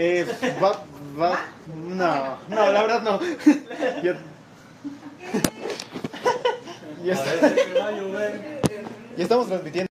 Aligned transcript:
Eh, 0.00 0.24
va, 0.62 0.80
va, 1.20 1.40
no, 1.74 2.38
no, 2.48 2.70
la 2.72 2.82
verdad 2.82 3.02
no. 3.02 3.20
Ya, 4.00 4.16
ya 7.04 7.14
ya 9.16 9.22
estamos 9.24 9.48
transmitiendo. 9.48 9.88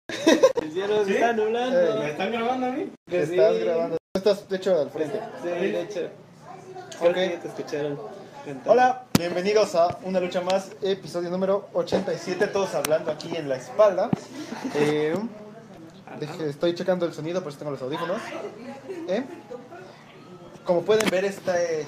El 0.62 0.72
cielo 0.72 1.04
se 1.04 1.14
está 1.16 1.34
nublando. 1.34 1.78
Eh, 1.78 2.00
¿Me 2.00 2.10
están 2.12 2.32
grabando 2.32 2.68
a 2.68 2.72
mí? 2.72 2.90
Que 3.10 3.24
Estás 3.24 3.54
sí. 3.54 3.60
grabando. 3.60 3.98
Estás 4.14 4.48
de 4.48 4.56
hecho 4.56 4.80
al 4.80 4.90
frente. 4.92 5.20
Sí, 5.44 5.50
de 5.50 5.82
hecho. 5.82 6.00
Ok. 7.02 7.14
te 7.14 7.48
escucharon. 7.50 8.00
Hola, 8.66 9.04
bienvenidos 9.20 9.76
a 9.76 9.98
una 10.04 10.22
lucha 10.22 10.40
más, 10.40 10.72
episodio 10.82 11.30
número 11.30 11.68
87, 11.74 12.48
todos 12.48 12.74
hablando 12.76 13.12
aquí 13.12 13.36
en 13.36 13.50
la 13.50 13.58
espalda. 13.58 14.10
Eh, 14.74 15.14
deje- 16.18 16.50
estoy 16.50 16.74
checando 16.74 17.06
el 17.06 17.12
sonido, 17.14 17.42
por 17.44 17.50
eso 17.50 17.60
tengo 17.60 17.72
los 17.72 17.82
audífonos. 17.82 18.22
Eh, 19.10 19.26
como 20.68 20.84
pueden 20.84 21.10
ver, 21.10 21.26
este, 21.26 21.86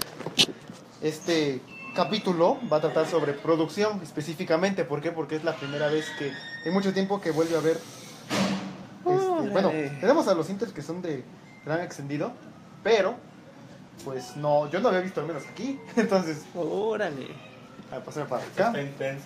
este 1.02 1.62
capítulo 1.94 2.58
va 2.72 2.78
a 2.78 2.82
tratar 2.82 3.06
sobre 3.06 3.34
producción 3.34 4.00
específicamente. 4.02 4.86
¿Por 4.86 5.02
qué? 5.02 5.12
Porque 5.12 5.36
es 5.36 5.44
la 5.44 5.56
primera 5.56 5.88
vez 5.88 6.08
que 6.18 6.32
en 6.66 6.74
mucho 6.74 6.94
tiempo 6.94 7.20
que 7.20 7.32
vuelve 7.32 7.58
a 7.58 7.60
ver... 7.60 7.78
este, 9.06 9.50
bueno, 9.52 9.70
tenemos 10.00 10.28
a 10.30 10.34
los 10.34 10.50
Inters 10.50 10.72
que 10.72 10.82
son 10.82 11.02
de 11.02 11.24
gran 11.66 11.82
extendido, 11.82 12.32
pero 12.82 13.16
pues 14.06 14.38
no, 14.38 14.70
yo 14.72 14.80
no 14.80 14.88
había 14.88 15.02
visto 15.02 15.20
al 15.20 15.28
menos 15.28 15.44
aquí. 15.52 15.78
Entonces, 15.98 16.46
Órale. 16.56 17.28
a 17.92 18.00
pasar 18.00 18.28
para 18.28 18.44
acá. 18.44 18.68
Está 18.68 18.82
intenso. 18.82 19.26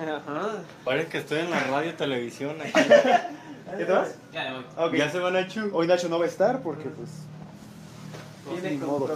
Ajá. 0.00 0.62
Parece 0.84 1.08
que 1.08 1.18
estoy 1.18 1.40
en 1.40 1.50
la 1.50 1.60
radio 1.64 1.94
televisión 1.94 2.56
aquí. 2.60 2.72
¿Qué 3.76 3.84
te 3.84 3.92
vas? 3.92 4.14
Ya 4.32 4.44
me 4.44 4.52
voy. 4.52 4.64
Ok. 4.76 4.94
Ya 4.94 5.10
se 5.10 5.18
van 5.18 5.36
a 5.36 5.48
chu. 5.48 5.70
Hoy 5.72 5.88
Nacho 5.88 6.08
no 6.08 6.18
va 6.20 6.26
a 6.26 6.28
estar 6.28 6.60
porque 6.62 6.88
pues... 6.90 7.10
Con 8.44 8.80
modo. 8.86 9.14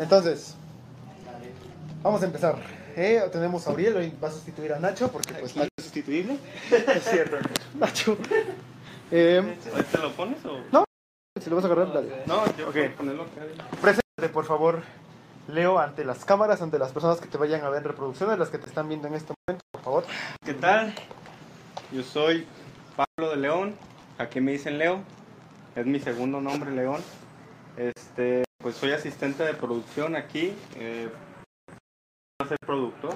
Entonces, 0.00 0.54
vamos 2.02 2.22
a 2.22 2.26
empezar. 2.26 2.56
Eh, 2.96 3.22
tenemos 3.30 3.66
a 3.66 3.72
Uriel, 3.72 3.96
hoy 3.96 4.12
va 4.22 4.28
a 4.28 4.30
sustituir 4.32 4.72
a 4.72 4.78
Nacho 4.78 5.12
porque 5.12 5.34
pues 5.34 5.50
Aquí. 5.52 5.58
Nacho 5.60 5.70
es 5.76 5.84
sustituible. 5.84 6.38
es 6.70 7.04
cierto. 7.04 7.36
Nacho. 7.78 8.16
Eh, 9.10 9.56
¿Ahí 9.74 9.82
te 9.92 9.98
lo 9.98 10.12
pones 10.12 10.38
o...? 10.44 10.84
si 11.40 11.50
lo 11.50 11.56
vas 11.56 11.64
a 11.66 11.68
agarrar, 11.68 11.92
dale. 11.92 12.22
No, 12.26 12.44
yo 12.56 12.68
Ok. 12.68 12.72
quiero 12.72 12.96
ponerlo 12.96 13.22
acá. 13.24 13.42
Preséntate, 13.82 14.28
por 14.32 14.46
favor, 14.46 14.82
Leo, 15.48 15.78
ante 15.78 16.04
las 16.04 16.24
cámaras, 16.24 16.62
ante 16.62 16.78
las 16.78 16.90
personas 16.92 17.20
que 17.20 17.28
te 17.28 17.36
vayan 17.38 17.62
a 17.62 17.68
ver 17.68 17.82
en 17.82 17.84
reproducciones, 17.88 18.38
las 18.38 18.48
que 18.48 18.58
te 18.58 18.66
están 18.66 18.88
viendo 18.88 19.06
en 19.06 19.14
este 19.14 19.34
momento, 19.46 19.64
por 19.70 19.82
favor. 19.82 20.04
¿Qué 20.44 20.54
tal? 20.54 20.94
Yo 21.92 22.02
soy 22.02 22.46
Pablo 22.96 23.30
de 23.30 23.36
León. 23.36 23.74
Aquí 24.18 24.40
me 24.40 24.52
dicen 24.52 24.78
Leo. 24.78 25.00
Es 25.76 25.84
mi 25.84 26.00
segundo 26.00 26.40
nombre, 26.40 26.70
León. 26.72 27.02
Este, 27.76 28.44
pues 28.58 28.76
soy 28.76 28.92
asistente 28.92 29.44
de 29.44 29.54
producción 29.54 30.16
aquí. 30.16 30.52
Eh, 30.76 31.08
voy 32.38 32.46
a 32.46 32.48
ser 32.48 32.58
productor. 32.64 33.14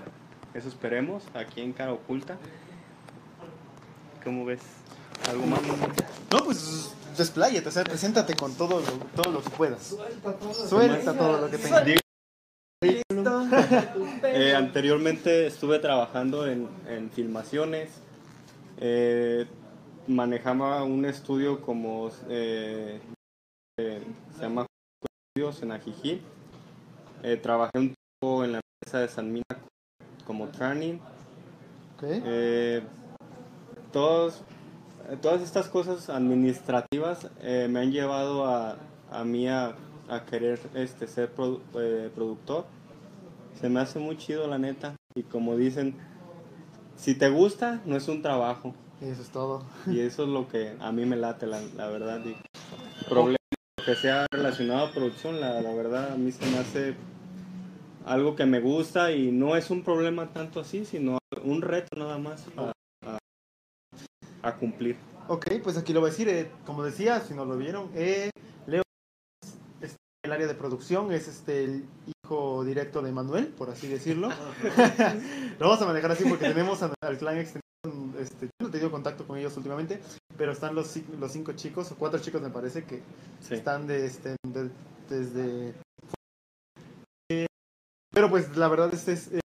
Eso 0.55 0.69
esperemos. 0.69 1.25
Aquí 1.35 1.61
en 1.61 1.73
Cara 1.73 1.93
Oculta. 1.93 2.37
¿Cómo 4.25 4.45
ves? 4.45 4.61
¿Algo 5.31 5.47
más? 5.47 5.61
No, 6.31 6.45
pues 6.45 6.95
despláyate, 7.17 7.69
o 7.69 7.73
sea, 7.73 7.85
preséntate 7.85 8.35
con 8.35 8.55
todo 8.55 8.81
lo, 8.81 9.23
todo 9.23 9.33
lo 9.33 9.43
que 9.43 9.51
puedas. 9.51 9.97
Suelta 10.69 11.17
todo 11.17 11.41
lo 11.41 11.51
que 11.51 11.59
tengas. 11.59 11.85
Eh, 12.83 14.55
anteriormente 14.55 15.47
estuve 15.47 15.79
trabajando 15.79 16.47
en, 16.47 16.69
en 16.89 17.11
filmaciones. 17.11 17.91
Eh, 18.79 19.47
manejaba 20.07 20.83
un 20.85 21.05
estudio 21.05 21.61
como 21.61 22.11
eh, 22.29 23.01
eh, 23.81 24.03
se 24.37 24.43
llama 24.43 24.67
Estudios 25.35 25.63
en 25.63 25.73
Ajijí. 25.73 26.21
Eh, 27.23 27.37
trabajé 27.37 27.79
un 27.79 27.95
tiempo 27.95 28.45
en 28.45 28.53
la 28.53 28.61
empresa 28.61 28.99
de 29.01 29.09
San 29.09 29.33
Mina 29.33 29.45
como 30.27 30.49
training. 30.49 30.99
Ok. 31.95 32.03
Eh, 32.05 32.83
todos, 33.93 34.43
todas 35.23 35.43
estas 35.43 35.69
cosas 35.69 36.11
administrativas 36.11 37.29
eh, 37.41 37.69
me 37.71 37.81
han 37.81 37.91
llevado 37.93 38.47
a, 38.47 38.77
a 39.11 39.25
mí 39.25 39.49
a, 39.49 39.75
a 40.09 40.25
querer 40.27 40.61
este, 40.75 41.07
ser 41.07 41.35
produ- 41.35 41.61
productor. 42.15 42.67
Se 43.61 43.69
me 43.69 43.81
hace 43.81 43.99
muy 43.99 44.17
chido, 44.17 44.47
la 44.47 44.59
neta. 44.59 44.95
Y 45.15 45.23
como 45.25 45.57
dicen, 45.57 45.97
si 46.97 47.15
te 47.15 47.29
gusta, 47.29 47.81
no 47.85 47.97
es 47.97 48.09
un 48.09 48.23
trabajo. 48.23 48.75
Y 49.01 49.09
eso 49.09 49.23
es 49.23 49.31
todo. 49.31 49.65
Y 49.87 50.01
eso 50.01 50.25
es 50.25 50.29
lo 50.29 50.47
que 50.49 50.77
a 50.79 50.93
mí 50.93 51.07
me 51.07 51.17
late, 51.17 51.47
la, 51.47 51.61
la 51.77 51.89
verdad. 51.89 52.21
Y 52.25 52.37
problema 53.09 53.40
que 53.85 53.95
sea 53.97 54.27
relacionado 54.31 54.87
a 54.87 54.93
producción, 54.93 55.41
la, 55.41 55.61
la 55.61 55.75
verdad, 55.75 56.13
a 56.13 56.17
mí 56.17 56.33
se 56.33 56.45
me 56.51 56.59
hace 56.59 56.95
algo 58.07 58.35
que 58.37 58.47
me 58.47 58.61
gusta 58.61 59.13
y 59.13 59.31
no 59.31 59.57
es 59.57 59.71
un 59.71 59.83
problema 59.85 60.33
tanto 60.33 60.61
así, 60.61 60.85
sino 60.85 61.19
un 61.45 61.63
reto 61.63 61.89
nada 61.97 62.19
más 62.19 62.47
a, 62.57 62.73
a- 63.07 63.19
a 64.43 64.57
cumplir. 64.57 64.97
Ok, 65.29 65.47
pues 65.63 65.77
aquí 65.77 65.93
lo 65.93 66.01
voy 66.01 66.09
a 66.09 66.13
decir, 66.13 66.29
eh, 66.29 66.51
como 66.67 66.83
decía, 66.83 67.21
si 67.21 67.35
no 67.35 67.45
lo 67.45 67.57
vieron, 67.57 67.91
eh, 67.95 68.31
Leo 68.67 68.83
es 69.81 69.97
el 70.25 70.33
área 70.33 70.47
de 70.47 70.55
producción, 70.55 71.13
es 71.13 71.29
este 71.29 71.65
el 71.65 71.85
hijo 72.25 72.65
directo 72.65 73.03
de 73.03 73.13
Manuel, 73.13 73.47
por 73.49 73.71
así 73.71 73.87
decirlo. 73.87 74.29
lo 75.59 75.69
vamos 75.69 75.83
a 75.83 75.87
manejar 75.87 76.11
así 76.13 76.25
porque 76.25 76.49
tenemos 76.49 76.83
a- 76.83 76.93
al 77.03 77.19
clan 77.19 77.39
extendido, 77.39 78.21
este, 78.21 78.47
yo 78.47 78.51
no 78.61 78.69
he 78.69 78.71
tenido 78.71 78.91
contacto 78.91 79.27
con 79.27 79.39
ellos 79.39 79.57
últimamente, 79.57 80.01
pero 80.41 80.53
están 80.53 80.75
los, 80.75 80.97
los 81.21 81.33
cinco 81.33 81.53
chicos, 81.53 81.93
o 81.93 81.97
cuatro 81.97 82.19
chicos 82.19 82.41
me 82.41 82.49
parece, 82.49 82.85
que 82.85 83.03
Sí. 83.47 83.53
están 83.57 83.87
de, 83.87 84.07
este, 84.07 84.37
de- 84.49 84.71
desde... 85.11 85.75
Eh, 87.31 87.45
pero 88.11 88.31
pues 88.31 88.57
la 88.57 88.69
verdad 88.69 88.89
este 88.95 89.13
es, 89.13 89.31
eh, 89.33 89.41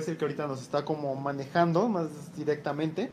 es 0.00 0.08
el 0.08 0.16
que 0.16 0.24
ahorita 0.24 0.46
nos 0.46 0.62
está 0.62 0.86
como 0.86 1.14
manejando 1.16 1.86
más 1.90 2.34
directamente. 2.34 3.10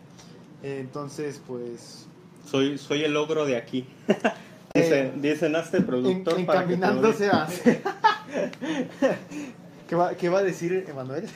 Eh, 0.64 0.78
entonces, 0.80 1.42
pues... 1.46 2.06
Soy, 2.50 2.78
soy 2.78 3.04
el 3.04 3.12
logro 3.12 3.46
de 3.46 3.58
aquí. 3.58 3.86
Dice, 4.74 5.08
Eh, 5.08 5.14
dicen 5.18 5.58
hazte 5.58 5.76
en- 5.78 5.86
productor 5.88 6.46
para 6.46 6.62
que 6.62 6.68
te 6.68 6.74
encaminándose 6.76 7.28
a... 7.30 7.50
¿Qué, 9.90 9.96
va, 9.98 10.16
¿Qué 10.16 10.30
va 10.30 10.40
a 10.40 10.44
decir 10.44 10.86
Emanuel? 10.88 11.28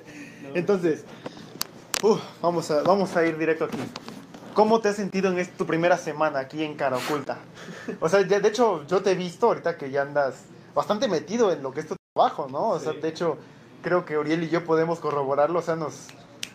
Entonces, 0.54 1.04
vamos, 2.42 2.70
a, 2.70 2.82
vamos 2.82 3.16
a 3.16 3.24
ir 3.26 3.38
directo 3.38 3.64
aquí. 3.64 3.78
¿Cómo 4.56 4.80
te 4.80 4.88
has 4.88 4.96
sentido 4.96 5.30
en 5.30 5.38
esta, 5.38 5.54
tu 5.58 5.66
primera 5.66 5.98
semana 5.98 6.38
aquí 6.40 6.64
en 6.64 6.74
Cara 6.76 6.96
Oculta? 6.96 7.36
O 8.00 8.08
sea, 8.08 8.26
ya- 8.26 8.40
de 8.40 8.48
hecho, 8.48 8.86
yo 8.86 9.02
te 9.02 9.10
he 9.12 9.14
visto 9.14 9.48
ahorita 9.48 9.76
que 9.76 9.90
ya 9.90 10.00
andas 10.02 10.44
bastante 10.74 11.08
metido 11.08 11.52
en 11.52 11.62
lo 11.62 11.72
que 11.72 11.80
es 11.80 11.86
tu 11.86 11.94
trabajo, 12.14 12.48
¿no? 12.50 12.70
O 12.70 12.80
sea, 12.80 12.92
de 12.94 13.06
hecho, 13.08 13.36
creo 13.82 14.06
que 14.06 14.16
Uriel 14.16 14.42
y 14.44 14.48
yo 14.48 14.64
podemos 14.64 14.98
corroborarlo, 14.98 15.58
o 15.58 15.62
sea, 15.62 15.76
nos, 15.76 16.08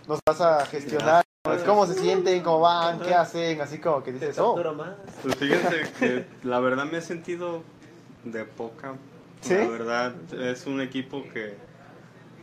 nos 0.08 0.20
vas 0.28 0.42
a 0.42 0.66
gestionar. 0.66 1.24
pues, 1.44 1.62
¿Cómo 1.64 1.86
se 1.86 1.94
sienten? 1.94 2.42
¿Cómo 2.42 2.62
van? 2.62 3.00
¿Qué 3.00 3.14
hacen? 3.14 3.62
Así 3.62 3.78
como 3.78 4.02
que 4.04 4.12
dices, 4.14 4.38
oh. 4.40 4.56
Pues 5.22 5.36
fíjense 5.36 5.84
que 6.00 6.26
la 6.44 6.60
verdad 6.60 6.86
me 6.86 6.98
he 6.98 7.02
sentido 7.02 7.62
de 8.24 8.46
poca. 8.46 8.96
¿Sí? 9.42 9.54
La 9.56 9.68
verdad 9.68 10.14
es 10.34 10.66
un 10.66 10.82
equipo 10.82 11.24
que, 11.34 11.56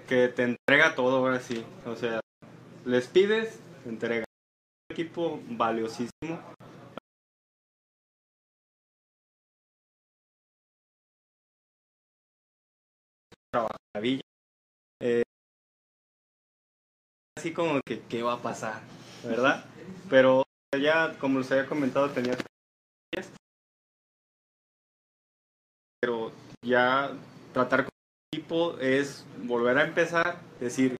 que 0.08 0.28
te 0.28 0.42
entrega 0.44 0.94
todo 0.94 1.16
ahora 1.18 1.40
sí. 1.40 1.64
O 1.84 1.96
sea, 1.96 2.20
les 2.84 3.06
pides, 3.08 3.58
te 3.82 3.88
entrega. 3.90 4.24
Equipo 4.90 5.40
valiosísimo. 5.50 6.40
Maravilla. 13.94 14.22
Eh, 15.00 15.22
así 17.36 17.52
como 17.52 17.80
que 17.86 18.00
qué 18.08 18.22
va 18.22 18.34
a 18.34 18.42
pasar, 18.42 18.82
¿verdad? 19.24 19.64
Pero 20.08 20.44
ya, 20.78 21.18
como 21.18 21.38
les 21.38 21.50
había 21.52 21.66
comentado, 21.66 22.10
tenía 22.10 22.36
pero 26.00 26.32
ya 26.64 27.12
tratar 27.52 27.84
con 27.84 27.90
el 28.32 28.38
equipo 28.38 28.78
es 28.78 29.26
volver 29.42 29.78
a 29.78 29.84
empezar, 29.84 30.40
decir 30.60 30.97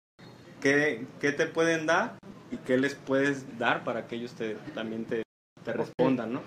qué, 0.61 1.07
qué 1.21 1.33
te 1.33 1.47
pueden 1.47 1.87
dar 1.87 2.19
y 2.51 2.57
qué 2.59 2.79
les 2.79 2.95
puedes 2.95 3.59
dar 3.59 3.85
para 3.85 4.07
que 4.07 4.17
ellos 4.17 4.33
te, 4.33 4.55
también 4.75 5.05
te, 5.05 5.23
te 5.65 5.73
respondan, 5.73 6.33
¿no? 6.33 6.43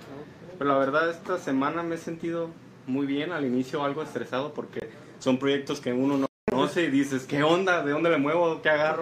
Pero 0.58 0.72
la 0.72 0.78
verdad 0.78 1.10
esta 1.10 1.38
semana 1.38 1.84
me 1.84 1.96
he 1.96 1.98
sentido 1.98 2.50
muy 2.88 3.06
bien, 3.06 3.32
al 3.32 3.46
inicio 3.46 3.84
algo 3.84 4.04
estresado 4.04 4.54
porque 4.54 4.90
son 5.20 5.38
proyectos 5.38 5.80
que 5.80 5.94
uno 5.94 6.18
no 6.18 6.28
conoce 6.50 6.84
y 6.84 6.90
dices, 6.90 7.26
¿qué 7.26 7.44
onda? 7.44 7.84
¿De 7.84 7.92
dónde 7.92 8.10
me 8.10 8.18
muevo? 8.18 8.62
¿Qué 8.62 8.70
agarro? 8.70 9.02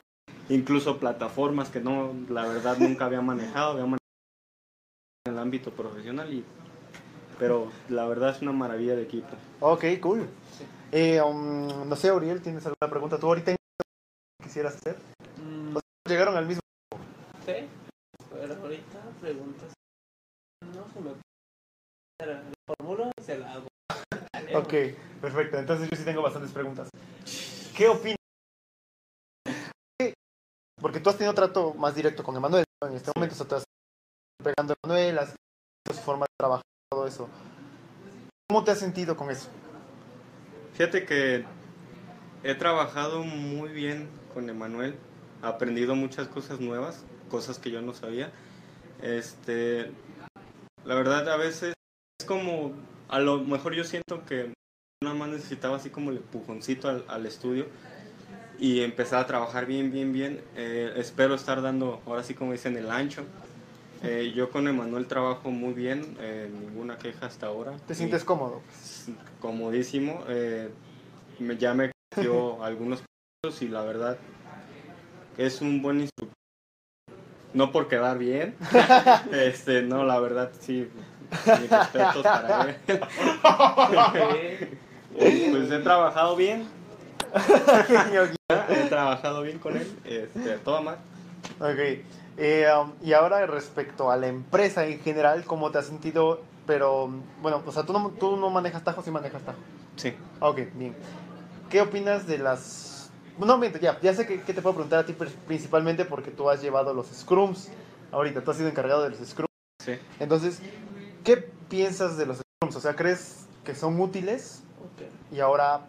Incluso 0.50 0.98
plataformas 0.98 1.70
que 1.70 1.80
no, 1.80 2.14
la 2.30 2.46
verdad 2.46 2.78
nunca 2.78 3.06
había 3.06 3.22
manejado, 3.22 3.72
había 3.72 3.86
manejado 3.86 4.00
en 5.26 5.34
el 5.34 5.40
ámbito 5.40 5.72
profesional 5.72 6.34
y 6.34 6.44
pero 7.38 7.72
la 7.88 8.06
verdad 8.06 8.36
es 8.36 8.42
una 8.42 8.52
maravilla 8.52 8.96
de 8.98 9.04
equipo. 9.04 9.30
ok, 9.62 9.86
cool. 10.02 10.28
Eh, 10.92 11.22
um, 11.22 11.88
no 11.88 11.96
sé, 11.96 12.12
Uriel, 12.12 12.42
¿tienes 12.42 12.66
alguna 12.66 12.90
pregunta 12.90 13.18
tú 13.18 13.28
ahorita 13.28 13.56
quisieras 14.50 14.76
hacer? 14.78 14.98
Mm, 15.38 15.78
Llegaron 16.08 16.36
al 16.36 16.48
mismo... 16.48 16.62
Sí. 17.46 17.70
Pero 18.32 18.56
ahorita 18.56 19.00
preguntas. 19.22 19.74
No 20.74 20.88
se 20.92 21.00
me. 21.00 21.12
La 22.26 22.44
formulo 22.68 23.12
y 23.20 23.24
se 23.24 23.38
la 23.38 23.54
hago. 23.54 23.68
Ok, 24.56 24.74
perfecto. 25.22 25.60
Entonces 25.60 25.88
yo 25.92 25.96
sí 25.96 26.04
tengo 26.04 26.24
bastantes 26.24 26.52
preguntas. 26.52 26.90
¿Qué 27.78 27.88
opinas? 27.88 28.18
Porque 30.82 31.00
tú 31.00 31.12
has 31.12 31.18
tenido 31.18 31.36
trato 31.36 31.76
más 31.76 31.94
directo 31.94 32.24
con 32.24 32.36
Emanuel 32.36 32.64
¿no? 32.82 32.88
en 32.88 32.96
este 32.96 33.12
momento, 33.16 33.36
o 33.36 33.38
sea, 33.38 33.48
te 33.48 33.56
has 33.56 33.64
pegando 34.44 34.74
a 34.74 34.78
Emanuel, 34.84 35.20
has 35.20 35.28
visto 35.28 35.94
su 35.94 36.02
forma 36.02 36.26
de 36.26 36.34
trabajar, 36.40 36.64
todo 36.90 37.06
eso. 37.06 37.30
¿Cómo 38.50 38.64
te 38.64 38.72
has 38.72 38.80
sentido 38.80 39.16
con 39.16 39.30
eso? 39.30 39.50
Fíjate 40.74 41.06
que 41.06 41.46
he 42.44 42.56
trabajado 42.56 43.24
muy 43.24 43.70
bien 43.70 44.08
con 44.34 44.50
Emanuel, 44.50 44.96
he 45.44 45.46
aprendido 45.48 45.96
muchas 45.96 46.28
cosas 46.28 46.60
nuevas, 46.60 47.04
cosas 47.30 47.60
que 47.60 47.72
yo 47.72 47.82
no 47.82 47.94
sabía. 47.94 48.32
Este, 49.02 49.92
la 50.86 50.96
verdad 50.96 51.28
a 51.30 51.38
veces 51.38 51.74
es 52.20 52.26
como, 52.26 52.74
a 53.08 53.20
lo 53.20 53.40
mejor 53.40 53.74
yo 53.76 53.84
siento 53.84 54.26
que 54.26 54.54
nada 55.04 55.16
más 55.16 55.30
necesitaba 55.30 55.78
así 55.78 55.90
como 55.90 56.12
el 56.12 56.18
empujoncito 56.18 56.90
al, 56.90 57.06
al 57.08 57.26
estudio 57.26 57.68
y 58.60 58.82
empezar 58.82 59.20
a 59.24 59.28
trabajar 59.28 59.66
bien, 59.66 59.92
bien, 59.92 60.12
bien. 60.12 60.42
Eh, 60.56 60.94
espero 60.98 61.36
estar 61.36 61.62
dando, 61.62 62.02
ahora 62.06 62.24
sí 62.24 62.34
como 62.34 62.52
dicen, 62.52 62.76
el 62.78 62.92
ancho. 62.92 63.24
Eh, 64.04 64.32
yo 64.36 64.50
con 64.50 64.68
Emanuel 64.68 65.08
trabajo 65.08 65.52
muy 65.52 65.74
bien, 65.74 66.16
eh, 66.22 66.50
ninguna 66.54 66.98
queja 66.98 67.26
hasta 67.26 67.48
ahora. 67.48 67.76
¿Te 67.88 67.94
Y- 67.94 67.98
sientes 67.98 68.24
cómodo? 68.24 68.62
comodísimo. 69.42 70.24
eh, 70.28 70.70
me, 71.40 71.58
ya 71.58 71.74
me 71.74 71.92
dio 72.16 72.64
algunos 72.64 73.04
y 73.62 73.68
la 73.68 73.82
verdad 73.82 74.18
es 75.38 75.62
un 75.62 75.82
buen 75.82 76.02
instructor. 76.02 76.36
No 77.54 77.72
por 77.72 77.88
quedar 77.88 78.18
bien, 78.18 78.56
este, 79.32 79.82
no, 79.82 80.04
la 80.04 80.20
verdad 80.20 80.52
sí, 80.60 80.90
mis 81.62 81.70
respetos 81.70 82.24
para 82.24 82.70
él. 82.70 82.78
Pues 85.18 85.72
he 85.72 85.80
trabajado 85.80 86.36
bien, 86.36 86.68
he 88.70 88.90
trabajado 88.90 89.42
bien 89.42 89.58
con 89.58 89.78
él, 89.78 89.88
este, 90.06 90.58
todo 90.58 90.84
mal. 90.84 90.98
Ok. 91.60 92.04
Eh, 92.42 92.66
um, 92.74 92.94
y 93.04 93.14
ahora 93.14 93.46
respecto 93.46 94.12
a 94.12 94.16
la 94.16 94.28
empresa 94.28 94.86
en 94.86 95.00
general, 95.00 95.44
¿cómo 95.44 95.72
te 95.72 95.80
has 95.80 95.88
sentido? 95.88 96.42
Pero, 96.66 97.10
bueno, 97.42 97.62
o 97.66 97.72
sea, 97.72 97.84
tú 97.84 97.92
no, 97.92 98.12
tú 98.12 98.38
no 98.38 98.50
manejas 98.50 98.84
Tajo, 98.84 99.02
sí 99.02 99.12
manejas 99.12 99.42
Tajo. 99.42 99.58
Sí. 99.96 100.14
Ok, 100.40 100.60
bien. 100.76 100.96
¿Qué 101.70 101.82
opinas 101.82 102.26
de 102.28 102.38
las... 102.40 103.12
No, 103.38 103.58
miento, 103.58 103.80
ya, 103.80 104.00
ya 104.02 104.14
sé 104.14 104.26
que, 104.28 104.42
que 104.42 104.54
te 104.54 104.62
puedo 104.62 104.76
preguntar 104.76 105.00
a 105.00 105.06
ti 105.06 105.16
principalmente 105.48 106.04
porque 106.06 106.32
tú 106.32 106.50
has 106.50 106.62
llevado 106.62 106.94
los 106.94 107.08
Scrums. 107.08 107.70
Ahorita, 108.12 108.44
tú 108.44 108.52
has 108.52 108.58
sido 108.58 108.70
encargado 108.70 109.04
de 109.04 109.12
los 109.12 109.20
Scrums. 109.20 109.48
Sí. 109.84 109.94
Entonces, 110.20 110.60
¿qué 111.24 111.38
piensas 111.70 112.18
de 112.18 112.26
los 112.26 112.38
Scrums? 112.38 112.76
O 112.76 112.82
sea, 112.82 112.96
¿crees 112.96 113.46
que 113.64 113.76
son 113.76 114.00
útiles? 114.02 114.64
Ok. 114.80 115.34
Y 115.34 115.40
ahora, 115.40 115.88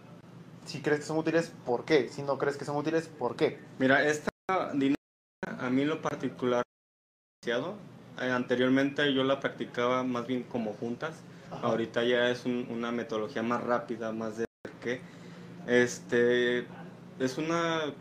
si 0.66 0.80
crees 0.80 1.00
que 1.00 1.06
son 1.06 1.18
útiles, 1.18 1.52
¿por 1.64 1.84
qué? 1.84 2.08
Si 2.08 2.22
no 2.22 2.38
crees 2.38 2.56
que 2.56 2.64
son 2.64 2.76
útiles, 2.76 3.08
¿por 3.08 3.34
qué? 3.34 3.58
Mira, 3.78 4.04
esta 4.06 4.30
dinámica 4.72 4.96
a 5.58 5.70
mí 5.70 5.82
en 5.82 5.88
lo 5.88 6.02
particular 6.02 6.62
demasiado. 7.42 7.74
Eh, 8.20 8.30
anteriormente 8.30 9.12
yo 9.14 9.24
la 9.24 9.40
practicaba 9.40 10.04
más 10.04 10.26
bien 10.26 10.42
como 10.44 10.74
juntas. 10.74 11.14
Ajá. 11.50 11.66
Ahorita 11.66 12.04
ya 12.04 12.28
es 12.28 12.44
un- 12.44 12.68
una 12.70 12.92
metodología 12.92 13.42
más 13.42 13.64
rápida, 13.64 14.12
más 14.12 14.36
de 14.36 14.44
que 14.82 15.00
este 15.70 16.66
es 17.20 17.38
una 17.38 17.94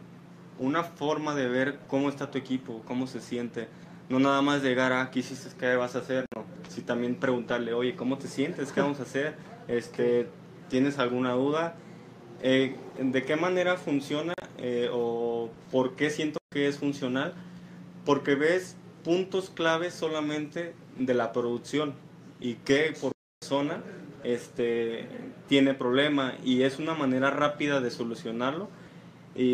una 0.60 0.84
forma 0.84 1.36
de 1.36 1.48
ver 1.48 1.80
cómo 1.88 2.10
está 2.10 2.30
tu 2.30 2.38
equipo, 2.38 2.82
cómo 2.86 3.08
se 3.08 3.22
siente. 3.22 3.68
No 4.10 4.20
nada 4.20 4.42
más 4.42 4.62
llegar 4.62 4.92
a 4.92 5.10
¿qué 5.10 5.20
hiciste? 5.20 5.50
¿Qué 5.58 5.76
vas 5.76 5.96
a 5.96 6.00
hacer? 6.00 6.26
No, 6.36 6.44
sí 6.68 6.82
también 6.82 7.16
preguntarle, 7.16 7.74
oye, 7.74 7.96
¿cómo 7.96 8.18
te 8.18 8.28
sientes? 8.28 8.72
¿Qué 8.72 8.82
vamos 8.82 9.00
a 9.00 9.04
hacer? 9.04 9.36
Este, 9.68 10.28
¿Tienes 10.68 11.00
alguna 11.00 11.34
duda? 11.34 11.76
Eh, 12.42 12.76
¿De 13.00 13.24
qué 13.24 13.36
manera 13.36 13.78
funciona 13.78 14.34
eh, 14.58 14.90
o 14.92 15.50
por 15.72 15.96
qué 15.96 16.10
siento 16.10 16.40
que 16.52 16.68
es 16.68 16.78
funcional? 16.78 17.34
Porque 18.06 18.36
ves 18.36 18.76
puntos 19.04 19.50
claves 19.50 19.94
solamente 19.94 20.74
de 20.98 21.14
la 21.14 21.32
producción 21.32 21.94
y 22.40 22.56
que 22.56 22.94
por 23.00 23.12
persona 23.40 23.82
este, 24.24 25.08
tiene 25.48 25.74
problema 25.74 26.36
y 26.44 26.64
es 26.64 26.80
una 26.80 26.94
manera 26.94 27.30
rápida 27.32 27.82
de 27.82 27.92
solucionarlo 27.92 28.70
y 29.36 29.54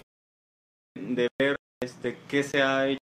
de 0.95 1.27
ver 1.39 1.55
este, 1.83 2.17
qué 2.27 2.43
se 2.43 2.61
ha 2.61 2.87
hecho, 2.87 2.99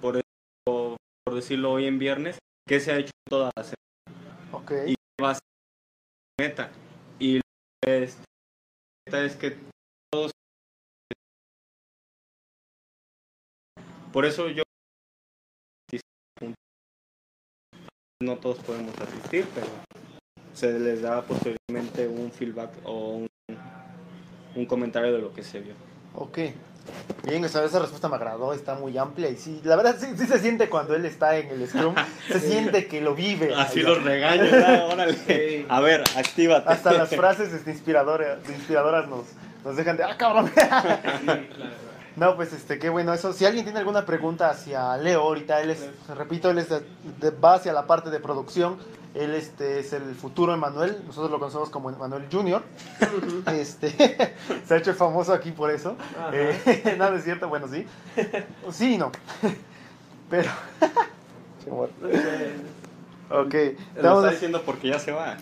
por, 0.00 0.16
eso- 0.16 0.96
por 1.24 1.34
decirlo 1.34 1.72
hoy 1.72 1.86
en 1.86 1.98
viernes, 1.98 2.38
qué 2.68 2.80
se 2.80 2.92
ha 2.92 2.98
hecho 2.98 3.12
toda 3.28 3.50
la 3.56 3.62
semana 3.64 4.48
Ok. 4.52 4.72
y 4.86 4.94
va 5.22 5.30
a 5.30 5.34
ser 5.34 5.42
la 6.38 6.46
meta. 6.46 6.70
Y 7.18 7.40
este, 7.86 8.22
la 9.06 9.18
meta 9.18 9.24
es 9.24 9.36
que 9.36 9.58
todos... 10.12 10.32
Por 14.12 14.24
eso 14.24 14.48
yo... 14.48 14.62
No 18.22 18.38
todos 18.38 18.58
podemos 18.60 18.98
asistir, 18.98 19.46
pero 19.54 19.66
se 20.56 20.78
les 20.78 21.02
da 21.02 21.22
posteriormente 21.22 22.08
un 22.08 22.32
feedback 22.32 22.70
o 22.84 23.16
un, 23.18 23.28
un 24.54 24.66
comentario 24.66 25.12
de 25.12 25.18
lo 25.20 25.32
que 25.32 25.42
se 25.42 25.60
vio. 25.60 25.74
Ok. 26.14 26.38
Bien, 27.24 27.44
esa, 27.44 27.64
esa 27.64 27.80
respuesta 27.80 28.08
me 28.08 28.14
agradó, 28.14 28.52
está 28.52 28.74
muy 28.76 28.96
amplia 28.96 29.28
y 29.28 29.36
sí, 29.36 29.60
la 29.64 29.74
verdad 29.74 29.96
sí, 29.98 30.06
sí 30.16 30.24
se 30.24 30.38
siente 30.38 30.68
cuando 30.68 30.94
él 30.94 31.04
está 31.04 31.36
en 31.36 31.48
el 31.50 31.68
Scrum, 31.68 31.94
se 32.28 32.38
siente 32.40 32.86
que 32.86 33.00
lo 33.00 33.14
vive. 33.14 33.52
Así 33.54 33.80
Allá. 33.80 33.88
los 33.88 34.02
regaño, 34.04 34.44
¿no? 34.44 34.86
órale. 34.94 35.66
A 35.68 35.80
ver, 35.80 36.04
actívate. 36.16 36.68
Hasta 36.72 36.92
las 36.92 37.08
frases 37.16 37.52
este, 37.52 37.72
inspiradoras, 37.72 38.38
inspiradoras 38.48 39.08
nos, 39.08 39.24
nos 39.64 39.76
dejan 39.76 39.96
de, 39.96 40.04
ah, 40.04 40.16
cabrón. 40.16 40.50
No, 42.14 42.34
pues 42.36 42.52
este, 42.54 42.78
qué 42.78 42.88
bueno 42.88 43.12
eso. 43.12 43.32
Si 43.34 43.44
alguien 43.44 43.64
tiene 43.64 43.80
alguna 43.80 44.06
pregunta 44.06 44.48
hacia 44.48 44.96
Leo 44.96 45.20
ahorita, 45.22 45.60
él 45.60 45.70
es, 45.70 45.86
repito, 46.16 46.50
él 46.50 46.58
es 46.58 46.68
de, 46.70 46.80
de- 47.20 47.30
va 47.30 47.54
hacia 47.54 47.72
la 47.74 47.86
parte 47.86 48.08
de 48.10 48.20
producción. 48.20 48.78
Él 49.16 49.34
este, 49.34 49.80
es 49.80 49.94
el 49.94 50.14
futuro 50.14 50.52
Emanuel, 50.52 50.98
nosotros 51.06 51.30
lo 51.30 51.38
conocemos 51.38 51.70
como 51.70 51.90
Emanuel 51.90 52.26
Junior. 52.30 52.62
Este, 53.46 53.90
se 54.66 54.74
ha 54.74 54.76
hecho 54.76 54.92
famoso 54.94 55.32
aquí 55.32 55.52
por 55.52 55.70
eso. 55.70 55.96
Eh, 56.32 56.94
no, 56.98 57.10
no 57.10 57.16
es 57.16 57.24
cierto, 57.24 57.48
bueno, 57.48 57.66
sí. 57.68 57.86
Sí 58.70 58.94
y 58.94 58.98
no. 58.98 59.10
Pero. 60.28 60.50
ok, 63.30 63.54
Lo 64.02 64.20
está 64.20 64.30
diciendo 64.32 64.62
porque 64.66 64.88
ya 64.88 64.98
se 64.98 65.12
va. 65.12 65.36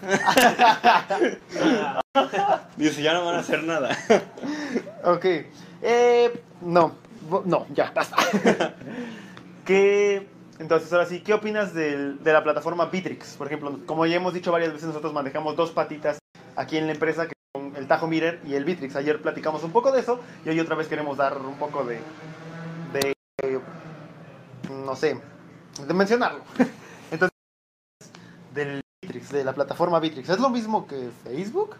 Dice, 2.76 3.02
ya 3.02 3.14
no 3.14 3.24
van 3.24 3.36
a 3.36 3.38
hacer 3.38 3.64
nada. 3.64 3.96
Ok. 5.04 5.24
Eh, 5.82 6.42
no, 6.62 6.94
no, 7.44 7.66
ya, 7.70 7.90
basta. 7.92 8.16
¿Qué, 9.64 10.28
entonces, 10.58 10.92
ahora 10.92 11.06
sí, 11.06 11.20
¿qué 11.20 11.34
opinas 11.34 11.74
del- 11.74 12.22
de 12.22 12.32
la 12.32 12.42
plataforma 12.44 12.86
Bitrix? 12.86 13.36
Por 13.36 13.46
ejemplo, 13.48 13.80
como 13.86 14.06
ya 14.06 14.16
hemos 14.16 14.34
dicho 14.34 14.52
varias 14.52 14.72
veces, 14.72 14.88
nosotros 14.88 15.12
manejamos 15.12 15.56
dos 15.56 15.72
patitas 15.72 16.18
aquí 16.56 16.76
en 16.76 16.86
la 16.86 16.92
empresa, 16.92 17.26
que 17.26 17.34
son 17.56 17.74
el 17.76 17.86
Tajo 17.88 18.06
Mirror 18.06 18.38
y 18.46 18.54
el 18.54 18.64
Bitrix. 18.64 18.94
Ayer 18.96 19.20
platicamos 19.20 19.64
un 19.64 19.72
poco 19.72 19.90
de 19.92 20.00
eso 20.00 20.20
y 20.44 20.48
hoy 20.50 20.60
otra 20.60 20.76
vez 20.76 20.86
queremos 20.88 21.16
dar 21.16 21.36
un 21.38 21.56
poco 21.56 21.84
de, 21.84 22.00
de 22.92 23.60
no 24.70 24.94
sé, 24.96 25.20
de 25.86 25.94
mencionarlo. 25.94 26.40
Entonces, 27.10 27.34
del 28.54 28.80
Bitrix, 29.02 29.30
de 29.32 29.44
la 29.44 29.52
plataforma 29.52 29.98
Bitrix, 30.00 30.28
¿es 30.28 30.38
lo 30.38 30.50
mismo 30.50 30.86
que 30.86 31.10
Facebook? 31.24 31.76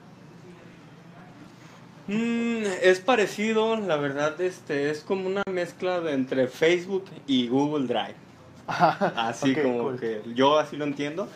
Mm, 2.07 2.65
es 2.83 3.01
parecido, 3.01 3.77
la 3.77 3.97
verdad, 3.97 4.39
este, 4.41 4.91
es 4.91 5.01
como 5.01 5.27
una 5.27 5.43
mezcla 5.51 6.01
de 6.01 6.13
entre 6.13 6.49
Facebook 6.49 7.07
y 7.27 7.49
Google 7.49 7.87
Drive. 7.87 8.24
Así 8.67 9.55
como 9.55 9.83
cool. 9.83 10.01
que 10.01 10.23
yo 10.35 10.59
así 10.59 10.77
lo 10.77 10.85
entiendo. 10.85 11.29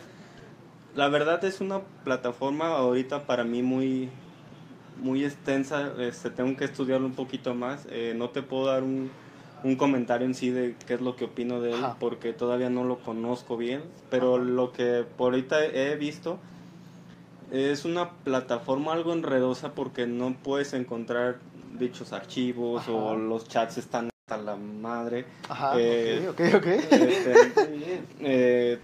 La 0.95 1.07
verdad 1.09 1.43
es 1.45 1.61
una 1.61 1.81
plataforma 2.03 2.67
ahorita 2.69 3.25
para 3.25 3.43
mí 3.43 3.61
muy 3.61 4.09
muy 5.01 5.23
extensa, 5.23 5.93
este, 5.99 6.29
tengo 6.29 6.57
que 6.57 6.65
estudiarlo 6.65 7.05
un 7.07 7.13
poquito 7.13 7.55
más. 7.55 7.87
Eh, 7.89 8.13
no 8.17 8.31
te 8.31 8.41
puedo 8.41 8.65
dar 8.65 8.83
un, 8.83 9.09
un 9.63 9.75
comentario 9.77 10.27
en 10.27 10.35
sí 10.35 10.49
de 10.49 10.75
qué 10.87 10.95
es 10.95 11.01
lo 11.01 11.15
que 11.15 11.25
opino 11.25 11.61
de 11.61 11.71
él 11.71 11.83
Ajá. 11.83 11.95
porque 11.99 12.33
todavía 12.33 12.69
no 12.69 12.83
lo 12.83 12.99
conozco 12.99 13.55
bien, 13.55 13.81
pero 14.09 14.35
Ajá. 14.35 14.43
lo 14.43 14.71
que 14.73 15.05
por 15.17 15.33
ahorita 15.33 15.63
he 15.65 15.95
visto 15.95 16.37
es 17.51 17.85
una 17.85 18.09
plataforma 18.23 18.91
algo 18.93 19.13
enredosa 19.13 19.73
porque 19.73 20.05
no 20.05 20.35
puedes 20.43 20.73
encontrar 20.73 21.37
dichos 21.79 22.11
archivos 22.13 22.83
Ajá. 22.83 22.91
o 22.91 23.15
los 23.15 23.47
chats 23.47 23.77
están 23.77 24.08
hasta 24.29 24.37
la 24.37 24.55
madre. 24.55 25.25
Ajá, 25.49 25.71
Eh, 25.75 26.27
ok, 26.29 26.39
ok, 26.39 26.55
ok. 26.55 26.65
Este, 26.67 27.33
bien. 27.71 28.05
eh, 28.19 28.79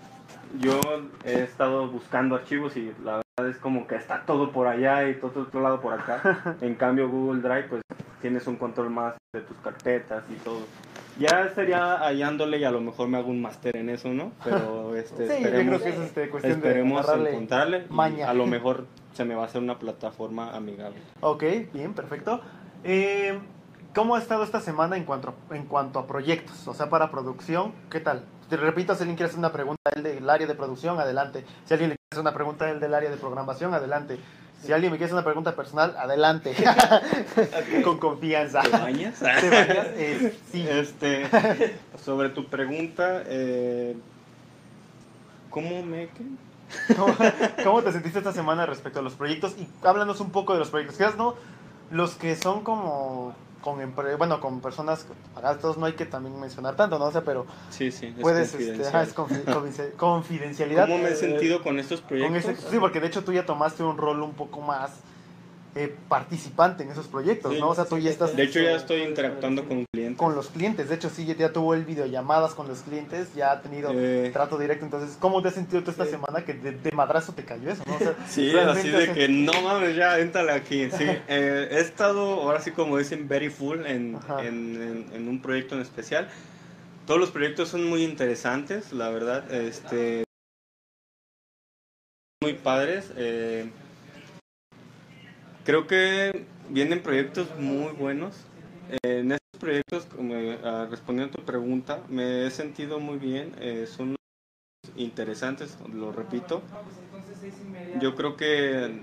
yo 0.59 0.79
he 1.23 1.43
estado 1.43 1.87
buscando 1.89 2.35
archivos 2.35 2.75
y 2.77 2.91
la 3.03 3.21
verdad 3.37 3.51
es 3.55 3.57
como 3.57 3.85
que 3.87 3.95
está 3.95 4.23
todo 4.25 4.51
por 4.51 4.67
allá 4.67 5.07
y 5.07 5.15
todo 5.15 5.41
otro 5.43 5.61
lado 5.61 5.81
por 5.81 5.93
acá. 5.93 6.55
En 6.61 6.75
cambio 6.75 7.09
Google 7.09 7.41
Drive 7.41 7.67
pues 7.69 7.81
tienes 8.21 8.47
un 8.47 8.55
control 8.55 8.89
más 8.89 9.13
de 9.33 9.41
tus 9.41 9.57
carpetas 9.57 10.23
y 10.31 10.35
todo. 10.37 10.61
Ya 11.19 11.49
sería 11.53 11.95
hallándole 11.97 12.57
y 12.57 12.63
a 12.63 12.71
lo 12.71 12.81
mejor 12.81 13.07
me 13.07 13.17
hago 13.17 13.29
un 13.29 13.41
máster 13.41 13.77
en 13.77 13.89
eso, 13.89 14.09
¿no? 14.09 14.31
Pero 14.43 14.95
este, 14.97 15.27
Sí, 15.27 15.43
yo 15.43 15.47
esperemos, 15.49 15.81
creo 15.81 15.93
que 15.93 15.99
es 15.99 16.05
este, 16.07 16.29
cuestión 16.29 16.59
de 16.61 16.67
esperemos 16.67 17.03
agarrarle 17.03 17.29
encontrarle 17.29 17.85
maña. 17.89 18.29
a 18.29 18.33
lo 18.33 18.47
mejor 18.47 18.87
se 19.13 19.23
me 19.25 19.35
va 19.35 19.43
a 19.43 19.45
hacer 19.45 19.61
una 19.61 19.77
plataforma 19.77 20.55
amigable. 20.55 20.97
Ok, 21.21 21.43
bien, 21.73 21.93
perfecto. 21.93 22.41
Eh, 22.83 23.39
¿Cómo 23.95 24.15
ha 24.15 24.19
estado 24.19 24.43
esta 24.43 24.59
semana 24.59 24.97
en 24.97 25.05
cuanto, 25.05 25.33
en 25.51 25.63
cuanto 25.63 25.99
a 25.99 26.05
proyectos? 26.05 26.67
O 26.67 26.73
sea, 26.73 26.89
para 26.89 27.09
producción, 27.11 27.71
¿qué 27.89 28.01
tal? 28.01 28.25
Te 28.49 28.57
repito, 28.57 28.93
si 28.93 29.03
alguien 29.03 29.15
quiere 29.15 29.29
hacer 29.29 29.39
una 29.39 29.53
pregunta 29.53 29.89
él 29.95 30.03
del 30.03 30.29
área 30.29 30.45
de 30.45 30.53
producción, 30.53 30.99
adelante. 30.99 31.45
Si 31.63 31.73
alguien 31.73 31.91
le 31.91 31.95
quiere 31.95 32.09
hacer 32.11 32.19
una 32.21 32.33
pregunta 32.33 32.69
él 32.69 32.81
del 32.81 32.93
área 32.93 33.09
de 33.09 33.15
programación, 33.15 33.73
adelante. 33.73 34.19
Si 34.61 34.73
alguien 34.73 34.91
me 34.91 34.97
quiere 34.97 35.05
hacer 35.05 35.15
una 35.15 35.23
pregunta 35.23 35.55
personal, 35.55 35.95
adelante. 35.97 36.53
Con 37.85 37.97
confianza. 37.97 38.63
¿Te 38.63 38.69
bañas? 38.69 39.17
¿Te 39.19 39.49
bañas? 39.49 39.87
Eh, 39.93 40.37
sí. 40.51 40.67
Este, 40.69 41.29
sobre 42.03 42.29
tu 42.29 42.47
pregunta, 42.47 43.23
eh, 43.27 43.95
¿cómo 45.49 45.83
me? 45.83 46.09
¿Cómo, 46.97 47.15
cómo 47.63 47.81
te 47.81 47.93
sentiste 47.93 48.19
esta 48.19 48.33
semana 48.33 48.65
respecto 48.65 48.99
a 48.99 49.01
los 49.01 49.13
proyectos? 49.13 49.55
Y 49.57 49.69
háblanos 49.87 50.19
un 50.19 50.31
poco 50.31 50.51
de 50.51 50.59
los 50.59 50.69
proyectos. 50.69 50.97
Quizás 50.97 51.15
no 51.15 51.35
los 51.91 52.15
que 52.15 52.35
son 52.35 52.61
como 52.61 53.33
con 53.65 53.79
empre- 53.81 54.15
bueno 54.15 54.39
con 54.39 54.61
personas 54.61 55.07
acá 55.35 55.51
estos 55.53 55.75
no 55.77 55.87
hay 55.87 55.93
que 55.93 56.05
también 56.05 56.39
mencionar 56.39 56.75
tanto 56.75 56.99
no 56.99 57.05
o 57.05 57.11
sea 57.11 57.23
pero 57.23 57.47
Sí, 57.71 57.91
sí, 57.91 58.13
es 58.15 58.21
puedes 58.21 58.53
este, 58.53 58.85
ajá, 58.87 59.03
confidencial. 59.05 59.07
es 59.07 59.15
confi- 59.15 59.53
confidencia- 59.53 59.91
confidencialidad 59.97 60.85
¿Cómo 60.87 60.99
me 60.99 61.09
he 61.09 61.15
sentido 61.15 61.63
con 61.63 61.79
estos 61.79 62.01
con 62.01 62.09
proyectos? 62.09 62.45
ese- 62.45 62.69
sí 62.69 62.77
porque 62.79 62.99
de 63.01 63.07
hecho 63.07 63.23
tú 63.23 63.33
ya 63.33 63.43
tomaste 63.45 63.81
un 63.83 63.97
rol 63.97 64.21
un 64.21 64.35
poco 64.35 64.61
más 64.61 64.91
eh, 65.75 65.93
participante 66.07 66.83
en 66.83 66.91
esos 66.91 67.07
proyectos 67.07 67.53
Sí. 67.53 67.59
no 67.59 67.69
o 67.69 67.75
sea 67.75 67.83
tú 67.85 67.97
ya 67.97 68.09
estás 68.09 68.33
De 68.35 68.43
hecho, 68.43 68.61
ya 68.61 68.75
estoy 68.77 69.01
interactuando 69.01 69.67
con 69.67 69.83
clientes. 69.91 70.17
con 70.17 70.33
los 70.33 70.47
clientes 70.47 70.87
de 70.87 70.95
hecho 70.95 71.09
sí 71.09 71.25
ya 71.25 71.51
tuvo 71.51 71.73
el 71.73 71.83
videollamadas 71.83 72.53
con 72.53 72.67
los 72.69 72.79
clientes 72.79 73.33
ya 73.35 73.51
ha 73.51 73.61
tenido 73.61 73.91
Eh, 73.93 74.29
trato 74.31 74.57
directo 74.57 74.85
entonces 74.85 75.17
cómo 75.19 75.41
te 75.41 75.49
has 75.49 75.53
sentido 75.55 75.83
tú 75.83 75.91
esta 75.91 76.05
semana 76.05 76.45
que 76.45 76.53
de, 76.53 76.71
de 76.71 76.91
madrazo 76.93 77.33
te 77.33 77.43
cayó 77.43 77.69
eso 77.69 77.83
no 77.87 77.95
o 77.95 77.99
sea, 77.99 78.15
Sí, 78.27 78.55
así 78.57 78.89
de 78.89 79.11
que 79.11 79.27
no 79.27 79.51
mames, 79.61 79.95
ya, 79.95 80.17
éntale 80.19 80.51
aquí. 80.53 80.89
Sí, 80.97 81.03
eh, 81.27 81.67
he 81.71 81.79
estado, 81.79 82.41
ahora 82.41 82.61
sí 82.61 82.71
como 82.71 82.97
dicen, 82.97 83.27
very 83.27 83.49
full 83.49 83.85
en, 83.85 84.15
Ajá. 84.15 84.43
en, 84.45 84.81
en- 84.81 85.09
en 85.13 85.27
un 85.27 85.41
proyecto 85.41 85.75
en 85.75 85.81
especial. 85.81 86.29
Todos 87.05 87.19
los 87.19 87.31
proyectos 87.31 87.69
son 87.69 87.83
muy 87.89 88.03
interesantes, 88.03 88.93
la 88.93 89.09
verdad. 89.09 89.51
Este, 89.51 90.23
muy 92.41 92.53
padres. 92.53 93.11
eh, 93.17 93.69
creo 95.65 95.87
que 95.87 96.45
vienen 96.69 97.01
proyectos 97.01 97.47
muy 97.57 97.91
buenos. 97.93 98.35
Eh, 99.03 99.19
en 99.19 99.31
estos 99.33 99.59
proyectos, 99.59 100.05
como, 100.05 100.35
ah, 100.63 100.87
respondiendo 100.89 101.33
a 101.33 101.35
tu 101.37 101.43
pregunta, 101.43 101.99
me 102.07 102.45
he 102.45 102.51
sentido 102.51 102.99
muy 102.99 103.17
bien. 103.17 103.53
eh, 103.59 103.85
son 103.87 104.15
interesantes, 104.95 105.77
lo 105.91 106.11
repito. 106.11 106.61
Yo 107.99 108.15
creo 108.15 108.37
que, 108.37 109.01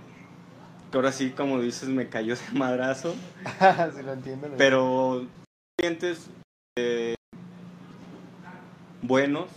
que 0.91 0.97
ahora 0.97 1.13
sí, 1.13 1.31
como 1.31 1.61
dices, 1.61 1.89
me 1.89 2.09
cayó 2.09 2.35
ese 2.35 2.51
madrazo. 2.53 3.15
sí 3.95 4.03
lo 4.03 4.13
entiendo 4.13 4.49
lo 4.49 4.57
Pero 4.57 5.27
clientes 5.77 6.29
eh, 6.79 7.15
buenos 9.03 9.49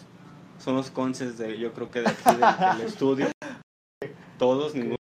son 0.57 0.75
los 0.75 0.89
conces 0.89 1.38
de, 1.38 1.57
yo 1.59 1.74
creo 1.74 1.91
que 1.91 2.01
de 2.01 2.09
aquí 2.09 2.24
del, 2.31 2.77
del 2.77 2.81
estudio. 2.88 3.27
Todos, 4.39 4.74
ninguno. 4.74 4.95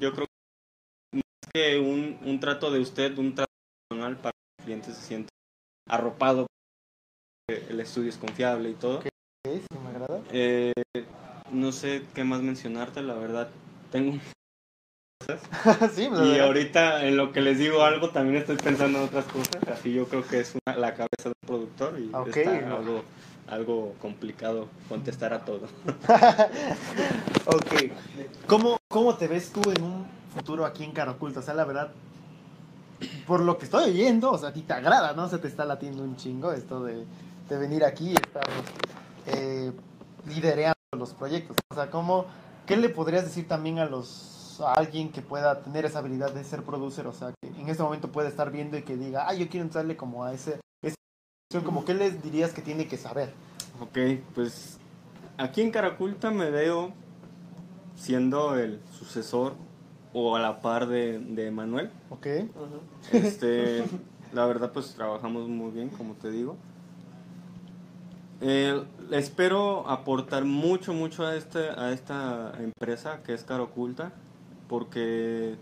Yo 0.00 0.12
creo 0.12 0.26
que 0.26 1.16
más 1.18 1.52
que 1.52 1.78
un, 1.78 2.18
un 2.24 2.40
trato 2.40 2.70
de 2.70 2.80
usted, 2.80 3.16
un 3.18 3.34
trato 3.34 3.50
personal 3.88 4.16
para 4.16 4.32
que 4.32 4.62
el 4.62 4.64
cliente 4.64 4.92
se 4.92 5.00
sienta 5.02 5.28
arropado, 5.88 6.46
el 7.48 7.80
estudio 7.80 8.08
es 8.10 8.16
confiable 8.16 8.70
y 8.70 8.74
todo. 8.74 8.98
Ok. 8.98 9.06
Sí, 9.46 9.62
me 9.82 9.88
agrada 9.90 10.22
Eh, 10.32 10.72
no 11.50 11.72
sé 11.72 12.06
qué 12.14 12.24
más 12.24 12.42
mencionarte, 12.42 13.02
la 13.02 13.14
verdad. 13.14 13.50
Tengo 13.90 14.18
sí, 15.92 16.08
pues, 16.08 16.20
y 16.20 16.38
ahorita 16.38 17.04
en 17.06 17.16
lo 17.16 17.32
que 17.32 17.40
les 17.40 17.58
digo 17.58 17.82
algo 17.82 18.10
también 18.10 18.36
estoy 18.36 18.56
pensando 18.56 18.98
en 18.98 19.04
otras 19.04 19.24
cosas. 19.26 19.62
Así 19.68 19.92
yo 19.92 20.06
creo 20.08 20.26
que 20.26 20.40
es 20.40 20.54
una- 20.66 20.76
la 20.76 20.92
cabeza 20.94 21.24
del 21.24 21.34
productor 21.46 21.98
y 21.98 22.10
Ok, 22.14 22.28
está 22.28 22.60
no. 22.60 22.76
algo, 22.76 23.04
algo 23.50 23.94
complicado 24.00 24.68
contestar 24.88 25.32
a 25.34 25.44
todo. 25.44 25.66
ok. 27.46 27.92
¿Cómo, 28.46 28.78
¿Cómo 28.88 29.16
te 29.16 29.26
ves 29.28 29.52
tú 29.52 29.60
en 29.70 29.82
un 29.82 30.06
futuro 30.34 30.64
aquí 30.64 30.84
en 30.84 30.92
Caraculta? 30.92 31.40
O 31.40 31.42
sea, 31.42 31.54
la 31.54 31.64
verdad, 31.64 31.90
por 33.26 33.40
lo 33.40 33.58
que 33.58 33.64
estoy 33.64 33.90
oyendo, 33.90 34.30
o 34.30 34.38
sea, 34.38 34.50
a 34.50 34.52
ti 34.52 34.62
te 34.62 34.72
agrada, 34.72 35.12
¿no? 35.14 35.28
Se 35.28 35.38
te 35.38 35.48
está 35.48 35.64
latiendo 35.64 36.02
un 36.02 36.16
chingo 36.16 36.52
esto 36.52 36.82
de, 36.84 37.04
de 37.48 37.58
venir 37.58 37.84
aquí 37.84 38.10
y 38.10 38.14
estar 38.14 38.46
eh, 39.26 39.72
liderando 40.26 40.74
los 40.96 41.12
proyectos. 41.14 41.56
O 41.70 41.74
sea, 41.74 41.90
¿cómo, 41.90 42.26
¿qué 42.66 42.76
le 42.76 42.88
podrías 42.88 43.24
decir 43.24 43.48
también 43.48 43.78
a 43.78 43.86
los 43.86 44.60
a 44.60 44.74
alguien 44.74 45.10
que 45.10 45.22
pueda 45.22 45.62
tener 45.62 45.86
esa 45.86 46.00
habilidad 46.00 46.32
de 46.32 46.44
ser 46.44 46.62
producer? 46.62 47.06
O 47.06 47.12
sea, 47.12 47.32
que 47.40 47.48
en 47.48 47.68
este 47.68 47.82
momento 47.82 48.12
puede 48.12 48.28
estar 48.28 48.50
viendo 48.50 48.76
y 48.76 48.82
que 48.82 48.96
diga, 48.96 49.26
ah, 49.28 49.34
yo 49.34 49.48
quiero 49.48 49.64
entrarle 49.64 49.96
como 49.96 50.24
a 50.24 50.32
ese... 50.32 50.60
ese 50.82 50.96
como, 51.58 51.84
¿qué 51.84 51.94
les 51.94 52.22
dirías 52.22 52.52
que 52.52 52.62
tiene 52.62 52.86
que 52.86 52.96
saber? 52.96 53.32
Ok, 53.80 53.98
pues 54.36 54.78
aquí 55.36 55.62
en 55.62 55.72
Caraculta 55.72 56.30
me 56.30 56.48
veo 56.50 56.92
siendo 57.96 58.56
el 58.56 58.78
sucesor 58.96 59.54
o 60.12 60.36
a 60.36 60.40
la 60.40 60.60
par 60.60 60.86
de, 60.86 61.18
de 61.18 61.50
Manuel. 61.50 61.90
¿Ok? 62.10 62.26
Este, 63.12 63.82
la 64.32 64.46
verdad, 64.46 64.70
pues 64.72 64.94
trabajamos 64.94 65.48
muy 65.48 65.72
bien, 65.72 65.88
como 65.88 66.14
te 66.14 66.30
digo. 66.30 66.56
Eh, 68.40 68.82
espero 69.10 69.88
aportar 69.88 70.44
mucho, 70.44 70.92
mucho 70.94 71.26
a, 71.26 71.34
este, 71.34 71.68
a 71.70 71.90
esta 71.90 72.52
empresa 72.60 73.22
que 73.24 73.34
es 73.34 73.42
Caro 73.42 73.64
Oculta, 73.64 74.12
porque 74.68 75.56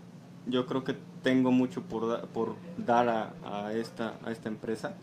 yo 0.45 0.67
creo 0.67 0.83
que 0.83 0.95
tengo 1.23 1.51
mucho 1.51 1.81
por, 1.81 2.07
da- 2.07 2.21
por 2.27 2.55
dar 2.77 3.09
a, 3.09 3.33
a 3.65 3.73
esta, 3.73 4.13
a 4.23 4.31
esta 4.31 4.49
empresa. 4.49 4.93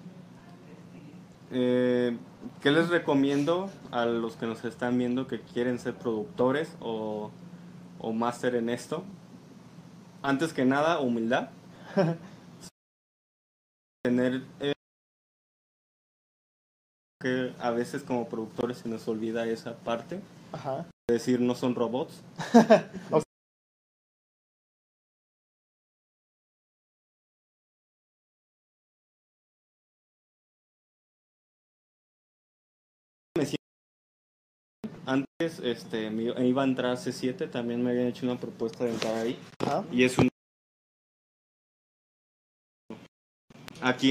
Eh, 1.51 2.17
¿Qué 2.61 2.71
les 2.71 2.89
recomiendo 2.89 3.71
a 3.93 4.05
los 4.05 4.37
que 4.37 4.47
nos 4.47 4.65
están 4.65 4.99
viendo 4.99 5.27
que 5.27 5.41
quieren 5.41 5.79
ser 5.79 5.95
productores 5.95 6.77
o, 6.81 7.31
o 7.99 8.13
máster 8.13 8.55
en 8.57 8.69
esto? 8.69 9.05
Antes 10.23 10.53
que 10.53 10.65
nada, 10.65 11.01
humildad 11.01 11.51
tener 14.05 14.43
eh, 14.61 14.73
que 17.21 17.53
a 17.61 17.71
veces 17.71 18.03
como 18.03 18.29
productores 18.29 18.79
se 18.79 18.89
nos 18.89 19.07
olvida 19.09 19.47
esa 19.47 19.77
parte 19.77 20.21
Ajá. 20.53 20.87
decir 21.11 21.41
no 21.41 21.55
son 21.55 21.75
robots. 21.75 22.23
antes 35.07 35.61
este 35.63 36.11
me 36.11 36.25
iba- 36.25 36.63
a 36.63 36.65
entrar 36.67 36.93
a 36.93 36.97
C7 36.97 37.47
también 37.49 37.83
me 37.83 37.91
habían 37.91 38.09
hecho 38.09 38.27
una 38.27 38.39
propuesta 38.39 38.85
de 38.85 38.91
entrar 38.91 39.15
ahí 39.15 39.39
Ajá. 39.61 39.85
y 39.93 40.05
es 40.05 40.19
un 40.19 40.29
aquí 43.83 44.11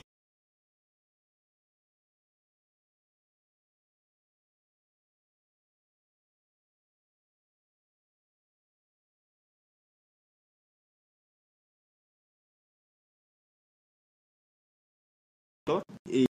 y 16.07 16.25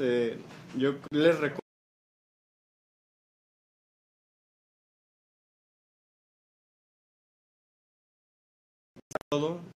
eh, 0.00 0.38
yo 0.76 0.94
les 1.10 1.38
recomiendo 1.38 1.69
alalım. 9.32 9.72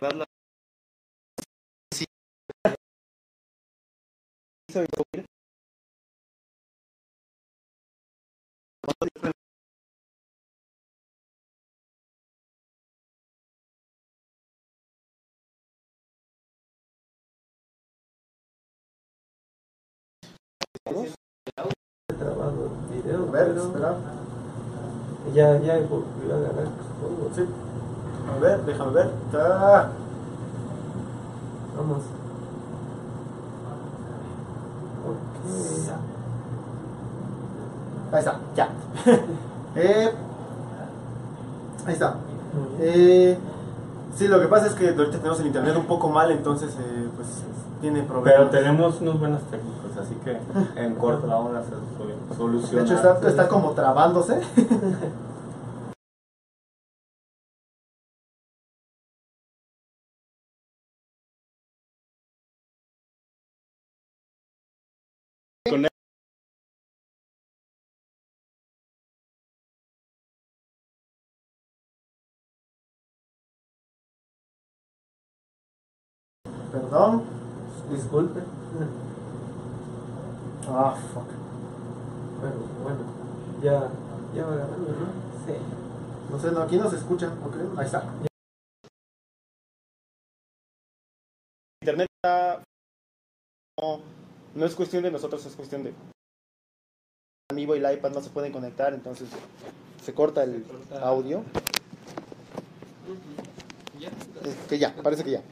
kararlar 0.00 0.29
hizo 4.70 4.80
ver, 23.30 23.56
espera. 23.56 23.96
Ya, 25.34 25.60
ya 25.60 25.78
volvió 25.80 26.34
a 26.34 26.40
ganar, 26.40 26.68
supongo. 26.86 27.30
Sí. 27.34 27.44
A 28.28 28.38
ver, 28.38 28.64
déjame 28.64 28.92
ver. 28.92 29.10
Vamos. 31.76 32.19
Ahí 38.12 38.18
está, 38.18 38.38
ya. 38.56 38.68
eh, 39.76 40.10
ahí 41.86 41.92
está. 41.92 42.14
Eh, 42.80 43.38
sí, 44.16 44.26
lo 44.26 44.40
que 44.40 44.48
pasa 44.48 44.66
es 44.66 44.74
que 44.74 44.88
ahorita 44.88 45.18
tenemos 45.18 45.38
el 45.40 45.46
internet 45.46 45.76
un 45.76 45.86
poco 45.86 46.08
mal, 46.08 46.30
entonces 46.32 46.74
eh, 46.78 47.08
pues 47.14 47.28
tiene 47.80 48.02
problemas. 48.02 48.32
Pero 48.48 48.50
tenemos 48.50 49.00
unos 49.00 49.20
buenos 49.20 49.42
técnicos, 49.42 49.96
así 50.02 50.14
que 50.24 50.38
en 50.80 50.94
corto 50.96 51.26
la 51.26 51.34
vamos 51.36 51.52
a 51.54 51.62
sol- 52.36 52.60
De 52.62 52.82
hecho, 52.82 52.94
está, 52.94 53.18
está 53.28 53.48
como 53.48 53.70
trabándose. 53.70 54.40
Perdón. 76.72 77.24
Disculpe. 77.90 78.40
Ah, 80.68 80.94
fuck. 81.12 81.26
Bueno, 82.40 82.56
bueno. 82.82 82.98
Ya, 83.62 83.90
ya 84.34 84.46
va 84.46 84.52
agarrando, 84.54 84.88
¿no? 84.92 85.46
Sí. 85.46 85.52
No 86.30 86.38
sé, 86.38 86.52
no, 86.52 86.60
aquí 86.62 86.76
no 86.76 86.88
se 86.88 86.96
escucha. 86.96 87.26
ok, 87.44 87.78
Ahí 87.78 87.86
está. 87.86 88.04
Internet 91.82 92.06
está- 92.22 92.62
no, 93.80 94.00
no 94.54 94.66
es 94.66 94.74
cuestión 94.74 95.02
de 95.02 95.10
nosotros, 95.10 95.44
es 95.46 95.56
cuestión 95.56 95.82
de 95.82 95.94
amigo 97.50 97.74
y 97.74 97.78
el 97.84 97.92
iPad 97.94 98.10
no 98.12 98.20
se 98.20 98.30
pueden 98.30 98.52
conectar, 98.52 98.92
entonces 98.94 99.28
se 100.02 100.14
corta 100.14 100.44
el 100.44 100.62
Se 100.64 100.70
corta. 100.70 101.00
audio. 101.08 101.42
Ya. 103.98 104.10
Que 104.68 104.78
ya, 104.78 104.94
parece 105.02 105.24
que 105.24 105.30
ya. 105.32 105.42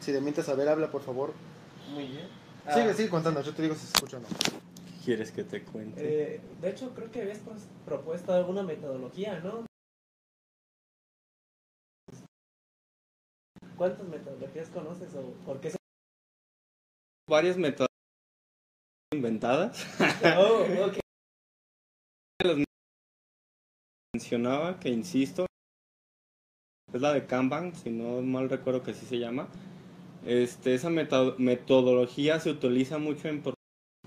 Si 0.00 0.12
de 0.12 0.20
mientras 0.20 0.48
a 0.48 0.54
ver, 0.54 0.68
habla 0.68 0.90
por 0.90 1.02
favor. 1.02 1.32
Muy 1.92 2.06
bien. 2.06 2.28
Sigue, 2.72 2.90
Ah, 2.90 2.94
sigue 2.94 3.08
contando, 3.08 3.40
yo 3.42 3.54
te 3.54 3.62
digo 3.62 3.74
si 3.74 3.86
se 3.86 3.94
escucha 3.94 4.16
o 4.18 4.20
no. 4.20 4.26
¿Quieres 5.04 5.30
que 5.30 5.44
te 5.44 5.62
cuente? 5.62 6.00
eh, 6.36 6.40
de 6.60 6.70
hecho, 6.70 6.92
creo 6.94 7.10
que 7.10 7.22
habías 7.22 7.38
propuesto 7.84 8.32
alguna 8.32 8.62
metodología, 8.62 9.38
¿no? 9.40 9.66
¿Cuántas 13.76 14.06
metodologías 14.08 14.68
conoces 14.70 15.14
o 15.14 15.32
por 15.44 15.60
qué 15.60 15.70
se... 15.70 15.76
Varias 17.28 17.56
metodologías 17.56 17.88
inventadas. 19.14 19.86
Oh, 20.38 20.62
ok. 20.86 20.98
Mencionaba 24.14 24.78
que, 24.80 24.88
insisto, 24.88 25.46
es 26.92 27.00
la 27.00 27.12
de 27.12 27.26
Kanban, 27.26 27.74
si 27.74 27.90
no 27.90 28.22
mal 28.22 28.48
recuerdo 28.48 28.82
que 28.82 28.92
así 28.92 29.06
se 29.06 29.18
llama. 29.18 29.48
Este, 30.24 30.74
esa 30.74 30.90
metodología 30.90 32.40
se 32.40 32.50
utiliza 32.50 32.98
mucho 32.98 33.28
en 33.28 33.42
por- 33.42 33.54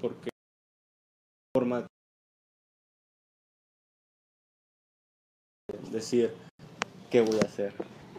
porque 0.01 0.29
forma 1.55 1.87
decir 5.91 6.33
qué 7.11 7.21
voy 7.21 7.37
a 7.41 7.45
hacer, 7.45 7.73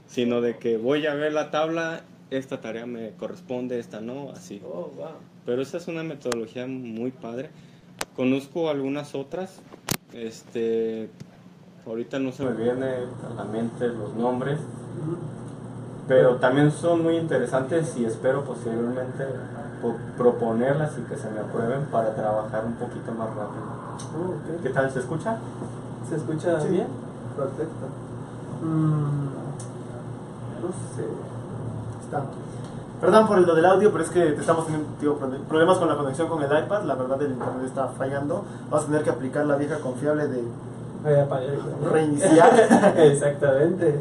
sino 0.07 0.41
de 0.41 0.59
que 0.59 0.77
voy 0.77 1.07
a 1.07 1.15
ver 1.15 1.33
la 1.33 1.51
tabla, 1.51 2.05
esta 2.31 2.61
tarea 2.61 2.87
me 2.87 3.11
corresponde, 3.13 3.79
esta 3.79 4.01
no, 4.01 4.31
así. 4.31 4.63
Oh, 4.65 4.91
wow. 4.97 5.09
Pero 5.47 5.63
esa 5.63 5.77
es 5.79 5.89
una 5.89 6.03
metodología 6.03 6.67
muy 6.67 7.11
padre. 7.11 7.51
Conozco 8.17 8.69
algunas 8.71 9.15
otras. 9.15 9.61
Este, 10.13 11.11
ahorita 11.87 12.19
no 12.19 12.33
se 12.33 12.45
me 12.45 12.53
viene 12.53 12.87
a 12.87 13.35
la 13.35 13.45
mente 13.45 13.89
los 13.89 14.15
nombres, 14.15 14.59
pero 16.09 16.37
también 16.37 16.71
son 16.73 17.03
muy 17.03 17.17
interesantes 17.17 17.97
y 17.97 18.05
espero 18.05 18.45
posteriormente 18.45 19.25
po- 19.81 19.97
proponerlas 20.17 20.93
y 20.99 21.03
que 21.03 21.17
se 21.17 21.31
me 21.31 21.41
aprueben 21.41 21.87
para 21.87 22.15
trabajar 22.15 22.65
un 22.65 22.75
poquito 22.75 23.13
más 23.13 23.29
rápido. 23.29 23.65
Oh. 24.17 24.63
¿Qué 24.63 24.71
tal? 24.71 24.91
¿Se 24.91 24.99
escucha? 25.01 25.39
¿Se 26.09 26.17
escucha 26.17 26.61
Sí. 26.61 26.69
bien? 26.69 26.87
Perfecto. 27.37 27.87
Mm, 28.63 29.25
no 30.63 30.69
sé. 30.97 31.05
Está. 32.11 32.25
Perdón 33.01 33.29
por 33.29 33.39
lo 33.39 33.55
del 33.55 33.65
audio, 33.65 33.93
pero 33.93 34.03
es 34.03 34.11
que 34.11 34.35
estamos 34.35 34.67
teniendo 34.67 34.89
tío, 34.99 35.17
problemas 35.49 35.79
con 35.79 35.89
la 35.89 35.97
conexión 35.97 36.29
con 36.29 36.43
el 36.43 36.51
iPad. 36.51 36.83
La 36.83 36.97
verdad, 36.97 37.23
el 37.23 37.31
internet 37.31 37.65
está 37.65 37.87
fallando. 37.89 38.45
Vamos 38.69 38.85
a 38.85 38.89
tener 38.89 39.05
que 39.05 39.11
aplicar 39.11 39.47
la 39.47 39.57
vieja 39.57 39.79
confiable 39.79 40.27
de 40.27 40.43
reiniciar. 41.91 42.95
Exactamente. 42.99 44.01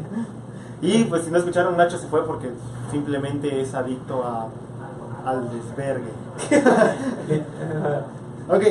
y 0.82 1.04
pues, 1.04 1.22
si 1.24 1.30
no 1.30 1.38
escucharon, 1.38 1.76
Nacho 1.76 1.96
se 1.96 2.08
fue 2.08 2.26
porque 2.26 2.50
simplemente 2.90 3.62
es 3.62 3.72
adicto 3.74 4.24
a, 4.24 4.48
al 5.24 5.48
desvergue. 5.50 6.10
Ok. 8.48 8.64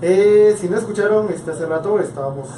Eh, 0.00 0.56
si 0.58 0.68
no 0.68 0.76
escucharon, 0.76 1.30
este, 1.30 1.52
hace 1.52 1.66
rato 1.66 2.00
estábamos. 2.00 2.48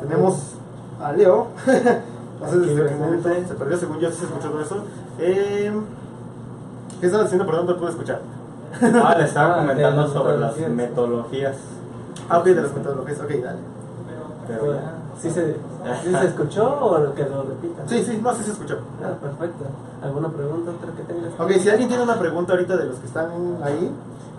Tenemos 0.00 0.54
a 1.00 1.12
Leo. 1.12 1.46
momento 2.40 3.28
se 3.48 3.54
perdió, 3.54 3.76
según 3.78 3.98
yo, 3.98 4.10
sí 4.10 4.16
se 4.18 4.24
escuchó 4.24 4.48
todo 4.50 4.60
eso. 4.62 4.76
Eh, 5.18 5.72
¿Qué 7.00 7.06
estaban 7.06 7.26
diciendo? 7.26 7.46
Perdón, 7.46 7.66
no 7.66 7.74
te 7.74 7.78
pude 7.80 7.90
escuchar. 7.90 8.20
Ah, 9.02 9.14
le 9.16 9.24
estaba 9.24 9.56
comentando 9.56 10.06
de 10.06 10.12
sobre 10.12 10.38
las 10.38 10.56
metodologías. 10.58 11.56
Ah, 12.28 12.38
ok, 12.38 12.44
de 12.44 12.54
las 12.62 12.74
metodologías. 12.74 13.18
Ok, 13.20 13.30
dale. 13.42 13.58
Pero. 14.46 14.74
¿Sí 15.20 15.30
se, 15.30 15.54
¿Sí 16.04 16.12
se 16.14 16.26
escuchó 16.26 16.64
o 16.80 17.14
que 17.14 17.24
lo 17.24 17.42
repita? 17.42 17.82
Sí, 17.86 18.04
sí, 18.04 18.20
no, 18.22 18.32
sí 18.34 18.44
se 18.44 18.52
escuchó. 18.52 18.78
Ah, 19.02 19.14
perfecto. 19.20 19.64
¿Alguna 20.02 20.28
pregunta 20.28 20.70
otra 20.70 20.92
que 20.96 21.02
tengas? 21.12 21.32
Ok, 21.40 21.50
si 21.60 21.68
alguien 21.70 21.88
tiene 21.88 22.04
una 22.04 22.18
pregunta 22.18 22.52
ahorita 22.52 22.76
de 22.76 22.84
los 22.84 22.98
que 22.98 23.06
están 23.06 23.30
ahí, 23.64 23.90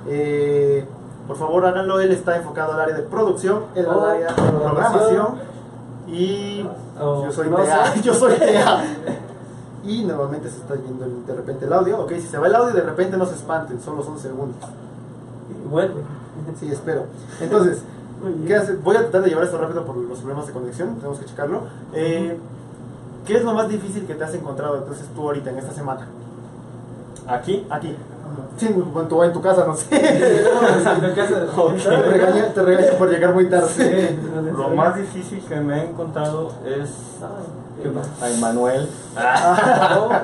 eh, 0.07 0.85
por 1.27 1.35
favor 1.37 1.65
háganlo. 1.65 1.99
Él 1.99 2.11
está 2.11 2.37
enfocado 2.37 2.73
al 2.73 2.79
área 2.79 2.95
de 2.95 3.03
producción, 3.03 3.63
él 3.75 3.87
al 3.89 3.95
Oh, 3.97 4.05
área 4.05 4.27
de 4.27 4.33
programación. 4.33 5.27
Y 6.11 6.65
Oh, 6.99 7.23
yo 7.25 7.31
soy 7.31 7.49
no. 7.49 7.57
Yo 8.03 8.13
soy. 8.13 8.33
Y 9.85 10.03
normalmente 10.03 10.49
se 10.49 10.57
está 10.57 10.75
yendo 10.75 11.05
el- 11.05 11.25
de 11.25 11.33
repente 11.33 11.65
el 11.65 11.73
audio. 11.73 11.99
Ok, 12.01 12.11
si 12.15 12.21
se 12.27 12.37
va 12.37 12.47
el 12.47 12.55
audio, 12.55 12.73
de 12.73 12.81
repente 12.81 13.15
no 13.15 13.25
se 13.25 13.35
espanten, 13.35 13.79
solo 13.81 14.03
son 14.03 14.19
segundos. 14.19 14.57
Vuelve. 15.69 16.01
Sí, 16.59 16.69
espero. 16.71 17.05
Entonces. 17.39 17.81
Voy 18.83 18.95
a 18.97 18.99
tratar 18.99 19.21
de 19.21 19.29
llevar 19.29 19.45
esto 19.45 19.57
rápido 19.57 19.85
por 19.85 19.95
los 19.95 20.17
problemas 20.19 20.45
de 20.47 20.51
conexión, 20.51 20.95
tenemos 20.95 21.19
que 21.19 21.25
checarlo. 21.25 21.61
Eh, 21.93 22.37
¿Qué 23.25 23.37
es 23.37 23.43
lo 23.45 23.53
más 23.53 23.69
difícil 23.69 24.05
que 24.05 24.13
te 24.15 24.23
has 24.25 24.33
encontrado 24.33 24.77
entonces 24.77 25.05
tú 25.15 25.21
ahorita 25.21 25.51
en 25.51 25.59
esta 25.59 25.71
semana? 25.73 26.07
Aquí, 27.27 27.65
Aquí. 27.69 27.95
Sí, 28.57 28.67
en 28.67 29.07
tu, 29.07 29.23
en 29.23 29.33
tu 29.33 29.41
casa, 29.41 29.65
no 29.65 29.75
sé. 29.75 29.85
Te 32.53 32.61
regañan 32.61 32.97
por 32.97 33.09
llegar 33.09 33.33
muy 33.33 33.49
tarde. 33.49 33.67
Sí, 33.69 34.19
lo 34.57 34.69
más 34.69 34.95
difícil 34.95 35.39
que 35.47 35.55
me 35.61 35.81
he 35.81 35.89
encontrado 35.89 36.51
es 36.65 36.89
a 38.21 38.29
Emanuel. 38.29 38.89
ahora. 39.15 40.23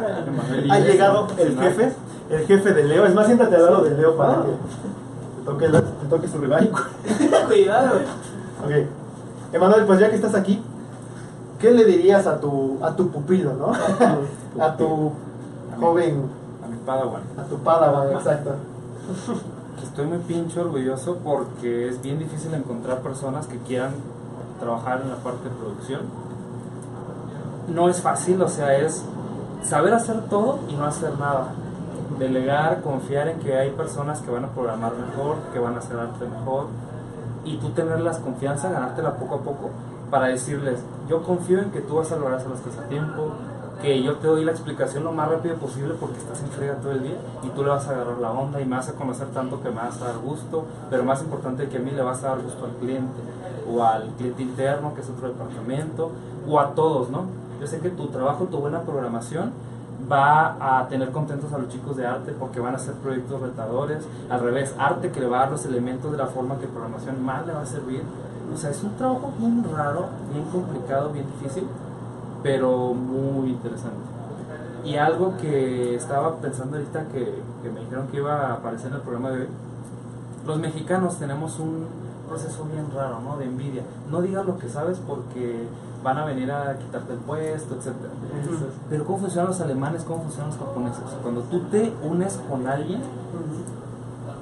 Ha 0.69 0.79
llegado 0.79 1.27
el 1.37 1.57
jefe, 1.57 1.93
el 2.29 2.45
jefe 2.45 2.73
de 2.73 2.83
Leo. 2.83 3.05
Es 3.05 3.13
más, 3.15 3.25
siéntate 3.27 3.55
al 3.55 3.63
lado 3.65 3.83
de 3.83 3.91
Leo 3.91 4.15
para 4.17 4.35
que 4.43 4.49
te 4.51 5.45
toque, 5.45 5.67
la- 5.69 5.81
te 5.81 6.05
toque 6.09 6.27
su 6.27 6.37
rival. 6.39 6.69
Cuidado. 7.47 7.95
Ok. 8.65 8.71
Emanuel, 9.53 9.85
pues 9.85 9.99
ya 9.99 10.09
que 10.09 10.15
estás 10.15 10.35
aquí, 10.35 10.61
¿qué 11.59 11.71
le 11.71 11.85
dirías 11.85 12.27
a 12.27 12.39
tu, 12.41 12.77
a 12.83 12.93
tu 12.95 13.09
pupilo, 13.09 13.53
no? 13.53 13.71
A 14.61 14.75
tu 14.75 15.11
joven, 15.79 16.23
mi 16.75 16.85
Padawan. 16.85 17.21
a 17.37 17.43
tu 17.43 17.57
padawan, 17.57 18.11
exacto. 18.11 18.51
Estoy 19.81 20.05
muy 20.07 20.19
pinche 20.19 20.59
orgulloso 20.59 21.17
porque 21.23 21.89
es 21.89 22.01
bien 22.01 22.19
difícil 22.19 22.53
encontrar 22.53 22.99
personas 22.99 23.47
que 23.47 23.57
quieran 23.59 23.91
trabajar 24.59 25.01
en 25.01 25.09
la 25.09 25.17
parte 25.17 25.49
de 25.49 25.55
producción. 25.55 26.01
No 27.73 27.89
es 27.89 28.01
fácil, 28.01 28.41
o 28.41 28.47
sea, 28.47 28.77
es 28.77 29.03
saber 29.63 29.93
hacer 29.93 30.21
todo 30.29 30.59
y 30.69 30.75
no 30.75 30.85
hacer 30.85 31.17
nada. 31.19 31.47
Delegar, 32.19 32.81
confiar 32.81 33.27
en 33.27 33.39
que 33.39 33.57
hay 33.57 33.71
personas 33.71 34.21
que 34.21 34.31
van 34.31 34.45
a 34.45 34.49
programar 34.49 34.93
mejor, 34.95 35.37
que 35.51 35.59
van 35.59 35.75
a 35.75 35.79
hacer 35.79 35.97
arte 35.97 36.25
mejor, 36.25 36.67
y 37.43 37.57
tú 37.57 37.69
tenerlas 37.69 38.19
confianza, 38.19 38.69
ganártela 38.69 39.15
poco 39.15 39.35
a 39.35 39.39
poco, 39.39 39.69
para 40.09 40.27
decirles, 40.27 40.79
yo 41.09 41.23
confío 41.23 41.59
en 41.59 41.71
que 41.71 41.81
tú 41.81 41.95
vas 41.95 42.11
a 42.11 42.15
lograr 42.15 42.39
hacer 42.39 42.51
las 42.51 42.61
cosas 42.61 42.85
a 42.85 42.87
tiempo, 42.87 43.31
que 43.81 44.01
yo 44.01 44.15
te 44.15 44.27
doy 44.27 44.45
la 44.45 44.51
explicación 44.51 45.03
lo 45.03 45.11
más 45.11 45.29
rápido 45.29 45.55
posible 45.55 45.95
porque 45.99 46.17
estás 46.17 46.41
en 46.41 46.49
frega 46.49 46.75
todo 46.75 46.93
el 46.93 47.03
día 47.03 47.17
y 47.43 47.49
tú 47.49 47.63
le 47.63 47.69
vas 47.69 47.87
a 47.87 47.91
agarrar 47.91 48.17
la 48.17 48.31
onda 48.31 48.61
y 48.61 48.65
me 48.65 48.75
vas 48.75 48.89
a 48.89 48.93
conocer 48.93 49.27
tanto 49.27 49.61
que 49.61 49.69
me 49.69 49.75
vas 49.75 50.01
a 50.01 50.05
dar 50.05 50.17
gusto, 50.17 50.65
pero 50.89 51.03
más 51.03 51.21
importante 51.21 51.67
que 51.67 51.77
a 51.77 51.79
mí 51.79 51.91
le 51.91 52.01
vas 52.01 52.23
a 52.23 52.29
dar 52.29 52.41
gusto 52.41 52.65
al 52.65 52.71
cliente 52.71 53.21
o 53.71 53.83
al 53.83 54.09
cliente 54.17 54.43
interno 54.43 54.93
que 54.93 55.01
es 55.01 55.09
otro 55.09 55.27
departamento 55.27 56.11
o 56.47 56.59
a 56.59 56.73
todos, 56.73 57.09
¿no? 57.09 57.25
Yo 57.59 57.67
sé 57.67 57.79
que 57.79 57.89
tu 57.89 58.07
trabajo, 58.07 58.45
tu 58.45 58.57
buena 58.57 58.81
programación 58.81 59.51
va 60.11 60.79
a 60.79 60.87
tener 60.87 61.11
contentos 61.11 61.51
a 61.53 61.57
los 61.57 61.69
chicos 61.69 61.97
de 61.97 62.05
arte 62.05 62.33
porque 62.37 62.59
van 62.59 62.73
a 62.73 62.77
hacer 62.77 62.93
proyectos 62.95 63.41
retadores, 63.41 64.07
al 64.29 64.41
revés, 64.41 64.75
arte 64.77 65.11
que 65.11 65.19
le 65.19 65.27
va 65.27 65.37
a 65.37 65.39
dar 65.41 65.51
los 65.51 65.65
elementos 65.65 66.11
de 66.11 66.17
la 66.17 66.27
forma 66.27 66.59
que 66.59 66.67
programación 66.67 67.23
más 67.23 67.45
le 67.45 67.53
va 67.53 67.61
a 67.61 67.65
servir. 67.65 68.03
O 68.53 68.57
sea, 68.57 68.69
es 68.69 68.83
un 68.83 68.95
trabajo 68.95 69.33
bien 69.37 69.63
raro, 69.75 70.05
bien 70.31 70.45
complicado, 70.45 71.09
bien 71.09 71.25
difícil, 71.39 71.67
pero 72.45 72.93
muy 72.93 73.49
interesante. 73.49 74.05
Y 74.83 74.97
algo 74.97 75.35
que 75.37 75.95
estaba 75.95 76.35
pensando 76.35 76.77
ahorita 76.77 77.05
que, 77.05 77.41
que 77.63 77.71
me 77.71 77.79
dijeron 77.79 78.07
que 78.09 78.17
iba 78.17 78.35
a 78.35 78.53
aparecer 78.53 78.89
en 78.89 78.97
el 78.97 79.01
programa 79.01 79.31
de 79.31 79.41
hoy, 79.41 79.47
los 80.45 80.59
mexicanos 80.59 81.17
tenemos 81.17 81.57
un 81.57 81.87
proceso 82.29 82.65
bien 82.71 82.85
raro, 82.95 83.19
¿no? 83.21 83.37
De 83.37 83.45
envidia. 83.45 83.81
No 84.11 84.21
digas 84.21 84.45
lo 84.45 84.59
que 84.59 84.69
sabes 84.69 84.99
porque 85.07 85.67
van 86.03 86.19
a 86.19 86.25
venir 86.25 86.51
a 86.51 86.77
quitarte 86.77 87.13
el 87.13 87.19
puesto, 87.19 87.77
etc. 87.77 87.95
Pero 88.91 89.05
¿cómo 89.05 89.17
funcionan 89.17 89.49
los 89.49 89.59
alemanes? 89.61 90.03
¿Cómo 90.03 90.21
funcionan 90.21 90.51
los 90.51 90.59
japoneses? 90.59 91.03
Cuando 91.23 91.41
tú 91.41 91.61
te 91.71 91.91
unes 92.03 92.39
con 92.47 92.67
alguien, 92.67 93.01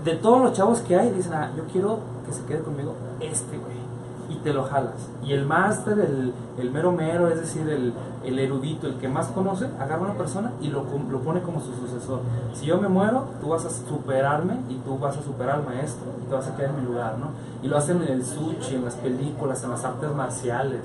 de 0.03 0.15
todos 0.15 0.41
los 0.41 0.51
chavos 0.51 0.81
que 0.81 0.97
hay, 0.97 1.09
dicen, 1.11 1.35
ah, 1.35 1.51
yo 1.55 1.63
quiero 1.71 1.99
que 2.25 2.33
se 2.33 2.43
quede 2.43 2.63
conmigo 2.63 2.95
este, 3.21 3.57
güey. 3.57 3.82
Y 4.29 4.35
te 4.37 4.53
lo 4.53 4.63
jalas. 4.63 4.93
Y 5.25 5.33
el 5.33 5.45
máster, 5.45 5.99
el, 5.99 6.33
el 6.57 6.71
mero 6.71 6.91
mero, 6.91 7.27
es 7.29 7.39
decir, 7.39 7.67
el, 7.69 7.93
el 8.23 8.39
erudito, 8.39 8.87
el 8.87 8.95
que 8.95 9.07
más 9.07 9.27
conoce, 9.27 9.65
agarra 9.79 9.97
a 9.97 10.05
una 10.11 10.13
persona 10.13 10.51
y 10.61 10.67
lo, 10.69 10.85
com- 10.85 11.09
lo 11.11 11.19
pone 11.19 11.41
como 11.41 11.59
su 11.59 11.73
sucesor. 11.75 12.21
Si 12.53 12.65
yo 12.65 12.77
me 12.79 12.87
muero, 12.87 13.25
tú 13.41 13.49
vas 13.49 13.65
a 13.65 13.69
superarme 13.69 14.55
y 14.69 14.75
tú 14.75 14.97
vas 14.97 15.17
a 15.17 15.21
superar 15.21 15.57
al 15.57 15.65
maestro 15.65 16.05
y 16.21 16.29
te 16.29 16.33
vas 16.35 16.47
a 16.47 16.55
quedar 16.55 16.71
en 16.71 16.81
mi 16.81 16.85
lugar, 16.85 17.17
¿no? 17.19 17.27
Y 17.61 17.67
lo 17.67 17.77
hacen 17.77 18.01
en 18.01 18.09
el 18.13 18.25
sushi, 18.25 18.75
en 18.75 18.85
las 18.85 18.95
películas, 18.95 19.63
en 19.63 19.69
las 19.71 19.83
artes 19.85 20.09
marciales. 20.15 20.81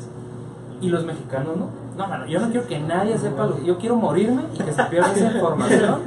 Y 0.81 0.89
los 0.91 1.05
mexicanos, 1.05 1.57
¿no? 1.57 1.67
No, 1.97 2.07
no, 2.07 2.19
no, 2.19 2.27
yo 2.27 2.39
no 2.39 2.47
quiero 2.51 2.67
que 2.69 2.79
nadie 2.79 3.19
sepa 3.19 3.47
lo 3.47 3.59
Yo 3.65 3.79
quiero 3.79 3.97
morirme 3.97 4.43
y 4.55 4.59
que 4.59 4.73
se 4.73 4.85
pierda 4.85 5.13
esa 5.13 5.33
información. 5.35 6.01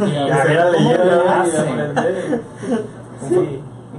Y 0.00 0.16
a 0.16 0.44
ver, 0.44 0.72
cómo 0.74 0.90
leer, 2.00 2.42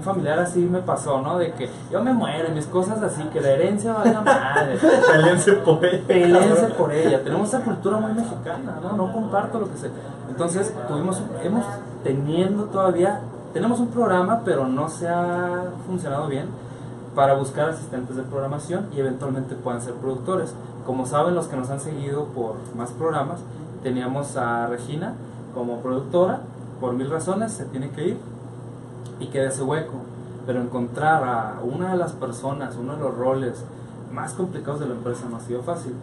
Un, 0.01 0.03
fa- 0.03 0.11
un 0.11 0.15
familiar 0.15 0.39
así 0.39 0.59
me 0.59 0.79
pasó, 0.81 1.21
¿no? 1.21 1.37
De 1.37 1.51
que 1.53 1.69
yo 1.91 2.01
me 2.03 2.11
muero 2.13 2.49
y 2.49 2.51
mis 2.53 2.65
cosas 2.65 3.01
así, 3.03 3.23
que 3.31 3.39
la 3.39 3.49
herencia 3.51 3.93
valga 3.93 4.21
madre. 4.21 4.77
Pélense 5.11 5.53
por 5.53 5.85
ella. 5.85 6.03
Pelense 6.07 6.65
por 6.77 6.91
ella. 6.91 7.23
Tenemos 7.23 7.47
esa 7.49 7.61
cultura 7.63 7.97
muy 7.97 8.13
mexicana, 8.13 8.79
¿no? 8.81 8.93
No 8.93 9.13
comparto 9.13 9.59
lo 9.59 9.71
que 9.71 9.77
sé. 9.77 9.89
Entonces, 10.29 10.73
tuvimos, 10.87 11.21
hemos 11.43 11.65
teniendo 12.03 12.63
todavía, 12.65 13.19
tenemos 13.53 13.79
un 13.79 13.87
programa, 13.89 14.41
pero 14.43 14.65
no 14.67 14.89
se 14.89 15.07
ha 15.07 15.65
funcionado 15.87 16.27
bien 16.27 16.45
para 17.15 17.33
buscar 17.35 17.69
asistentes 17.69 18.15
de 18.15 18.23
programación 18.23 18.87
y 18.95 18.99
eventualmente 18.99 19.55
puedan 19.55 19.81
ser 19.81 19.93
productores. 19.95 20.55
Como 20.85 21.05
saben 21.05 21.35
los 21.35 21.47
que 21.47 21.57
nos 21.57 21.69
han 21.69 21.79
seguido 21.79 22.25
por 22.25 22.55
más 22.75 22.91
programas, 22.91 23.39
teníamos 23.83 24.35
a 24.37 24.67
Regina 24.67 25.13
como 25.53 25.77
productora, 25.81 26.39
por 26.79 26.93
mil 26.93 27.09
razones 27.11 27.51
se 27.51 27.65
tiene 27.65 27.89
que 27.91 28.07
ir 28.09 28.17
y 29.21 29.27
queda 29.27 29.49
ese 29.49 29.63
hueco. 29.63 29.93
Pero 30.45 30.61
encontrar 30.61 31.23
a 31.23 31.59
una 31.63 31.91
de 31.91 31.97
las 31.97 32.13
personas, 32.13 32.75
uno 32.75 32.95
de 32.95 32.99
los 32.99 33.15
roles 33.15 33.63
más 34.11 34.33
complicados 34.33 34.79
de 34.79 34.87
la 34.87 34.95
empresa 34.95 35.27
no 35.29 35.37
ha 35.37 35.39
sido 35.39 35.61
fácil. 35.63 35.93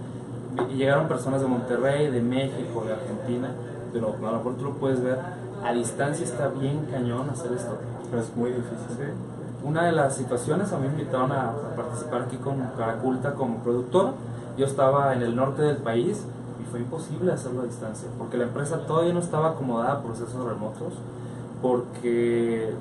Y 0.70 0.76
llegaron 0.76 1.09
personas 1.09 1.40
de 1.40 1.46
Monterrey, 1.46 2.11
de 2.11 2.22
México, 2.22 2.85
de 2.87 2.94
Argentina, 2.94 3.50
pero 3.92 4.14
a 4.16 4.31
lo 4.33 4.38
mejor 4.38 4.54
tú 4.54 4.64
lo 4.64 4.72
puedes 4.74 5.02
ver, 5.02 5.18
a 5.64 5.72
distancia 5.72 6.24
está 6.24 6.48
bien 6.48 6.87
cañón 6.90 7.28
hacer 7.31 7.52
esto. 7.52 7.76
Es 8.16 8.35
muy 8.37 8.50
difícil. 8.50 8.96
Sí. 8.96 9.66
Una 9.66 9.85
de 9.85 9.92
las 9.92 10.14
situaciones, 10.14 10.72
a 10.72 10.78
mí 10.78 10.87
me 10.87 10.94
invitaron 10.94 11.33
a 11.33 11.52
participar 11.76 12.22
aquí 12.22 12.37
con 12.37 12.61
Caraculta 12.76 13.35
como 13.35 13.59
productor. 13.59 14.12
Yo 14.57 14.66
estaba 14.66 15.12
en 15.14 15.22
el 15.22 15.37
norte 15.37 15.62
del 15.62 15.78
país 15.78 16.24
y 16.61 16.70
fue 16.70 16.81
imposible 16.81 17.33
hacerlo 17.33 17.62
a 17.62 17.64
distancia, 17.64 18.09
porque 18.18 18.37
la 18.38 18.44
empresa 18.44 18.78
todavía 18.87 19.12
no 19.12 19.20
estaba 19.20 19.50
acomodada 19.50 19.94
a 19.94 20.02
procesos 20.02 20.44
remotos, 20.44 20.94
porque 21.61 22.72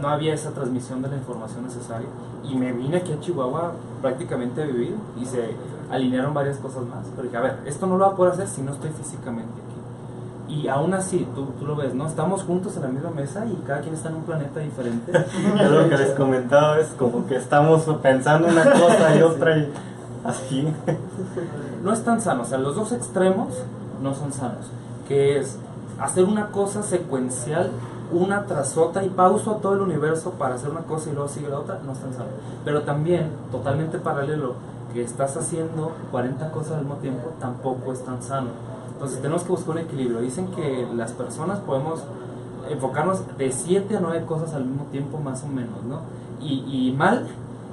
no 0.00 0.08
había 0.08 0.34
esa 0.34 0.50
transmisión 0.50 1.02
de 1.02 1.08
la 1.08 1.16
información 1.16 1.64
necesaria. 1.64 2.08
Y 2.44 2.56
me 2.56 2.72
vine 2.72 2.98
aquí 2.98 3.12
a 3.12 3.20
Chihuahua 3.20 3.72
prácticamente 4.00 4.62
a 4.62 4.66
vivir 4.66 4.96
y 5.20 5.24
se 5.24 5.50
alinearon 5.90 6.34
varias 6.34 6.56
cosas 6.58 6.84
más. 6.86 7.06
Pero 7.14 7.24
dije, 7.24 7.36
a 7.36 7.40
ver, 7.40 7.58
esto 7.66 7.86
no 7.86 7.96
lo 7.96 8.04
voy 8.04 8.14
a 8.14 8.16
poder 8.16 8.32
hacer 8.32 8.48
si 8.48 8.62
no 8.62 8.72
estoy 8.72 8.90
físicamente 8.90 9.52
aquí. 9.52 10.54
Y 10.54 10.68
aún 10.68 10.92
así, 10.92 11.26
tú, 11.34 11.46
tú 11.58 11.66
lo 11.66 11.76
ves, 11.76 11.94
¿no? 11.94 12.06
Estamos 12.06 12.42
juntos 12.42 12.76
en 12.76 12.82
la 12.82 12.88
misma 12.88 13.10
mesa 13.10 13.46
y 13.46 13.54
cada 13.66 13.80
quien 13.80 13.94
está 13.94 14.10
en 14.10 14.16
un 14.16 14.24
planeta 14.24 14.60
diferente. 14.60 15.12
Es 15.60 15.70
lo 15.70 15.88
que 15.88 15.96
les 15.96 16.10
comentaba, 16.10 16.78
es 16.78 16.88
como 16.88 17.26
que 17.26 17.36
estamos 17.36 17.84
pensando 18.02 18.48
una 18.48 18.64
cosa 18.70 19.16
y 19.16 19.22
otra 19.22 19.56
y 19.56 19.72
así. 20.24 20.68
no 21.82 21.92
es 21.92 22.04
tan 22.04 22.20
sano, 22.20 22.42
o 22.42 22.44
sea, 22.44 22.58
los 22.58 22.76
dos 22.76 22.92
extremos 22.92 23.48
no 24.02 24.14
son 24.14 24.32
sanos, 24.32 24.66
que 25.08 25.38
es 25.38 25.58
hacer 25.98 26.24
una 26.24 26.48
cosa 26.48 26.82
secuencial, 26.82 27.70
una 28.12 28.46
tras 28.46 28.76
otra 28.76 29.04
y 29.04 29.08
pauso 29.08 29.56
todo 29.56 29.74
el 29.74 29.80
universo 29.80 30.32
para 30.32 30.54
hacer 30.54 30.70
una 30.70 30.82
cosa 30.82 31.10
y 31.10 31.14
luego 31.14 31.28
sigue 31.28 31.48
la 31.48 31.58
otra, 31.58 31.80
no 31.84 31.92
es 31.92 31.98
tan 31.98 32.12
sano. 32.12 32.30
Pero 32.64 32.82
también, 32.82 33.30
totalmente 33.50 33.98
paralelo, 33.98 34.54
que 34.92 35.02
estás 35.02 35.36
haciendo 35.36 35.92
40 36.10 36.50
cosas 36.50 36.72
al 36.72 36.80
mismo 36.80 36.96
tiempo, 36.96 37.32
tampoco 37.40 37.92
es 37.92 38.04
tan 38.04 38.22
sano. 38.22 38.50
Entonces 38.92 39.20
tenemos 39.20 39.42
que 39.42 39.50
buscar 39.50 39.70
un 39.70 39.78
equilibrio. 39.78 40.20
Dicen 40.20 40.48
que 40.48 40.86
las 40.94 41.12
personas 41.12 41.58
podemos 41.60 42.02
enfocarnos 42.70 43.22
de 43.36 43.50
7 43.50 43.96
a 43.96 44.00
9 44.00 44.24
cosas 44.26 44.54
al 44.54 44.64
mismo 44.64 44.84
tiempo, 44.92 45.18
más 45.18 45.42
o 45.44 45.48
menos, 45.48 45.82
¿no? 45.88 46.00
Y, 46.40 46.88
y 46.88 46.92
mal 46.92 47.26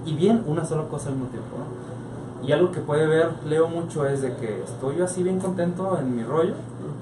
y 0.05 0.13
bien 0.15 0.43
una 0.47 0.65
sola 0.65 0.83
cosa 0.83 1.09
al 1.09 1.15
mismo 1.15 1.29
tiempo, 1.29 1.57
¿no? 1.57 2.47
Y 2.47 2.53
algo 2.53 2.71
que 2.71 2.79
puede 2.79 3.05
ver, 3.05 3.31
leo 3.45 3.67
mucho, 3.67 4.05
es 4.05 4.21
de 4.21 4.35
que 4.37 4.63
estoy 4.63 5.01
así 5.01 5.23
bien 5.23 5.39
contento 5.39 5.97
en 5.99 6.15
mi 6.15 6.23
rollo 6.23 6.53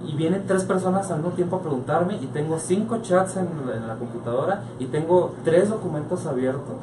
y 0.06 0.16
vienen 0.16 0.46
tres 0.46 0.64
personas 0.64 1.10
al 1.12 1.18
mismo 1.18 1.32
tiempo 1.32 1.56
a 1.56 1.62
preguntarme 1.62 2.18
y 2.18 2.28
tengo 2.28 2.60
cinco 2.60 3.00
chats 3.02 3.38
en 3.38 3.50
la, 3.66 3.76
en 3.76 3.88
la 3.88 3.96
computadora 3.96 4.64
y 4.80 4.86
tengo 4.86 5.34
tres 5.44 5.70
documentos 5.70 6.26
abiertos. 6.26 6.76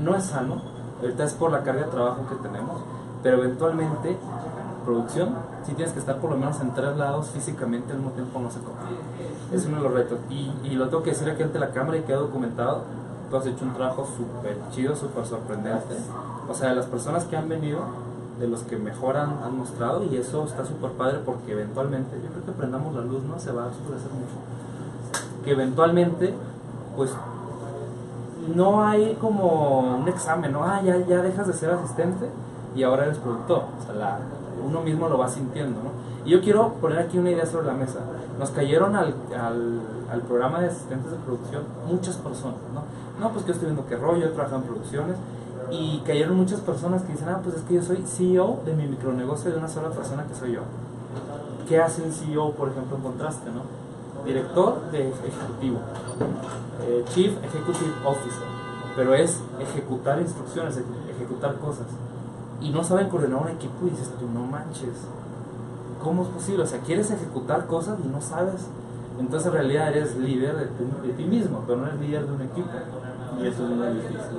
No 0.00 0.14
es 0.16 0.24
sano, 0.24 0.62
ahorita 1.00 1.24
es 1.24 1.34
por 1.34 1.50
la 1.50 1.62
carga 1.62 1.84
de 1.84 1.90
trabajo 1.90 2.26
que 2.28 2.36
tenemos, 2.36 2.80
pero 3.22 3.42
eventualmente, 3.42 4.16
producción, 4.84 5.34
si 5.64 5.72
tienes 5.72 5.92
que 5.92 6.00
estar 6.00 6.18
por 6.18 6.30
lo 6.30 6.36
menos 6.36 6.60
en 6.60 6.74
tres 6.74 6.96
lados 6.96 7.30
físicamente 7.30 7.92
al 7.92 7.98
mismo 7.98 8.12
tiempo, 8.12 8.38
no 8.38 8.50
se 8.50 8.58
cómo. 8.60 8.76
Es 9.52 9.66
uno 9.66 9.78
de 9.78 9.82
los 9.82 9.92
retos. 9.92 10.18
Y, 10.30 10.52
y 10.62 10.70
lo 10.74 10.88
tengo 10.88 11.02
que 11.02 11.10
decir 11.10 11.28
aquí 11.30 11.42
ante 11.42 11.58
la 11.58 11.70
cámara 11.70 11.96
y 11.96 12.02
queda 12.02 12.18
documentado. 12.18 12.82
Tú 13.30 13.36
has 13.36 13.46
hecho 13.46 13.64
un 13.64 13.72
trabajo 13.72 14.06
súper 14.16 14.58
chido, 14.70 14.94
súper 14.94 15.24
sorprendente. 15.24 15.96
O 16.48 16.54
sea, 16.54 16.70
de 16.70 16.76
las 16.76 16.86
personas 16.86 17.24
que 17.24 17.36
han 17.36 17.48
venido, 17.48 17.80
de 18.38 18.48
los 18.48 18.62
que 18.62 18.76
mejor 18.76 19.16
han, 19.16 19.38
han 19.44 19.56
mostrado, 19.56 20.02
y 20.04 20.16
eso 20.16 20.44
está 20.44 20.64
súper 20.64 20.90
padre 20.92 21.20
porque 21.24 21.52
eventualmente, 21.52 22.16
yo 22.22 22.30
creo 22.30 22.44
que 22.44 22.52
prendamos 22.52 22.94
la 22.94 23.02
luz, 23.02 23.22
¿no? 23.24 23.38
Se 23.38 23.52
va 23.52 23.64
a 23.64 23.66
oscurecer 23.68 24.10
mucho. 24.10 24.34
Que 25.44 25.52
eventualmente, 25.52 26.34
pues, 26.96 27.10
no 28.54 28.84
hay 28.84 29.14
como 29.20 29.96
un 29.98 30.08
examen, 30.08 30.52
¿no? 30.52 30.64
Ah, 30.64 30.80
ya, 30.82 30.98
ya 31.06 31.22
dejas 31.22 31.46
de 31.46 31.52
ser 31.52 31.70
asistente 31.70 32.28
y 32.74 32.82
ahora 32.82 33.04
eres 33.04 33.18
productor. 33.18 33.62
O 33.80 33.84
sea, 33.86 33.94
la- 33.94 34.18
uno 34.66 34.80
mismo 34.80 35.08
lo 35.08 35.18
va 35.18 35.28
sintiendo, 35.28 35.80
¿no? 35.82 35.90
Y 36.26 36.30
yo 36.30 36.40
quiero 36.40 36.74
poner 36.74 36.98
aquí 36.98 37.18
una 37.18 37.30
idea 37.30 37.44
sobre 37.46 37.66
la 37.66 37.74
mesa. 37.74 38.00
Nos 38.38 38.50
cayeron 38.50 38.96
al, 38.96 39.14
al, 39.38 39.80
al 40.10 40.20
programa 40.22 40.60
de 40.60 40.68
asistentes 40.68 41.10
de 41.10 41.18
producción 41.18 41.62
muchas 41.86 42.16
personas, 42.16 42.56
¿no? 42.72 42.82
No, 43.20 43.30
pues 43.32 43.44
que 43.44 43.48
yo 43.48 43.54
estoy 43.54 43.68
viendo 43.68 43.86
qué 43.86 43.96
rollo, 43.96 44.26
yo 44.26 44.32
trabajo 44.32 44.56
en 44.56 44.62
producciones. 44.62 45.16
Y 45.70 46.02
cayeron 46.06 46.36
muchas 46.36 46.60
personas 46.60 47.02
que 47.02 47.12
dicen, 47.12 47.28
ah, 47.28 47.40
pues 47.42 47.56
es 47.56 47.62
que 47.62 47.74
yo 47.74 47.82
soy 47.82 48.02
CEO 48.06 48.60
de 48.64 48.74
mi 48.74 48.86
micronegocio 48.86 49.50
de 49.50 49.56
una 49.58 49.68
sola 49.68 49.90
persona 49.90 50.24
que 50.26 50.34
soy 50.34 50.52
yo. 50.52 50.60
¿Qué 51.68 51.80
hace 51.80 52.02
un 52.02 52.12
CEO, 52.12 52.52
por 52.52 52.68
ejemplo, 52.68 52.96
en 52.96 53.02
contraste, 53.02 53.50
no? 53.50 53.62
Director 54.24 54.90
de 54.90 55.08
ejecutivo, 55.10 55.78
eh, 56.82 57.04
Chief 57.08 57.32
Executive 57.44 57.92
Officer, 58.04 58.46
pero 58.96 59.14
es 59.14 59.40
ejecutar 59.60 60.20
instrucciones, 60.20 60.76
eje- 60.78 61.10
ejecutar 61.16 61.56
cosas. 61.56 61.86
Y 62.60 62.70
no 62.70 62.82
saben 62.84 63.08
coordinar 63.08 63.42
un 63.42 63.48
equipo 63.48 63.86
y 63.86 63.90
dices 63.90 64.10
tú, 64.18 64.26
no 64.32 64.46
manches, 64.46 64.94
¿cómo 66.02 66.22
es 66.22 66.28
posible? 66.28 66.62
O 66.62 66.66
sea, 66.66 66.80
quieres 66.80 67.10
ejecutar 67.10 67.66
cosas 67.66 67.98
y 68.04 68.08
no 68.08 68.20
sabes. 68.20 68.66
Entonces 69.18 69.46
en 69.48 69.52
realidad 69.52 69.88
eres 69.88 70.16
líder 70.16 70.56
de, 70.56 71.06
de 71.06 71.12
ti 71.14 71.24
mismo, 71.24 71.62
pero 71.66 71.80
no 71.80 71.86
eres 71.86 72.00
líder 72.00 72.26
de 72.26 72.32
un 72.34 72.42
equipo. 72.42 72.68
Y 73.40 73.46
eso 73.46 73.64
es 73.64 73.70
muy 73.70 73.88
difícil. 73.88 74.38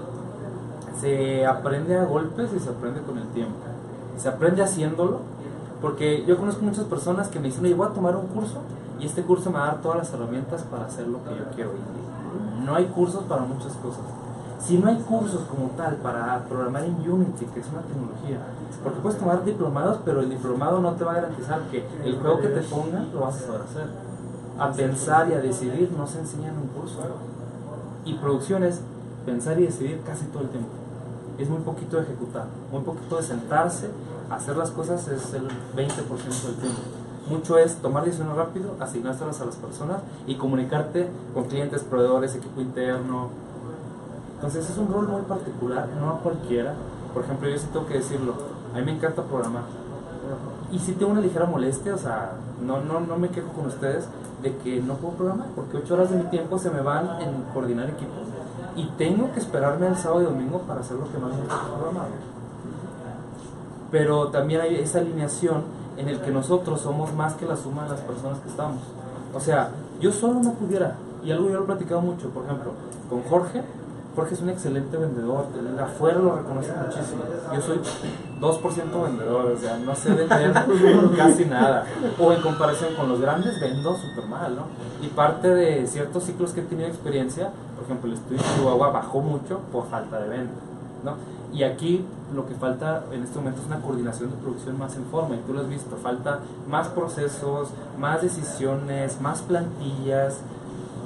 Se 0.99 1.45
aprende 1.45 1.97
a 1.97 2.05
golpes 2.05 2.51
y 2.55 2.59
se 2.59 2.69
aprende 2.69 3.01
con 3.01 3.17
el 3.17 3.27
tiempo. 3.29 3.55
Se 4.17 4.29
aprende 4.29 4.63
haciéndolo, 4.63 5.19
porque 5.81 6.23
yo 6.25 6.37
conozco 6.37 6.63
muchas 6.63 6.85
personas 6.85 7.27
que 7.27 7.39
me 7.39 7.47
dicen, 7.47 7.77
voy 7.77 7.87
a 7.87 7.91
tomar 7.91 8.15
un 8.15 8.27
curso 8.27 8.59
y 8.99 9.05
este 9.05 9.23
curso 9.23 9.51
me 9.51 9.57
va 9.57 9.63
a 9.63 9.67
dar 9.67 9.81
todas 9.81 9.97
las 9.97 10.13
herramientas 10.13 10.63
para 10.63 10.85
hacer 10.85 11.07
lo 11.07 11.23
que 11.23 11.31
yo 11.31 11.45
quiero. 11.53 11.71
Y 12.57 12.65
no 12.65 12.75
hay 12.75 12.85
cursos 12.85 13.23
para 13.25 13.41
muchas 13.41 13.73
cosas. 13.73 14.03
Si 14.59 14.77
no 14.77 14.87
hay 14.87 14.97
cursos 14.97 15.41
como 15.49 15.69
tal 15.71 15.97
para 15.97 16.43
programar 16.45 16.85
en 16.85 16.95
Unity, 17.07 17.45
que 17.45 17.59
es 17.59 17.67
una 17.67 17.81
tecnología, 17.81 18.39
porque 18.83 18.99
puedes 18.99 19.19
tomar 19.19 19.43
diplomados, 19.43 19.99
pero 20.05 20.21
el 20.21 20.29
diplomado 20.29 20.79
no 20.79 20.93
te 20.93 21.03
va 21.03 21.11
a 21.11 21.15
garantizar 21.15 21.61
que 21.69 21.85
el 22.03 22.19
juego 22.19 22.39
que 22.39 22.47
te 22.47 22.61
pongan 22.61 23.09
lo 23.13 23.21
vas 23.21 23.35
a 23.35 23.45
saber 23.45 23.61
hacer. 23.61 23.87
A 24.57 24.71
pensar 24.71 25.29
y 25.29 25.33
a 25.33 25.39
decidir 25.39 25.91
no 25.97 26.07
se 26.07 26.19
enseña 26.19 26.49
en 26.49 26.57
un 26.57 26.67
curso. 26.67 26.99
Y 28.05 28.13
producción 28.15 28.63
es 28.63 28.81
pensar 29.25 29.59
y 29.59 29.65
decidir 29.65 30.01
casi 30.05 30.25
todo 30.27 30.43
el 30.43 30.49
tiempo. 30.49 30.69
Es 31.37 31.49
muy 31.49 31.59
poquito 31.59 31.97
de 31.97 32.03
ejecutar, 32.03 32.45
muy 32.71 32.81
poquito 32.81 33.17
de 33.17 33.23
sentarse, 33.23 33.89
hacer 34.29 34.55
las 34.55 34.71
cosas 34.71 35.05
es 35.09 35.33
el 35.33 35.47
20% 35.75 35.75
del 35.75 36.55
tiempo. 36.55 36.81
Mucho 37.29 37.57
es 37.57 37.75
tomar 37.77 38.05
decisiones 38.05 38.35
rápido, 38.37 38.75
asignárselas 38.79 39.41
a 39.41 39.45
las 39.45 39.55
personas 39.55 39.97
y 40.27 40.35
comunicarte 40.35 41.09
con 41.33 41.45
clientes, 41.45 41.83
proveedores, 41.83 42.35
equipo 42.35 42.61
interno. 42.61 43.29
Entonces 44.35 44.69
es 44.69 44.77
un 44.77 44.93
rol 44.93 45.07
muy 45.07 45.23
particular, 45.23 45.89
no 45.99 46.11
a 46.11 46.19
cualquiera. 46.19 46.73
Por 47.13 47.23
ejemplo, 47.23 47.49
yo 47.49 47.57
sí 47.57 47.67
tengo 47.73 47.87
que 47.87 47.95
decirlo, 47.95 48.35
a 48.73 48.77
mí 48.77 48.85
me 48.85 48.93
encanta 48.93 49.23
programar. 49.23 49.63
Y 50.71 50.79
sí 50.79 50.93
tengo 50.93 51.11
una 51.11 51.21
ligera 51.21 51.45
molestia, 51.45 51.95
o 51.95 51.97
sea, 51.97 52.33
no, 52.61 52.81
no, 52.81 52.99
no 53.01 53.17
me 53.17 53.29
quejo 53.29 53.49
con 53.49 53.65
ustedes 53.65 54.07
de 54.41 54.55
que 54.57 54.81
no 54.81 54.95
puedo 54.95 55.15
programar, 55.15 55.47
porque 55.55 55.77
ocho 55.77 55.95
horas 55.95 56.11
de 56.11 56.17
mi 56.17 56.23
tiempo 56.25 56.57
se 56.59 56.69
me 56.69 56.81
van 56.81 57.21
en 57.21 57.43
coordinar 57.53 57.89
equipos 57.89 58.34
y 58.75 58.85
tengo 58.97 59.31
que 59.33 59.39
esperarme 59.39 59.87
al 59.87 59.97
sábado 59.97 60.21
y 60.21 60.25
domingo 60.25 60.59
para 60.59 60.81
hacer 60.81 60.97
lo 60.97 61.11
que 61.11 61.17
más 61.17 61.31
me 61.31 61.41
gusta 61.41 61.67
programar. 61.73 62.07
Pero 63.91 64.27
también 64.27 64.61
hay 64.61 64.75
esa 64.75 64.99
alineación 64.99 65.63
en 65.97 66.09
el 66.09 66.19
que 66.19 66.31
nosotros 66.31 66.81
somos 66.81 67.13
más 67.13 67.35
que 67.35 67.45
la 67.45 67.55
suma 67.55 67.83
de 67.83 67.91
las 67.91 68.01
personas 68.01 68.39
que 68.39 68.49
estamos. 68.49 68.81
O 69.33 69.39
sea, 69.39 69.69
yo 69.99 70.11
solo 70.11 70.41
no 70.41 70.53
pudiera, 70.53 70.95
y 71.23 71.31
algo 71.31 71.47
yo 71.47 71.55
lo 71.55 71.63
he 71.63 71.65
platicado 71.65 72.01
mucho, 72.01 72.29
por 72.29 72.45
ejemplo, 72.45 72.71
con 73.09 73.23
Jorge, 73.23 73.63
Jorge 74.15 74.33
es 74.33 74.41
un 74.41 74.49
excelente 74.49 74.95
vendedor, 74.95 75.47
afuera 75.81 76.19
lo 76.19 76.37
reconoce 76.37 76.71
muchísimo. 76.71 77.23
Yo 77.53 77.61
soy 77.61 77.79
2% 78.39 79.03
vendedor, 79.03 79.51
o 79.51 79.57
sea, 79.57 79.77
no 79.77 79.93
sé 79.93 80.13
vender 80.13 80.53
casi 81.17 81.45
nada. 81.45 81.85
O 82.17 82.31
en 82.31 82.41
comparación 82.41 82.95
con 82.95 83.09
los 83.09 83.19
grandes, 83.19 83.59
vendo 83.59 83.95
súper 83.97 84.25
mal, 84.27 84.55
¿no? 84.55 84.63
Y 85.01 85.09
parte 85.09 85.49
de 85.49 85.85
ciertos 85.87 86.23
ciclos 86.23 86.53
que 86.53 86.61
he 86.61 86.63
tenido 86.63 86.87
experiencia, 86.87 87.49
por 87.75 87.83
ejemplo, 87.83 88.09
el 88.09 88.17
estudio 88.17 88.37
de 88.37 88.43
Chihuahua 88.55 88.89
bajó 88.91 89.19
mucho 89.19 89.59
por 89.71 89.87
falta 89.89 90.19
de 90.19 90.29
venta, 90.29 90.61
¿no? 91.03 91.15
Y 91.53 91.63
aquí 91.63 92.05
lo 92.33 92.47
que 92.47 92.53
falta 92.55 93.03
en 93.11 93.23
este 93.23 93.37
momento 93.37 93.61
es 93.61 93.67
una 93.67 93.81
coordinación 93.81 94.31
de 94.31 94.37
producción 94.37 94.77
más 94.77 94.95
en 94.95 95.05
forma, 95.05 95.35
y 95.35 95.39
tú 95.39 95.53
lo 95.53 95.61
has 95.61 95.69
visto, 95.69 95.97
falta 95.97 96.39
más 96.69 96.87
procesos, 96.87 97.69
más 97.99 98.21
decisiones, 98.21 99.19
más 99.19 99.41
plantillas, 99.41 100.39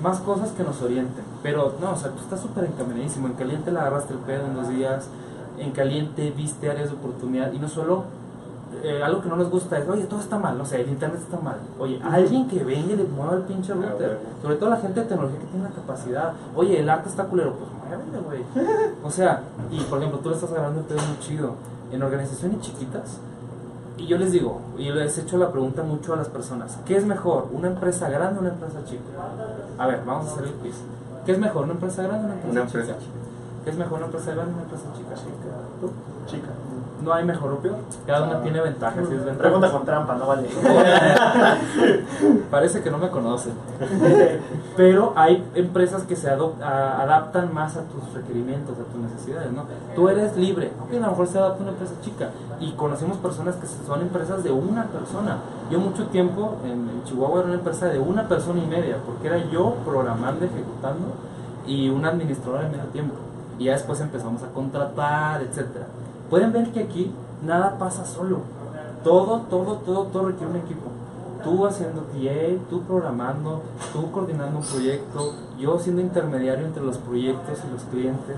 más 0.02 0.20
cosas 0.20 0.52
que 0.52 0.64
nos 0.64 0.82
orienten. 0.82 1.24
Pero 1.44 1.76
no, 1.82 1.92
o 1.92 1.96
sea, 1.96 2.12
tú 2.12 2.20
estás 2.20 2.40
súper 2.40 2.66
encaminadísimo. 2.66 3.28
En 3.28 3.34
caliente 3.34 3.72
la 3.72 3.82
agarraste 3.82 4.14
el 4.14 4.20
pedo 4.20 4.46
en 4.46 4.56
dos 4.56 4.70
días. 4.70 5.08
En 5.58 5.72
caliente 5.72 6.32
viste 6.36 6.70
áreas 6.70 6.90
de 6.90 6.96
oportunidad. 6.96 7.52
Y 7.52 7.60
no 7.60 7.68
solo, 7.68 8.04
eh, 8.84 9.02
algo 9.04 9.22
que 9.22 9.30
no 9.30 9.36
nos 9.36 9.50
gusta 9.50 9.78
es, 9.78 9.88
oye, 9.88 10.04
todo 10.04 10.20
está 10.20 10.38
mal. 10.38 10.60
O 10.60 10.66
sea, 10.66 10.80
el 10.80 10.90
internet 10.90 11.22
está 11.22 11.40
mal. 11.40 11.58
Oye, 11.80 12.02
alguien 12.04 12.48
que 12.48 12.64
venga 12.64 12.94
y 12.94 12.96
le 12.98 13.04
mueva 13.04 13.36
el 13.36 13.44
pinche 13.44 13.74
router. 13.74 14.20
Sobre 14.42 14.56
todo 14.56 14.70
la 14.70 14.78
gente 14.78 15.02
de 15.02 15.06
tecnología 15.08 15.40
que 15.40 15.46
tiene 15.46 15.64
la 15.68 15.76
capacidad. 15.76 16.34
Oye, 16.56 16.80
el 16.80 16.90
arte 16.90 17.10
está 17.10 17.26
culero. 17.26 17.54
Pues 17.54 17.72
muévele, 17.90 18.20
güey. 18.26 18.66
O 19.04 19.12
sea, 19.12 19.44
y 19.72 19.80
por 19.82 20.00
ejemplo, 20.00 20.20
tú 20.20 20.30
le 20.30 20.36
estás 20.36 20.52
agarrando 20.52 20.82
el 20.82 20.86
pedo 20.86 21.00
muy 21.08 21.20
chido. 21.20 21.56
En 21.92 22.04
organizaciones 22.04 22.62
chiquitas, 22.62 23.20
y 24.00 24.08
yo 24.08 24.18
les 24.18 24.32
digo, 24.32 24.62
y 24.78 24.90
les 24.92 25.18
he 25.18 25.22
hecho 25.22 25.38
la 25.38 25.52
pregunta 25.52 25.84
mucho 25.84 26.14
a 26.14 26.16
las 26.16 26.30
personas, 26.30 26.78
¿qué 26.86 26.96
es 26.96 27.06
mejor, 27.06 27.50
una 27.52 27.68
empresa 27.68 28.10
grande 28.10 28.38
o 28.38 28.42
una 28.42 28.52
empresa 28.52 28.80
chica? 28.86 29.04
A 29.80 29.88
ver, 29.88 30.04
vamos 30.06 30.28
a 30.28 30.34
hacer 30.34 30.44
el 30.46 30.54
quiz. 30.56 30.76
¿Qué 31.26 31.32
es 31.32 31.40
mejor, 31.40 31.64
una 31.64 31.74
empresa 31.74 32.04
grande 32.04 32.26
o 32.26 32.26
una 32.26 32.34
empresa 32.34 32.52
Una 32.52 32.68
chica? 32.68 32.80
empresa 32.80 33.00
¿Qué 33.64 33.70
es 33.70 33.78
mejor, 33.78 33.98
una 33.98 34.06
empresa 34.08 34.32
grande 34.32 34.52
o 34.52 34.56
una 34.56 34.64
empresa 34.64 34.86
chica? 34.94 35.16
¿Tú? 35.80 35.92
Chica. 36.28 36.50
No 37.04 37.14
hay 37.14 37.24
mejor 37.24 37.54
o 37.54 37.58
peor, 37.60 37.78
cada 38.06 38.28
una 38.28 38.42
tiene 38.42 38.62
ventajas 38.62 39.06
y 39.08 39.14
desventajas. 39.14 39.38
Pregunta 39.38 39.72
con 39.72 39.86
trampa, 39.86 40.16
no 40.16 40.28
vale. 40.28 40.50
Parece 42.52 42.84
que 42.84 42.92
no 42.92 42.98
me 42.98 43.10
conocen. 43.10 43.54
Pero 44.76 45.14
hay 45.16 45.48
empresas 45.56 46.04
que 46.04 46.16
se 46.16 46.30
adaptan 46.30 47.54
más 47.54 47.78
a 47.78 47.84
tus 47.84 48.14
requerimientos, 48.14 48.76
a 48.78 48.92
tus 48.92 49.02
necesidades, 49.02 49.52
¿no? 49.52 49.64
Tú 49.96 50.10
eres 50.10 50.36
libre, 50.36 50.72
ok, 50.82 50.94
a 50.94 51.06
lo 51.06 51.12
mejor 51.12 51.28
se 51.28 51.38
adapta 51.38 51.62
una 51.62 51.72
empresa 51.72 51.94
chica. 52.02 52.30
Y 52.60 52.74
conocemos 52.74 53.18
personas 53.18 53.56
que 53.56 53.68
son 53.68 54.02
empresas 54.02 54.44
de 54.44 54.52
una 54.52 54.86
persona. 54.88 55.38
Yo 55.72 55.80
mucho 55.80 56.08
tiempo 56.08 56.58
en, 56.66 56.90
en 56.90 57.04
Chihuahua 57.06 57.40
era 57.40 57.48
una 57.48 57.58
empresa 57.58 57.88
de 57.88 58.00
una 58.00 58.28
persona 58.28 58.62
y 58.62 58.68
media, 58.68 58.98
porque 59.06 59.28
era 59.28 59.38
yo 59.50 59.76
programando, 59.86 60.44
ejecutando 60.44 61.14
y 61.66 61.90
una 61.90 62.10
administradora 62.10 62.64
de 62.64 62.70
medio 62.70 62.86
tiempo. 62.86 63.16
Y 63.58 63.66
ya 63.66 63.74
después 63.74 64.00
empezamos 64.02 64.44
a 64.44 64.48
contratar, 64.48 65.42
etcétera. 65.42 65.86
Pueden 66.30 66.54
ver 66.54 66.72
que 66.72 66.82
aquí 66.82 67.12
nada 67.46 67.78
pasa 67.78 68.06
solo. 68.06 68.40
Todo, 69.04 69.42
todo, 69.50 69.76
todo, 69.78 70.04
todo 70.06 70.28
requiere 70.28 70.52
un 70.52 70.58
equipo. 70.58 70.90
Tú 71.44 71.66
haciendo 71.66 72.02
TA, 72.02 72.70
tú 72.70 72.82
programando, 72.84 73.62
tú 73.94 74.12
coordinando 74.12 74.60
un 74.60 74.66
proyecto, 74.66 75.34
yo 75.58 75.80
siendo 75.80 76.02
intermediario 76.02 76.66
entre 76.66 76.84
los 76.84 76.98
proyectos 76.98 77.60
y 77.66 77.72
los 77.72 77.84
clientes. 77.84 78.38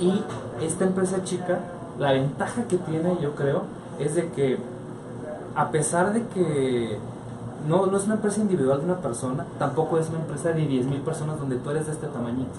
Y 0.00 0.22
esta 0.64 0.84
empresa 0.84 1.24
chica, 1.24 1.58
la 1.98 2.12
ventaja 2.12 2.62
que 2.64 2.76
tiene, 2.78 3.18
yo 3.20 3.34
creo, 3.34 3.62
es 3.98 4.14
de 4.14 4.30
que 4.30 4.58
a 5.54 5.70
pesar 5.70 6.12
de 6.12 6.26
que 6.28 6.98
no, 7.68 7.86
no 7.86 7.96
es 7.98 8.04
una 8.04 8.14
empresa 8.14 8.40
individual 8.40 8.78
de 8.78 8.84
una 8.86 9.00
persona, 9.00 9.44
tampoco 9.58 9.98
es 9.98 10.08
una 10.08 10.20
empresa 10.20 10.50
de 10.50 10.62
10.000 10.62 11.00
personas 11.00 11.38
donde 11.38 11.56
tú 11.56 11.70
eres 11.70 11.86
de 11.86 11.92
este 11.92 12.06
tamañito. 12.06 12.50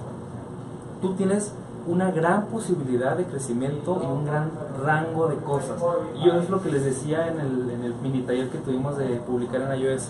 Tú 1.01 1.13
tienes 1.15 1.53
una 1.87 2.11
gran 2.11 2.45
posibilidad 2.45 3.17
de 3.17 3.25
crecimiento 3.25 3.99
y 4.03 4.05
un 4.05 4.25
gran 4.25 4.51
rango 4.83 5.27
de 5.27 5.37
cosas. 5.37 5.81
Y 6.15 6.25
yo 6.25 6.33
es 6.35 6.49
lo 6.49 6.61
que 6.61 6.69
les 6.71 6.85
decía 6.85 7.27
en 7.27 7.39
el, 7.39 7.69
en 7.71 7.83
el 7.83 7.95
mini 7.95 8.21
taller 8.21 8.49
que 8.49 8.59
tuvimos 8.59 8.97
de 8.97 9.17
publicar 9.17 9.61
en 9.61 9.79
iOS. 9.79 10.09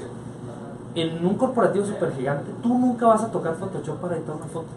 En 0.96 1.26
un 1.26 1.36
corporativo 1.36 1.86
super 1.86 2.14
gigante, 2.14 2.52
tú 2.62 2.78
nunca 2.78 3.08
vas 3.08 3.24
a 3.24 3.32
tocar 3.32 3.56
Photoshop 3.56 4.00
para 4.00 4.18
editar 4.18 4.36
una 4.36 4.46
foto. 4.46 4.68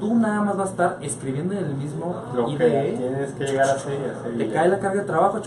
Tú 0.00 0.14
nada 0.14 0.40
más 0.40 0.56
vas 0.56 0.68
a 0.68 0.70
estar 0.70 0.98
escribiendo 1.02 1.52
en 1.52 1.64
el 1.64 1.74
mismo 1.74 2.14
Lo 2.34 2.46
que 2.46 2.52
IDE 2.52 2.96
tienes 2.96 3.32
que 3.32 3.44
llegar 3.44 3.68
a 3.68 3.72
hacer. 3.74 4.14
te 4.38 4.50
cae 4.50 4.68
la 4.68 4.78
carga 4.78 5.02
de 5.02 5.06
trabajo 5.06 5.38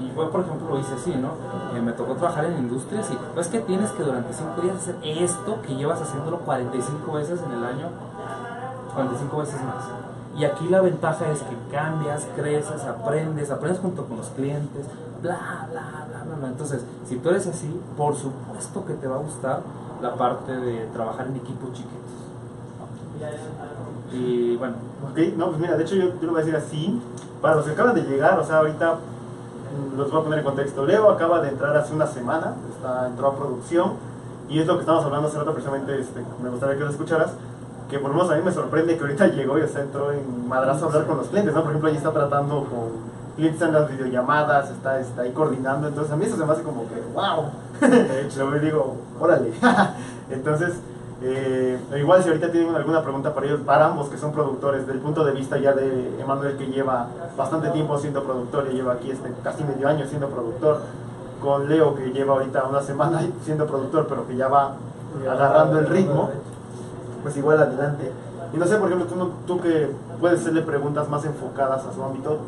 y 0.00 0.08
yo 0.08 0.30
por 0.30 0.40
ejemplo 0.40 0.68
lo 0.68 0.80
hice 0.80 0.94
así 0.94 1.14
no 1.14 1.30
Eh, 1.76 1.80
me 1.80 1.92
tocó 1.92 2.14
trabajar 2.14 2.46
en 2.46 2.58
industrias 2.58 3.08
y 3.12 3.18
pues 3.34 3.46
que 3.46 3.60
tienes 3.60 3.90
que 3.92 4.02
durante 4.02 4.32
5 4.32 4.60
días 4.62 4.76
hacer 4.76 4.96
esto 5.04 5.62
que 5.62 5.76
llevas 5.76 6.02
haciéndolo 6.02 6.38
45 6.40 7.12
veces 7.12 7.40
en 7.40 7.52
el 7.52 7.64
año 7.64 7.86
45 8.94 9.36
veces 9.38 9.62
más 9.62 9.84
y 10.36 10.44
aquí 10.44 10.68
la 10.68 10.80
ventaja 10.80 11.30
es 11.30 11.42
que 11.42 11.56
cambias 11.72 12.26
creces 12.36 12.84
aprendes 12.84 13.50
aprendes 13.50 13.80
junto 13.80 14.04
con 14.04 14.18
los 14.18 14.28
clientes 14.28 14.86
bla 15.22 15.66
bla 15.70 16.06
bla 16.08 16.24
bla, 16.24 16.36
bla. 16.36 16.48
entonces 16.48 16.84
si 17.06 17.16
tú 17.16 17.30
eres 17.30 17.46
así 17.46 17.80
por 17.96 18.16
supuesto 18.16 18.84
que 18.84 18.94
te 18.94 19.06
va 19.06 19.16
a 19.16 19.20
gustar 19.20 19.60
la 20.00 20.14
parte 20.14 20.52
de 20.52 20.86
trabajar 20.92 21.26
en 21.26 21.36
equipos 21.36 21.72
chiquitos 21.72 21.98
y 24.12 24.56
bueno 24.56 24.90
Ok, 25.02 25.18
no, 25.36 25.46
pues 25.48 25.58
mira, 25.58 25.76
de 25.76 25.82
hecho 25.82 25.94
yo, 25.94 26.08
yo 26.20 26.26
lo 26.26 26.32
voy 26.32 26.42
a 26.42 26.44
decir 26.44 26.56
así. 26.56 27.00
Para 27.40 27.56
los 27.56 27.64
que 27.64 27.72
acaban 27.72 27.94
de 27.94 28.02
llegar, 28.02 28.38
o 28.38 28.44
sea, 28.44 28.58
ahorita 28.58 28.94
mm, 28.94 29.96
los 29.96 30.10
voy 30.10 30.20
a 30.20 30.24
poner 30.24 30.38
en 30.40 30.44
contexto. 30.44 30.84
Leo 30.84 31.10
acaba 31.10 31.40
de 31.40 31.48
entrar 31.48 31.76
hace 31.76 31.94
una 31.94 32.06
semana, 32.06 32.54
está, 32.76 33.06
entró 33.06 33.28
a 33.28 33.36
producción, 33.36 33.94
y 34.48 34.58
es 34.58 34.66
lo 34.66 34.74
que 34.74 34.80
estábamos 34.80 35.06
hablando 35.06 35.28
hace 35.28 35.38
rato, 35.38 35.52
precisamente 35.52 35.98
este, 35.98 36.22
me 36.42 36.50
gustaría 36.50 36.76
que 36.76 36.84
lo 36.84 36.90
escucharas. 36.90 37.32
Que 37.90 37.98
por 37.98 38.10
lo 38.10 38.16
menos 38.16 38.30
a 38.30 38.36
mí 38.36 38.42
me 38.44 38.52
sorprende 38.52 38.96
que 38.96 39.02
ahorita 39.02 39.26
llegó 39.28 39.58
y 39.58 39.62
o 39.62 39.68
sea, 39.68 39.82
entró 39.82 40.12
en 40.12 40.48
madrazo 40.48 40.84
a 40.84 40.88
hablar 40.88 41.06
con 41.06 41.16
los 41.18 41.28
clientes, 41.28 41.52
¿no? 41.52 41.62
Por 41.62 41.70
ejemplo, 41.70 41.90
ahí 41.90 41.96
está 41.96 42.12
tratando 42.12 42.64
con 42.64 43.10
clientes 43.36 43.62
en 43.62 43.72
las 43.72 43.90
videollamadas, 43.90 44.70
está, 44.70 45.00
está 45.00 45.22
ahí 45.22 45.32
coordinando, 45.32 45.88
entonces 45.88 46.12
a 46.12 46.16
mí 46.16 46.24
eso 46.24 46.36
se 46.36 46.44
me 46.44 46.52
hace 46.52 46.62
como 46.62 46.86
que, 46.88 47.00
wow. 47.14 47.50
Luego 48.36 48.58
digo, 48.64 48.96
órale. 49.18 49.52
entonces, 50.30 50.74
eh, 51.22 51.78
igual 51.98 52.22
si 52.22 52.28
ahorita 52.28 52.50
tienen 52.50 52.74
alguna 52.74 53.02
pregunta 53.02 53.34
para 53.34 53.46
ellos, 53.46 53.60
para 53.60 53.86
ambos 53.86 54.08
que 54.08 54.16
son 54.16 54.32
productores, 54.32 54.86
del 54.86 54.98
punto 54.98 55.24
de 55.24 55.32
vista 55.32 55.58
ya 55.58 55.72
de 55.72 56.18
Emanuel 56.18 56.56
que 56.56 56.66
lleva 56.66 57.08
bastante 57.36 57.68
tiempo 57.70 57.98
siendo 57.98 58.22
productor 58.22 58.68
y 58.70 58.76
lleva 58.76 58.94
aquí 58.94 59.10
este, 59.10 59.30
casi 59.42 59.64
medio 59.64 59.88
año 59.88 60.06
siendo 60.06 60.28
productor, 60.28 60.80
con 61.42 61.68
Leo 61.68 61.94
que 61.94 62.10
lleva 62.12 62.34
ahorita 62.34 62.64
una 62.64 62.80
semana 62.80 63.22
siendo 63.44 63.66
productor 63.66 64.06
pero 64.08 64.26
que 64.26 64.36
ya 64.36 64.48
va 64.48 64.76
agarrando 65.30 65.80
el 65.80 65.88
ritmo, 65.88 66.30
pues 67.22 67.36
igual 67.36 67.60
adelante. 67.62 68.10
Y 68.52 68.56
no 68.56 68.66
sé, 68.66 68.76
por 68.76 68.88
ejemplo, 68.90 69.06
tú, 69.08 69.16
no- 69.16 69.30
tú 69.46 69.60
que 69.60 69.90
puedes 70.20 70.40
hacerle 70.40 70.62
preguntas 70.62 71.08
más 71.08 71.24
enfocadas 71.24 71.84
a 71.84 71.92
su 71.94 72.02
ámbito, 72.02 72.40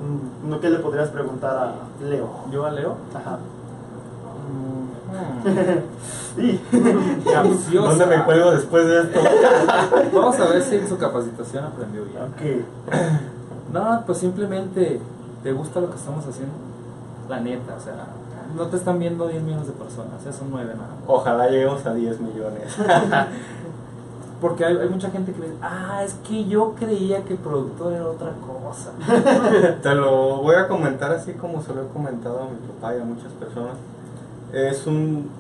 mm, 0.45 0.55
¿qué 0.61 0.69
le 0.71 0.79
podrías 0.79 1.09
preguntar 1.11 1.57
a 1.57 2.05
Leo? 2.05 2.29
yo 2.51 2.67
a 2.67 2.71
Leo 2.73 2.97
Ajá. 3.15 3.39
Mm, 4.49 4.73
Y, 6.41 6.57
capciosa. 7.33 7.89
¿Dónde 7.91 8.07
me 8.07 8.25
cuelgo 8.25 8.51
después 8.53 8.87
de 8.87 9.03
esto? 9.03 9.21
Vamos 10.15 10.41
a 10.41 10.47
ver 10.49 10.63
si 10.63 10.77
en 10.77 10.89
su 10.89 10.97
capacitación 10.97 11.65
aprendió 11.65 12.05
bien. 12.05 12.23
ok. 12.23 12.93
No, 13.73 14.03
pues 14.05 14.19
simplemente 14.19 15.01
te 15.43 15.53
gusta 15.55 15.81
lo 15.81 15.89
que 15.89 15.97
estamos 15.97 16.27
haciendo. 16.27 16.53
La 17.27 17.41
neta, 17.41 17.75
o 17.75 17.81
sea, 17.81 17.95
no 18.55 18.67
te 18.67 18.77
están 18.77 18.99
viendo 18.99 19.27
10 19.29 19.43
millones 19.43 19.67
de 19.69 19.73
personas, 19.73 20.23
ya 20.23 20.31
son 20.31 20.49
9 20.51 20.73
nada 20.75 20.89
más. 20.89 20.99
Ojalá 21.07 21.49
lleguemos 21.49 21.87
a 21.87 21.95
10 21.95 22.21
millones. 22.21 22.77
Porque 24.43 24.65
hay, 24.65 24.77
hay 24.77 24.89
mucha 24.89 25.09
gente 25.09 25.33
que 25.33 25.41
dice, 25.41 25.55
ah, 25.63 26.03
es 26.05 26.15
que 26.15 26.45
yo 26.47 26.75
creía 26.75 27.23
que 27.23 27.37
productor 27.37 27.93
era 27.93 28.09
otra 28.09 28.33
cosa. 28.33 28.91
Te 29.83 29.95
lo 29.95 30.39
voy 30.39 30.57
a 30.57 30.67
comentar 30.67 31.13
así 31.13 31.35
como 31.35 31.63
se 31.63 31.73
lo 31.73 31.83
he 31.83 31.87
comentado 31.87 32.41
a 32.41 32.45
mi 32.47 32.57
papá 32.57 32.97
y 32.97 33.01
a 33.01 33.05
muchas 33.05 33.31
personas. 33.35 33.77
Es 34.53 34.85
un. 34.89 35.31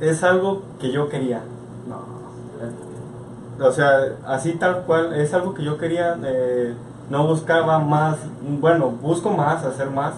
Es 0.00 0.24
algo 0.24 0.62
que 0.80 0.90
yo 0.90 1.08
quería. 1.08 1.42
No, 1.88 3.64
O 3.64 3.70
sea, 3.70 4.00
así 4.26 4.54
tal 4.54 4.82
cual, 4.82 5.14
es 5.14 5.32
algo 5.32 5.54
que 5.54 5.62
yo 5.62 5.78
quería. 5.78 6.18
eh, 6.24 6.74
no 7.08 7.24
buscaba 7.28 7.78
más. 7.78 8.16
Bueno, 8.60 8.90
busco 8.90 9.30
más, 9.30 9.64
hacer 9.64 9.90
más. 9.90 10.14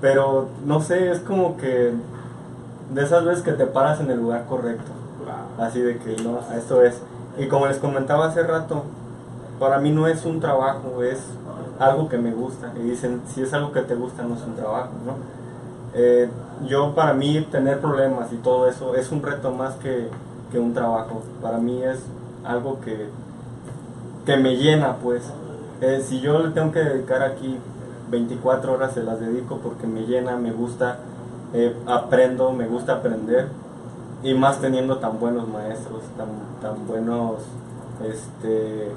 Pero 0.00 0.48
no 0.64 0.80
sé, 0.80 1.10
es 1.10 1.20
como 1.20 1.58
que. 1.58 1.92
De 2.94 3.02
esas 3.02 3.22
veces 3.26 3.42
que 3.42 3.52
te 3.52 3.66
paras 3.66 4.00
en 4.00 4.10
el 4.10 4.18
lugar 4.18 4.46
correcto. 4.46 5.03
Así 5.58 5.80
de 5.80 5.98
que 5.98 6.16
no, 6.22 6.40
esto 6.56 6.82
es. 6.82 7.00
Y 7.38 7.48
como 7.48 7.66
les 7.66 7.78
comentaba 7.78 8.26
hace 8.26 8.42
rato, 8.42 8.84
para 9.58 9.78
mí 9.78 9.90
no 9.90 10.06
es 10.06 10.24
un 10.24 10.40
trabajo, 10.40 11.02
es 11.02 11.20
algo 11.78 12.08
que 12.08 12.18
me 12.18 12.32
gusta. 12.32 12.72
Y 12.76 12.90
dicen, 12.90 13.22
si 13.32 13.42
es 13.42 13.52
algo 13.52 13.72
que 13.72 13.82
te 13.82 13.94
gusta, 13.94 14.22
no 14.22 14.34
es 14.34 14.42
un 14.42 14.54
trabajo, 14.54 14.90
¿no? 15.04 15.14
Eh, 15.94 16.28
yo 16.66 16.94
para 16.94 17.14
mí 17.14 17.46
tener 17.50 17.80
problemas 17.80 18.32
y 18.32 18.36
todo 18.36 18.68
eso 18.68 18.94
es 18.96 19.12
un 19.12 19.22
reto 19.22 19.52
más 19.52 19.74
que, 19.76 20.08
que 20.50 20.58
un 20.58 20.74
trabajo. 20.74 21.22
Para 21.40 21.58
mí 21.58 21.82
es 21.82 22.00
algo 22.44 22.80
que, 22.80 23.08
que 24.26 24.36
me 24.36 24.56
llena, 24.56 24.96
pues. 24.96 25.22
Eh, 25.80 26.02
si 26.04 26.20
yo 26.20 26.38
le 26.40 26.50
tengo 26.50 26.72
que 26.72 26.80
dedicar 26.80 27.22
aquí 27.22 27.58
24 28.10 28.72
horas, 28.72 28.92
se 28.94 29.02
las 29.02 29.20
dedico 29.20 29.58
porque 29.58 29.86
me 29.86 30.06
llena, 30.06 30.36
me 30.36 30.52
gusta, 30.52 30.98
eh, 31.52 31.74
aprendo, 31.86 32.52
me 32.52 32.66
gusta 32.66 32.94
aprender. 32.94 33.48
Y 34.24 34.34
más 34.34 34.58
teniendo 34.60 34.96
tan 34.98 35.20
buenos 35.20 35.46
maestros, 35.48 36.00
tan, 36.16 36.26
tan 36.60 36.86
buenos 36.86 37.34
este, 38.02 38.90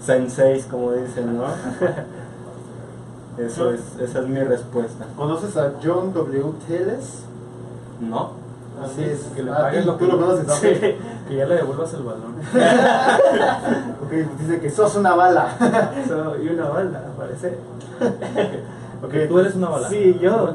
senseis, 0.00 0.66
como 0.66 0.92
dicen, 0.92 1.36
¿no? 1.38 1.44
Eso 3.42 3.70
es, 3.72 3.80
esa 3.98 4.20
es 4.20 4.28
mi 4.28 4.38
respuesta. 4.40 5.06
¿Conoces 5.16 5.56
a 5.56 5.72
John 5.82 6.12
W. 6.14 6.52
Teles? 6.68 7.24
¿No? 8.00 8.30
Así 8.84 9.02
es. 9.02 9.22
Que 9.34 9.42
le 9.42 9.50
Ah, 9.50 9.56
pagues 9.58 9.80
¿tú- 9.84 9.86
lo 9.90 9.92
tú 9.96 10.04
que 10.06 10.12
lo 10.12 10.18
conoces, 10.20 10.46
¿no? 10.46 10.54
Sí, 10.56 10.68
que 11.28 11.36
ya 11.36 11.46
le 11.46 11.54
devuelvas 11.56 11.92
el 11.94 12.02
balón. 12.04 12.34
Ok, 14.04 14.08
pues 14.10 14.38
dice 14.38 14.60
que 14.60 14.70
sos 14.70 14.94
una 14.96 15.14
bala. 15.16 15.48
Soy 16.06 16.48
una 16.48 16.68
bala, 16.68 17.00
parece. 17.16 17.58
Ok. 19.04 19.14
Tú 19.28 19.38
eres 19.38 19.54
una 19.54 19.68
bala. 19.68 19.88
Sí, 19.88 20.18
yo. 20.20 20.54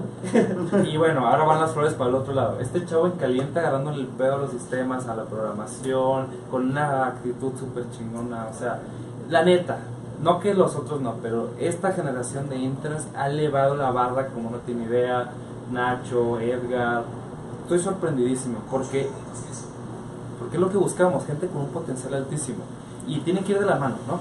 Y 0.86 0.98
bueno, 0.98 1.28
ahora 1.28 1.44
van 1.44 1.62
las 1.62 1.72
flores 1.72 1.94
para 1.94 2.10
el 2.10 2.16
otro 2.16 2.34
lado. 2.34 2.60
Este 2.60 2.86
chavo 2.86 3.06
en 3.06 3.14
caliente 3.14 3.60
agarrándole 3.60 4.02
el 4.02 4.08
pedo 4.08 4.36
a 4.36 4.38
los 4.40 4.52
sistemas, 4.52 5.08
a 5.08 5.16
la 5.16 5.26
programación, 5.26 6.28
con 6.50 6.72
una 6.72 7.08
actitud 7.08 7.52
súper 7.60 7.86
chingona. 7.92 8.48
O 8.50 8.58
sea, 8.58 8.80
la 9.30 9.44
neta, 9.44 9.78
no 10.22 10.40
que 10.40 10.54
los 10.54 10.76
otros 10.76 11.02
no, 11.02 11.16
pero 11.22 11.52
esta 11.60 11.92
generación 11.92 12.50
de 12.50 12.58
interns 12.58 13.08
ha 13.16 13.30
elevado 13.30 13.76
la 13.76 13.92
barra 13.92 14.28
como 14.28 14.50
no 14.50 14.58
tiene 14.58 14.86
idea. 14.86 15.32
Nacho, 15.72 16.40
Edgar. 16.40 17.04
Estoy 17.64 17.80
sorprendidísimo 17.80 18.60
porque, 18.72 19.08
porque 20.40 20.56
es 20.56 20.62
lo 20.62 20.72
que 20.72 20.78
buscamos, 20.78 21.26
gente 21.26 21.48
con 21.48 21.62
un 21.62 21.70
potencial 21.70 22.16
altísimo. 22.16 22.64
Y 23.06 23.20
tiene 23.20 23.42
que 23.42 23.52
ir 23.52 23.60
de 23.60 23.66
la 23.66 23.76
mano, 23.76 23.96
¿no? 24.08 24.20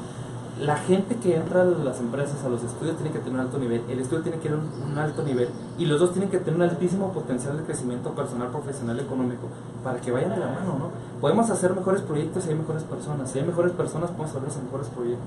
La 0.60 0.76
gente 0.76 1.16
que 1.16 1.36
entra 1.36 1.62
a 1.62 1.64
las 1.64 2.00
empresas, 2.00 2.44
a 2.44 2.48
los 2.48 2.62
estudios, 2.64 2.96
tiene 2.96 3.12
que 3.12 3.18
tener 3.18 3.34
un 3.34 3.40
alto 3.40 3.58
nivel, 3.58 3.82
el 3.88 4.00
estudio 4.00 4.22
tiene 4.22 4.38
que 4.38 4.48
tener 4.48 4.58
un, 4.58 4.92
un 4.92 4.98
alto 4.98 5.22
nivel 5.22 5.48
y 5.78 5.86
los 5.86 6.00
dos 6.00 6.12
tienen 6.12 6.30
que 6.30 6.38
tener 6.38 6.56
un 6.56 6.62
altísimo 6.62 7.12
potencial 7.12 7.56
de 7.56 7.62
crecimiento 7.62 8.10
personal, 8.10 8.48
profesional, 8.48 8.98
económico, 8.98 9.46
para 9.84 10.00
que 10.00 10.10
vayan 10.10 10.30
de 10.30 10.38
la 10.38 10.46
mano, 10.46 10.78
¿no? 10.78 10.90
Podemos 11.20 11.48
hacer 11.50 11.74
mejores 11.74 12.02
proyectos 12.02 12.44
si 12.44 12.50
hay 12.50 12.56
mejores 12.56 12.82
personas, 12.82 13.30
si 13.30 13.38
hay 13.38 13.46
mejores 13.46 13.72
personas 13.72 14.10
podemos 14.10 14.56
de 14.56 14.62
mejores 14.62 14.88
proyectos 14.88 15.26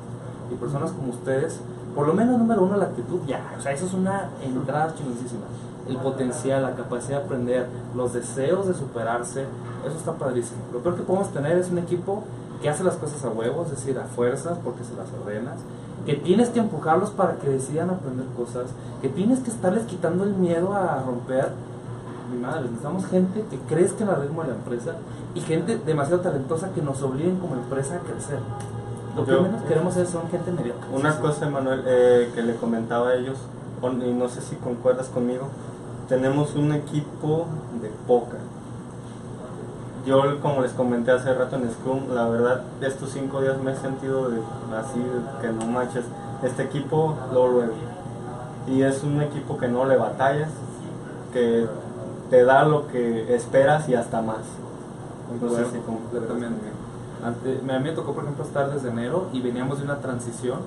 y 0.51 0.55
personas 0.55 0.91
como 0.91 1.11
ustedes, 1.11 1.59
por 1.95 2.07
lo 2.07 2.13
menos 2.13 2.37
número 2.37 2.63
uno 2.63 2.77
la 2.77 2.85
actitud, 2.85 3.19
ya, 3.27 3.53
o 3.57 3.61
sea, 3.61 3.71
eso 3.71 3.85
es 3.85 3.93
una 3.93 4.29
entrada 4.43 4.93
chingoncísima. 4.95 5.45
El 5.87 5.97
potencial, 5.97 6.61
la 6.61 6.75
capacidad 6.75 7.19
de 7.19 7.25
aprender, 7.25 7.67
los 7.95 8.13
deseos 8.13 8.67
de 8.67 8.73
superarse, 8.73 9.45
eso 9.85 9.97
está 9.97 10.13
padrísimo. 10.13 10.61
Lo 10.71 10.79
peor 10.79 10.95
que 10.95 11.01
podemos 11.01 11.33
tener 11.33 11.57
es 11.57 11.71
un 11.71 11.79
equipo 11.79 12.23
que 12.61 12.69
hace 12.69 12.83
las 12.83 12.95
cosas 12.95 13.23
a 13.25 13.29
huevos, 13.29 13.67
es 13.67 13.77
decir, 13.77 13.97
a 13.99 14.03
fuerzas, 14.05 14.57
porque 14.63 14.83
se 14.83 14.93
las 14.95 15.07
ordenas, 15.21 15.55
que 16.05 16.15
tienes 16.15 16.49
que 16.49 16.59
empujarlos 16.59 17.09
para 17.11 17.35
que 17.35 17.49
decidan 17.49 17.89
aprender 17.89 18.25
cosas, 18.37 18.65
que 19.01 19.09
tienes 19.09 19.39
que 19.39 19.49
estarles 19.51 19.83
quitando 19.85 20.23
el 20.23 20.33
miedo 20.35 20.73
a 20.73 21.01
romper. 21.03 21.49
Mi 22.31 22.39
madre, 22.39 22.61
necesitamos 22.63 23.05
gente 23.07 23.43
que 23.49 23.57
crezca 23.67 24.03
en 24.03 24.09
el 24.09 24.15
ritmo 24.21 24.41
de 24.43 24.49
la 24.49 24.55
empresa 24.55 24.93
y 25.35 25.41
gente 25.41 25.77
demasiado 25.85 26.21
talentosa 26.21 26.69
que 26.73 26.81
nos 26.81 27.01
obliguen 27.03 27.37
como 27.39 27.55
empresa 27.55 27.95
a 27.95 27.99
crecer. 27.99 28.39
Lo 29.15 29.25
que 29.25 29.31
Yo- 29.31 29.41
menos 29.41 29.61
queremos 29.63 29.97
es 29.97 30.09
son 30.09 30.29
gente 30.29 30.51
mediocre. 30.51 30.89
Una 30.93 31.19
cosa, 31.19 31.49
Manuel, 31.49 31.83
eh, 31.85 32.31
que 32.33 32.41
le 32.41 32.55
comentaba 32.55 33.09
a 33.09 33.15
ellos, 33.15 33.37
y 33.83 34.13
no 34.13 34.29
sé 34.29 34.41
si 34.41 34.55
concuerdas 34.55 35.07
conmigo, 35.07 35.47
tenemos 36.07 36.55
un 36.55 36.71
equipo 36.71 37.47
de 37.81 37.89
poca. 38.07 38.37
Yo, 40.05 40.39
como 40.41 40.61
les 40.61 40.71
comenté 40.73 41.11
hace 41.11 41.33
rato 41.33 41.57
en 41.57 41.69
Scrum, 41.71 42.13
la 42.13 42.27
verdad, 42.27 42.63
estos 42.81 43.11
cinco 43.11 43.41
días 43.41 43.57
me 43.61 43.71
he 43.73 43.75
sentido 43.75 44.29
de- 44.29 44.41
así, 44.75 44.99
de 44.99 45.41
que 45.41 45.53
no 45.53 45.65
manches, 45.67 46.05
este 46.41 46.63
equipo 46.63 47.15
lo 47.33 47.47
luego. 47.49 47.73
Y 48.67 48.81
es 48.81 49.03
un 49.03 49.21
equipo 49.21 49.57
que 49.57 49.67
no 49.67 49.85
le 49.85 49.97
batallas, 49.97 50.49
que 51.33 51.67
te 52.31 52.43
da 52.43 52.63
lo 52.63 52.87
que 52.87 53.35
esperas 53.35 53.87
y 53.89 53.95
hasta 53.95 54.21
más. 54.21 54.37
Completamente. 55.85 56.71
me- 57.63 57.73
a 57.75 57.79
mí 57.79 57.89
me 57.89 57.91
tocó, 57.95 58.13
por 58.13 58.23
ejemplo, 58.23 58.43
estar 58.43 58.71
desde 58.71 58.89
enero 58.89 59.27
y 59.31 59.41
veníamos 59.41 59.77
de 59.77 59.85
una 59.85 59.99
transición 59.99 60.59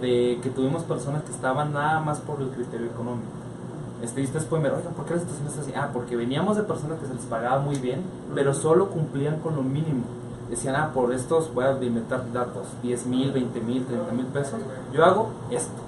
de 0.00 0.38
que 0.42 0.50
tuvimos 0.50 0.84
personas 0.84 1.22
que 1.24 1.32
estaban 1.32 1.72
nada 1.72 1.98
más 2.00 2.20
por 2.20 2.40
el 2.40 2.50
criterio 2.50 2.86
económico. 2.86 3.26
Este, 4.02 4.20
y 4.20 4.24
ustedes 4.24 4.44
pueden 4.44 4.64
ver, 4.64 4.74
oigan, 4.74 4.92
¿por 4.92 5.06
qué 5.06 5.14
la 5.14 5.20
situación 5.20 5.48
es 5.48 5.58
así? 5.58 5.72
Ah, 5.74 5.90
porque 5.92 6.16
veníamos 6.16 6.56
de 6.56 6.62
personas 6.62 6.98
que 6.98 7.06
se 7.06 7.14
les 7.14 7.24
pagaba 7.24 7.60
muy 7.60 7.76
bien, 7.76 8.02
pero 8.34 8.52
solo 8.52 8.90
cumplían 8.90 9.40
con 9.40 9.56
lo 9.56 9.62
mínimo. 9.62 10.04
Decían, 10.50 10.76
ah, 10.76 10.90
por 10.92 11.12
estos 11.12 11.52
voy 11.54 11.64
a 11.64 11.72
inventar 11.82 12.30
datos, 12.32 12.66
10 12.82 13.06
mil, 13.06 13.32
20 13.32 13.60
mil, 13.60 13.84
30 13.84 14.12
mil 14.12 14.26
pesos, 14.26 14.60
yo 14.92 15.04
hago 15.04 15.30
esto. 15.50 15.82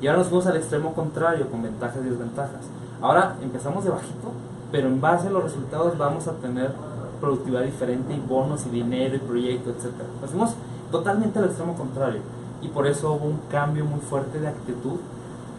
Y 0.00 0.06
ahora 0.06 0.18
nos 0.18 0.28
fuimos 0.28 0.46
al 0.46 0.56
extremo 0.56 0.92
contrario, 0.92 1.48
con 1.50 1.62
ventajas 1.62 1.98
y 2.04 2.08
desventajas. 2.10 2.66
Ahora 3.00 3.36
empezamos 3.40 3.84
de 3.84 3.90
bajito, 3.90 4.32
pero 4.70 4.88
en 4.88 5.00
base 5.00 5.28
a 5.28 5.30
los 5.30 5.44
resultados 5.44 5.96
vamos 5.96 6.26
a 6.28 6.32
tener 6.32 6.72
productividad 7.20 7.62
diferente 7.62 8.12
y 8.12 8.20
bonos 8.20 8.66
y 8.66 8.70
dinero 8.70 9.16
y 9.16 9.18
proyecto, 9.18 9.70
etc. 9.70 9.92
Nos 10.20 10.30
fuimos 10.30 10.54
totalmente 10.90 11.38
al 11.38 11.46
extremo 11.46 11.74
contrario. 11.74 12.20
Y 12.62 12.68
por 12.68 12.86
eso 12.86 13.12
hubo 13.12 13.26
un 13.26 13.40
cambio 13.50 13.84
muy 13.84 14.00
fuerte 14.00 14.38
de 14.38 14.48
actitud, 14.48 14.98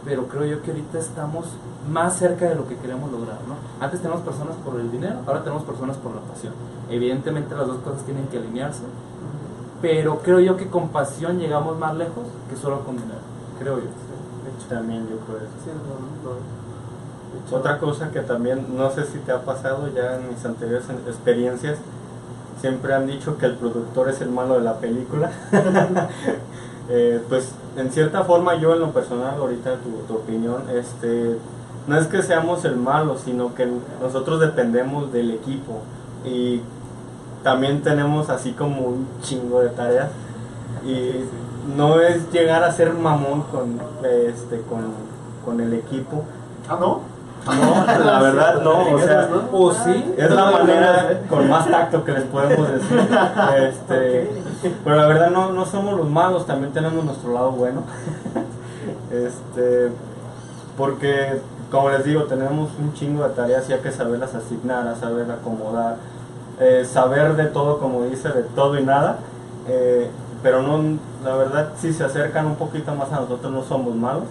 pero 0.04 0.26
creo 0.26 0.44
yo 0.44 0.62
que 0.62 0.70
ahorita 0.70 0.98
estamos 0.98 1.46
más 1.90 2.16
cerca 2.16 2.46
de 2.46 2.54
lo 2.54 2.68
que 2.68 2.76
queremos 2.76 3.10
lograr. 3.10 3.38
¿no? 3.46 3.56
Antes 3.84 4.00
tenemos 4.00 4.22
personas 4.22 4.56
por 4.56 4.78
el 4.80 4.90
dinero, 4.90 5.16
ahora 5.26 5.42
tenemos 5.42 5.64
personas 5.64 5.96
por 5.96 6.14
la 6.14 6.20
pasión. 6.22 6.52
Evidentemente 6.90 7.54
las 7.54 7.66
dos 7.66 7.78
cosas 7.78 8.02
tienen 8.04 8.26
que 8.28 8.38
alinearse, 8.38 8.82
pero 9.82 10.18
creo 10.18 10.40
yo 10.40 10.56
que 10.56 10.68
con 10.68 10.88
pasión 10.88 11.38
llegamos 11.38 11.78
más 11.78 11.94
lejos 11.96 12.26
que 12.50 12.56
solo 12.56 12.84
con 12.84 12.96
dinero, 12.96 13.20
creo 13.58 13.78
yo. 13.78 13.90
También 14.68 15.08
yo 15.08 15.16
creo 15.20 15.38
eso. 15.38 15.46
Sí, 15.64 15.70
no, 15.70 16.30
no. 16.30 17.56
Otra 17.56 17.78
cosa 17.78 18.10
que 18.10 18.20
también, 18.20 18.76
no 18.76 18.90
sé 18.90 19.04
si 19.04 19.18
te 19.18 19.32
ha 19.32 19.42
pasado 19.42 19.88
ya 19.94 20.16
en 20.16 20.28
mis 20.28 20.44
anteriores 20.44 20.84
experiencias, 21.06 21.78
siempre 22.60 22.94
han 22.94 23.06
dicho 23.06 23.38
que 23.38 23.46
el 23.46 23.54
productor 23.54 24.08
es 24.08 24.20
el 24.20 24.30
malo 24.30 24.54
de 24.54 24.64
la 24.64 24.78
película. 24.78 25.30
Eh, 26.90 27.20
pues 27.28 27.52
en 27.76 27.90
cierta 27.90 28.24
forma 28.24 28.54
yo 28.54 28.72
en 28.74 28.80
lo 28.80 28.92
personal, 28.92 29.36
ahorita 29.38 29.76
tu, 29.76 29.90
tu 30.06 30.20
opinión, 30.20 30.62
este, 30.74 31.36
no 31.86 31.98
es 31.98 32.06
que 32.06 32.22
seamos 32.22 32.64
el 32.64 32.76
malo, 32.76 33.16
sino 33.18 33.54
que 33.54 33.68
nosotros 34.00 34.40
dependemos 34.40 35.12
del 35.12 35.30
equipo 35.30 35.80
y 36.24 36.60
también 37.42 37.82
tenemos 37.82 38.30
así 38.30 38.52
como 38.52 38.82
un 38.82 39.06
chingo 39.22 39.60
de 39.60 39.68
tareas 39.70 40.10
y 40.86 41.24
no 41.76 42.00
es 42.00 42.30
llegar 42.32 42.64
a 42.64 42.72
ser 42.72 42.94
mamón 42.94 43.42
con, 43.42 43.78
este, 44.04 44.62
con, 44.62 44.92
con 45.44 45.60
el 45.60 45.74
equipo. 45.74 46.24
Ah, 46.68 46.76
¿no? 46.80 47.00
No, 47.48 48.04
la 48.04 48.20
verdad 48.20 48.62
no, 48.62 48.94
o 48.94 48.98
sea, 48.98 49.28
¿O 49.52 49.72
sí? 49.72 50.14
es 50.16 50.30
la 50.30 50.50
manera 50.50 51.20
con 51.28 51.48
más 51.48 51.70
tacto 51.70 52.04
que 52.04 52.12
les 52.12 52.24
podemos 52.24 52.70
decir. 52.70 53.08
Este, 53.58 54.30
Pero 54.84 54.96
la 54.96 55.06
verdad 55.06 55.30
no, 55.30 55.52
no 55.52 55.64
somos 55.64 55.96
los 55.96 56.08
malos, 56.08 56.46
también 56.46 56.72
tenemos 56.72 57.04
nuestro 57.04 57.32
lado 57.32 57.52
bueno. 57.52 57.82
Este, 59.10 59.90
porque, 60.76 61.40
como 61.70 61.90
les 61.90 62.04
digo, 62.04 62.24
tenemos 62.24 62.70
un 62.78 62.92
chingo 62.94 63.26
de 63.26 63.34
tareas 63.34 63.68
y 63.68 63.72
hay 63.72 63.80
que 63.80 63.90
saberlas 63.90 64.34
asignar, 64.34 64.86
a 64.86 64.94
saber 64.94 65.30
acomodar, 65.30 65.96
eh, 66.60 66.86
saber 66.90 67.36
de 67.36 67.46
todo, 67.46 67.78
como 67.78 68.04
dice, 68.04 68.28
de 68.28 68.42
todo 68.42 68.78
y 68.78 68.84
nada. 68.84 69.18
Eh, 69.66 70.10
pero 70.42 70.62
no, 70.62 70.98
la 71.24 71.34
verdad, 71.36 71.72
si 71.80 71.92
se 71.92 72.04
acercan 72.04 72.46
un 72.46 72.56
poquito 72.56 72.94
más 72.94 73.12
a 73.12 73.20
nosotros, 73.20 73.52
no 73.52 73.62
somos 73.64 73.94
malos. 73.94 74.24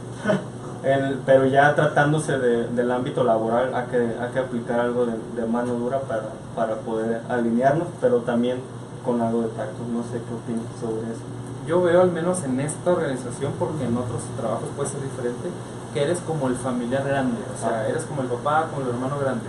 El- 0.84 1.20
pero 1.26 1.46
ya 1.46 1.74
tratándose 1.76 2.38
de- 2.38 2.68
del 2.68 2.92
ámbito 2.92 3.24
laboral, 3.24 3.74
hay 3.74 3.86
que, 3.88 3.98
hay 3.98 4.32
que 4.34 4.40
aplicar 4.40 4.80
algo 4.80 5.06
de, 5.06 5.14
de 5.36 5.48
mano 5.48 5.74
dura 5.74 6.00
para, 6.02 6.24
para 6.56 6.76
poder 6.82 7.22
alinearnos, 7.30 7.88
pero 8.00 8.18
también 8.20 8.60
con 9.04 9.22
algo 9.22 9.42
de 9.42 9.48
tacto. 9.50 9.84
No 9.92 10.04
sé 10.04 10.22
qué 10.28 10.34
opinas 10.34 10.66
sobre 10.80 11.02
eso. 11.12 11.22
Yo 11.66 11.82
veo 11.82 12.02
al 12.02 12.12
menos 12.12 12.44
en 12.44 12.60
esta 12.60 12.92
organización, 12.92 13.54
porque 13.60 13.86
en 13.86 13.98
otros 13.98 14.22
trabajos 14.40 14.70
puede 14.76 14.90
ser 14.90 15.02
diferente, 15.02 15.50
que 15.94 16.04
eres 16.04 16.20
como 16.20 16.48
el 16.48 16.56
familiar 16.56 17.04
grande, 17.04 17.38
o 17.56 17.60
sea, 17.60 17.80
Ah. 17.82 17.88
eres 17.90 18.04
como 18.04 18.22
el 18.22 18.28
papá, 18.28 18.68
como 18.70 18.84
el 18.84 18.90
hermano 18.94 19.18
grande. 19.20 19.46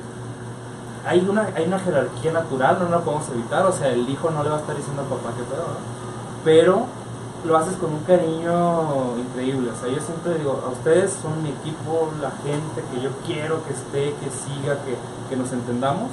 Hay 1.07 1.27
una, 1.29 1.49
hay 1.55 1.67
una 1.67 1.79
jerarquía 1.79 2.33
natural, 2.33 2.79
no 2.81 2.89
la 2.89 2.99
podemos 3.01 3.29
evitar, 3.31 3.65
o 3.67 3.73
sea, 3.73 3.89
el 3.89 4.09
hijo 4.09 4.31
no 4.31 4.43
le 4.43 4.51
va 4.51 4.57
a 4.57 4.61
estar 4.61 4.77
diciendo 4.77 5.03
al 5.03 5.09
papá 5.09 5.31
que 5.37 5.43
pedo, 5.45 5.63
¿no? 5.63 5.99
pero 6.45 6.87
lo 7.45 7.57
haces 7.57 7.77
con 7.77 7.93
un 7.93 8.03
cariño 8.05 9.17
increíble, 9.19 9.71
o 9.71 9.77
sea, 9.81 9.89
yo 9.89 10.01
siempre 10.01 10.39
digo, 10.39 10.63
a 10.67 10.71
ustedes 10.71 11.17
son 11.23 11.43
mi 11.43 11.51
equipo, 11.51 12.11
la 12.21 12.31
gente 12.31 12.83
que 12.93 13.01
yo 13.01 13.11
quiero 13.27 13.65
que 13.65 13.73
esté, 13.73 14.15
que 14.19 14.31
siga, 14.31 14.77
que, 14.85 14.97
que 15.31 15.37
nos 15.37 15.53
entendamos, 15.53 16.11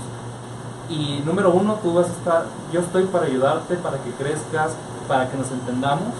y 0.90 1.22
número 1.26 1.50
uno, 1.52 1.80
tú 1.82 1.94
vas 1.94 2.08
a 2.08 2.12
estar, 2.12 2.46
yo 2.72 2.82
estoy 2.82 3.06
para 3.06 3.26
ayudarte, 3.26 3.76
para 3.78 3.98
que 3.98 4.12
crezcas, 4.12 4.72
para 5.08 5.30
que 5.30 5.38
nos 5.38 5.50
entendamos. 5.52 6.14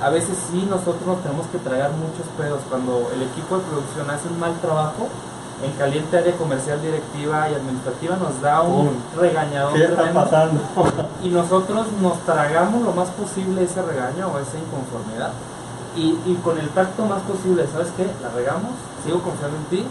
A 0.00 0.10
veces 0.10 0.38
sí, 0.50 0.66
nosotros 0.70 1.04
nos 1.06 1.22
tenemos 1.22 1.46
que 1.48 1.58
tragar 1.58 1.90
muchos 1.92 2.26
pedos. 2.38 2.60
Cuando 2.68 3.10
el 3.12 3.22
equipo 3.22 3.58
de 3.58 3.64
producción 3.64 4.08
hace 4.10 4.28
un 4.28 4.38
mal 4.38 4.54
trabajo, 4.60 5.08
en 5.62 5.72
caliente 5.72 6.16
área 6.16 6.34
comercial, 6.36 6.80
directiva 6.80 7.50
y 7.50 7.54
administrativa 7.54 8.16
nos 8.16 8.40
da 8.40 8.62
un 8.62 8.88
Uy, 8.88 8.94
regañadón 9.18 9.74
¿Qué 9.74 9.84
está 9.84 10.12
pasando? 10.12 10.60
Y 11.22 11.28
nosotros 11.28 11.86
nos 12.00 12.18
tragamos 12.20 12.82
lo 12.82 12.92
más 12.92 13.08
posible 13.10 13.64
ese 13.64 13.82
regaño 13.82 14.28
o 14.28 14.38
esa 14.38 14.56
inconformidad. 14.58 15.32
Y, 15.96 16.16
y 16.24 16.40
con 16.42 16.58
el 16.58 16.68
tacto 16.70 17.04
más 17.04 17.20
posible, 17.22 17.66
¿sabes 17.70 17.88
qué? 17.96 18.06
La 18.22 18.30
regamos, 18.30 18.72
sigo 19.04 19.20
confiando 19.20 19.56
en 19.56 19.64
ti. 19.64 19.86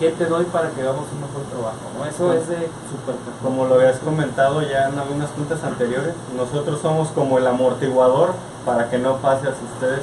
¿Qué 0.00 0.10
te 0.10 0.26
doy 0.26 0.44
para 0.46 0.70
que 0.70 0.80
hagamos 0.82 1.06
un 1.12 1.20
mejor 1.20 1.42
trabajo? 1.50 1.78
¿no? 1.96 2.04
Eso 2.06 2.32
es 2.32 2.48
de 2.48 2.70
súper 2.90 3.16
tacto. 3.16 3.42
Como 3.42 3.66
lo 3.66 3.74
habías 3.74 3.98
comentado 3.98 4.62
ya 4.62 4.88
en 4.88 4.98
algunas 4.98 5.30
juntas 5.30 5.62
anteriores, 5.64 6.14
nosotros 6.36 6.80
somos 6.80 7.08
como 7.08 7.38
el 7.38 7.46
amortiguador 7.46 8.34
para 8.64 8.90
que 8.90 8.98
no 8.98 9.16
pase 9.16 9.48
a 9.48 9.50
ustedes 9.50 10.02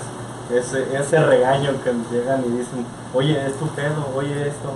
ese, 0.54 0.96
ese 0.96 1.20
regaño 1.20 1.72
que 1.84 1.94
llegan 2.12 2.44
y 2.46 2.50
dicen, 2.58 2.86
oye, 3.14 3.46
es 3.46 3.58
tu 3.58 3.68
pedo, 3.70 4.10
oye 4.16 4.48
esto, 4.48 4.72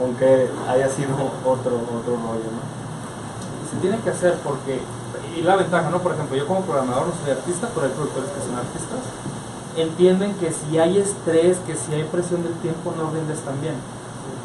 aunque 0.00 0.48
haya 0.68 0.88
sido 0.88 1.14
otro, 1.44 1.76
otro 1.76 2.16
rollo, 2.16 2.50
¿no? 2.50 2.80
se 3.70 3.76
tiene 3.76 3.98
que 4.00 4.10
hacer 4.10 4.34
porque 4.42 4.80
y 5.36 5.42
la 5.42 5.56
ventaja 5.56 5.90
no 5.90 6.00
por 6.00 6.12
ejemplo 6.12 6.36
yo 6.36 6.46
como 6.46 6.62
programador 6.62 7.06
no 7.06 7.12
soy 7.22 7.30
artista 7.30 7.68
pero 7.72 7.86
hay 7.86 7.92
productores 7.92 8.30
que 8.30 8.40
son 8.42 8.56
artistas 8.58 8.98
entienden 9.76 10.34
que 10.34 10.50
si 10.50 10.78
hay 10.78 10.98
estrés 10.98 11.58
que 11.66 11.76
si 11.76 11.94
hay 11.94 12.02
presión 12.04 12.42
del 12.42 12.54
tiempo 12.54 12.92
no 12.96 13.10
rindes 13.10 13.38
tan 13.40 13.60
bien 13.60 13.74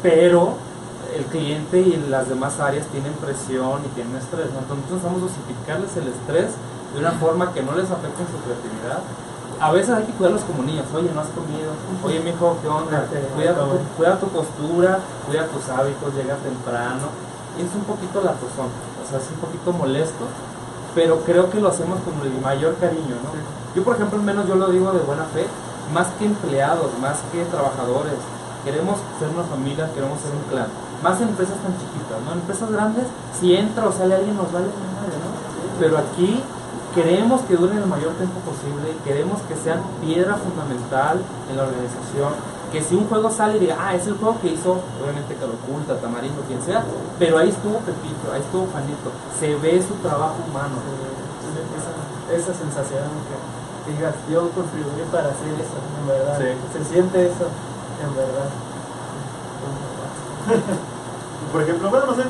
pero 0.02 0.54
el 1.16 1.24
cliente 1.24 1.80
y 1.80 1.96
las 2.08 2.28
demás 2.28 2.60
áreas 2.60 2.86
tienen 2.86 3.12
presión 3.14 3.82
y 3.84 3.88
tienen 3.94 4.14
estrés 4.14 4.46
¿no? 4.52 4.60
entonces 4.60 4.86
necesitamos 4.86 5.22
dosificarles 5.22 5.90
el 5.96 6.06
estrés 6.06 6.54
de 6.94 7.00
una 7.00 7.12
forma 7.12 7.52
que 7.52 7.62
no 7.62 7.74
les 7.74 7.90
afecte 7.90 8.22
en 8.22 8.30
su 8.30 8.38
creatividad 8.46 9.02
a 9.60 9.72
veces 9.72 9.90
hay 9.90 10.04
que 10.04 10.12
cuidarlos 10.12 10.42
como 10.42 10.62
niños. 10.62 10.86
Oye 10.94 11.10
no 11.14 11.20
has 11.20 11.28
comido. 11.28 11.72
Oye 12.04 12.20
mijo 12.20 12.58
qué 12.62 12.68
onda 12.68 13.06
cuida 13.34 13.54
tu, 13.54 13.96
cuida 13.96 14.18
tu 14.18 14.28
postura 14.28 14.98
cuida 15.26 15.46
tus 15.46 15.68
hábitos 15.68 16.14
llega 16.14 16.36
temprano. 16.36 17.10
Es 17.58 17.74
un 17.74 17.84
poquito 17.84 18.20
latosón, 18.20 18.68
o 18.68 19.04
sea, 19.08 19.18
es 19.18 19.30
un 19.32 19.40
poquito 19.40 19.72
molesto, 19.72 20.28
pero 20.94 21.20
creo 21.24 21.48
que 21.50 21.58
lo 21.58 21.68
hacemos 21.68 22.00
con 22.00 22.14
el 22.20 22.38
mayor 22.40 22.76
cariño, 22.76 23.16
¿no? 23.24 23.32
Yo, 23.74 23.82
por 23.82 23.96
ejemplo, 23.96 24.18
al 24.18 24.24
menos 24.24 24.46
yo 24.46 24.56
lo 24.56 24.68
digo 24.68 24.92
de 24.92 25.00
buena 25.00 25.24
fe, 25.24 25.46
más 25.92 26.08
que 26.18 26.26
empleados, 26.26 26.90
más 27.00 27.16
que 27.32 27.44
trabajadores, 27.46 28.20
queremos 28.62 28.98
ser 29.18 29.28
una 29.30 29.44
familia, 29.44 29.88
queremos 29.94 30.20
ser 30.20 30.32
un 30.32 30.44
clan, 30.52 30.68
más 31.02 31.18
empresas 31.20 31.56
tan 31.64 31.72
chiquitas, 31.80 32.20
¿no? 32.26 32.32
Empresas 32.32 32.70
grandes, 32.70 33.04
si 33.40 33.56
entra 33.56 33.86
o 33.86 33.92
sale 33.92 34.16
alguien 34.16 34.36
nos 34.36 34.52
vale 34.52 34.66
la 34.66 35.00
madre, 35.00 35.16
¿no? 35.16 35.32
Pero 35.80 35.96
aquí 35.96 36.42
queremos 36.96 37.42
que 37.42 37.56
duren 37.56 37.76
el 37.76 37.86
mayor 37.86 38.16
tiempo 38.16 38.40
posible, 38.40 38.96
queremos 39.04 39.42
que 39.44 39.54
sean 39.54 39.84
piedra 40.00 40.40
fundamental 40.40 41.20
en 41.50 41.56
la 41.56 41.68
organización, 41.68 42.32
que 42.72 42.80
si 42.80 42.96
un 42.96 43.06
juego 43.06 43.30
sale 43.30 43.58
y 43.58 43.60
diga, 43.60 43.76
ah, 43.78 43.94
es 43.94 44.06
el 44.06 44.16
juego 44.16 44.40
que 44.40 44.48
hizo, 44.48 44.80
obviamente 44.96 45.36
que 45.36 45.44
lo 45.44 45.60
oculta, 45.60 46.00
Tamarindo, 46.00 46.40
quien 46.48 46.62
sea, 46.62 46.84
pero 47.18 47.36
ahí 47.36 47.50
estuvo 47.50 47.84
Pepito, 47.84 48.32
ahí 48.32 48.40
estuvo 48.40 48.64
Juanito, 48.72 49.12
se 49.38 49.54
ve 49.56 49.76
su 49.84 49.92
trabajo 50.00 50.40
humano. 50.48 50.80
esa, 51.76 51.92
esa 52.32 52.56
sensación 52.56 53.04
que, 53.28 53.36
que 53.84 53.92
digas, 53.92 54.14
yo 54.32 54.48
contribuí 54.56 55.04
para 55.12 55.28
hacer 55.36 55.52
eso, 55.52 55.76
en 56.00 56.08
verdad. 56.08 56.40
Sí. 56.40 56.48
Se 56.72 56.80
siente 56.96 57.26
eso, 57.28 57.52
en 58.00 58.16
verdad. 58.16 58.48
Por 61.52 61.60
ejemplo, 61.62 61.90
bueno, 61.90 62.06
no 62.06 62.14
sé, 62.16 62.22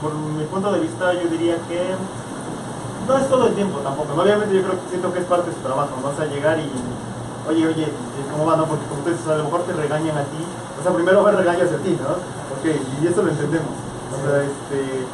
por 0.00 0.14
mi 0.14 0.44
punto 0.44 0.72
de 0.72 0.80
vista 0.80 1.12
yo 1.14 1.28
diría 1.28 1.56
que 1.68 1.94
no 3.06 3.16
es 3.16 3.28
todo 3.28 3.46
el 3.46 3.54
tiempo 3.54 3.78
tampoco. 3.78 4.20
Obviamente 4.20 4.54
yo 4.54 4.62
creo 4.62 4.80
que 4.80 4.88
siento 4.88 5.12
que 5.12 5.20
es 5.20 5.24
parte 5.26 5.50
de 5.50 5.56
su 5.56 5.62
trabajo, 5.62 5.96
¿no? 6.02 6.08
O 6.08 6.14
sea, 6.14 6.26
llegar 6.26 6.58
y, 6.58 6.70
oye, 7.48 7.66
oye, 7.66 7.88
¿cómo 8.30 8.46
va? 8.46 8.56
No? 8.56 8.66
Porque 8.66 8.86
como 8.86 9.02
tú 9.02 9.10
dices, 9.10 9.26
a 9.26 9.36
lo 9.36 9.44
mejor 9.44 9.62
te 9.62 9.72
regañan 9.72 10.16
a 10.16 10.24
ti. 10.24 10.42
O 10.78 10.82
sea, 10.82 10.92
primero 10.92 11.22
va 11.22 11.30
a 11.30 11.36
regañar 11.36 11.66
hacia 11.66 11.78
ti, 11.78 11.98
¿no? 12.00 12.16
Ok, 12.56 12.64
y 13.02 13.06
eso 13.06 13.22
lo 13.22 13.30
entendemos. 13.30 13.72
O 14.10 14.18
sea, 14.22 14.42
este, 14.42 15.06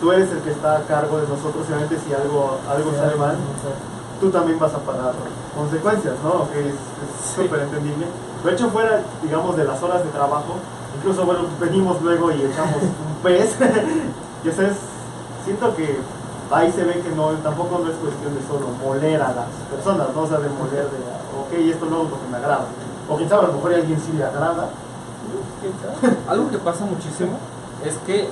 tú 0.00 0.12
eres 0.12 0.30
el 0.32 0.40
que 0.40 0.50
está 0.50 0.78
a 0.78 0.82
cargo 0.82 1.18
de 1.18 1.28
nosotros, 1.28 1.64
y 1.68 1.72
obviamente 1.72 1.98
si 2.04 2.12
algo, 2.12 2.58
algo 2.68 2.92
sale 2.92 3.16
mal, 3.16 3.36
tú 4.20 4.30
también 4.30 4.58
vas 4.58 4.74
a 4.74 4.78
pagar 4.78 5.14
consecuencias, 5.54 6.14
¿no? 6.22 6.50
Que 6.50 6.68
es 6.68 6.74
súper 7.34 7.60
entendible. 7.60 8.06
De 8.44 8.52
hecho, 8.52 8.68
fuera, 8.70 9.02
digamos, 9.22 9.56
de 9.56 9.64
las 9.64 9.82
horas 9.82 10.02
de 10.02 10.10
trabajo, 10.10 10.56
incluso, 10.96 11.24
bueno, 11.24 11.42
venimos 11.60 12.02
luego 12.02 12.32
y 12.32 12.42
echamos 12.42 12.82
un 12.82 13.22
pez. 13.22 13.56
y 14.44 14.48
eso 14.48 14.62
es, 14.62 14.76
siento 15.44 15.74
que 15.76 15.98
ahí 16.52 16.70
se 16.72 16.84
ve 16.84 17.00
que 17.00 17.10
no, 17.10 17.30
tampoco 17.42 17.78
no 17.78 17.90
es 17.90 17.96
cuestión 17.96 18.34
de 18.34 18.42
solo 18.46 18.68
moler 18.82 19.20
a 19.22 19.32
las 19.32 19.48
personas, 19.70 20.08
¿no? 20.14 20.22
O 20.22 20.26
sea, 20.26 20.38
de 20.38 20.48
moler 20.50 20.84
de, 20.84 20.98
ok, 21.40 21.52
esto 21.72 21.86
no 21.86 22.02
es 22.02 22.10
lo 22.10 22.20
que 22.20 22.28
me 22.30 22.36
agrada. 22.36 22.66
O 23.08 23.18
sabe, 23.28 23.44
a 23.44 23.48
lo 23.48 23.52
mejor 23.54 23.72
a 23.72 23.76
alguien 23.76 24.00
sí 24.00 24.12
le 24.12 24.24
agrada. 24.24 24.68
Algo 26.28 26.50
que 26.50 26.58
pasa 26.58 26.84
muchísimo 26.84 27.38
es 27.84 27.94
que 28.06 28.28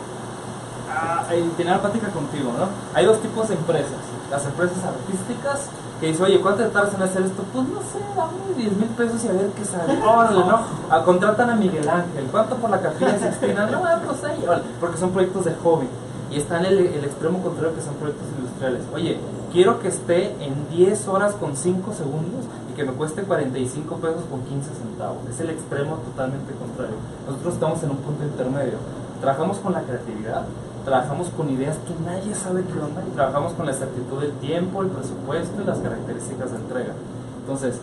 ah, 0.90 1.24
la 1.58 1.80
plática 1.80 2.08
contigo, 2.08 2.52
¿no? 2.58 2.68
Hay 2.94 3.06
dos 3.06 3.20
tipos 3.20 3.48
de 3.48 3.54
empresas. 3.54 3.98
Las 4.30 4.44
empresas 4.44 4.78
artísticas 4.84 5.68
que 6.00 6.06
dicen, 6.06 6.24
oye, 6.24 6.40
¿cuánto 6.40 6.66
tardas 6.68 6.94
en 6.94 7.02
hacer 7.02 7.22
esto? 7.22 7.42
Pues 7.52 7.68
no 7.68 7.80
sé, 7.80 7.98
dame 8.16 8.54
10 8.56 8.72
mil 8.76 8.88
pesos 8.88 9.24
y 9.24 9.28
a 9.28 9.32
ver 9.32 9.50
qué 9.50 9.64
sale. 9.64 10.00
Órale, 10.06 10.44
¿no? 10.44 10.60
Ah, 10.90 11.02
contratan 11.04 11.50
a 11.50 11.56
Miguel 11.56 11.88
Ángel. 11.88 12.26
¿Cuánto 12.30 12.56
por 12.56 12.70
la 12.70 12.80
capilla 12.80 13.18
Sixtina? 13.18 13.66
No, 13.66 13.82
pues 14.06 14.24
ahí, 14.24 14.44
porque 14.80 14.98
son 14.98 15.10
proyectos 15.10 15.44
de 15.44 15.54
hobby. 15.62 15.88
Y 16.30 16.36
está 16.36 16.58
en 16.58 16.66
el, 16.66 17.04
extremo 17.04 17.42
contrario 17.42 17.74
que 17.74 17.82
son 17.82 17.94
proyectos 17.94 18.26
industriales. 18.38 18.82
Oye, 18.94 19.18
quiero 19.52 19.80
que 19.80 19.88
esté 19.88 20.32
en 20.44 20.68
10 20.70 21.08
horas 21.08 21.34
con 21.34 21.56
5 21.56 21.92
segundos 21.92 22.46
y 22.70 22.76
que 22.76 22.84
me 22.84 22.92
cueste 22.92 23.22
45 23.22 23.96
pesos 23.96 24.22
con 24.30 24.42
15 24.42 24.70
centavos. 24.74 25.18
Es 25.28 25.40
el 25.40 25.50
extremo 25.50 25.96
totalmente 25.96 26.52
contrario. 26.54 26.94
Nosotros 27.26 27.54
estamos 27.54 27.82
en 27.82 27.90
un 27.90 27.96
punto 27.96 28.24
intermedio. 28.24 28.78
Trabajamos 29.20 29.58
con 29.58 29.72
la 29.72 29.82
creatividad, 29.82 30.44
trabajamos 30.84 31.28
con 31.30 31.50
ideas 31.50 31.76
que 31.78 31.94
nadie 32.04 32.32
sabe 32.34 32.62
qué 32.62 32.78
onda 32.78 33.02
y 33.06 33.14
trabajamos 33.14 33.52
con 33.54 33.66
la 33.66 33.72
exactitud 33.72 34.20
del 34.20 34.32
tiempo, 34.34 34.82
el 34.82 34.88
presupuesto 34.88 35.60
y 35.60 35.64
las 35.64 35.78
características 35.78 36.52
de 36.52 36.56
entrega. 36.58 36.94
Entonces, 37.40 37.74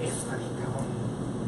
eso 0.00 0.16
está 0.16 0.36
bien 0.36 0.50
cabrón. 0.56 0.88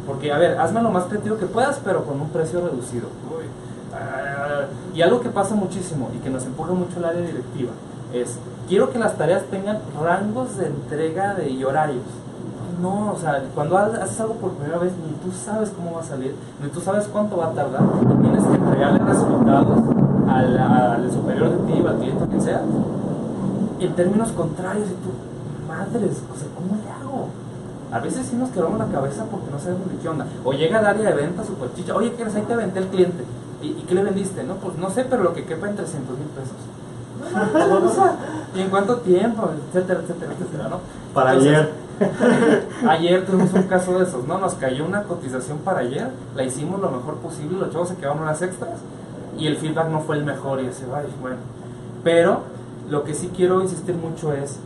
Porque, 0.07 0.30
a 0.30 0.38
ver, 0.38 0.59
hazme 0.61 0.82
lo 0.82 0.90
más 0.90 1.05
creativo 1.05 1.38
que 1.38 1.46
puedas, 1.46 1.80
pero 1.82 2.05
con 2.05 2.20
un 2.20 2.28
precio 2.28 2.61
reducido. 2.61 3.09
Uy. 3.32 3.46
Ah, 3.95 4.66
y 4.95 5.03
algo 5.03 5.20
que 5.20 5.28
pasa 5.28 5.55
muchísimo 5.55 6.09
y 6.14 6.18
que 6.18 6.30
nos 6.30 6.45
empuja 6.45 6.72
mucho 6.72 6.99
el 6.99 7.05
área 7.05 7.20
directiva 7.20 7.72
es, 8.14 8.38
quiero 8.68 8.90
que 8.90 8.99
las 8.99 9.16
tareas 9.16 9.43
tengan 9.51 9.78
rangos 10.03 10.57
de 10.57 10.66
entrega 10.66 11.34
de, 11.34 11.51
y 11.51 11.64
horarios. 11.64 12.03
No, 12.80 13.12
o 13.12 13.18
sea, 13.18 13.43
cuando 13.55 13.76
ha- 13.78 13.86
haces 14.03 14.20
algo 14.20 14.34
por 14.34 14.53
primera 14.53 14.78
vez, 14.78 14.93
ni 15.07 15.12
tú 15.30 15.36
sabes 15.36 15.70
cómo 15.70 15.95
va 15.95 16.01
a 16.01 16.05
salir, 16.05 16.34
ni 16.62 16.68
tú 16.70 16.80
sabes 16.80 17.07
cuánto 17.07 17.36
va 17.36 17.47
a 17.47 17.51
tardar, 17.53 17.82
tienes 18.22 18.45
que 18.45 18.55
entregarle 18.55 18.99
resultados 19.01 19.78
al, 20.28 20.59
al 20.59 21.11
superior 21.12 21.51
de 21.51 21.72
ti, 21.72 21.86
al 21.86 21.97
cliente, 21.99 22.26
quien 22.26 22.40
sea, 22.43 22.62
en 23.78 23.95
términos 23.95 24.30
contrarios, 24.32 24.88
y 24.88 24.95
tú, 24.95 25.11
madres, 25.68 26.22
o 26.32 26.36
sea, 26.38 26.49
¿cómo 26.55 26.80
le 26.82 26.90
hago? 26.90 27.28
A 27.93 27.99
veces 28.01 28.26
sí 28.26 28.36
nos 28.36 28.49
quebramos 28.51 28.78
la 28.78 28.86
cabeza 28.86 29.24
porque 29.30 29.51
no 29.51 29.59
sabemos 29.59 29.86
ni 29.93 29.99
qué 29.99 30.09
onda. 30.09 30.26
O 30.45 30.53
llega 30.53 30.78
al 30.78 30.86
área 30.86 31.11
de 31.11 31.14
ventas 31.14 31.47
super 31.47 31.72
chicha, 31.74 31.95
oye, 31.95 32.12
¿qué 32.14 32.22
eres? 32.22 32.34
Ahí 32.34 32.43
te 32.43 32.53
aventé 32.55 32.78
el 32.78 32.86
cliente. 32.88 33.24
¿Y, 33.62 33.68
y 33.68 33.84
qué 33.88 33.94
le 33.94 34.02
vendiste? 34.02 34.42
No, 34.44 34.56
pues 34.56 34.76
no 34.76 34.90
sé, 34.90 35.04
pero 35.08 35.22
lo 35.22 35.32
que 35.32 35.44
quepa 35.44 35.68
en 35.68 35.76
300 35.76 36.18
mil 36.18 36.28
pesos. 36.28 36.56
O 37.84 37.88
sea, 37.88 38.16
¿Y 38.54 38.60
en 38.60 38.68
cuánto 38.68 38.96
tiempo? 38.98 39.50
Etcétera, 39.68 40.00
etcétera, 40.00 40.32
etcétera, 40.32 40.68
¿no? 40.68 40.80
Para 41.14 41.32
Entonces, 41.32 41.56
ayer. 41.56 41.82
Ayer 42.88 43.24
tuvimos 43.24 43.52
un 43.52 43.62
caso 43.64 43.98
de 43.98 44.04
esos, 44.04 44.26
¿no? 44.26 44.38
Nos 44.38 44.54
cayó 44.54 44.84
una 44.84 45.04
cotización 45.04 45.58
para 45.58 45.80
ayer, 45.80 46.10
la 46.34 46.42
hicimos 46.42 46.80
lo 46.80 46.90
mejor 46.90 47.16
posible, 47.16 47.58
los 47.58 47.70
chavos 47.70 47.88
se 47.88 47.96
quedaron 47.96 48.22
unas 48.22 48.42
extras 48.42 48.80
y 49.38 49.46
el 49.46 49.56
feedback 49.56 49.88
no 49.88 50.00
fue 50.00 50.16
el 50.16 50.24
mejor 50.24 50.60
y 50.60 50.66
así, 50.66 50.84
ay, 50.92 51.06
bueno. 51.20 51.36
Pero 52.02 52.40
lo 52.90 53.04
que 53.04 53.14
sí 53.14 53.30
quiero 53.34 53.62
insistir 53.62 53.94
mucho 53.94 54.32
es 54.32 54.58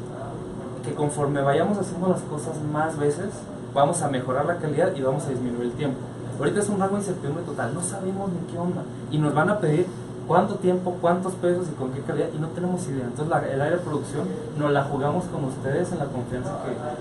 que 0.84 0.94
conforme 0.94 1.42
vayamos 1.42 1.78
haciendo 1.78 2.09
las 2.09 2.22
cosas 2.22 2.55
más 2.72 2.97
veces, 2.99 3.28
vamos 3.74 4.01
a 4.03 4.09
mejorar 4.09 4.47
la 4.47 4.57
calidad 4.57 4.94
y 4.97 5.03
vamos 5.03 5.26
a 5.26 5.30
disminuir 5.30 5.64
el 5.64 5.72
tiempo. 5.72 5.99
Ahorita 6.39 6.61
es 6.61 6.68
un 6.68 6.78
rango 6.78 6.95
de 6.97 7.01
incertidumbre 7.03 7.45
total, 7.45 7.74
no 7.74 7.82
sabemos 7.82 8.30
ni 8.30 8.53
qué 8.53 8.59
onda. 8.59 8.82
Y 9.11 9.18
nos 9.18 9.34
van 9.34 9.51
a 9.51 9.59
pedir 9.59 9.87
cuánto 10.26 10.57
tiempo, 10.57 10.97
cuántos 11.01 11.32
pesos 11.34 11.66
y 11.70 11.74
con 11.76 11.93
qué 11.93 12.01
calidad, 12.03 12.26
y 12.37 12.39
no 12.41 12.49
tenemos 12.49 12.87
idea. 12.89 13.05
Entonces, 13.05 13.28
la- 13.28 13.47
el 13.49 13.61
área 13.61 13.76
de 13.76 13.82
producción 13.82 14.24
nos 14.59 14.70
la 14.72 14.84
jugamos 14.84 15.24
con 15.26 15.45
ustedes 15.45 15.93
en 15.93 15.99
la 15.99 16.07
confianza 16.07 16.51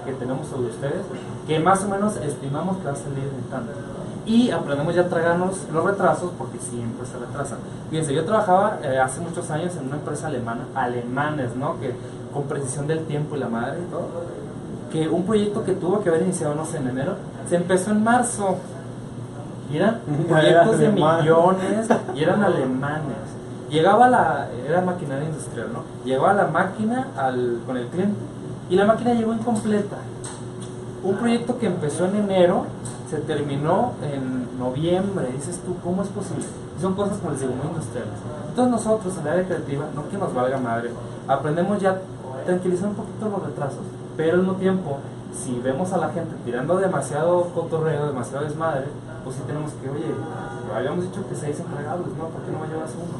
que, 0.05 0.11
que 0.11 0.17
tenemos 0.17 0.47
sobre 0.47 0.69
ustedes, 0.69 1.01
que 1.47 1.59
más 1.59 1.83
o 1.83 1.89
menos 1.89 2.15
estimamos 2.17 2.77
que 2.77 2.85
va 2.85 2.91
a 2.91 2.95
salir 2.95 3.23
en 3.23 3.49
tanto. 3.49 3.71
Y 4.27 4.49
aprendemos 4.51 4.95
ya 4.95 5.01
a 5.01 5.07
tragarnos 5.09 5.55
los 5.71 5.83
retrasos 5.85 6.31
porque 6.37 6.57
siempre 6.59 7.05
se 7.05 7.17
retrasan. 7.17 7.59
Fíjense, 7.91 8.13
yo 8.13 8.25
trabajaba 8.25 8.79
eh, 8.83 8.97
hace 8.99 9.21
muchos 9.21 9.51
años 9.51 9.75
en 9.75 9.85
una 9.87 9.97
empresa 9.97 10.27
alemana, 10.27 10.65
alemanes, 10.73 11.55
¿no? 11.55 11.79
Que 11.79 11.93
con 12.33 12.43
precisión 12.43 12.87
del 12.87 13.05
tiempo 13.05 13.35
y 13.35 13.39
la 13.39 13.49
madre 13.49 13.79
y 13.87 13.91
todo, 13.91 14.07
que 14.91 15.07
un 15.09 15.25
proyecto 15.25 15.63
que 15.63 15.73
tuvo 15.73 16.01
que 16.01 16.09
haber 16.09 16.23
iniciado, 16.23 16.55
no 16.55 16.65
sé, 16.65 16.77
en 16.77 16.87
enero, 16.87 17.13
se 17.49 17.55
empezó 17.55 17.91
en 17.91 18.03
marzo. 18.03 18.55
Y 19.71 19.77
eran 19.77 20.01
proyectos 20.27 20.79
de 20.79 20.89
millones 20.89 21.87
y 22.13 22.23
eran 22.23 22.43
alemanes. 22.43 23.17
Llegaba 23.69 24.07
la, 24.07 24.47
era 24.67 24.81
maquinaria 24.81 25.25
industrial, 25.25 25.69
¿no? 25.73 25.83
Llegaba 26.05 26.33
la 26.33 26.47
máquina 26.47 27.07
al, 27.17 27.59
con 27.65 27.77
el 27.77 27.87
cliente 27.87 28.19
y 28.69 28.75
la 28.75 28.85
máquina 28.85 29.13
llegó 29.13 29.33
incompleta. 29.33 29.97
Un 31.03 31.17
proyecto 31.17 31.57
que 31.57 31.67
empezó 31.67 32.05
en 32.05 32.15
enero 32.15 32.65
se 33.09 33.17
terminó 33.17 33.93
en 34.01 34.57
noviembre. 34.57 35.27
Dices 35.33 35.61
tú, 35.65 35.75
¿cómo 35.83 36.03
es 36.03 36.09
posible? 36.09 36.45
Y 36.77 36.81
son 36.81 36.93
cosas 36.95 37.17
como 37.17 37.31
les 37.31 37.41
digo, 37.41 37.53
muy 37.53 37.67
industriales. 37.67 38.13
Entonces 38.49 38.71
nosotros 38.71 39.13
en 39.17 39.21
el 39.21 39.33
área 39.33 39.45
creativa, 39.45 39.85
no 39.95 40.09
que 40.09 40.17
nos 40.17 40.33
valga 40.33 40.57
madre, 40.57 40.91
aprendemos 41.27 41.79
ya 41.79 41.91
a 41.91 42.45
tranquilizar 42.45 42.89
un 42.89 42.95
poquito 42.95 43.29
los 43.29 43.43
retrasos, 43.43 43.81
pero 44.17 44.33
al 44.33 44.39
mismo 44.39 44.53
tiempo, 44.55 44.97
si 45.33 45.59
vemos 45.59 45.91
a 45.93 45.97
la 45.97 46.09
gente 46.09 46.35
tirando 46.45 46.77
demasiado 46.77 47.49
cotorreo, 47.53 48.07
demasiado 48.07 48.45
desmadre, 48.45 48.85
pues 49.25 49.37
sí 49.37 49.41
tenemos 49.47 49.73
que, 49.73 49.89
oye, 49.89 50.13
habíamos 50.73 51.03
dicho 51.03 51.27
que 51.27 51.35
seis 51.35 51.59
entregables, 51.59 52.07
¿no? 52.15 52.29
¿Por 52.29 52.41
qué 52.43 52.51
no 52.51 52.59
me 52.59 52.67
llevas 52.67 52.91
uno? 52.93 53.17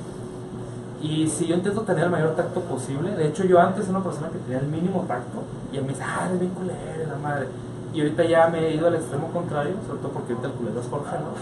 Y 1.02 1.28
si 1.28 1.48
yo 1.48 1.56
intento 1.56 1.82
tener 1.82 2.06
el 2.06 2.12
mayor 2.12 2.36
tacto 2.36 2.62
posible, 2.62 3.12
de 3.16 3.28
hecho 3.28 3.44
yo 3.44 3.60
antes 3.60 3.90
era 3.90 3.98
una 3.98 4.04
persona 4.04 4.30
que 4.30 4.38
tenía 4.38 4.60
el 4.60 4.68
mínimo 4.68 5.04
tacto 5.08 5.42
y 5.74 5.78
a 5.78 5.82
mí 5.82 5.88
me 5.88 5.94
dice, 5.94 6.04
ah, 6.06 6.28
eres 6.28 6.40
bien 6.40 6.52
culero, 6.52 7.12
la 7.12 7.18
madre. 7.18 7.48
Y 7.92 8.02
ahorita 8.02 8.24
ya 8.24 8.48
me 8.48 8.60
he 8.60 8.76
ido 8.76 8.88
al 8.88 8.96
extremo 8.96 9.32
contrario, 9.32 9.74
sobre 9.88 10.00
todo 10.00 10.12
porque 10.12 10.34
ahorita 10.34 10.48
el 10.48 10.54
culero 10.54 10.80
es 10.80 10.88
Jorge, 10.88 11.18
¿no? 11.18 11.34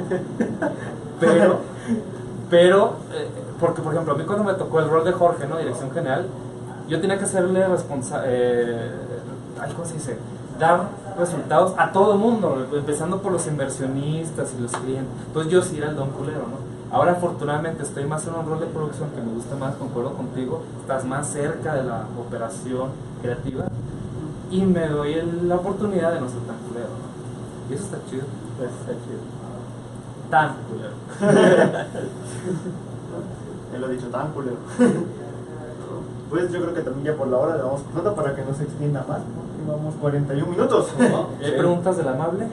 pero, 1.20 1.58
pero, 2.48 2.96
eh, 3.12 3.28
porque 3.58 3.82
por 3.82 3.92
ejemplo, 3.92 4.14
a 4.14 4.16
mí 4.16 4.24
cuando 4.24 4.44
me 4.44 4.54
tocó 4.54 4.78
el 4.78 4.88
rol 4.88 5.04
de 5.04 5.12
Jorge, 5.12 5.48
¿no? 5.48 5.58
Dirección 5.58 5.90
general, 5.90 6.26
yo 6.88 7.00
tenía 7.00 7.18
que 7.18 7.24
hacerle 7.24 7.66
responsa 7.66 8.22
eh, 8.26 8.90
¿cómo 9.74 9.86
se 9.86 9.94
dice? 9.94 10.16
Dar 10.58 10.88
resultados 11.18 11.72
a 11.78 11.92
todo 11.92 12.12
el 12.14 12.18
mundo, 12.18 12.66
empezando 12.72 13.20
por 13.22 13.32
los 13.32 13.46
inversionistas 13.46 14.54
y 14.58 14.62
los 14.62 14.72
clientes. 14.72 15.12
Entonces 15.26 15.52
yo 15.52 15.62
sí 15.62 15.78
era 15.78 15.90
el 15.90 15.96
don 15.96 16.10
culero, 16.10 16.40
¿no? 16.40 16.66
Ahora 16.96 17.12
afortunadamente 17.12 17.82
estoy 17.82 18.04
más 18.04 18.26
en 18.26 18.34
un 18.34 18.46
rol 18.46 18.60
de 18.60 18.66
producción 18.66 19.10
que 19.10 19.20
me 19.20 19.32
gusta 19.32 19.56
más, 19.56 19.74
concuerdo 19.76 20.12
contigo, 20.14 20.62
estás 20.80 21.04
más 21.04 21.26
cerca 21.28 21.74
de 21.74 21.82
la 21.84 22.04
operación 22.18 22.90
creativa 23.22 23.64
y 24.50 24.62
me 24.64 24.86
doy 24.88 25.14
el- 25.14 25.48
la 25.48 25.56
oportunidad 25.56 26.12
de 26.12 26.20
no 26.20 26.28
ser 26.28 26.38
tan 26.40 26.56
culero, 26.68 26.88
¿no? 26.90 27.06
Y 27.70 27.74
eso 27.74 27.84
está 27.84 27.98
chido, 28.08 28.24
Pues 28.56 28.70
está 28.70 28.92
chido. 28.92 29.18
tan 30.30 30.54
culero. 30.68 30.94
Él 33.74 33.80
lo 33.80 33.86
ha 33.86 33.90
dicho 33.90 34.06
tan 34.06 34.30
culero. 34.32 34.56
Pues 36.30 36.50
yo 36.52 36.60
creo 36.60 36.74
que 36.74 36.80
también 36.82 37.04
ya 37.06 37.14
por 37.14 37.28
la 37.28 37.36
hora 37.38 37.56
le 37.56 37.62
vamos 37.62 37.82
cortando 37.82 38.14
para 38.14 38.34
que 38.34 38.42
no 38.42 38.52
se 38.54 38.64
extienda 38.64 39.00
más. 39.08 39.18
porque 39.18 39.64
Llevamos 39.64 39.94
41 40.00 40.46
minutos. 40.50 40.88
¿no? 40.98 41.28
¿Y 41.40 41.44
¿Hay 41.44 41.52
preguntas 41.58 41.96
del 41.96 42.08
amable? 42.08 42.46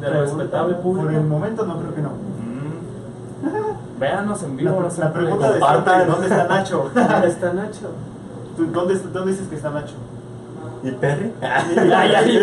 ¿Del 0.00 0.12
respetable 0.12 0.74
Por 0.74 0.82
público? 0.82 1.10
el 1.10 1.24
momento 1.26 1.64
no 1.66 1.78
creo 1.78 1.94
que 1.94 2.02
no. 2.02 2.10
Mm. 2.10 3.98
Véanos 4.00 4.42
en 4.42 4.56
vivo. 4.56 4.70
La, 4.82 5.04
la 5.04 5.12
pregunta 5.12 5.52
de 5.52 5.58
siempre, 5.60 6.04
¿dónde 6.06 6.26
está 6.26 6.44
Nacho? 6.48 6.90
¿Dónde 6.94 7.28
está 7.28 7.52
Nacho? 7.52 7.88
¿Tú- 8.56 8.66
¿Dónde, 8.72 8.94
¿Dónde 9.12 9.32
dices 9.32 9.48
que 9.48 9.56
está 9.56 9.70
Nacho? 9.70 9.94
¿Y 10.82 10.90
Perry? 10.90 11.32
Ay, 11.40 12.12
ay. 12.14 12.36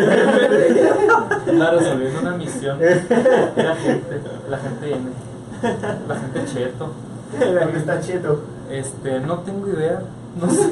Está 1.45 1.71
resolviendo 1.71 2.19
una 2.21 2.31
misión. 2.37 2.79
La 2.79 3.75
gente, 3.75 4.21
la 4.49 4.57
gente 4.57 4.91
N. 4.93 5.09
La 6.07 6.15
gente 6.15 6.45
cheto. 6.45 6.89
¿Dónde 7.39 7.77
está 7.77 8.01
Cheto? 8.01 8.41
Este, 8.69 9.19
no 9.19 9.39
tengo 9.39 9.67
idea. 9.67 10.01
No 10.39 10.49
sé. 10.49 10.71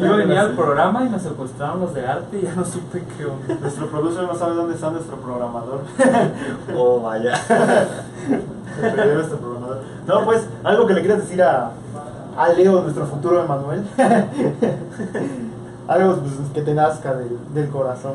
Yo 0.00 0.16
venía 0.16 0.42
al 0.42 0.52
programa 0.52 1.04
y 1.04 1.08
me 1.08 1.18
secuestraron 1.18 1.80
los 1.80 1.94
de 1.94 2.06
arte 2.06 2.38
y 2.38 2.42
ya 2.42 2.54
no 2.54 2.64
supe 2.64 3.02
qué 3.16 3.24
onda. 3.24 3.54
Nuestro 3.60 3.88
producer 3.88 4.24
no 4.24 4.34
sabe 4.34 4.54
dónde 4.54 4.74
está 4.74 4.90
nuestro 4.90 5.16
programador. 5.16 5.80
Oh, 6.76 7.00
vaya. 7.00 7.36
Se 7.36 8.90
perdió 8.90 9.14
nuestro 9.14 9.38
programador. 9.38 9.78
No, 10.06 10.24
pues, 10.24 10.46
algo 10.62 10.86
que 10.86 10.94
le 10.94 11.00
quieras 11.00 11.20
decir 11.20 11.42
a, 11.42 11.72
a 12.36 12.48
Leo, 12.50 12.82
nuestro 12.82 13.06
futuro 13.06 13.42
Emanuel. 13.42 13.82
algo 15.88 16.16
pues, 16.16 16.32
que 16.52 16.62
te 16.62 16.74
nazca 16.74 17.14
del, 17.14 17.38
del 17.54 17.68
corazón. 17.70 18.14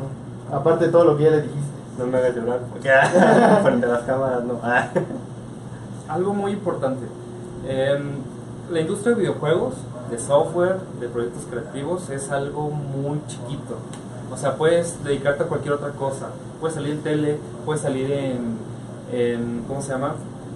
Aparte 0.51 0.85
de 0.85 0.91
todo 0.91 1.05
lo 1.05 1.17
que 1.17 1.23
ya 1.23 1.31
le 1.31 1.41
dijiste. 1.41 1.73
No 1.97 2.05
me 2.05 2.17
hagas 2.19 2.35
llorar. 2.35 2.59
Porque 2.71 2.89
frente 3.63 3.85
a 3.87 3.89
las 3.89 4.03
cámaras 4.03 4.43
no. 4.43 4.59
Algo 6.07 6.33
muy 6.33 6.51
importante. 6.51 7.05
Em, 7.67 8.22
la 8.73 8.81
industria 8.81 9.13
de 9.13 9.21
videojuegos, 9.21 9.75
de 10.09 10.19
software, 10.19 10.79
de 10.99 11.07
proyectos 11.07 11.43
creativos 11.49 12.09
es 12.09 12.31
algo 12.31 12.71
muy 12.71 13.21
chiquito. 13.27 13.77
O 14.31 14.37
sea, 14.37 14.57
puedes 14.57 15.03
dedicarte 15.03 15.43
a 15.43 15.47
cualquier 15.47 15.75
otra 15.75 15.91
cosa. 15.91 16.29
Puedes 16.59 16.75
salir 16.75 16.93
en 16.93 17.03
tele, 17.03 17.37
puedes 17.65 17.83
salir 17.83 18.11
en, 18.11 18.57
en 19.11 19.63
¿cómo 19.67 19.81
se 19.81 19.89
llama? 19.89 20.15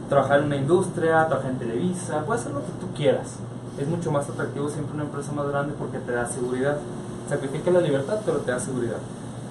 Trabajar 0.09 0.39
en 0.39 0.45
una 0.45 0.55
industria, 0.55 1.27
trabajar 1.27 1.51
en 1.51 1.59
Televisa, 1.59 2.23
puedes 2.25 2.41
hacer 2.41 2.53
lo 2.55 2.61
que 2.61 2.71
tú 2.79 2.87
quieras. 2.95 3.35
Es 3.79 3.87
mucho 3.87 4.11
más 4.11 4.27
atractivo 4.27 4.67
siempre 4.69 4.95
una 4.95 5.03
empresa 5.03 5.31
más 5.33 5.47
grande 5.49 5.75
porque 5.77 5.99
te 5.99 6.11
da 6.11 6.25
seguridad. 6.25 6.77
Sacrifica 7.29 7.69
la 7.69 7.81
libertad, 7.81 8.19
pero 8.25 8.37
te 8.39 8.51
da 8.51 8.59
seguridad. 8.59 8.97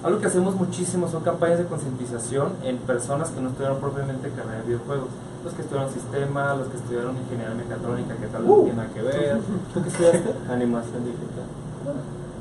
Algo 0.03 0.19
que 0.19 0.27
hacemos 0.27 0.55
muchísimo 0.55 1.07
son 1.07 1.23
campañas 1.23 1.59
de 1.59 1.65
concientización 1.65 2.51
en 2.63 2.77
personas 2.79 3.29
que 3.29 3.39
no 3.39 3.49
estudiaron 3.49 3.79
propiamente 3.79 4.29
carrera 4.29 4.59
de 4.59 4.63
videojuegos. 4.63 5.09
Los 5.43 5.53
que 5.53 5.61
estudiaron 5.61 5.93
sistema, 5.93 6.55
los 6.55 6.67
que 6.67 6.77
estudiaron 6.77 7.17
ingeniería 7.17 7.55
mecatrónica, 7.55 8.15
que 8.15 8.27
tal 8.27 8.41
vez 8.43 8.51
no 8.51 8.63
tiene 8.63 8.87
que 8.93 9.01
ver. 9.01 9.39
¿Tú 9.73 9.81
qué 9.81 9.89
estudiaste? 9.89 10.35
Animación 10.51 11.05
digital. 11.05 11.45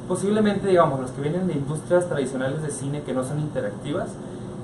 Posiblemente, 0.09 0.69
digamos, 0.69 1.01
los 1.01 1.11
que 1.11 1.21
vienen 1.21 1.47
de 1.47 1.55
industrias 1.55 2.09
tradicionales 2.09 2.63
de 2.63 2.71
cine 2.71 3.03
que 3.03 3.13
no 3.13 3.25
son 3.25 3.41
interactivas, 3.41 4.09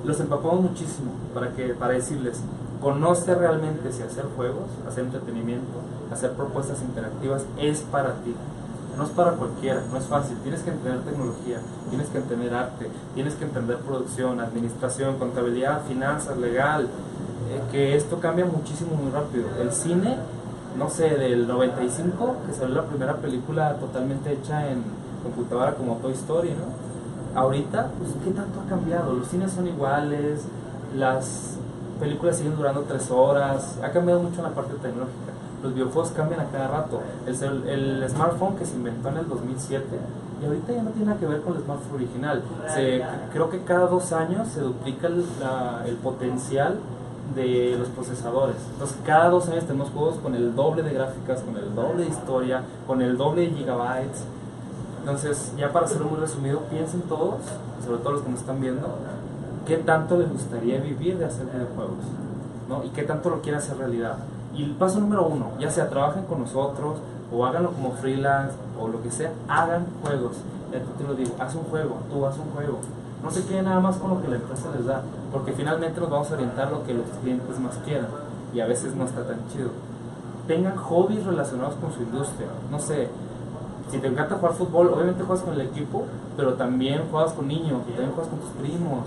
los 0.04 0.18
empapamos 0.20 0.60
muchísimo 0.60 1.12
para, 1.34 1.52
que, 1.52 1.74
para 1.74 1.94
decirles, 1.94 2.40
conoce 2.80 3.34
realmente 3.34 3.92
si 3.92 4.02
hacer 4.02 4.24
juegos, 4.36 4.66
hacer 4.88 5.04
entretenimiento, 5.04 5.78
hacer 6.12 6.32
propuestas 6.32 6.82
interactivas 6.82 7.44
es 7.58 7.80
para 7.82 8.14
ti. 8.24 8.34
No 8.96 9.04
es 9.04 9.10
para 9.10 9.32
cualquiera, 9.32 9.82
no 9.90 9.96
es 9.96 10.04
fácil. 10.04 10.36
Tienes 10.42 10.62
que 10.62 10.70
entender 10.70 11.00
tecnología, 11.00 11.58
tienes 11.88 12.08
que 12.08 12.18
entender 12.18 12.54
arte, 12.54 12.88
tienes 13.14 13.34
que 13.34 13.44
entender 13.44 13.78
producción, 13.78 14.40
administración, 14.40 15.18
contabilidad, 15.18 15.82
finanzas, 15.86 16.36
legal. 16.36 16.88
Eh, 17.56 17.60
que 17.70 17.96
esto 17.96 18.18
cambia 18.20 18.44
muchísimo 18.44 18.94
muy 18.96 19.10
rápido. 19.10 19.46
El 19.60 19.72
cine, 19.72 20.16
no 20.78 20.88
sé, 20.90 21.10
del 21.10 21.46
95, 21.46 22.36
que 22.46 22.52
salió 22.54 22.74
la 22.76 22.84
primera 22.84 23.16
película 23.16 23.74
totalmente 23.76 24.32
hecha 24.32 24.68
en 24.70 24.82
computadora 25.22 25.74
como 25.74 25.96
Toy 25.96 26.12
Story, 26.12 26.50
¿no? 26.50 27.40
Ahorita, 27.40 27.90
pues, 27.98 28.10
¿qué 28.24 28.30
tanto 28.32 28.60
ha 28.60 28.68
cambiado? 28.68 29.12
Los 29.14 29.28
cines 29.28 29.52
son 29.52 29.66
iguales, 29.66 30.42
las 30.96 31.56
películas 31.98 32.36
siguen 32.36 32.56
durando 32.56 32.80
tres 32.82 33.10
horas, 33.10 33.78
ha 33.82 33.90
cambiado 33.90 34.20
mucho 34.22 34.38
en 34.38 34.42
la 34.44 34.50
parte 34.50 34.74
tecnológica. 34.74 35.32
Los 35.62 35.74
videojuegos 35.74 36.10
cambian 36.10 36.40
a 36.40 36.46
cada 36.50 36.68
rato. 36.68 37.00
El, 37.26 37.68
el 37.68 38.10
smartphone 38.10 38.56
que 38.56 38.66
se 38.66 38.74
inventó 38.74 39.08
en 39.10 39.18
el 39.18 39.28
2007 39.28 39.84
y 40.42 40.44
ahorita 40.44 40.72
ya 40.72 40.82
no 40.82 40.90
tiene 40.90 41.06
nada 41.06 41.20
que 41.20 41.26
ver 41.26 41.40
con 41.42 41.56
el 41.56 41.62
smartphone 41.62 41.94
original. 41.94 42.42
Se, 42.74 43.02
creo 43.32 43.48
que 43.48 43.62
cada 43.62 43.86
dos 43.86 44.12
años 44.12 44.48
se 44.48 44.60
duplica 44.60 45.06
el, 45.06 45.24
la- 45.40 45.84
el 45.86 45.94
potencial 45.96 46.78
de 47.34 47.76
los 47.78 47.88
procesadores. 47.88 48.56
Entonces, 48.72 48.98
cada 49.04 49.30
dos 49.30 49.48
años 49.48 49.64
tenemos 49.64 49.90
juegos 49.90 50.16
con 50.16 50.34
el 50.34 50.54
doble 50.54 50.82
de 50.82 50.92
gráficas, 50.92 51.40
con 51.40 51.56
el 51.56 51.74
doble 51.74 52.04
de 52.04 52.10
historia, 52.10 52.62
con 52.86 53.00
el 53.00 53.16
doble 53.16 53.42
de 53.42 53.50
gigabytes. 53.50 54.24
Entonces, 55.00 55.52
ya 55.56 55.72
para 55.72 55.86
hacerlo 55.86 56.08
muy 56.08 56.20
resumido, 56.20 56.60
piensen 56.70 57.02
todos, 57.02 57.40
sobre 57.84 57.98
todo 58.02 58.12
los 58.12 58.22
que 58.22 58.30
nos 58.30 58.40
están 58.40 58.60
viendo, 58.60 58.86
qué 59.66 59.78
tanto 59.78 60.18
les 60.18 60.30
gustaría 60.30 60.80
vivir 60.80 61.18
de 61.18 61.24
hacer 61.24 61.46
videojuegos, 61.46 62.04
¿no? 62.68 62.84
Y 62.84 62.88
qué 62.90 63.02
tanto 63.02 63.30
lo 63.30 63.40
quieren 63.40 63.60
hacer 63.60 63.78
realidad. 63.78 64.18
Y 64.54 64.64
el 64.64 64.72
paso 64.72 65.00
número 65.00 65.26
uno, 65.26 65.52
ya 65.58 65.70
sea 65.70 65.88
trabajen 65.88 66.24
con 66.24 66.40
nosotros, 66.40 66.98
o 67.32 67.46
háganlo 67.46 67.72
como 67.72 67.92
freelance, 67.92 68.54
o 68.78 68.88
lo 68.88 69.02
que 69.02 69.10
sea, 69.10 69.32
hagan 69.48 69.86
juegos. 70.02 70.36
Ya 70.70 70.78
te 70.78 71.04
lo 71.04 71.14
digo, 71.14 71.34
haz 71.38 71.54
un 71.54 71.64
juego, 71.64 71.96
tú 72.10 72.26
haz 72.26 72.36
un 72.38 72.50
juego. 72.50 72.78
No 73.22 73.30
se 73.30 73.44
queden 73.44 73.64
nada 73.64 73.80
más 73.80 73.96
con 73.96 74.10
lo 74.10 74.22
que 74.22 74.28
la 74.28 74.36
empresa 74.36 74.68
les 74.76 74.84
da, 74.84 75.02
porque 75.32 75.52
finalmente 75.52 75.98
nos 76.00 76.10
vamos 76.10 76.30
a 76.30 76.34
orientar 76.34 76.68
a 76.68 76.70
lo 76.70 76.84
que 76.84 76.94
los 76.94 77.06
clientes 77.22 77.58
más 77.58 77.76
quieran, 77.84 78.08
y 78.54 78.60
a 78.60 78.66
veces 78.66 78.94
no 78.94 79.04
está 79.04 79.26
tan 79.26 79.38
chido. 79.48 79.70
Tengan 80.46 80.76
hobbies 80.76 81.24
relacionados 81.24 81.74
con 81.76 81.92
su 81.92 82.02
industria, 82.02 82.48
no 82.70 82.78
sé, 82.78 83.08
Si 83.90 83.98
te 83.98 84.06
encanta 84.06 84.36
jugar 84.36 84.54
fútbol, 84.54 84.88
obviamente 84.88 85.22
juegas 85.22 85.44
con 85.44 85.52
el 85.52 85.60
equipo, 85.62 86.06
pero 86.34 86.54
también 86.54 87.02
juegas 87.10 87.32
con 87.32 87.46
niños, 87.46 87.84
también 87.84 88.10
juegas 88.12 88.28
con 88.28 88.38
tus 88.38 88.50
primos. 88.52 89.04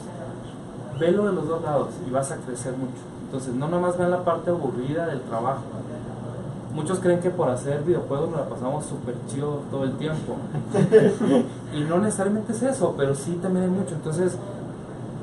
Velo 1.00 1.26
de 1.26 1.34
los 1.34 1.48
dos 1.48 1.64
lados 1.64 1.90
y 2.08 2.12
vas 2.12 2.32
a 2.32 2.36
crecer 2.38 2.74
mucho. 2.74 3.02
Entonces, 3.26 3.56
no 3.56 3.68
nomás 3.68 3.98
vean 3.98 4.12
la 4.12 4.24
parte 4.24 4.52
aburrida 4.52 5.08
del 5.08 5.22
trabajo. 5.22 5.64
Muchos 6.74 7.00
creen 7.00 7.20
que 7.20 7.32
por 7.32 7.50
hacer 7.50 7.82
videojuegos 7.84 8.30
nos 8.30 8.42
la 8.42 8.50
pasamos 8.50 8.86
súper 8.86 9.16
chido 9.28 9.62
todo 9.72 9.86
el 9.86 9.98
tiempo. 9.98 10.36
y 11.74 11.82
no 11.82 11.98
necesariamente 11.98 12.52
es 12.52 12.62
eso, 12.62 12.94
pero 12.96 13.16
sí 13.16 13.40
también 13.42 13.66
hay 13.66 13.72
mucho. 13.72 13.96
Entonces, 13.96 14.38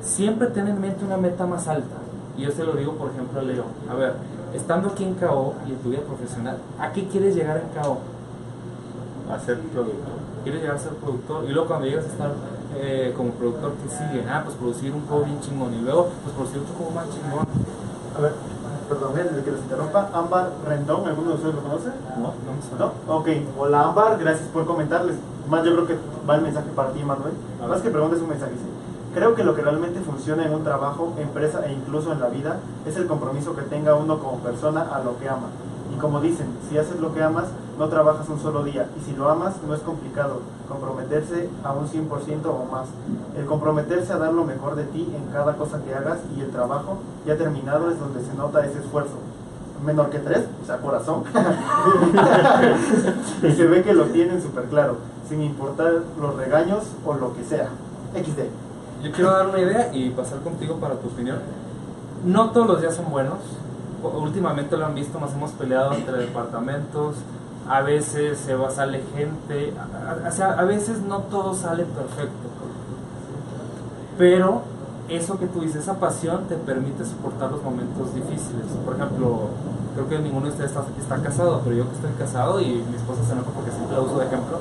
siempre 0.03 0.47
ten 0.47 0.67
en 0.67 0.79
mente 0.79 1.05
una 1.05 1.17
meta 1.17 1.45
más 1.45 1.67
alta. 1.67 1.95
Y 2.37 2.43
yo 2.43 2.51
se 2.51 2.63
lo 2.63 2.73
digo, 2.73 2.93
por 2.93 3.09
ejemplo, 3.11 3.39
a 3.39 3.43
Leo. 3.43 3.65
A 3.89 3.95
ver, 3.95 4.13
estando 4.53 4.89
aquí 4.89 5.03
en 5.03 5.15
KO 5.15 5.53
y 5.67 5.71
en 5.71 5.77
tu 5.77 5.89
vida 5.89 6.01
profesional, 6.01 6.57
¿a 6.79 6.91
qué 6.91 7.07
quieres 7.07 7.35
llegar 7.35 7.57
en 7.57 7.81
KO? 7.81 7.99
A 9.31 9.39
ser 9.39 9.59
productor. 9.59 10.13
¿Quieres 10.43 10.61
llegar 10.61 10.75
a 10.75 10.79
ser 10.79 10.93
productor? 10.93 11.45
Y 11.45 11.53
luego 11.53 11.67
cuando 11.67 11.87
llegas 11.87 12.05
a 12.05 12.09
estar 12.09 12.31
eh, 12.75 13.13
como 13.15 13.31
productor, 13.31 13.73
¿qué 13.83 13.89
sigue? 13.89 14.25
Ah, 14.29 14.41
pues 14.43 14.57
producir 14.57 14.91
un 14.91 15.05
juego 15.07 15.23
bien 15.23 15.39
chingón. 15.39 15.73
Y 15.73 15.81
luego, 15.81 16.09
pues 16.23 16.35
producir 16.35 16.59
otro 16.59 16.75
juego 16.75 16.91
más 16.91 17.05
chingón. 17.09 17.47
A 18.17 18.21
ver, 18.21 18.33
perdón, 18.89 19.17
eh, 19.17 19.23
desde 19.23 19.43
que 19.43 19.51
los 19.51 19.61
interrumpa. 19.61 20.09
Ámbar 20.13 20.51
Rendón, 20.67 21.07
¿alguno 21.07 21.29
de 21.29 21.35
ustedes 21.35 21.55
lo 21.55 21.61
conoce? 21.61 21.89
No, 22.17 22.33
no 22.33 22.53
me 22.53 22.61
suena. 22.61 22.91
¿No? 23.07 23.15
Ok, 23.15 23.27
hola 23.57 23.81
Ámbar, 23.83 24.17
gracias 24.19 24.49
por 24.49 24.65
comentarles. 24.65 25.15
Más 25.47 25.63
yo 25.63 25.73
creo 25.73 25.87
que 25.87 25.97
va 26.27 26.35
el 26.35 26.41
mensaje 26.41 26.69
para 26.75 26.91
ti, 26.91 27.03
Manuel. 27.03 27.33
Más 27.67 27.81
que 27.81 27.89
preguntes 27.89 28.21
un 28.21 28.29
mensaje. 28.29 28.53
sí. 28.53 28.82
Creo 29.13 29.35
que 29.35 29.43
lo 29.43 29.53
que 29.53 29.61
realmente 29.61 29.99
funciona 29.99 30.43
en 30.43 30.53
un 30.53 30.63
trabajo, 30.63 31.13
empresa 31.19 31.63
e 31.67 31.73
incluso 31.73 32.11
en 32.11 32.19
la 32.19 32.29
vida 32.29 32.57
es 32.87 32.97
el 32.97 33.05
compromiso 33.05 33.55
que 33.55 33.61
tenga 33.61 33.93
uno 33.93 34.17
como 34.17 34.39
persona 34.39 34.87
a 34.91 35.03
lo 35.03 35.19
que 35.19 35.29
ama. 35.29 35.49
Y 35.95 35.99
como 35.99 36.19
dicen, 36.19 36.47
si 36.67 36.79
haces 36.79 36.99
lo 36.99 37.13
que 37.13 37.21
amas, 37.21 37.45
no 37.77 37.89
trabajas 37.89 38.27
un 38.29 38.39
solo 38.39 38.63
día. 38.63 38.87
Y 38.99 39.03
si 39.03 39.15
lo 39.15 39.29
amas, 39.29 39.53
no 39.67 39.75
es 39.75 39.81
complicado 39.81 40.39
comprometerse 40.67 41.47
a 41.63 41.73
un 41.73 41.87
100% 41.87 42.45
o 42.45 42.65
más. 42.71 42.87
El 43.37 43.45
comprometerse 43.45 44.13
a 44.13 44.17
dar 44.17 44.33
lo 44.33 44.45
mejor 44.45 44.75
de 44.75 44.85
ti 44.85 45.07
en 45.15 45.31
cada 45.31 45.57
cosa 45.57 45.83
que 45.83 45.93
hagas 45.93 46.17
y 46.35 46.41
el 46.41 46.49
trabajo 46.49 46.97
ya 47.27 47.37
terminado 47.37 47.91
es 47.91 47.99
donde 47.99 48.23
se 48.23 48.33
nota 48.33 48.65
ese 48.65 48.79
esfuerzo. 48.79 49.17
Menor 49.85 50.09
que 50.09 50.17
tres, 50.19 50.45
o 50.63 50.65
sea, 50.65 50.77
corazón. 50.77 51.23
y 53.43 53.51
se 53.51 53.67
ve 53.67 53.83
que 53.83 53.93
lo 53.93 54.05
tienen 54.05 54.41
súper 54.41 54.63
claro, 54.65 54.97
sin 55.29 55.43
importar 55.43 56.01
los 56.19 56.35
regaños 56.35 56.85
o 57.05 57.13
lo 57.13 57.35
que 57.35 57.43
sea. 57.43 57.69
XD. 58.15 58.62
Yo 59.03 59.11
quiero 59.11 59.31
dar 59.31 59.47
una 59.47 59.59
idea 59.59 59.93
y 59.93 60.11
pasar 60.11 60.39
contigo 60.39 60.77
para 60.77 60.95
tu 60.95 61.07
opinión. 61.07 61.39
No 62.23 62.51
todos 62.51 62.67
los 62.67 62.79
días 62.79 62.95
son 62.95 63.11
buenos. 63.11 63.39
Últimamente 64.01 64.77
lo 64.77 64.85
han 64.85 64.95
visto, 64.95 65.19
nos 65.19 65.33
hemos 65.33 65.51
peleado 65.51 65.93
entre 65.93 66.17
departamentos. 66.19 67.15
A 67.67 67.81
veces 67.81 68.37
se 68.37 68.55
va, 68.55 68.71
sale 68.71 69.03
gente. 69.13 69.73
O 70.25 70.31
sea, 70.31 70.53
a 70.53 70.63
veces 70.63 71.01
no 71.01 71.19
todo 71.19 71.53
sale 71.53 71.83
perfecto. 71.83 72.47
Pero 74.17 74.61
eso 75.09 75.37
que 75.37 75.47
tú 75.47 75.59
dices, 75.59 75.81
esa 75.81 75.99
pasión 75.99 76.45
te 76.47 76.55
permite 76.55 77.03
soportar 77.03 77.51
los 77.51 77.61
momentos 77.61 78.15
difíciles. 78.15 78.67
Por 78.85 78.95
ejemplo, 78.95 79.49
creo 79.95 80.07
que 80.07 80.19
ninguno 80.19 80.45
de 80.45 80.51
ustedes 80.53 80.71
está, 80.71 80.85
está 80.97 81.17
casado, 81.17 81.59
pero 81.65 81.75
yo 81.75 81.89
que 81.89 81.95
estoy 81.95 82.11
casado 82.17 82.61
y 82.61 82.85
mi 82.89 82.95
esposa 82.95 83.21
se 83.25 83.33
enoja 83.33 83.51
porque 83.51 83.71
siempre 83.71 83.97
la 83.97 84.01
uso 84.03 84.19
de 84.19 84.27
ejemplo. 84.27 84.59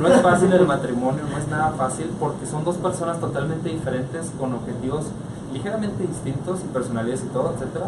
No 0.00 0.08
es 0.08 0.20
fácil 0.22 0.52
el 0.52 0.66
matrimonio, 0.66 1.22
no 1.30 1.38
es 1.38 1.48
nada 1.48 1.70
fácil 1.76 2.10
porque 2.20 2.46
son 2.46 2.64
dos 2.64 2.76
personas 2.76 3.18
totalmente 3.18 3.68
diferentes 3.68 4.30
con 4.38 4.54
objetivos 4.54 5.06
ligeramente 5.52 6.06
distintos 6.06 6.60
y 6.60 6.68
personalidades 6.72 7.24
y 7.24 7.28
todo, 7.28 7.52
etcétera. 7.54 7.86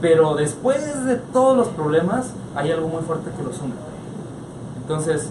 Pero 0.00 0.34
después 0.34 1.04
de 1.04 1.16
todos 1.16 1.56
los 1.56 1.68
problemas 1.68 2.26
hay 2.54 2.70
algo 2.70 2.88
muy 2.88 3.02
fuerte 3.02 3.30
que 3.36 3.42
los 3.42 3.60
une. 3.60 3.74
Entonces, 4.80 5.28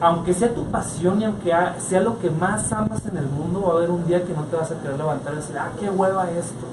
aunque 0.00 0.34
sea 0.34 0.54
tu 0.54 0.64
pasión 0.66 1.20
y 1.20 1.24
aunque 1.24 1.52
sea 1.78 2.00
lo 2.00 2.18
que 2.18 2.30
más 2.30 2.72
amas 2.72 3.04
en 3.06 3.16
el 3.16 3.26
mundo, 3.26 3.62
va 3.62 3.74
a 3.74 3.76
haber 3.78 3.90
un 3.90 4.06
día 4.06 4.24
que 4.24 4.34
no 4.34 4.42
te 4.44 4.56
vas 4.56 4.70
a 4.70 4.78
querer 4.80 4.98
levantar 4.98 5.32
y 5.32 5.36
decir, 5.36 5.56
ah, 5.58 5.70
qué 5.78 5.88
hueva 5.90 6.30
esto. 6.30 6.66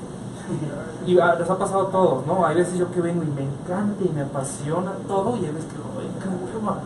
Y 1.05 1.19
ah, 1.19 1.35
nos 1.39 1.49
ha 1.49 1.57
pasado 1.57 1.87
a 1.87 1.91
todos, 1.91 2.25
¿no? 2.27 2.45
Hay 2.45 2.55
veces 2.55 2.77
yo 2.77 2.91
que 2.91 3.01
vengo 3.01 3.23
y 3.23 3.27
me 3.27 3.43
encanta 3.43 4.03
y 4.03 4.09
me 4.09 4.21
apasiona 4.21 4.91
todo 5.07 5.37
y 5.37 5.45
hay 5.45 5.51
veces 5.51 5.69
que 5.71 5.77
"Ay, 5.99 6.09
qué 6.21 6.57
hueva. 6.57 6.77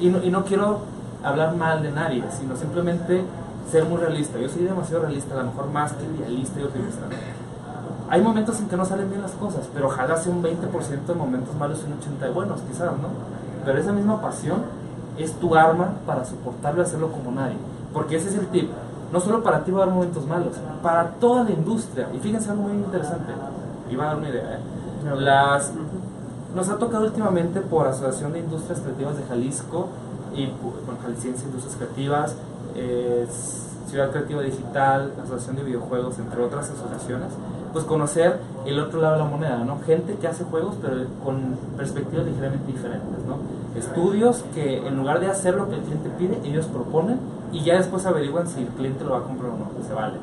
Y 0.00 0.08
no, 0.08 0.22
y 0.24 0.30
no 0.30 0.44
quiero 0.44 0.78
hablar 1.22 1.56
mal 1.56 1.82
de 1.82 1.90
nadie, 1.90 2.24
sino 2.38 2.56
simplemente 2.56 3.24
ser 3.70 3.84
muy 3.84 3.98
realista. 3.98 4.38
Yo 4.38 4.48
soy 4.48 4.64
demasiado 4.64 5.02
realista, 5.02 5.34
a 5.34 5.38
lo 5.38 5.50
mejor 5.50 5.70
más 5.70 5.92
que 5.92 6.04
idealista 6.04 6.60
y 6.60 6.64
optimista. 6.64 7.02
Hay 8.08 8.20
momentos 8.20 8.60
en 8.60 8.68
que 8.68 8.76
no 8.76 8.84
salen 8.84 9.08
bien 9.08 9.22
las 9.22 9.32
cosas, 9.32 9.68
pero 9.72 9.86
ojalá 9.86 10.16
sea 10.16 10.32
un 10.32 10.42
20% 10.42 11.06
de 11.06 11.14
momentos 11.14 11.54
malos 11.54 11.82
y 11.82 11.90
un 11.90 11.98
80% 11.98 12.18
de 12.18 12.30
buenos, 12.30 12.60
quizás, 12.62 12.92
¿no? 12.92 13.08
Pero 13.64 13.78
esa 13.78 13.92
misma 13.92 14.20
pasión 14.20 14.58
es 15.16 15.32
tu 15.34 15.54
arma 15.54 15.94
para 16.06 16.24
soportarlo 16.24 16.82
y 16.82 16.84
hacerlo 16.84 17.10
como 17.10 17.30
nadie. 17.30 17.56
Porque 17.92 18.16
ese 18.16 18.28
es 18.28 18.34
el 18.34 18.48
tip. 18.48 18.70
No 19.12 19.20
solo 19.20 19.42
para 19.42 19.64
ti 19.64 19.70
va 19.70 19.80
a 19.80 19.82
haber 19.84 19.94
momentos 19.94 20.26
malos, 20.26 20.56
para 20.82 21.10
toda 21.12 21.44
la 21.44 21.50
industria. 21.50 22.08
Y 22.14 22.18
fíjense 22.18 22.50
algo 22.50 22.64
muy 22.64 22.72
interesante. 22.72 23.32
Y 23.90 23.96
va 23.96 24.04
a 24.04 24.06
dar 24.08 24.16
una 24.16 24.28
idea. 24.28 24.58
¿eh? 24.58 25.14
Las, 25.16 25.72
nos 26.54 26.68
ha 26.68 26.78
tocado 26.78 27.04
últimamente 27.04 27.60
por 27.60 27.86
Asociación 27.86 28.32
de 28.32 28.40
Industrias 28.40 28.80
Creativas 28.80 29.16
de 29.16 29.24
Jalisco 29.24 29.88
y 30.34 30.50
Industrias 31.44 31.76
Creativas, 31.76 32.36
Ciudad 33.92 34.10
Creativa 34.10 34.40
Digital, 34.40 35.12
Asociación 35.22 35.56
de 35.56 35.64
Videojuegos, 35.64 36.18
entre 36.18 36.42
otras 36.42 36.70
asociaciones, 36.70 37.28
pues 37.74 37.84
conocer 37.84 38.40
el 38.64 38.80
otro 38.80 39.02
lado 39.02 39.14
de 39.14 39.18
la 39.18 39.24
moneda, 39.26 39.58
¿no? 39.58 39.80
Gente 39.80 40.14
que 40.14 40.26
hace 40.26 40.44
juegos 40.44 40.76
pero 40.80 41.04
con 41.22 41.58
perspectivas 41.76 42.24
ligeramente 42.24 42.72
diferentes, 42.72 43.22
¿no? 43.26 43.36
Estudios 43.78 44.44
que 44.54 44.86
en 44.86 44.96
lugar 44.96 45.20
de 45.20 45.26
hacer 45.26 45.56
lo 45.56 45.68
que 45.68 45.74
el 45.74 45.82
cliente 45.82 46.08
pide, 46.18 46.40
ellos 46.42 46.66
proponen 46.66 47.18
y 47.52 47.64
ya 47.64 47.76
después 47.76 48.06
averiguan 48.06 48.48
si 48.48 48.62
el 48.62 48.68
cliente 48.68 49.04
lo 49.04 49.10
va 49.10 49.18
a 49.18 49.22
comprar 49.24 49.50
o 49.50 49.58
no, 49.58 49.76
que 49.76 49.86
se 49.86 49.92
vale. 49.92 50.14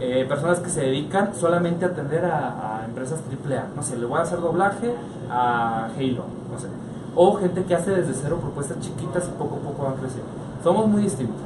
Eh, 0.00 0.24
personas 0.26 0.60
que 0.60 0.70
se 0.70 0.80
dedican 0.80 1.34
solamente 1.34 1.84
a 1.84 1.88
atender 1.88 2.24
a, 2.24 2.78
a 2.78 2.84
empresas 2.86 3.20
AAA, 3.20 3.66
no 3.76 3.82
sé, 3.82 3.98
le 3.98 4.06
voy 4.06 4.18
a 4.18 4.22
hacer 4.22 4.40
doblaje 4.40 4.94
a 5.30 5.90
Halo. 5.94 6.39
O 7.22 7.34
gente 7.34 7.64
que 7.64 7.74
hace 7.74 7.90
desde 7.90 8.14
cero 8.14 8.38
propuestas 8.40 8.80
chiquitas 8.80 9.28
y 9.28 9.30
poco 9.32 9.56
a 9.56 9.58
poco 9.58 9.82
van 9.82 9.96
creciendo. 9.96 10.30
Somos 10.64 10.86
muy 10.88 11.02
distintos. 11.02 11.36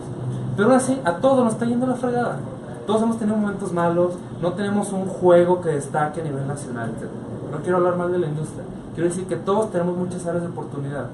Pero 0.57 0.69
aún 0.69 0.77
así, 0.77 1.01
a 1.05 1.17
todos 1.17 1.43
nos 1.43 1.55
está 1.55 1.65
yendo 1.65 1.85
la 1.85 1.97
fregada. 1.97 2.39
Todos 2.87 3.03
hemos 3.03 3.19
tenido 3.19 3.37
momentos 3.37 3.73
malos, 3.73 4.13
no 4.41 4.53
tenemos 4.53 4.93
un 4.93 5.07
juego 5.07 5.61
que 5.61 5.71
destaque 5.71 6.21
a 6.21 6.25
nivel 6.25 6.47
nacional, 6.47 6.91
etc. 6.91 7.11
No 7.51 7.59
quiero 7.63 7.79
hablar 7.79 7.97
mal 7.97 8.13
de 8.13 8.21
la 8.21 8.29
industria, 8.29 8.63
quiero 8.95 9.09
decir 9.09 9.27
que 9.27 9.35
todos 9.35 9.73
tenemos 9.73 9.97
muchas 9.97 10.25
áreas 10.27 10.45
de 10.45 10.51
oportunidad. 10.51 11.07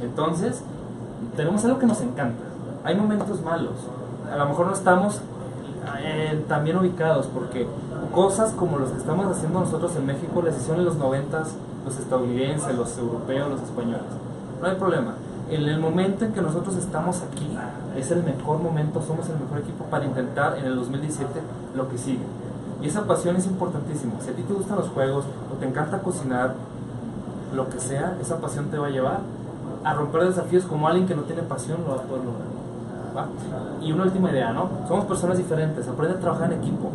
Entonces, 0.00 0.62
tenemos 1.34 1.64
algo 1.64 1.80
que 1.80 1.86
nos 1.86 2.00
encanta. 2.00 2.44
Hay 2.84 2.94
momentos 2.94 3.42
malos. 3.42 3.74
A 4.32 4.36
lo 4.36 4.46
mejor 4.46 4.66
no 4.66 4.74
estamos 4.74 5.20
eh, 6.04 6.44
tan 6.46 6.62
bien 6.62 6.76
ubicados 6.76 7.26
porque 7.26 7.66
cosas 8.14 8.52
como 8.52 8.78
los 8.78 8.90
que 8.90 8.98
estamos 8.98 9.26
haciendo 9.26 9.58
nosotros 9.58 9.96
en 9.96 10.06
México 10.06 10.40
las 10.40 10.56
hicieron 10.56 10.82
en 10.82 10.84
los 10.86 10.94
noventas 10.94 11.56
los 11.88 11.98
estadounidenses, 11.98 12.76
los 12.76 12.98
europeos, 12.98 13.50
los 13.50 13.62
españoles. 13.62 14.02
No 14.60 14.68
hay 14.68 14.76
problema. 14.76 15.14
En 15.50 15.62
el 15.62 15.80
momento 15.80 16.26
en 16.26 16.32
que 16.32 16.42
nosotros 16.42 16.76
estamos 16.76 17.22
aquí 17.22 17.48
es 17.96 18.10
el 18.10 18.22
mejor 18.22 18.58
momento, 18.58 19.00
somos 19.00 19.28
el 19.30 19.38
mejor 19.38 19.60
equipo 19.60 19.84
para 19.84 20.04
intentar 20.04 20.58
en 20.58 20.66
el 20.66 20.76
2017 20.76 21.40
lo 21.74 21.88
que 21.88 21.96
sigue. 21.96 22.26
Y 22.82 22.86
esa 22.86 23.04
pasión 23.04 23.36
es 23.36 23.46
importantísima. 23.46 24.20
Si 24.20 24.30
a 24.30 24.34
ti 24.34 24.42
te 24.42 24.52
gustan 24.52 24.76
los 24.76 24.88
juegos 24.88 25.24
o 25.50 25.56
te 25.58 25.66
encanta 25.66 26.00
cocinar, 26.00 26.54
lo 27.54 27.68
que 27.70 27.80
sea, 27.80 28.18
esa 28.20 28.36
pasión 28.38 28.66
te 28.66 28.76
va 28.76 28.88
a 28.88 28.90
llevar 28.90 29.20
a 29.82 29.94
romper 29.94 30.26
desafíos 30.26 30.64
como 30.64 30.86
alguien 30.86 31.06
que 31.06 31.14
no 31.14 31.22
tiene 31.22 31.42
pasión 31.42 31.78
lo 31.86 31.96
va 31.96 32.02
a 32.02 32.04
poder 32.04 32.24
lograr. 32.24 33.28
Y 33.80 33.90
una 33.90 34.04
última 34.04 34.30
idea, 34.30 34.52
¿no? 34.52 34.68
Somos 34.86 35.06
personas 35.06 35.38
diferentes, 35.38 35.88
aprende 35.88 36.18
a 36.18 36.20
trabajar 36.20 36.52
en 36.52 36.60
equipo. 36.60 36.90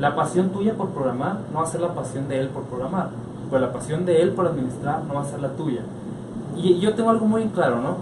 La 0.00 0.16
pasión 0.16 0.50
tuya 0.50 0.74
por 0.74 0.88
programar 0.88 1.38
no 1.52 1.60
va 1.60 1.64
a 1.64 1.66
ser 1.66 1.80
la 1.80 1.94
pasión 1.94 2.28
de 2.28 2.40
él 2.40 2.48
por 2.48 2.64
programar, 2.64 3.10
pero 3.50 3.60
la 3.66 3.72
pasión 3.72 4.04
de 4.04 4.22
él 4.22 4.30
por 4.32 4.46
administrar 4.46 5.02
no 5.04 5.14
va 5.14 5.22
a 5.22 5.24
ser 5.24 5.40
la 5.40 5.50
tuya. 5.50 5.82
Y 6.56 6.78
yo 6.80 6.94
tengo 6.94 7.10
algo 7.10 7.26
muy 7.26 7.46
claro, 7.48 7.80
¿no? 7.80 7.96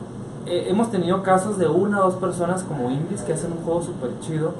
Eh, 0.46 0.66
hemos 0.68 0.90
tenido 0.90 1.22
casos 1.22 1.58
de 1.58 1.66
una 1.66 2.00
o 2.00 2.04
dos 2.04 2.14
personas 2.14 2.62
como 2.62 2.90
indies 2.90 3.22
que 3.22 3.32
hacen 3.32 3.52
un 3.52 3.64
juego 3.64 3.82
súper 3.82 4.10
chido, 4.20 4.52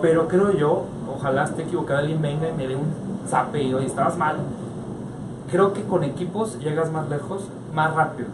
pero 0.00 0.28
creo 0.28 0.52
yo, 0.52 0.84
ojalá 1.12 1.44
esté 1.44 1.62
equivocado, 1.62 2.00
alguien 2.00 2.22
venga 2.22 2.48
y 2.48 2.52
me 2.52 2.68
dé 2.68 2.76
un 2.76 2.86
zape 3.28 3.62
y 3.62 3.74
oye, 3.74 3.86
estabas 3.86 4.16
mal. 4.16 4.36
Creo 5.50 5.72
que 5.72 5.82
con 5.82 6.04
equipos 6.04 6.58
llegas 6.58 6.92
más 6.92 7.08
lejos, 7.08 7.48
más 7.74 7.94
rápido, 7.94 8.28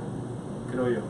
creo 0.70 0.88
yo. 0.88 1.00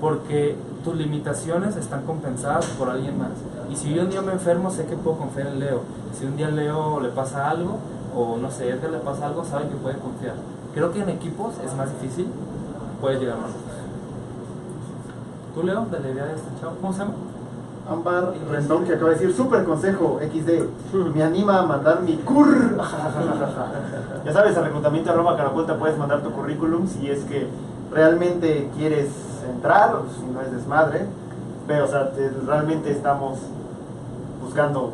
Porque 0.00 0.56
tus 0.82 0.96
limitaciones 0.96 1.76
están 1.76 2.04
compensadas 2.04 2.66
por 2.78 2.88
alguien 2.88 3.18
más. 3.18 3.30
Y 3.70 3.76
si 3.76 3.94
yo 3.94 4.02
un 4.02 4.10
día 4.10 4.22
me 4.22 4.32
enfermo, 4.32 4.70
sé 4.70 4.86
que 4.86 4.96
puedo 4.96 5.18
confiar 5.18 5.48
en 5.48 5.60
Leo. 5.60 5.82
Si 6.18 6.24
un 6.24 6.36
día 6.36 6.50
Leo 6.50 7.00
le 7.00 7.10
pasa 7.10 7.50
algo, 7.50 7.78
o 8.14 8.36
no 8.36 8.50
sé, 8.50 8.64
a 8.72 8.74
Edgar 8.76 8.90
le 8.90 8.98
pasa 8.98 9.26
algo, 9.26 9.44
sabe 9.44 9.68
que 9.68 9.76
puede 9.76 9.98
confiar. 9.98 10.34
Creo 10.74 10.92
que 10.92 11.00
en 11.02 11.08
equipos 11.10 11.54
es 11.64 11.74
más 11.74 11.88
difícil, 12.00 12.28
puedes 13.00 13.20
llegar 13.20 13.38
más. 13.38 13.50
¿Tú, 15.54 15.62
Leo, 15.64 15.86
de 15.90 16.00
la 16.00 16.08
idea 16.10 16.24
de 16.26 16.34
este 16.34 16.48
chavo? 16.60 16.76
¿Cómo 16.80 16.92
se 16.92 17.00
llama? 17.00 17.14
Ámbar 17.90 18.34
Rendón 18.50 18.84
que 18.84 18.94
acaba 18.94 19.10
de 19.10 19.16
decir, 19.16 19.34
super 19.34 19.64
consejo 19.64 20.20
XD, 20.22 20.94
me 21.14 21.22
anima 21.24 21.58
a 21.58 21.62
mandar 21.66 22.02
mi 22.02 22.16
cur. 22.18 22.46
ya 24.24 24.32
sabes, 24.32 24.56
al 24.56 24.64
reclutamiento 24.64 25.10
arroba 25.10 25.36
carapulta 25.36 25.76
puedes 25.76 25.98
mandar 25.98 26.22
tu 26.22 26.30
currículum 26.30 26.86
si 26.86 27.10
es 27.10 27.24
que 27.24 27.48
realmente 27.92 28.70
quieres 28.76 29.08
entrar, 29.52 29.94
si 30.16 30.24
no 30.32 30.40
es 30.40 30.52
desmadre, 30.52 31.06
pero 31.66 31.86
o 31.86 31.88
sea, 31.88 32.12
te- 32.12 32.30
realmente 32.46 32.92
estamos 32.92 33.38
buscando 34.40 34.92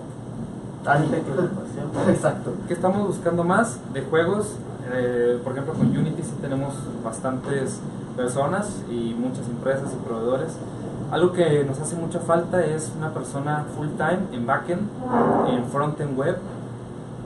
Exacto. 2.09 2.53
¿Qué 2.69 2.75
estamos 2.75 3.07
buscando 3.07 3.45
más 3.45 3.79
de 3.93 4.03
juegos? 4.03 4.55
Eh, 4.93 5.41
por 5.43 5.53
ejemplo, 5.53 5.75
con 5.75 5.89
Unity 5.89 6.23
sí 6.23 6.35
tenemos 6.41 6.75
bastantes 7.05 7.81
personas 8.17 8.83
y 8.91 9.15
muchas 9.15 9.49
empresas 9.49 9.93
y 9.93 10.07
proveedores. 10.07 10.53
Algo 11.11 11.33
que 11.33 11.65
nos 11.65 11.79
hace 11.81 11.97
mucha 11.97 12.21
falta 12.21 12.65
es 12.65 12.93
una 12.97 13.13
persona 13.13 13.65
full 13.77 13.89
time 13.97 14.21
en 14.33 14.47
backend, 14.47 14.89
en 15.49 15.65
frontend 15.67 16.19
web 16.19 16.39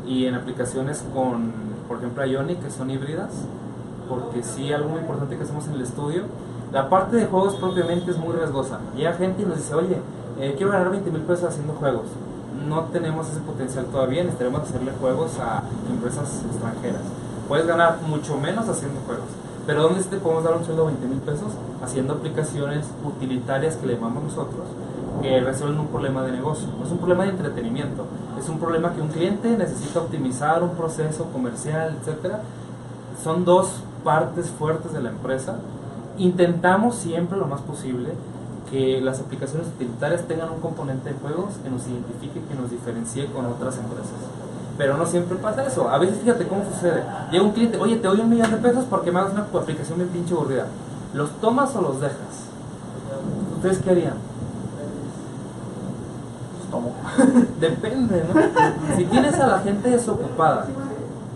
y 0.07 0.27
en 0.27 0.35
aplicaciones 0.35 1.05
con, 1.15 1.53
por 1.89 1.99
ejemplo, 1.99 2.25
Ionic, 2.25 2.63
que 2.63 2.71
son 2.71 2.91
híbridas. 2.91 3.31
Porque 4.09 4.43
sí, 4.43 4.73
algo 4.73 4.89
muy 4.89 5.01
importante 5.01 5.37
que 5.37 5.45
hacemos 5.45 5.67
en 5.69 5.75
el 5.75 5.83
estudio, 5.83 6.25
la 6.73 6.89
parte 6.89 7.17
de 7.17 7.27
juegos 7.27 7.55
propiamente 7.57 8.11
es 8.11 8.19
muy 8.19 8.35
riesgosa. 8.35 8.81
Llega 8.97 9.13
gente 9.15 9.43
y 9.43 9.47
nos 9.47 9.57
dice, 9.57 9.75
oye, 9.75 9.99
eh, 10.39 10.55
quiero 10.57 10.73
ganar 10.73 10.91
20 10.91 11.11
mil 11.11 11.23
pesos 11.23 11.45
haciendo 11.45 11.75
juegos. 11.75 12.07
No 12.69 12.85
tenemos 12.93 13.29
ese 13.31 13.41
potencial 13.41 13.87
todavía, 13.87 14.23
necesitaremos 14.23 14.63
hacerle 14.63 14.93
juegos 15.01 15.39
a 15.39 15.63
empresas 15.91 16.43
extranjeras. 16.45 17.03
Puedes 17.49 17.67
ganar 17.67 18.01
mucho 18.07 18.37
menos 18.37 18.69
haciendo 18.69 19.01
juegos. 19.07 19.29
Pero 19.67 19.85
¿dónde 19.85 20.03
te 20.03 20.17
podemos 20.19 20.45
dar 20.45 20.57
un 20.57 20.65
sueldo 20.65 20.87
de 20.87 20.93
20 20.93 21.07
mil 21.09 21.21
pesos? 21.21 21.53
Haciendo 21.83 22.15
aplicaciones 22.15 22.87
utilitarias 23.05 23.77
que 23.77 23.87
le 23.87 23.95
llamamos 23.95 24.25
nosotros, 24.25 24.67
que 25.23 25.41
resuelven 25.41 25.81
un 25.81 25.87
problema 25.87 26.23
de 26.23 26.33
negocio. 26.33 26.69
No 26.79 26.85
es 26.85 26.93
un 26.93 26.99
problema 26.99 27.25
de 27.25 27.31
entretenimiento, 27.31 28.05
es 28.39 28.49
un 28.49 28.59
problema 28.59 28.93
que 28.93 29.01
un 29.01 29.09
cliente 29.09 29.57
necesita 29.57 30.01
optimizar 30.01 30.63
un 30.63 30.71
proceso 30.71 31.25
comercial, 31.33 31.97
etcétera. 32.01 32.43
Son 33.23 33.45
dos 33.45 33.83
partes 34.05 34.49
fuertes 34.51 34.93
de 34.93 35.03
la 35.03 35.11
empresa. 35.11 35.57
Intentamos 36.19 36.97
siempre 36.97 37.39
lo 37.39 37.47
más 37.47 37.61
posible 37.63 38.11
que 38.71 39.01
las 39.01 39.19
aplicaciones 39.21 39.67
utilitarias 39.69 40.23
tengan 40.23 40.51
un 40.51 40.61
componente 40.61 41.13
de 41.13 41.19
juegos 41.19 41.55
que 41.63 41.71
nos 41.71 41.87
identifique, 41.89 42.41
que 42.41 42.55
nos 42.55 42.71
diferencie 42.71 43.27
con 43.27 43.47
otras 43.47 43.77
empresas. 43.79 44.15
Pero 44.79 44.97
no 44.97 45.05
siempre 45.05 45.37
pasa 45.37 45.67
eso. 45.67 45.91
A 45.91 45.99
veces 45.99 46.19
fíjate 46.19 46.47
cómo 46.47 46.63
sucede. 46.73 47.03
Llega 47.31 47.45
un 47.45 47.51
cliente, 47.51 47.77
oye, 47.79 47.97
te 47.97 48.07
doy 48.09 48.21
un 48.21 48.31
millón 48.31 48.51
de 48.51 48.57
pesos 48.59 48.85
porque 48.89 49.11
me 49.11 49.19
hagas 49.19 49.33
una 49.33 49.43
aplicación 49.43 49.99
bien 49.99 50.09
pinche 50.11 50.33
aburrida. 50.35 50.67
¿Los 51.13 51.31
tomas 51.41 51.75
o 51.75 51.83
los 51.83 52.01
dejas? 52.01 52.49
¿Ustedes 53.57 53.79
qué 53.79 53.91
harían? 53.91 54.15
Tomo. 56.71 56.95
Depende, 57.61 58.25
¿no? 58.33 58.97
Si 58.97 59.05
tienes 59.05 59.35
a 59.35 59.47
la 59.49 59.59
gente 59.59 59.91
desocupada 59.91 60.67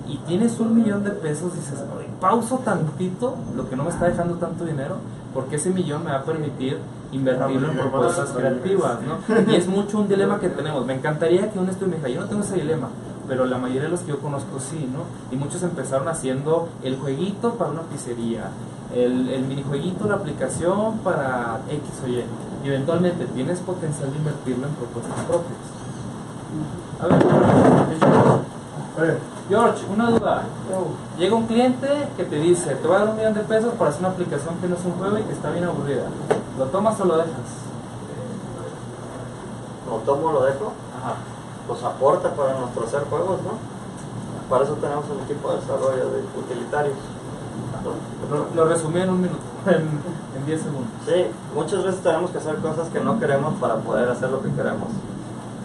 y 0.09 0.17
tienes 0.19 0.61
un 0.61 0.77
millón 0.77 1.03
de 1.03 1.11
pesos, 1.11 1.55
dices, 1.55 1.83
"Oye, 1.97 2.09
pauso 2.21 2.59
tantito 2.59 3.35
lo 3.57 3.69
que 3.69 3.75
no 3.75 3.83
me 3.83 3.91
está 3.91 4.07
dejando 4.07 4.37
tanto 4.37 4.65
dinero, 4.65 4.97
porque 5.35 5.57
ese 5.57 5.71
millón 5.71 6.05
me 6.05 6.13
va 6.13 6.19
a 6.19 6.23
permitir 6.23 6.79
invertirlo 7.15 7.71
en 7.71 7.77
propuestas 7.79 8.31
creativas, 8.31 8.99
¿no? 9.03 9.53
Y 9.53 9.57
es 9.57 9.67
mucho 9.67 9.99
un 9.99 10.09
dilema 10.09 10.39
que 10.41 10.49
tenemos. 10.49 10.85
Me 10.87 10.95
encantaría 10.95 11.51
que 11.51 11.59
un 11.59 11.69
estudio 11.69 11.89
me 11.89 11.97
dijera, 11.97 12.15
yo 12.15 12.21
no 12.23 12.27
tengo 12.29 12.43
ese 12.43 12.57
dilema, 12.57 12.89
pero 13.29 13.45
la 13.47 13.59
mayoría 13.59 13.83
de 13.85 13.89
los 13.89 14.01
que 14.01 14.09
yo 14.09 14.19
conozco 14.21 14.59
sí, 14.61 14.89
¿no? 14.93 15.05
Y 15.35 15.37
muchos 15.39 15.63
empezaron 15.63 16.09
haciendo 16.09 16.69
el 16.83 16.97
jueguito 16.97 17.55
para 17.55 17.71
una 17.71 17.83
pizzería, 17.83 18.51
el, 18.95 19.29
el 19.29 19.45
minijueguito, 19.45 20.07
la 20.09 20.17
aplicación 20.17 20.99
para 20.99 21.61
X 21.71 21.83
o 22.05 22.09
Y. 22.09 22.25
Y 22.65 22.69
eventualmente 22.69 23.27
tienes 23.27 23.59
potencial 23.61 24.11
de 24.11 24.17
invertirlo 24.19 24.67
en 24.67 24.75
propuestas 24.75 25.21
propias. 25.27 25.59
A 27.01 27.07
ver, 27.07 27.19
Eh, 28.97 29.19
George, 29.49 29.85
una 29.93 30.11
duda. 30.11 30.43
Llega 31.19 31.37
un 31.37 31.47
cliente 31.47 31.89
que 32.17 32.25
te 32.25 32.37
dice, 32.37 32.75
te 32.77 32.87
voy 32.87 32.97
a 32.97 33.01
dar 33.01 33.09
un 33.11 33.17
millón 33.17 33.35
de 33.35 33.41
pesos 33.41 33.75
para 33.75 33.91
hacer 33.91 34.01
una 34.01 34.11
aplicación 34.11 34.57
que 34.57 34.69
no 34.69 34.75
es 34.77 34.85
un 34.85 34.93
juego 34.93 35.19
y 35.19 35.23
que 35.23 35.33
está 35.33 35.51
bien 35.51 35.65
aburrida. 35.65 36.05
¿Lo 36.59 36.65
tomas 36.67 36.99
o 37.01 37.05
lo 37.05 37.17
dejas? 37.19 37.31
Lo 39.87 39.97
tomo, 39.99 40.33
lo 40.33 40.45
dejo. 40.45 40.73
Ajá. 40.99 41.17
Pues 41.69 41.83
aporta 41.83 42.31
para 42.31 42.59
nuestro 42.59 42.85
hacer 42.85 43.05
juegos, 43.05 43.41
¿no? 43.43 43.53
Para 44.49 44.65
eso 44.65 44.75
tenemos 44.75 45.05
un 45.11 45.23
equipo 45.25 45.51
de 45.51 45.57
desarrollo 45.61 46.11
de 46.11 46.25
utilitarios. 46.39 46.97
Lo, 48.31 48.55
lo 48.55 48.69
resumí 48.71 49.01
en 49.01 49.11
un 49.11 49.21
minuto, 49.21 49.43
en 49.67 50.47
10 50.47 50.63
segundos. 50.63 50.91
Sí, 51.07 51.27
muchas 51.55 51.85
veces 51.85 52.03
tenemos 52.03 52.31
que 52.31 52.39
hacer 52.39 52.57
cosas 52.57 52.89
que 52.89 53.01
no 53.01 53.21
queremos 53.21 53.55
para 53.55 53.77
poder 53.77 54.09
hacer 54.09 54.31
lo 54.31 54.41
que 54.43 54.51
queremos. 54.53 54.89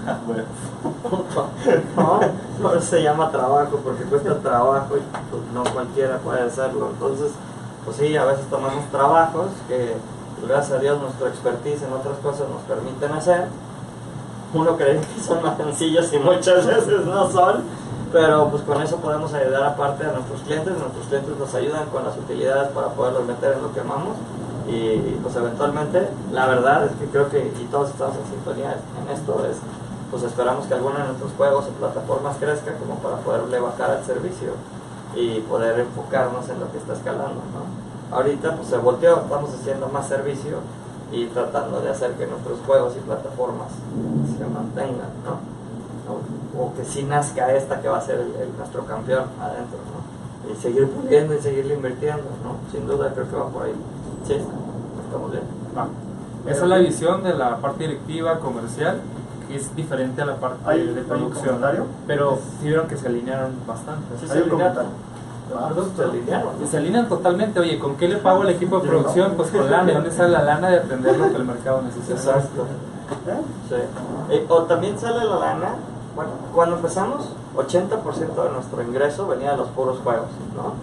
no, 1.95 2.71
eso 2.71 2.81
se 2.81 3.03
llama 3.03 3.31
trabajo, 3.31 3.79
porque 3.83 4.03
cuesta 4.03 4.35
trabajo 4.39 4.97
y 4.97 5.01
pues, 5.29 5.43
no 5.53 5.63
cualquiera 5.71 6.17
puede 6.19 6.41
hacerlo. 6.41 6.89
Entonces, 6.93 7.31
pues 7.85 7.97
sí, 7.97 8.15
a 8.15 8.25
veces 8.25 8.45
tomamos 8.49 8.85
trabajos 8.91 9.47
que, 9.67 9.95
pues, 10.37 10.47
gracias 10.49 10.77
a 10.77 10.81
Dios, 10.81 11.01
nuestra 11.01 11.29
expertise 11.29 11.83
en 11.83 11.93
otras 11.93 12.17
cosas 12.19 12.47
nos 12.49 12.61
permiten 12.63 13.11
hacer. 13.11 13.47
Uno 14.53 14.77
cree 14.77 14.99
que 14.99 15.21
son 15.21 15.43
más 15.43 15.57
sencillos 15.57 16.11
y 16.13 16.17
muchas 16.17 16.65
veces 16.65 17.05
no 17.05 17.29
son, 17.29 17.63
pero 18.11 18.49
pues 18.49 18.63
con 18.63 18.81
eso 18.81 18.97
podemos 18.97 19.31
ayudar 19.33 19.63
aparte 19.63 20.05
a 20.05 20.11
nuestros 20.11 20.41
clientes. 20.41 20.75
Nuestros 20.77 21.05
clientes 21.07 21.37
nos 21.37 21.53
ayudan 21.53 21.87
con 21.89 22.03
las 22.03 22.17
utilidades 22.17 22.69
para 22.69 22.87
poderlos 22.87 23.25
meter 23.27 23.53
en 23.53 23.61
lo 23.61 23.71
que 23.73 23.81
amamos 23.81 24.15
y 24.67 25.17
pues 25.23 25.35
eventualmente 25.35 26.09
la 26.31 26.45
verdad 26.45 26.85
es 26.85 26.91
que 26.93 27.05
creo 27.05 27.29
que 27.29 27.39
y 27.39 27.65
todos 27.71 27.89
estamos 27.89 28.15
en 28.17 28.25
sintonía 28.31 28.77
en 29.01 29.15
esto 29.15 29.43
es 29.49 29.57
pues 30.11 30.23
esperamos 30.23 30.65
que 30.65 30.73
alguno 30.73 30.97
de 30.97 31.03
nuestros 31.05 31.31
juegos 31.37 31.65
o 31.67 31.69
plataformas 31.71 32.37
crezca 32.39 32.73
como 32.77 32.95
para 32.95 33.17
poderle 33.17 33.59
bajar 33.59 33.91
al 33.91 34.03
servicio 34.05 34.53
y 35.15 35.39
poder 35.41 35.79
enfocarnos 35.79 36.47
en 36.49 36.59
lo 36.59 36.71
que 36.71 36.77
está 36.77 36.93
escalando 36.93 37.41
¿no? 37.53 38.15
ahorita 38.15 38.55
pues 38.55 38.67
se 38.69 38.77
volteó 38.77 39.21
estamos 39.21 39.51
haciendo 39.53 39.87
más 39.89 40.07
servicio 40.07 40.57
y 41.11 41.25
tratando 41.27 41.81
de 41.81 41.89
hacer 41.89 42.13
que 42.13 42.27
nuestros 42.27 42.59
juegos 42.65 42.93
y 42.95 42.99
plataformas 43.01 43.69
se 44.37 44.45
mantengan 44.45 45.09
¿no? 45.25 45.37
¿no? 46.07 46.59
o 46.63 46.73
que 46.75 46.83
sí 46.85 47.03
nazca 47.03 47.53
esta 47.53 47.81
que 47.81 47.87
va 47.87 47.97
a 47.97 48.01
ser 48.01 48.15
el- 48.19 48.35
el- 48.41 48.57
nuestro 48.57 48.85
campeón 48.85 49.25
adentro 49.41 49.77
¿no? 49.93 50.51
y 50.51 50.55
seguir 50.55 50.89
puliendo 50.89 51.33
y 51.35 51.39
seguirle 51.39 51.75
invirtiendo 51.75 52.23
¿no? 52.43 52.55
sin 52.71 52.87
duda 52.87 53.11
creo 53.13 53.29
que 53.29 53.35
va 53.35 53.47
por 53.49 53.63
ahí 53.63 53.75
sí 54.25 54.33
estamos 55.05 55.31
bien. 55.31 55.43
Esa 56.45 56.63
es 56.63 56.69
la 56.69 56.77
visión 56.77 57.23
de 57.23 57.33
la 57.33 57.57
parte 57.57 57.83
directiva 57.83 58.39
comercial, 58.39 59.01
es 59.55 59.75
diferente 59.75 60.21
a 60.21 60.25
la 60.25 60.35
parte 60.35 60.57
¿Hay- 60.65 60.79
de 60.85 60.91
hay 60.93 60.97
un 60.99 61.05
producción. 61.05 61.45
comentario? 61.45 61.85
Pero 62.07 62.39
sí 62.59 62.67
vieron 62.67 62.87
que 62.87 62.97
se 62.97 63.07
alinearon 63.07 63.51
bastante. 63.67 64.05
Sí, 64.19 64.27
hay 64.31 64.41
un 64.41 64.49
comentario. 64.49 64.89
se 65.95 66.03
alinearon 66.03 66.49
alinean 66.77 67.09
totalmente, 67.09 67.59
oye, 67.59 67.79
¿con 67.79 67.95
qué 67.95 68.07
le 68.07 68.17
pago 68.17 68.41
al 68.43 68.49
equipo 68.49 68.79
de 68.79 68.87
producción? 68.87 69.33
Pues 69.35 69.49
con 69.49 69.69
lana, 69.69 69.83
¿de 69.85 69.93
dónde 69.93 70.11
sale 70.11 70.29
la 70.29 70.43
lana 70.43 70.69
de 70.69 70.77
atender 70.77 71.17
lo 71.17 71.29
que 71.29 71.35
el 71.37 71.45
mercado 71.45 71.81
necesita? 71.81 72.13
Exacto. 72.13 72.65
¿Eh? 73.27 73.41
Sí. 73.69 73.75
Eh, 74.35 74.45
o 74.47 74.63
también 74.63 74.97
sale 74.99 75.25
la 75.25 75.35
lana, 75.39 75.69
bueno, 76.15 76.31
cuando 76.53 76.75
empezamos, 76.75 77.29
80% 77.55 78.43
de 78.43 78.49
nuestro 78.51 78.83
ingreso 78.83 79.27
venía 79.27 79.51
de 79.51 79.57
los 79.57 79.67
puros 79.69 79.97
juegos, 80.03 80.27
¿no? 80.55 80.73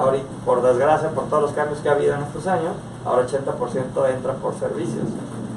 Ahorita, 0.00 0.24
por 0.44 0.62
desgracia, 0.62 1.10
por 1.10 1.24
todos 1.24 1.42
los 1.42 1.52
cambios 1.52 1.80
que 1.80 1.88
ha 1.88 1.92
habido 1.92 2.14
en 2.14 2.22
estos 2.22 2.46
años, 2.46 2.72
ahora 3.04 3.26
80% 3.26 4.06
entra 4.06 4.34
por 4.34 4.54
servicios. 4.54 5.04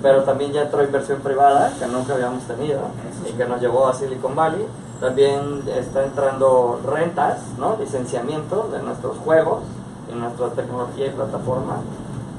Pero 0.01 0.23
también 0.23 0.51
ya 0.51 0.63
entró 0.63 0.83
inversión 0.83 1.19
privada, 1.19 1.71
que 1.77 1.85
nunca 1.85 2.13
habíamos 2.13 2.43
tenido, 2.43 2.81
y 3.27 3.33
que 3.33 3.45
nos 3.45 3.61
llevó 3.61 3.87
a 3.87 3.93
Silicon 3.93 4.35
Valley. 4.35 4.65
También 4.99 5.63
está 5.67 6.03
entrando 6.03 6.79
rentas, 6.85 7.39
¿no? 7.57 7.75
Licenciamiento 7.79 8.69
de 8.71 8.81
nuestros 8.81 9.17
juegos 9.17 9.63
y 10.11 10.15
nuestra 10.15 10.49
tecnología 10.49 11.07
y 11.07 11.09
plataforma. 11.11 11.77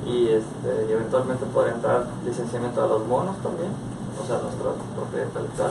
Y, 0.06 0.28
este, 0.28 0.86
y 0.88 0.92
eventualmente 0.92 1.44
podría 1.46 1.74
entrar 1.74 2.06
licenciamiento 2.24 2.82
de 2.82 2.88
los 2.88 3.06
monos 3.06 3.36
también, 3.42 3.70
o 4.20 4.26
sea, 4.26 4.38
nuestra 4.38 4.70
propiedad 4.96 5.26
intelectual. 5.26 5.70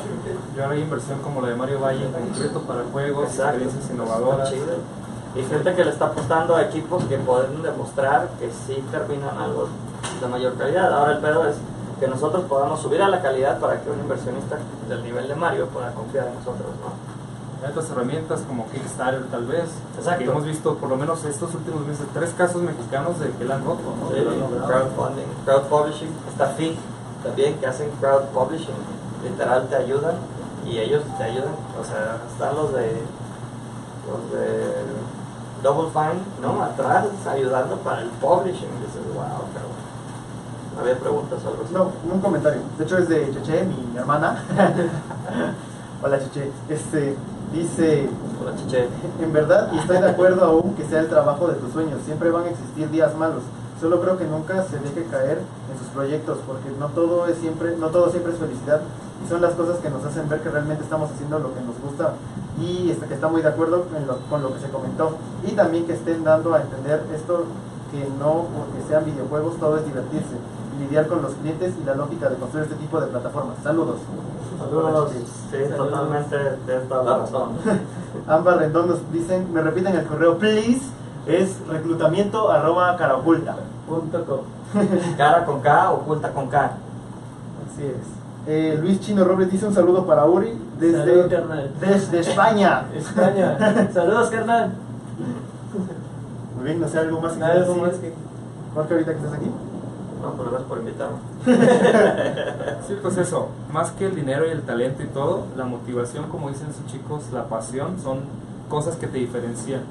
Yo 0.55 0.65
haré 0.65 0.79
inversión 0.79 1.19
como 1.19 1.41
la 1.41 1.49
de 1.49 1.55
Mario 1.55 1.81
Valle 1.81 2.05
en 2.05 2.11
concreto 2.13 2.61
para 2.61 2.83
juegos, 2.91 3.25
Exacto. 3.25 3.57
experiencias 3.57 3.91
innovadoras. 3.91 4.53
Y 5.33 5.43
gente 5.43 5.75
que 5.75 5.85
le 5.85 5.91
está 5.91 6.05
apostando 6.07 6.55
a 6.55 6.61
equipos 6.63 7.03
que 7.05 7.17
pueden 7.17 7.61
demostrar 7.61 8.29
que 8.39 8.49
sí 8.51 8.83
terminan 8.91 9.37
algo 9.37 9.67
de 10.19 10.27
mayor 10.27 10.55
calidad. 10.55 10.93
Ahora 10.93 11.13
el 11.13 11.19
pedo 11.19 11.47
es 11.47 11.55
que 12.01 12.07
nosotros 12.07 12.45
podamos 12.45 12.81
subir 12.81 12.99
a 12.99 13.07
la 13.07 13.21
calidad 13.21 13.59
para 13.59 13.79
que 13.79 13.91
un 13.91 13.99
inversionista 13.99 14.57
del 14.89 15.03
nivel 15.03 15.27
de 15.27 15.35
Mario 15.35 15.67
pueda 15.67 15.93
confiar 15.93 16.29
en 16.29 16.33
nosotros, 16.33 16.67
¿no? 16.81 17.69
Otras 17.69 17.91
herramientas 17.91 18.41
como 18.47 18.67
Kickstarter 18.71 19.27
tal 19.27 19.45
vez. 19.45 19.69
Exacto. 19.95 20.17
Que 20.17 20.31
hemos 20.31 20.43
visto 20.43 20.75
por 20.77 20.89
lo 20.89 20.97
menos 20.97 21.23
estos 21.25 21.53
últimos 21.53 21.85
meses 21.85 22.07
tres 22.11 22.33
casos 22.35 22.63
mexicanos 22.63 23.19
de 23.19 23.29
que 23.29 23.45
la 23.45 23.55
han 23.55 23.65
roto, 23.65 23.83
¿no? 24.01 24.09
Sí, 24.09 24.19
logrado. 24.19 24.65
crowdfunding, 24.65 25.27
crowd 25.45 25.63
publishing, 25.69 26.09
está 26.27 26.47
FIG 26.47 26.75
también 27.23 27.59
que 27.59 27.67
hacen 27.67 27.91
crowd 27.99 28.23
publishing, 28.33 28.73
literal 29.23 29.67
te 29.69 29.75
ayudan 29.75 30.15
y 30.65 30.79
ellos 30.79 31.03
te 31.19 31.23
ayudan, 31.23 31.53
o 31.79 31.85
sea, 31.85 32.17
están 32.33 32.55
los 32.55 32.73
de 32.73 32.97
los 34.09 34.31
de 34.31 34.73
Double 35.61 35.91
Fine, 35.93 36.23
¿no? 36.41 36.63
Atrás 36.63 37.05
ayudando 37.29 37.75
para 37.77 38.01
el 38.01 38.09
publishing, 38.09 38.73
dices, 38.81 39.05
wow, 39.13 39.45
pero 39.53 39.80
había 40.81 40.97
preguntas 40.99 41.39
o 41.45 41.47
algo 41.49 41.63
así. 41.63 41.73
No, 41.73 41.91
un 42.13 42.19
comentario. 42.21 42.61
De 42.77 42.83
hecho 42.83 42.97
es 42.97 43.07
de 43.09 43.31
Cheche, 43.31 43.63
mi 43.65 43.97
hermana. 43.97 44.43
Hola 46.03 46.19
Cheche. 46.19 46.51
Este 46.69 47.15
dice, 47.53 48.09
Hola, 48.41 48.55
chiche. 48.55 48.87
en 49.21 49.33
verdad, 49.33 49.69
y 49.73 49.77
estoy 49.77 49.97
de 49.99 50.09
acuerdo 50.09 50.43
aún 50.45 50.73
que 50.75 50.85
sea 50.85 50.99
el 51.01 51.09
trabajo 51.09 51.47
de 51.47 51.55
tus 51.55 51.71
sueños. 51.71 51.99
Siempre 52.05 52.31
van 52.31 52.45
a 52.45 52.49
existir 52.49 52.89
días 52.89 53.15
malos. 53.15 53.43
Solo 53.79 53.99
creo 54.01 54.17
que 54.17 54.25
nunca 54.25 54.63
se 54.63 54.77
deje 54.79 55.05
caer 55.09 55.39
en 55.39 55.77
sus 55.79 55.87
proyectos, 55.87 56.37
porque 56.45 56.69
no 56.79 56.87
todo 56.89 57.25
es 57.27 57.37
siempre, 57.37 57.75
no 57.77 57.87
todo 57.87 58.09
siempre 58.11 58.31
es 58.33 58.37
felicidad 58.39 58.81
y 59.25 59.29
son 59.29 59.41
las 59.41 59.53
cosas 59.53 59.77
que 59.79 59.89
nos 59.89 60.03
hacen 60.05 60.29
ver 60.29 60.41
que 60.41 60.49
realmente 60.49 60.83
estamos 60.83 61.09
haciendo 61.11 61.39
lo 61.39 61.53
que 61.53 61.61
nos 61.61 61.77
gusta 61.83 62.13
y 62.59 62.89
que 63.07 63.13
está 63.13 63.27
muy 63.27 63.41
de 63.41 63.49
acuerdo 63.49 63.85
lo- 64.07 64.17
con 64.29 64.41
lo 64.43 64.53
que 64.53 64.59
se 64.59 64.69
comentó 64.69 65.15
y 65.43 65.51
también 65.53 65.85
que 65.85 65.93
estén 65.93 66.23
dando 66.23 66.53
a 66.55 66.61
entender 66.61 67.03
esto 67.15 67.45
que 67.91 68.07
no 68.19 68.45
porque 68.53 68.87
sean 68.87 69.05
videojuegos 69.05 69.57
todo 69.57 69.77
es 69.77 69.85
divertirse 69.85 70.35
lidiar 70.81 71.07
con 71.07 71.21
los 71.21 71.33
clientes 71.35 71.73
y 71.81 71.85
la 71.85 71.95
lógica 71.95 72.29
de 72.29 72.35
construir 72.35 72.65
este 72.65 72.75
tipo 72.77 72.99
de 72.99 73.07
plataformas. 73.07 73.55
Saludos. 73.63 73.97
Saludos. 74.59 75.11
Sí, 75.51 75.57
totalmente 75.75 76.35
de 76.35 76.77
esta 76.77 77.01
razón. 77.03 77.49
Ámbar 78.27 78.57
Rendón 78.57 78.87
nos 78.89 79.11
dicen, 79.11 79.51
me 79.53 79.61
repiten 79.61 79.95
el 79.95 80.05
correo, 80.05 80.37
please, 80.37 80.81
es 81.25 81.55
reclutamiento 81.67 82.51
arroba 82.51 82.95
cara 82.97 83.15
oculta. 83.17 83.55
Punto 83.87 84.25
com. 84.25 84.39
Cara 85.17 85.45
con 85.45 85.59
K, 85.61 85.91
oculta 85.91 86.31
con 86.31 86.47
K. 86.47 86.63
Así 86.65 87.83
es. 87.85 88.47
Eh, 88.47 88.77
Luis 88.81 88.99
Chino 89.01 89.23
Robles 89.25 89.51
dice 89.51 89.65
un 89.67 89.73
saludo 89.73 90.05
para 90.05 90.25
Uri 90.25 90.57
desde, 90.79 90.97
Saludos, 90.97 91.31
carnal. 91.31 91.71
desde 91.79 92.19
España. 92.19 92.85
España. 92.95 93.89
Saludos, 93.93 94.29
carnal. 94.29 94.71
Muy 96.55 96.63
bien, 96.65 96.79
no 96.79 96.87
sé, 96.87 96.99
algo 96.99 97.19
más 97.19 97.33
que 97.33 97.43
Algo 97.43 97.73
decir? 97.73 97.81
más 97.83 97.95
que. 97.95 98.13
Jorge, 98.73 98.93
ahorita 98.93 99.11
que 99.11 99.17
estás 99.17 99.33
aquí. 99.33 99.51
No, 100.21 100.33
pues 100.33 100.61
por 100.63 100.79
invitarme. 100.79 101.17
Sí, 102.87 102.97
pues 103.01 103.17
eso, 103.17 103.49
más 103.71 103.91
que 103.91 104.05
el 104.05 104.15
dinero 104.15 104.45
y 104.45 104.49
el 104.49 104.63
talento 104.63 105.03
y 105.03 105.07
todo, 105.07 105.45
la 105.55 105.65
motivación, 105.65 106.29
como 106.29 106.49
dicen 106.49 106.67
sus 106.73 106.91
chicos, 106.91 107.23
la 107.31 107.47
pasión, 107.47 107.99
son 108.01 108.21
cosas 108.69 108.95
que 108.95 109.07
te 109.07 109.17
diferencian. 109.17 109.81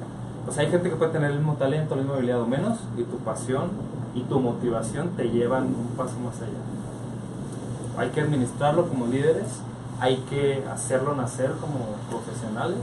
O 0.47 0.51
sea, 0.51 0.63
hay 0.63 0.71
gente 0.71 0.89
que 0.89 0.95
puede 0.95 1.11
tener 1.11 1.31
el 1.31 1.37
mismo 1.37 1.55
talento, 1.55 1.95
la 1.95 2.01
misma 2.01 2.17
habilidad 2.17 2.41
o 2.41 2.47
menos, 2.47 2.79
y 2.97 3.03
tu 3.03 3.17
pasión 3.17 3.69
y 4.13 4.21
tu 4.23 4.39
motivación 4.39 5.09
te 5.15 5.29
llevan 5.29 5.65
un 5.65 5.95
paso 5.95 6.19
más 6.19 6.35
allá. 6.41 6.59
Hay 7.97 8.09
que 8.09 8.21
administrarlo 8.21 8.87
como 8.87 9.07
líderes, 9.07 9.47
hay 9.99 10.17
que 10.29 10.63
hacerlo 10.71 11.15
nacer 11.15 11.51
como 11.61 11.95
profesionales, 12.09 12.79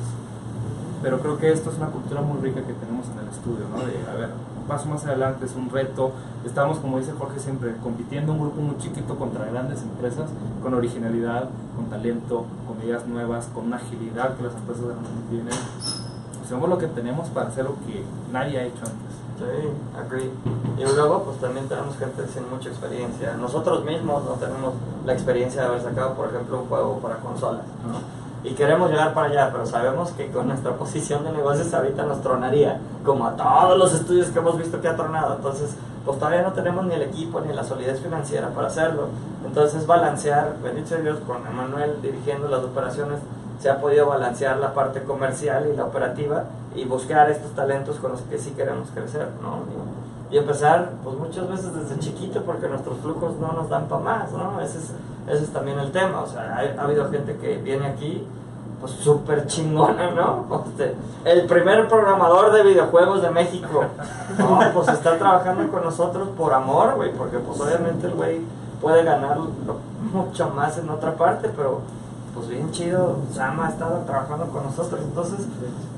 pero 1.03 1.21
creo 1.21 1.39
que 1.39 1.53
esto 1.53 1.71
es 1.71 1.77
una 1.77 1.89
cultura 1.89 2.23
muy 2.23 2.41
rica 2.41 2.61
que 2.63 2.73
tenemos 2.73 3.07
en 3.09 3.19
el 3.19 3.29
estudio, 3.29 3.67
¿no? 3.69 3.79
De, 3.79 4.11
a 4.11 4.15
ver, 4.15 4.31
paso 4.69 4.89
más 4.89 5.05
adelante 5.07 5.47
es 5.47 5.57
un 5.57 5.71
reto. 5.71 6.13
Estamos, 6.45 6.79
como 6.79 6.99
dice 6.99 7.13
Jorge 7.19 7.41
siempre, 7.41 7.75
compitiendo 7.83 8.33
un 8.33 8.41
grupo 8.41 8.61
muy 8.61 8.77
chiquito 8.77 9.17
contra 9.17 9.47
grandes 9.47 9.83
empresas, 9.83 10.31
con 10.63 10.75
originalidad, 10.75 11.49
con 11.75 11.87
talento, 11.87 12.45
con 12.67 12.81
ideas 12.87 13.07
nuevas, 13.07 13.47
con 13.55 13.67
una 13.67 13.77
agilidad 13.77 14.37
que 14.37 14.45
las 14.45 14.55
empresas 14.55 14.85
no 14.85 15.31
tienen. 15.31 15.55
Hacemos 16.45 16.69
lo 16.69 16.79
que 16.79 16.87
tenemos 16.87 17.29
para 17.31 17.49
hacer 17.49 17.65
lo 17.65 17.75
que 17.87 18.05
nadie 18.33 18.59
ha 18.59 18.65
hecho 18.65 18.81
antes. 18.81 19.19
Sí, 19.39 19.69
agree. 19.97 20.31
Y 20.77 20.95
luego, 20.97 21.23
pues 21.25 21.39
también 21.39 21.69
tenemos 21.69 21.97
gente 21.97 22.27
sin 22.27 22.49
mucha 22.51 22.69
experiencia. 22.69 23.37
Nosotros 23.37 23.85
mismos 23.85 24.25
no 24.25 24.33
tenemos 24.33 24.75
la 25.05 25.13
experiencia 25.13 25.63
de 25.63 25.69
haber 25.69 25.83
sacado, 25.83 26.15
por 26.15 26.29
ejemplo, 26.29 26.61
un 26.63 26.69
juego 26.69 26.99
para 26.99 27.17
consolas. 27.17 27.63
Y 28.45 28.55
queremos 28.55 28.91
llegar 28.91 29.15
para 29.15 29.29
allá, 29.29 29.51
pero 29.51 29.67
sabemos 29.67 30.11
que 30.13 30.31
con 30.31 30.47
nuestra 30.49 30.73
posición 30.73 31.25
de 31.25 31.33
negocios 31.33 31.75
ahorita 31.75 32.05
nos 32.05 32.23
tronaría, 32.23 32.81
como 33.05 33.27
a 33.27 33.37
todos 33.37 33.77
los 33.77 33.93
estudios 33.95 34.29
que 34.29 34.39
hemos 34.39 34.57
visto 34.57 34.81
que 34.81 34.89
ha 34.89 34.97
tronado. 34.97 35.37
Entonces, 35.37 35.75
pues 36.05 36.19
todavía 36.19 36.43
no 36.43 36.53
tenemos 36.53 36.87
ni 36.87 36.95
el 36.95 37.03
equipo 37.03 37.41
ni 37.41 37.53
la 37.53 37.65
solidez 37.65 38.01
financiera 38.01 38.49
para 38.51 38.69
hacerlo. 38.69 39.09
Entonces, 39.45 39.87
balancear, 39.87 40.55
bendito 40.63 40.89
sea 40.89 40.99
Dios, 40.99 41.19
con 41.27 41.45
Emanuel 41.47 42.01
dirigiendo 42.01 42.49
las 42.49 42.63
operaciones, 42.63 43.19
se 43.61 43.71
ha 43.71 43.81
podido 43.81 44.07
balancear 44.07 44.59
la 44.59 44.73
parte 44.73 45.03
comercial 45.03 45.69
y 45.73 45.77
la 45.77 45.85
operativa 45.85 46.45
y 46.77 46.85
buscar 46.85 47.29
estos 47.31 47.51
talentos 47.53 47.97
con 47.97 48.13
los 48.13 48.21
que 48.23 48.39
sí 48.39 48.53
queremos 48.53 48.89
crecer, 48.95 49.29
¿no? 49.43 49.65
Y, 50.31 50.35
y 50.37 50.39
empezar, 50.39 50.93
pues 51.03 51.17
muchas 51.17 51.49
veces 51.49 51.75
desde 51.75 51.99
chiquito, 51.99 52.43
porque 52.43 52.69
nuestros 52.69 52.99
flujos 52.99 53.37
no 53.41 53.53
nos 53.53 53.69
dan 53.69 53.89
para 53.89 54.03
más, 54.03 54.31
¿no? 54.31 54.61
Es, 54.61 54.77
ese 55.31 55.45
es 55.45 55.53
también 55.53 55.79
el 55.79 55.93
tema, 55.93 56.21
o 56.21 56.27
sea, 56.27 56.57
ha, 56.57 56.81
ha 56.81 56.85
habido 56.85 57.11
gente 57.11 57.37
que 57.37 57.59
viene 57.59 57.87
aquí, 57.87 58.27
pues 58.81 58.93
súper 58.93 59.47
chingona, 59.47 60.11
¿no? 60.11 60.65
Este, 60.69 60.95
el 61.25 61.47
primer 61.47 61.89
programador 61.89 62.53
de 62.53 62.63
videojuegos 62.63 63.23
de 63.23 63.31
México, 63.31 63.85
no, 64.39 64.61
pues 64.73 64.89
está 64.89 65.19
trabajando 65.19 65.71
con 65.71 65.83
nosotros 65.85 66.29
por 66.37 66.53
amor, 66.53 66.95
güey, 66.95 67.13
porque 67.13 67.39
pues 67.39 67.61
obviamente 67.61 68.07
el 68.07 68.15
güey 68.15 68.41
puede 68.81 69.03
ganar 69.03 69.39
mucho 70.13 70.51
más 70.51 70.79
en 70.79 70.89
otra 70.91 71.15
parte, 71.15 71.51
pero 71.57 71.81
pues 72.35 72.49
bien 72.49 72.71
chido, 72.71 73.17
Sama 73.33 73.67
ha 73.67 73.71
estado 73.71 73.99
trabajando 74.07 74.47
con 74.47 74.63
nosotros, 74.65 75.01
entonces, 75.03 75.47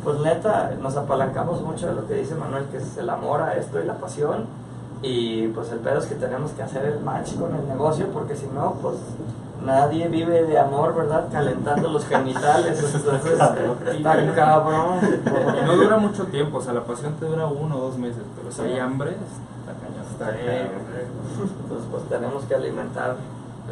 pues 0.03 0.18
neta, 0.20 0.70
nos 0.81 0.97
apalancamos 0.97 1.61
mucho 1.61 1.89
de 1.89 1.95
lo 1.95 2.07
que 2.07 2.14
dice 2.14 2.35
Manuel, 2.35 2.64
que 2.70 2.78
es 2.78 2.97
el 2.97 3.11
amor 3.11 3.43
a 3.43 3.55
esto 3.55 3.78
y 3.78 3.85
la 3.85 3.95
pasión, 3.95 4.47
y 5.03 5.48
pues 5.48 5.70
el 5.72 5.78
pedo 5.78 5.98
es 5.98 6.07
que 6.07 6.14
tenemos 6.14 6.51
que 6.53 6.62
hacer 6.62 6.84
el 6.84 7.01
match 7.01 7.34
con 7.36 7.55
el 7.55 7.66
negocio, 7.68 8.07
porque 8.12 8.36
si 8.36 8.46
no, 8.46 8.74
pues 8.82 8.96
nadie 9.64 10.09
vive 10.09 10.42
de 10.44 10.59
amor, 10.59 10.94
¿verdad? 10.94 11.26
Calentando 11.32 11.88
los 11.90 12.05
genitales, 12.07 12.82
entonces 12.94 13.32
está 13.32 14.34
cabrón. 14.34 14.98
Y 15.61 15.66
no 15.66 15.76
dura 15.76 15.96
mucho 15.98 16.24
tiempo, 16.26 16.59
o 16.59 16.62
sea, 16.62 16.72
la 16.74 16.84
pasión 16.84 17.14
te 17.14 17.26
dura 17.26 17.46
uno 17.46 17.76
o 17.76 17.80
dos 17.80 17.98
meses, 17.98 18.22
pero 18.36 18.53
si 18.53 18.61
hay 18.62 18.78
hambre, 18.78 19.11
está 19.12 19.72
cañón. 19.80 20.05
Está. 20.11 20.30
Entonces, 20.38 21.86
pues 21.90 22.03
tenemos 22.09 22.44
que 22.44 22.55
alimentar 22.55 23.16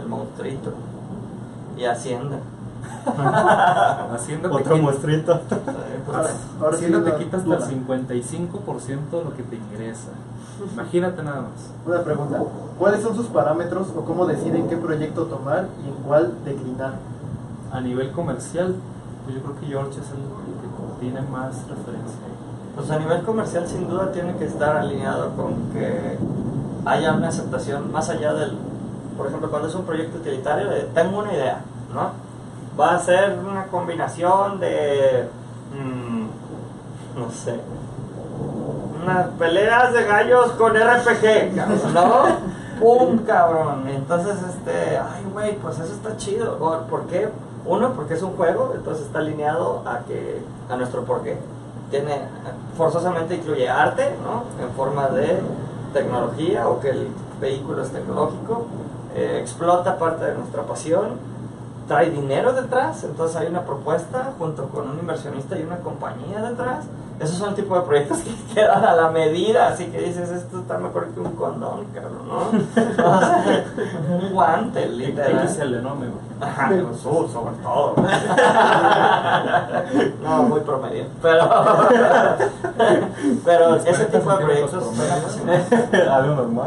el 0.01 0.09
monstruito 0.09 0.73
y 1.77 1.85
Hacienda. 1.85 2.39
Hacienda 4.15 4.49
te 4.49 4.55
Otro 4.55 4.75
quita- 4.75 4.83
muestrito. 4.83 5.41
Pues, 6.07 6.75
Hacienda 6.75 7.05
te 7.05 7.17
quita 7.17 7.37
hasta 7.39 7.55
el 7.55 7.59
duda. 7.59 7.97
55% 7.97 9.11
de 9.11 9.25
lo 9.25 9.35
que 9.37 9.43
te 9.43 9.57
ingresa. 9.57 10.09
Imagínate 10.73 11.23
nada 11.23 11.43
más. 11.43 11.71
Una 11.87 12.03
pregunta. 12.03 12.43
¿Cuáles 12.79 13.03
son 13.03 13.15
sus 13.15 13.27
parámetros 13.27 13.89
o 13.97 14.05
cómo 14.05 14.27
deciden 14.27 14.69
qué 14.69 14.77
proyecto 14.77 15.25
tomar 15.27 15.69
y 15.85 15.89
en 15.89 15.95
cuál 16.05 16.35
declinar? 16.45 16.95
A 17.73 17.81
nivel 17.81 18.13
comercial, 18.13 18.75
pues 19.25 19.37
yo 19.37 19.43
creo 19.43 19.61
que 19.61 19.67
George 19.67 20.01
es 20.01 20.11
el 20.11 20.17
que 20.17 21.01
tiene 21.01 21.21
más 21.23 21.55
referencia. 21.69 22.19
Pues 22.75 22.91
a 22.91 22.99
nivel 22.99 23.23
comercial 23.23 23.67
sin 23.67 23.89
duda 23.89 24.13
tiene 24.13 24.37
que 24.37 24.47
estar 24.47 24.77
alineado 24.77 25.35
con 25.37 25.71
que 25.73 26.17
haya 26.85 27.13
una 27.13 27.29
aceptación 27.29 27.93
más 27.93 28.09
allá 28.09 28.35
del, 28.35 28.57
por 29.17 29.27
ejemplo, 29.27 29.51
cuando 29.51 29.69
es 29.69 29.75
un 29.75 29.85
proyecto 29.85 30.19
utilitario, 30.19 30.71
de, 30.71 30.83
tengo 30.95 31.19
una 31.19 31.33
idea, 31.33 31.61
¿no? 31.93 32.13
Va 32.79 32.95
a 32.95 32.99
ser 33.01 33.39
una 33.39 33.67
combinación 33.67 34.61
de, 34.61 35.29
mm, 35.75 37.19
no 37.19 37.31
sé, 37.31 37.61
peleas 39.39 39.93
de 39.93 40.05
gallos 40.05 40.53
con 40.53 40.73
RPG, 40.75 41.55
¿no? 41.95 42.25
¡Pum, 42.81 43.19
cabrón! 43.27 43.89
Entonces, 43.89 44.37
este, 44.49 44.97
ay, 44.99 45.25
güey, 45.33 45.57
pues 45.59 45.79
eso 45.79 45.93
está 45.93 46.17
chido. 46.17 46.59
¿Por- 46.59 46.83
¿Por 46.85 47.07
qué? 47.07 47.29
Uno, 47.67 47.93
porque 47.95 48.15
es 48.15 48.23
un 48.23 48.37
juego, 48.37 48.73
entonces 48.75 49.07
está 49.07 49.19
alineado 49.19 49.83
a 49.85 49.99
que 50.07 50.41
a 50.71 50.77
nuestro 50.77 51.03
porqué. 51.05 51.37
Tiene, 51.91 52.23
forzosamente 52.77 53.35
incluye 53.37 53.69
arte, 53.69 54.15
¿no? 54.23 54.45
En 54.65 54.71
forma 54.75 55.09
de 55.09 55.41
tecnología 55.93 56.69
o 56.69 56.81
que 56.81 56.91
el 56.91 57.09
vehículo 57.41 57.83
es 57.83 57.91
tecnológico. 57.91 58.67
eh, 59.15 59.39
explota 59.41 59.99
parte 59.99 60.25
de 60.27 60.35
nuestra 60.35 60.63
pasión. 60.63 61.17
Trae 61.89 62.11
dinero 62.11 62.53
detrás, 62.53 63.03
entonces 63.05 63.37
hay 63.39 63.47
una 63.49 63.63
propuesta 63.63 64.33
junto 64.39 64.69
con 64.69 64.89
un 64.91 64.99
inversionista 64.99 65.59
y 65.59 65.63
una 65.63 65.79
compañía 65.79 66.43
detrás. 66.43 66.85
Esos 67.21 67.37
son 67.37 67.49
el 67.51 67.55
tipo 67.57 67.75
de 67.75 67.83
proyectos 67.83 68.19
que 68.49 68.55
quedan 68.55 68.85
a 68.85 68.95
la 68.95 69.11
medida, 69.11 69.69
así 69.69 69.87
que 69.87 70.01
dices, 70.01 70.31
esto 70.31 70.61
está 70.61 70.79
mejor 70.79 71.09
que 71.09 71.21
un 71.21 71.33
condón, 71.33 71.87
cabrón, 71.95 72.29
¿no? 72.29 72.39
O 73.09 73.21
sea, 73.21 73.65
un 74.11 74.33
guante, 74.33 74.89
literal. 74.89 75.49
XL, 75.49 75.83
¿no? 75.83 75.95
Me 75.97 76.07
Ajá, 76.41 76.69
pues, 76.69 77.05
uh, 77.05 77.29
sobre 77.29 77.57
todo. 77.63 77.95
No, 80.23 80.43
muy 80.45 80.61
promedio. 80.61 81.07
Pero, 81.23 81.49
pero 83.45 83.77
ese 83.77 84.05
tipo 84.05 84.31
de 84.31 84.45
proyectos. 84.45 84.85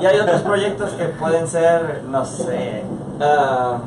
Y 0.02 0.06
hay 0.06 0.20
otros 0.20 0.42
proyectos 0.42 0.92
que 0.92 1.06
pueden 1.06 1.48
ser, 1.48 2.04
no 2.10 2.26
sé, 2.26 2.84
ah, 3.22 3.78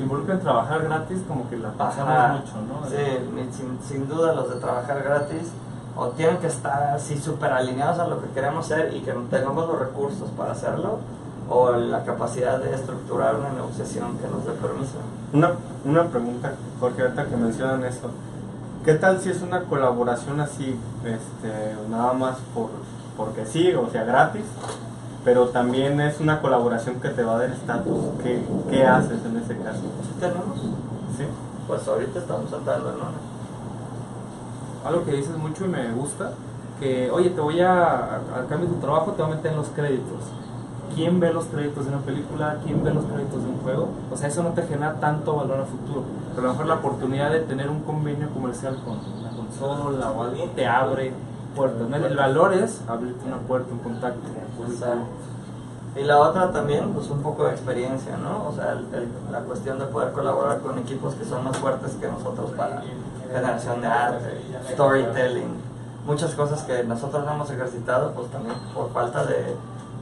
Que 0.00 0.04
involucran 0.04 0.40
trabajar 0.40 0.82
gratis, 0.82 1.18
como 1.28 1.46
que 1.50 1.58
la 1.58 1.72
pasamos 1.72 2.14
Ajá. 2.14 2.32
mucho, 2.32 2.54
¿no? 2.62 2.88
Sí, 2.88 3.52
sin, 3.52 3.78
sin 3.86 4.08
duda 4.08 4.32
los 4.32 4.48
de 4.48 4.58
trabajar 4.58 5.02
gratis 5.02 5.50
o 5.94 6.06
tienen 6.08 6.38
que 6.38 6.46
estar 6.46 6.94
así 6.94 7.18
súper 7.18 7.52
alineados 7.52 7.98
a 7.98 8.06
lo 8.06 8.18
que 8.22 8.30
queremos 8.30 8.64
hacer 8.64 8.94
y 8.94 9.00
que 9.00 9.12
tengamos 9.30 9.68
los 9.68 9.78
recursos 9.78 10.30
para 10.30 10.52
hacerlo 10.52 11.00
o 11.50 11.72
la 11.72 12.02
capacidad 12.04 12.58
de 12.58 12.74
estructurar 12.74 13.34
una 13.34 13.50
negociación 13.50 14.16
que 14.16 14.26
nos 14.26 14.46
dé 14.46 14.52
permiso. 14.52 14.94
Una, 15.34 15.50
una 15.84 16.04
pregunta, 16.08 16.54
Jorge, 16.80 17.02
ahorita 17.02 17.26
que 17.26 17.36
mencionan 17.36 17.84
eso. 17.84 18.08
¿Qué 18.86 18.94
tal 18.94 19.20
si 19.20 19.28
es 19.28 19.42
una 19.42 19.64
colaboración 19.64 20.40
así, 20.40 20.80
este, 21.04 21.76
nada 21.90 22.14
más 22.14 22.38
por, 22.54 22.70
porque 23.18 23.44
sí, 23.44 23.74
o 23.74 23.90
sea, 23.90 24.04
gratis, 24.04 24.46
pero 25.24 25.48
también 25.48 26.00
es 26.00 26.20
una 26.20 26.40
colaboración 26.40 27.00
que 27.00 27.10
te 27.10 27.22
va 27.22 27.36
a 27.36 27.38
dar 27.38 27.50
estatus? 27.50 27.98
¿Qué, 28.22 28.42
¿Qué 28.70 28.84
haces 28.84 29.24
en 29.24 29.36
ese 29.36 29.56
caso? 29.58 29.82
¿Sí 30.02 30.14
tenemos? 30.18 30.60
¿Sí? 31.16 31.24
Pues 31.66 31.86
ahorita 31.86 32.18
estamos 32.18 32.50
saltando, 32.50 32.92
¿no? 32.92 34.88
Algo 34.88 35.04
que 35.04 35.12
dices 35.12 35.36
mucho 35.36 35.66
y 35.66 35.68
me 35.68 35.92
gusta, 35.92 36.32
que, 36.78 37.10
oye, 37.10 37.30
te 37.30 37.40
voy 37.40 37.60
a, 37.60 38.16
a 38.16 38.46
cambio 38.48 38.68
de 38.68 38.74
tu 38.74 38.80
trabajo, 38.80 39.12
te 39.12 39.22
voy 39.22 39.32
a 39.32 39.34
meter 39.36 39.50
en 39.52 39.58
los 39.58 39.68
créditos. 39.68 40.22
¿Quién 40.94 41.20
ve 41.20 41.32
los 41.32 41.44
créditos 41.44 41.84
de 41.84 41.92
una 41.92 42.00
película? 42.00 42.56
¿Quién 42.64 42.82
ve 42.82 42.92
los 42.92 43.04
créditos 43.04 43.42
de 43.42 43.50
un 43.50 43.58
juego? 43.58 43.88
O 44.10 44.16
sea, 44.16 44.28
eso 44.28 44.42
no 44.42 44.50
te 44.50 44.62
genera 44.62 44.94
tanto 44.94 45.36
valor 45.36 45.60
a 45.60 45.64
futuro. 45.64 46.02
Pero 46.34 46.42
a 46.42 46.46
lo 46.46 46.52
mejor 46.52 46.66
la 46.66 46.74
oportunidad 46.76 47.30
de 47.30 47.40
tener 47.40 47.68
un 47.68 47.80
convenio 47.80 48.30
comercial 48.30 48.76
con 48.84 48.98
una 49.20 49.30
consola 49.30 50.10
o 50.10 50.22
algo 50.22 50.44
te 50.56 50.66
abre 50.66 51.12
puertas. 51.54 51.88
¿no? 51.88 51.96
El 51.96 52.16
valor 52.16 52.52
es 52.54 52.80
abrirte 52.88 53.26
una 53.26 53.38
puerta, 53.38 53.68
un 53.72 53.78
contacto. 53.80 54.20
Y 55.96 56.04
la 56.04 56.20
otra 56.20 56.52
también, 56.52 56.90
pues 56.92 57.10
un 57.10 57.20
poco 57.20 57.44
de 57.46 57.50
experiencia, 57.50 58.16
¿no? 58.16 58.48
O 58.48 58.52
sea, 58.54 58.72
el- 58.72 59.08
la 59.32 59.40
cuestión 59.40 59.78
de 59.78 59.86
poder 59.86 60.12
colaborar 60.12 60.60
con 60.60 60.78
equipos 60.78 61.14
que 61.14 61.24
son 61.24 61.42
más 61.44 61.56
fuertes 61.56 61.92
que 62.00 62.06
nosotros 62.06 62.50
para 62.52 62.82
generación 63.26 63.80
de 63.80 63.86
arte, 63.88 64.40
storytelling, 64.72 65.48
muchas 66.06 66.34
cosas 66.34 66.62
que 66.62 66.84
nosotros 66.84 67.24
no 67.24 67.32
hemos 67.32 67.50
ejercitado, 67.50 68.12
pues 68.12 68.30
también 68.30 68.54
por 68.72 68.90
falta 68.92 69.24
de 69.24 69.56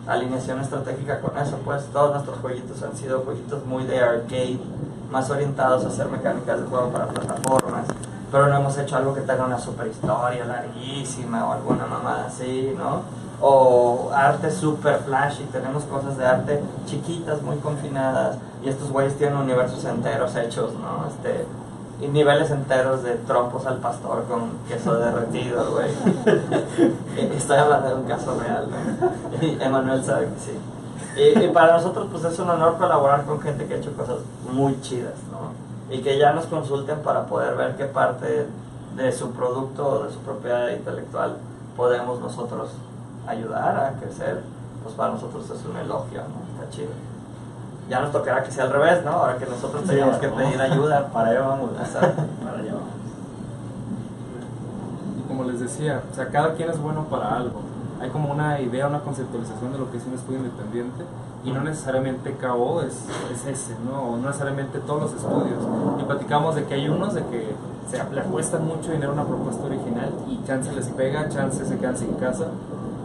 alineación 0.07 0.61
estratégica 0.61 1.21
con 1.21 1.37
eso, 1.39 1.57
pues 1.65 1.85
todos 1.93 2.13
nuestros 2.13 2.39
jueguitos 2.39 2.83
han 2.83 2.95
sido 2.97 3.21
jueguitos 3.21 3.65
muy 3.67 3.85
de 3.85 4.01
arcade, 4.01 4.59
más 5.11 5.31
orientados 5.31 5.85
a 5.85 5.89
hacer 5.89 6.07
mecánicas 6.09 6.61
de 6.61 6.67
juego 6.67 6.89
para 6.91 7.07
plataformas, 7.07 7.85
pero 8.31 8.49
no 8.49 8.57
hemos 8.57 8.77
hecho 8.79 8.97
algo 8.97 9.15
que 9.15 9.23
tenga 9.23 9.45
una 9.45 9.59
super 9.59 9.87
historia 9.87 10.45
larguísima 10.45 11.47
o 11.47 11.53
alguna 11.53 11.87
mamada 11.87 12.27
así, 12.27 12.75
¿no? 12.77 13.03
O 13.41 14.11
arte 14.13 14.51
super 14.51 14.99
flashy, 15.01 15.45
tenemos 15.45 15.85
cosas 15.85 16.19
de 16.19 16.27
arte 16.27 16.63
chiquitas, 16.87 17.41
muy 17.43 17.57
confinadas, 17.59 18.37
y 18.63 18.69
estos 18.69 18.91
güeyes 18.91 19.17
tienen 19.17 19.37
universos 19.37 19.85
enteros 19.85 20.35
hechos, 20.37 20.73
¿no? 20.75 21.07
Este, 21.09 21.47
y 22.01 22.09
niveles 22.09 22.51
enteros 22.51 23.03
de 23.03 23.15
trompos 23.15 23.67
al 23.67 23.79
pastor 23.79 24.25
con 24.25 24.51
queso 24.69 24.95
derretido, 24.95 25.73
güey. 25.73 25.91
Estoy 27.37 27.57
hablando 27.57 27.89
de 27.89 27.95
un 27.95 28.05
caso 28.05 28.39
real, 28.39 28.69
¿no? 28.71 29.47
Y 29.47 29.59
Emanuel 29.61 30.05
sabe 30.05 30.27
que 30.27 30.41
sí. 30.41 30.59
Y, 31.17 31.45
y 31.45 31.49
para 31.49 31.75
nosotros, 31.75 32.07
pues 32.11 32.25
es 32.25 32.39
un 32.39 32.51
honor 32.51 32.77
colaborar 32.77 33.25
con 33.25 33.41
gente 33.41 33.67
que 33.67 33.75
ha 33.75 33.77
hecho 33.79 33.93
cosas 33.97 34.19
muy 34.53 34.81
chidas, 34.81 35.15
¿no? 35.33 35.68
Y 35.91 36.03
que 36.03 36.19
ya 36.19 36.33
nos 36.33 36.47
consulten 36.47 37.01
para 37.01 37.27
poder 37.27 37.57
ver 37.57 37.77
qué 37.77 37.87
parte 37.87 38.47
de 38.97 39.13
su 39.13 39.31
producto 39.33 39.87
o 39.89 40.05
de 40.05 40.13
su 40.13 40.19
propiedad 40.19 40.69
intelectual 40.71 41.37
podemos 41.77 42.21
nosotros 42.21 42.71
ayudar 43.27 43.77
a 43.77 44.01
crecer. 44.01 44.43
Pues 44.83 44.95
para 44.95 45.13
nosotros 45.13 45.45
es 45.45 45.65
un 45.65 45.77
elogio, 45.77 46.23
¿no? 46.23 46.61
Está 46.63 46.71
chido. 46.75 46.91
Ya 47.89 48.01
nos 48.01 48.13
tocará 48.13 48.43
que 48.43 48.51
sea 48.51 48.65
al 48.65 48.73
revés, 48.73 49.05
¿no? 49.05 49.13
Ahora 49.13 49.39
que 49.39 49.47
nosotros 49.47 49.83
Sí, 49.83 49.89
tengamos 49.89 50.19
que 50.19 50.29
pedir 50.29 50.61
ayuda. 50.61 51.09
Para 51.13 51.31
allá 51.31 51.41
vamos. 51.41 51.71
Exacto, 51.81 52.23
para 52.45 52.59
allá 52.59 52.73
vamos. 52.73 52.89
Y 55.19 55.29
como 55.29 55.45
les 55.45 55.61
decía, 55.61 56.03
o 56.11 56.15
sea, 56.15 56.29
cada 56.29 56.55
quien 56.55 56.69
es 56.69 56.79
bueno 56.79 57.05
para 57.05 57.37
algo. 57.37 57.61
Hay 58.01 58.11
como 58.11 58.31
una 58.31 58.61
idea, 58.61 58.87
una 58.87 59.01
conceptualización 59.01 59.73
de 59.73 59.79
lo 59.79 59.91
que 59.91 59.97
es 59.97 60.07
un 60.07 60.15
estudio 60.15 60.39
independiente 60.39 61.05
y 61.45 61.53
no 61.53 61.63
necesariamente 61.63 62.33
KO 62.33 62.83
es, 62.83 63.05
es 63.33 63.47
ese, 63.47 63.77
¿no? 63.85 64.11
O 64.11 64.17
no 64.17 64.27
necesariamente 64.27 64.79
todos 64.81 65.03
los 65.03 65.13
estudios. 65.13 65.63
Y 66.01 66.05
platicamos 66.05 66.55
de 66.55 66.65
que 66.65 66.75
hay 66.75 66.89
unos 66.89 67.15
de 67.15 67.23
que 67.27 67.55
se 67.89 67.97
le 67.97 68.23
cuesta 68.23 68.59
mucho 68.59 68.93
dinero 68.93 69.13
una 69.13 69.25
propuesta 69.25 69.65
original 69.65 70.13
y 70.29 70.45
chance 70.45 70.71
les 70.73 70.89
pega, 70.89 71.29
chance 71.29 71.65
se 71.65 71.79
quedan 71.79 71.97
sin 71.97 72.15
casa. 72.15 72.49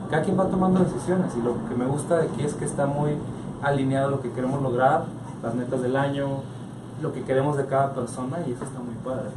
Cada 0.10 0.24
quien 0.24 0.38
va 0.38 0.48
tomando 0.48 0.82
decisiones 0.82 1.32
y 1.38 1.42
lo 1.42 1.54
que 1.70 1.76
me 1.76 1.86
gusta 1.86 2.18
de 2.18 2.28
aquí 2.28 2.44
es 2.44 2.54
que 2.54 2.66
está 2.66 2.86
muy 2.86 3.18
alineado 3.62 4.10
lo 4.10 4.22
que 4.22 4.32
queremos 4.32 4.62
lograr, 4.62 5.06
las 5.42 5.56
metas 5.56 5.82
del 5.82 5.96
año, 5.96 6.28
lo 7.02 7.14
que 7.14 7.24
queremos 7.24 7.56
de 7.58 7.66
cada 7.66 7.94
persona 7.94 8.40
y 8.46 8.52
eso 8.52 8.64
está 8.66 8.80
muy 8.80 8.96
padre. 8.96 9.30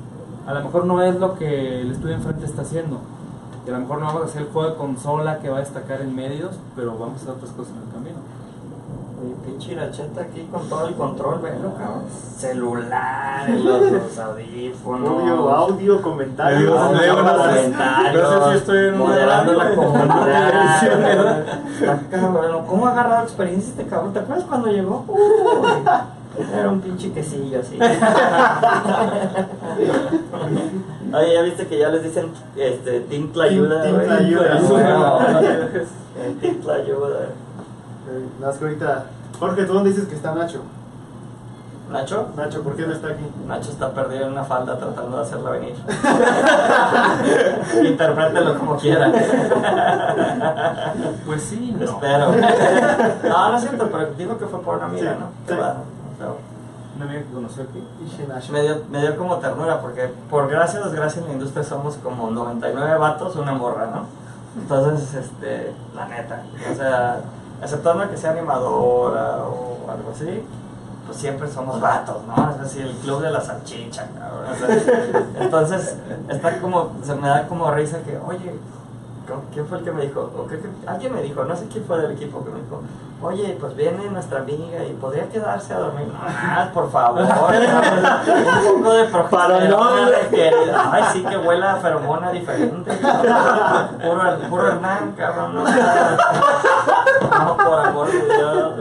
A 0.47 0.55
lo 0.55 0.65
mejor 0.65 0.85
no 0.85 1.03
es 1.03 1.17
lo 1.19 1.35
que 1.35 1.81
el 1.81 1.93
estudio 1.93 2.15
enfrente 2.15 2.47
está 2.47 2.63
haciendo. 2.63 2.99
Y 3.67 3.71
a 3.71 3.73
lo 3.73 3.81
mejor 3.81 3.99
no 3.99 4.07
vamos 4.07 4.23
a 4.23 4.25
hacer 4.27 4.43
el 4.43 4.49
juego 4.49 4.71
de 4.71 4.77
consola 4.77 5.41
que 5.41 5.49
va 5.49 5.57
a 5.57 5.61
destacar 5.61 6.01
en 6.01 6.15
medios, 6.15 6.53
pero 6.77 6.97
vamos 6.97 7.15
a 7.15 7.23
hacer 7.23 7.31
otras 7.31 7.51
cosas 7.51 7.73
en 7.73 7.83
el 7.83 7.93
camino. 7.93 8.36
Pinche 9.45 9.73
iracheta 9.73 10.23
aquí 10.23 10.49
con 10.51 10.69
todo 10.69 10.89
el 10.89 10.95
control, 10.95 11.41
velo, 11.41 11.75
cabrón. 11.77 12.05
Celular, 12.37 13.49
los, 13.65 13.93
los 13.93 14.19
audífonos. 14.19 15.11
Obvio, 15.11 15.51
audio, 15.51 16.03
comentarios. 16.03 16.79
Audio, 16.79 17.17
comentarios, 17.17 18.31
no 18.31 18.45
sé 18.45 18.51
si 18.51 18.57
estoy 18.59 18.79
en 18.79 18.95
una 18.95 19.05
moderando 19.05 19.53
la 19.53 19.75
comunidad. 19.75 21.45
cabrón. 22.11 22.67
¿Cómo 22.67 22.87
ha 22.87 22.93
agarrado 22.93 23.23
experiencia 23.25 23.71
este 23.71 23.87
cabrón? 23.87 24.13
¿Te 24.13 24.19
acuerdas 24.21 24.45
cuando 24.47 24.69
llegó? 24.69 25.05
Era 26.39 26.69
un 26.71 26.81
pinche 26.81 27.13
quesillo 27.13 27.61
así. 27.61 27.79
Oye, 31.15 31.35
ya 31.35 31.43
viste 31.43 31.67
que 31.67 31.79
ya 31.79 31.89
les 31.89 32.03
dicen 32.03 32.31
este, 32.57 33.01
Team 33.01 33.33
Tlayuda, 33.33 33.83
Team? 33.83 34.01
Tlayuda. 34.05 34.59
Team 36.41 36.61
Tlayuda. 36.61 37.29
Más 38.41 38.57
que 38.57 38.65
ahorita. 38.65 39.07
Jorge, 39.39 39.65
¿tú 39.65 39.75
dónde 39.75 39.91
dices 39.91 40.07
que 40.09 40.15
está 40.15 40.35
Nacho? 40.35 40.63
Nacho, 41.91 42.29
Nacho, 42.37 42.63
¿por 42.63 42.75
qué 42.75 42.87
no 42.87 42.95
está 42.95 43.09
aquí? 43.09 43.25
Nacho 43.47 43.71
está 43.71 43.91
perdido 43.93 44.27
en 44.27 44.33
una 44.33 44.45
falda 44.45 44.79
tratando 44.79 45.17
de 45.19 45.23
hacerla 45.23 45.51
venir. 45.51 45.75
Interprételo 47.85 48.59
como 48.59 48.77
quiera. 48.77 49.13
Pues 51.25 51.43
sí, 51.43 51.75
no. 51.79 51.85
Espero. 51.85 52.33
No, 53.29 53.51
no 53.51 53.57
es 53.57 53.63
cierto, 53.63 53.89
pero 53.91 54.07
dijo 54.17 54.39
que 54.39 54.47
fue 54.47 54.61
por 54.63 54.77
una 54.77 54.87
amiga, 54.87 55.13
Sí, 55.13 55.17
¿no? 55.21 55.27
sí. 55.27 55.55
Pero 56.19 56.37
Una 56.97 57.05
amiga 57.05 57.21
que 57.21 57.33
conoció 57.33 57.63
aquí. 57.65 57.87
Me 58.53 58.63
dio, 58.63 58.77
me 58.91 59.01
dio 59.01 59.17
como 59.17 59.37
ternura 59.37 59.81
porque 59.81 60.11
por 60.31 60.49
gracia 60.49 60.81
o 60.81 60.85
desgracia 60.85 61.21
en 61.23 61.29
la 61.29 61.35
industria 61.35 61.63
somos 61.63 61.97
como 61.97 62.31
99 62.31 62.99
vatos, 62.99 63.37
una 63.37 63.53
morra, 63.53 63.87
¿no? 63.95 64.07
Entonces, 64.61 65.15
este, 65.15 65.73
la 65.95 66.09
neta, 66.09 66.43
o 66.73 66.75
sea, 66.75 67.21
exceptuando 67.63 68.09
que 68.11 68.17
sea 68.17 68.31
animadora 68.31 69.39
o 69.45 69.91
algo 69.91 70.11
así, 70.15 70.45
pues 71.07 71.19
siempre 71.19 71.49
somos 71.49 71.81
vatos, 71.81 72.17
¿no? 72.27 72.51
Es 72.51 72.61
decir, 72.61 72.83
el 72.83 72.97
club 72.97 73.23
de 73.23 73.31
la 73.31 73.41
salchicha, 73.41 74.09
cabrón. 74.19 74.53
O 74.53 74.57
sea, 74.57 75.23
entonces, 75.41 75.97
está 76.29 76.61
como, 76.61 76.93
se 77.03 77.15
me 77.15 77.29
da 77.29 77.47
como 77.47 77.71
risa 77.71 77.99
que, 78.01 78.19
oye, 78.19 78.59
¿quién 79.53 79.67
fue 79.67 79.79
el 79.79 79.85
que 79.85 79.93
me 79.93 80.03
dijo? 80.03 80.31
O 80.37 80.47
creo 80.47 80.63
que 80.63 80.69
alguien 80.87 81.15
me 81.15 81.23
dijo, 81.23 81.45
no 81.45 81.57
sé 81.57 81.67
quién 81.71 81.85
fue 81.85 82.01
del 82.01 82.13
equipo 82.13 82.45
que 82.45 82.51
me 82.51 82.61
dijo, 82.61 82.83
oye, 83.23 83.57
pues 83.59 83.75
viene 83.77 84.09
nuestra 84.11 84.41
amiga 84.41 84.85
y 84.85 84.93
podría 84.95 85.29
quedarse 85.29 85.75
a 85.75 85.79
dormir. 85.79 86.09
Ah, 86.21 86.69
por 86.73 86.91
favor, 86.91 87.23
un 87.23 88.83
poco 88.83 88.95
de 88.95 89.05
progesterona 89.05 90.09
requerida. 90.23 90.91
Ay, 90.93 91.05
sí 91.13 91.25
que 91.25 91.37
huela 91.37 91.75
a 91.75 91.77
feromona 91.77 92.31
diferente. 92.31 92.93
Puro, 92.93 94.39
puro 94.49 94.69
Hernán, 94.69 95.13
cabrón. 95.17 95.55
No, 95.55 95.65
no, 97.45 97.57
por 97.57 97.81
amor 97.81 98.13
de 98.13 98.37
Dios. 98.37 98.73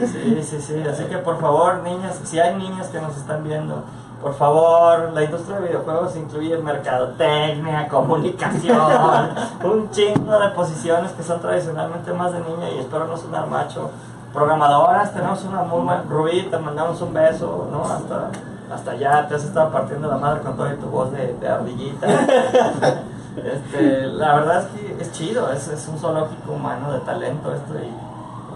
Sí, 0.00 0.42
sí, 0.42 0.60
sí. 0.60 0.82
Así 0.88 1.04
que 1.04 1.18
por 1.18 1.40
favor, 1.40 1.82
niñas, 1.82 2.20
si 2.24 2.40
hay 2.40 2.56
niñas 2.56 2.88
que 2.88 3.00
nos 3.00 3.16
están 3.16 3.44
viendo, 3.44 3.84
por 4.22 4.34
favor, 4.34 5.10
la 5.12 5.24
industria 5.24 5.58
de 5.58 5.66
videojuegos 5.66 6.16
incluye 6.16 6.56
mercadotecnia, 6.58 7.88
comunicación, 7.88 8.78
un 9.64 9.90
chingo 9.90 10.38
de 10.38 10.48
posiciones 10.50 11.10
que 11.12 11.24
son 11.24 11.40
tradicionalmente 11.40 12.12
más 12.12 12.32
de 12.32 12.40
niña 12.40 12.70
y 12.70 12.78
espero 12.78 13.08
no 13.08 13.16
sonar 13.16 13.48
macho. 13.48 13.90
Programadoras, 14.32 15.12
tenemos 15.12 15.44
una 15.44 15.62
muy 15.62 15.82
buena. 15.82 16.04
Rubí, 16.08 16.42
te 16.44 16.56
mandamos 16.56 17.02
un 17.02 17.12
beso, 17.12 17.68
¿no? 17.70 17.82
Hasta, 17.84 18.30
hasta 18.72 18.92
allá, 18.92 19.26
te 19.28 19.34
has 19.34 19.44
estado 19.44 19.70
partiendo 19.70 20.08
la 20.08 20.16
madre 20.16 20.40
con 20.40 20.56
toda 20.56 20.74
tu 20.76 20.86
voz 20.86 21.10
de, 21.12 21.34
de 21.34 21.48
ardillita. 21.48 22.06
Este, 23.34 24.08
la 24.08 24.34
verdad 24.34 24.58
es 24.58 24.66
que 24.66 25.02
es 25.02 25.12
chido, 25.12 25.50
es, 25.50 25.66
es 25.66 25.88
un 25.88 25.98
zoológico 25.98 26.52
humano 26.52 26.92
de 26.92 26.98
talento 27.00 27.50
esto 27.54 27.72
y, 27.82 28.11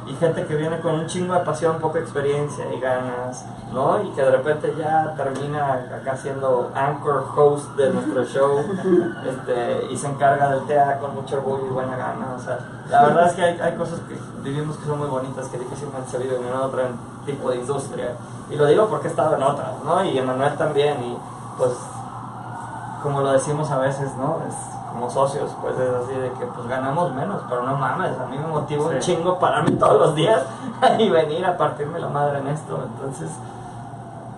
y 0.07 0.15
gente 0.15 0.47
que 0.47 0.55
viene 0.55 0.79
con 0.81 0.95
un 0.95 1.07
chingo 1.07 1.35
de 1.35 1.41
pasión, 1.41 1.79
poca 1.81 1.99
experiencia 1.99 2.73
y 2.73 2.81
ganas, 2.81 3.45
¿no? 3.73 4.03
Y 4.03 4.11
que 4.11 4.23
de 4.23 4.31
repente 4.31 4.73
ya 4.79 5.15
termina 5.17 5.87
acá 5.95 6.17
siendo 6.17 6.71
anchor 6.75 7.27
host 7.35 7.75
de 7.77 7.91
nuestro 7.91 8.25
show 8.25 8.59
este, 9.27 9.87
y 9.91 9.97
se 9.97 10.07
encarga 10.07 10.51
del 10.51 10.67
TA 10.67 10.99
con 10.99 11.15
mucho 11.15 11.37
orgullo 11.37 11.67
y 11.67 11.71
buena 11.71 11.97
gana, 11.97 12.35
o 12.37 12.39
sea, 12.39 12.59
la 12.89 13.03
verdad 13.03 13.27
es 13.27 13.33
que 13.33 13.43
hay, 13.43 13.61
hay 13.61 13.75
cosas 13.77 13.99
que 14.01 14.17
vivimos 14.43 14.77
que 14.77 14.87
son 14.87 14.99
muy 14.99 15.09
bonitas 15.09 15.49
que 15.49 15.59
difícilmente 15.59 16.09
se 16.09 16.19
viven 16.19 16.45
en 16.45 16.53
otro 16.55 16.83
tipo 17.25 17.51
de 17.51 17.57
industria 17.57 18.13
y 18.49 18.55
lo 18.55 18.67
digo 18.67 18.87
porque 18.87 19.09
he 19.09 19.11
estado 19.11 19.35
en 19.35 19.43
otras, 19.43 19.73
¿no? 19.85 20.05
Y 20.05 20.17
Emanuel 20.17 20.55
también 20.57 21.03
y 21.03 21.19
pues 21.59 21.73
como 23.03 23.21
lo 23.21 23.33
decimos 23.33 23.71
a 23.71 23.79
veces, 23.79 24.15
¿no? 24.17 24.41
Es 24.49 24.55
como 24.97 25.11
socios, 25.11 25.51
pues 25.61 25.79
es 25.79 25.95
así 25.95 26.15
de 26.19 26.31
que 26.33 26.47
pues 26.47 26.67
ganamos 26.67 27.13
menos, 27.15 27.43
pero 27.51 27.63
no 27.65 27.77
mames, 27.77 28.19
a 28.19 28.25
mí 28.27 28.39
me 28.39 28.47
motiva 28.47 28.87
un 28.87 28.93
Sí. 28.95 29.15
chingo 29.15 29.39
pararme 29.39 29.71
todos 29.79 30.01
los 30.01 30.15
días 30.15 30.41
y 30.99 31.11
venir 31.11 31.45
a 31.45 31.57
partirme 31.59 31.99
la 31.99 32.09
madre 32.09 32.39
en 32.39 32.49
esto. 32.49 32.79
Entonces, 32.95 33.29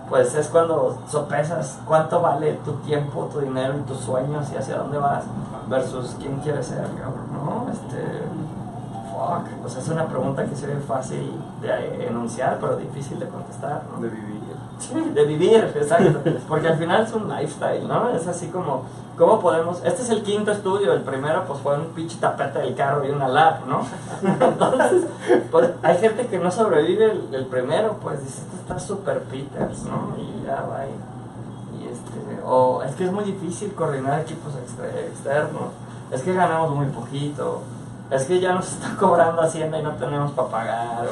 pues 0.09 0.35
es 0.35 0.49
cuando 0.49 0.99
sopesas 1.09 1.79
cuánto 1.87 2.21
vale 2.21 2.55
tu 2.65 2.73
tiempo, 2.79 3.29
tu 3.33 3.41
dinero 3.41 3.75
y 3.79 3.83
tus 3.83 3.99
sueños 4.01 4.51
y 4.53 4.57
hacia 4.57 4.79
dónde 4.79 4.99
vas 4.99 5.23
versus 5.69 6.17
quién 6.19 6.39
quieres 6.41 6.67
ser, 6.67 6.83
cabrón, 6.83 7.29
¿no? 7.33 7.71
Este, 7.71 8.23
fuck, 9.13 9.47
pues 9.63 9.77
es 9.77 9.89
una 9.89 10.07
pregunta 10.07 10.45
que 10.45 10.57
se 10.57 10.67
ve 10.67 10.81
fácil 10.81 11.41
de 11.61 12.09
enunciar, 12.09 12.59
pero 12.61 12.77
difícil 12.77 13.21
de 13.21 13.29
contestar, 13.29 13.83
¿no? 13.95 14.01
De 14.01 14.09
vivir. 14.09 14.38
De 15.15 15.25
vivir, 15.25 15.73
exacto. 15.75 16.21
Porque 16.49 16.69
al 16.69 16.79
final 16.79 17.03
es 17.03 17.13
un 17.13 17.29
lifestyle, 17.29 17.87
¿no? 17.87 18.11
Es 18.11 18.27
así 18.29 18.47
como, 18.47 18.85
¿cómo 19.17 19.41
podemos? 19.41 19.83
Este 19.85 20.03
es 20.03 20.11
el 20.11 20.23
quinto 20.23 20.53
estudio, 20.53 20.93
el 20.93 21.03
primero 21.03 21.45
pues 21.47 21.59
fue 21.61 21.77
un 21.77 21.87
pinche 21.89 22.17
tapete 22.19 22.61
del 22.61 22.75
carro 22.75 23.05
y 23.05 23.11
una 23.11 23.29
lab, 23.29 23.67
¿no? 23.67 23.83
Entonces, 24.23 25.05
pues 25.51 25.71
hay 25.83 25.99
gente 25.99 26.27
que 26.29 26.39
no 26.39 26.51
sobrevive 26.51 27.13
el, 27.33 27.47
primero, 27.47 27.97
pues 28.01 28.23
dice, 28.25 28.43
esto 28.43 28.57
está 28.61 28.79
super 28.79 29.21
Peters, 29.25 29.85
¿no? 29.85 30.15
Y 30.17 30.47
ya 30.47 30.63
va. 30.63 30.85
Y, 30.87 31.83
y 31.83 31.89
este, 31.89 32.43
o 32.45 32.83
es 32.83 32.95
que 32.95 33.05
es 33.05 33.13
muy 33.13 33.25
difícil 33.25 33.75
coordinar 33.75 34.21
equipos 34.21 34.53
externos, 34.57 35.73
es 36.13 36.23
que 36.23 36.33
ganamos 36.33 36.75
muy 36.75 36.87
poquito, 36.87 37.63
es 38.11 38.25
que 38.25 38.41
ya 38.41 38.55
nos 38.55 38.73
está 38.73 38.97
cobrando 38.99 39.43
Hacienda 39.43 39.79
y 39.79 39.83
no 39.83 39.93
tenemos 39.93 40.33
para 40.33 40.49
pagar. 40.49 41.09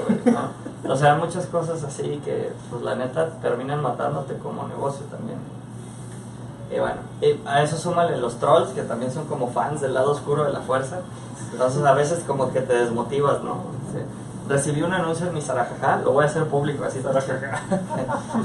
O 0.88 0.96
sea, 0.96 1.16
muchas 1.16 1.46
cosas 1.46 1.82
así 1.84 2.20
que, 2.24 2.52
pues 2.70 2.82
la 2.82 2.94
neta, 2.94 3.28
terminan 3.42 3.82
matándote 3.82 4.36
como 4.38 4.66
negocio 4.68 5.04
también. 5.06 5.38
Y 6.70 6.78
bueno, 6.78 6.96
a 7.46 7.62
eso 7.62 7.76
súmale 7.76 8.16
los 8.16 8.36
trolls, 8.36 8.70
que 8.70 8.82
también 8.82 9.12
son 9.12 9.26
como 9.26 9.48
fans 9.48 9.80
del 9.80 9.94
lado 9.94 10.12
oscuro 10.12 10.44
de 10.44 10.52
la 10.52 10.60
fuerza. 10.60 11.00
Entonces 11.52 11.84
a 11.84 11.92
veces 11.92 12.24
como 12.26 12.52
que 12.52 12.60
te 12.60 12.74
desmotivas, 12.74 13.42
¿no? 13.42 13.58
Recibí 14.48 14.82
un 14.82 14.92
anuncio 14.92 15.26
en 15.26 15.34
mi 15.34 15.40
Sarajaja, 15.40 15.98
lo 16.04 16.12
voy 16.12 16.24
a 16.24 16.28
hacer 16.28 16.46
público, 16.46 16.84
así 16.84 17.02
Sarajaja, 17.02 17.62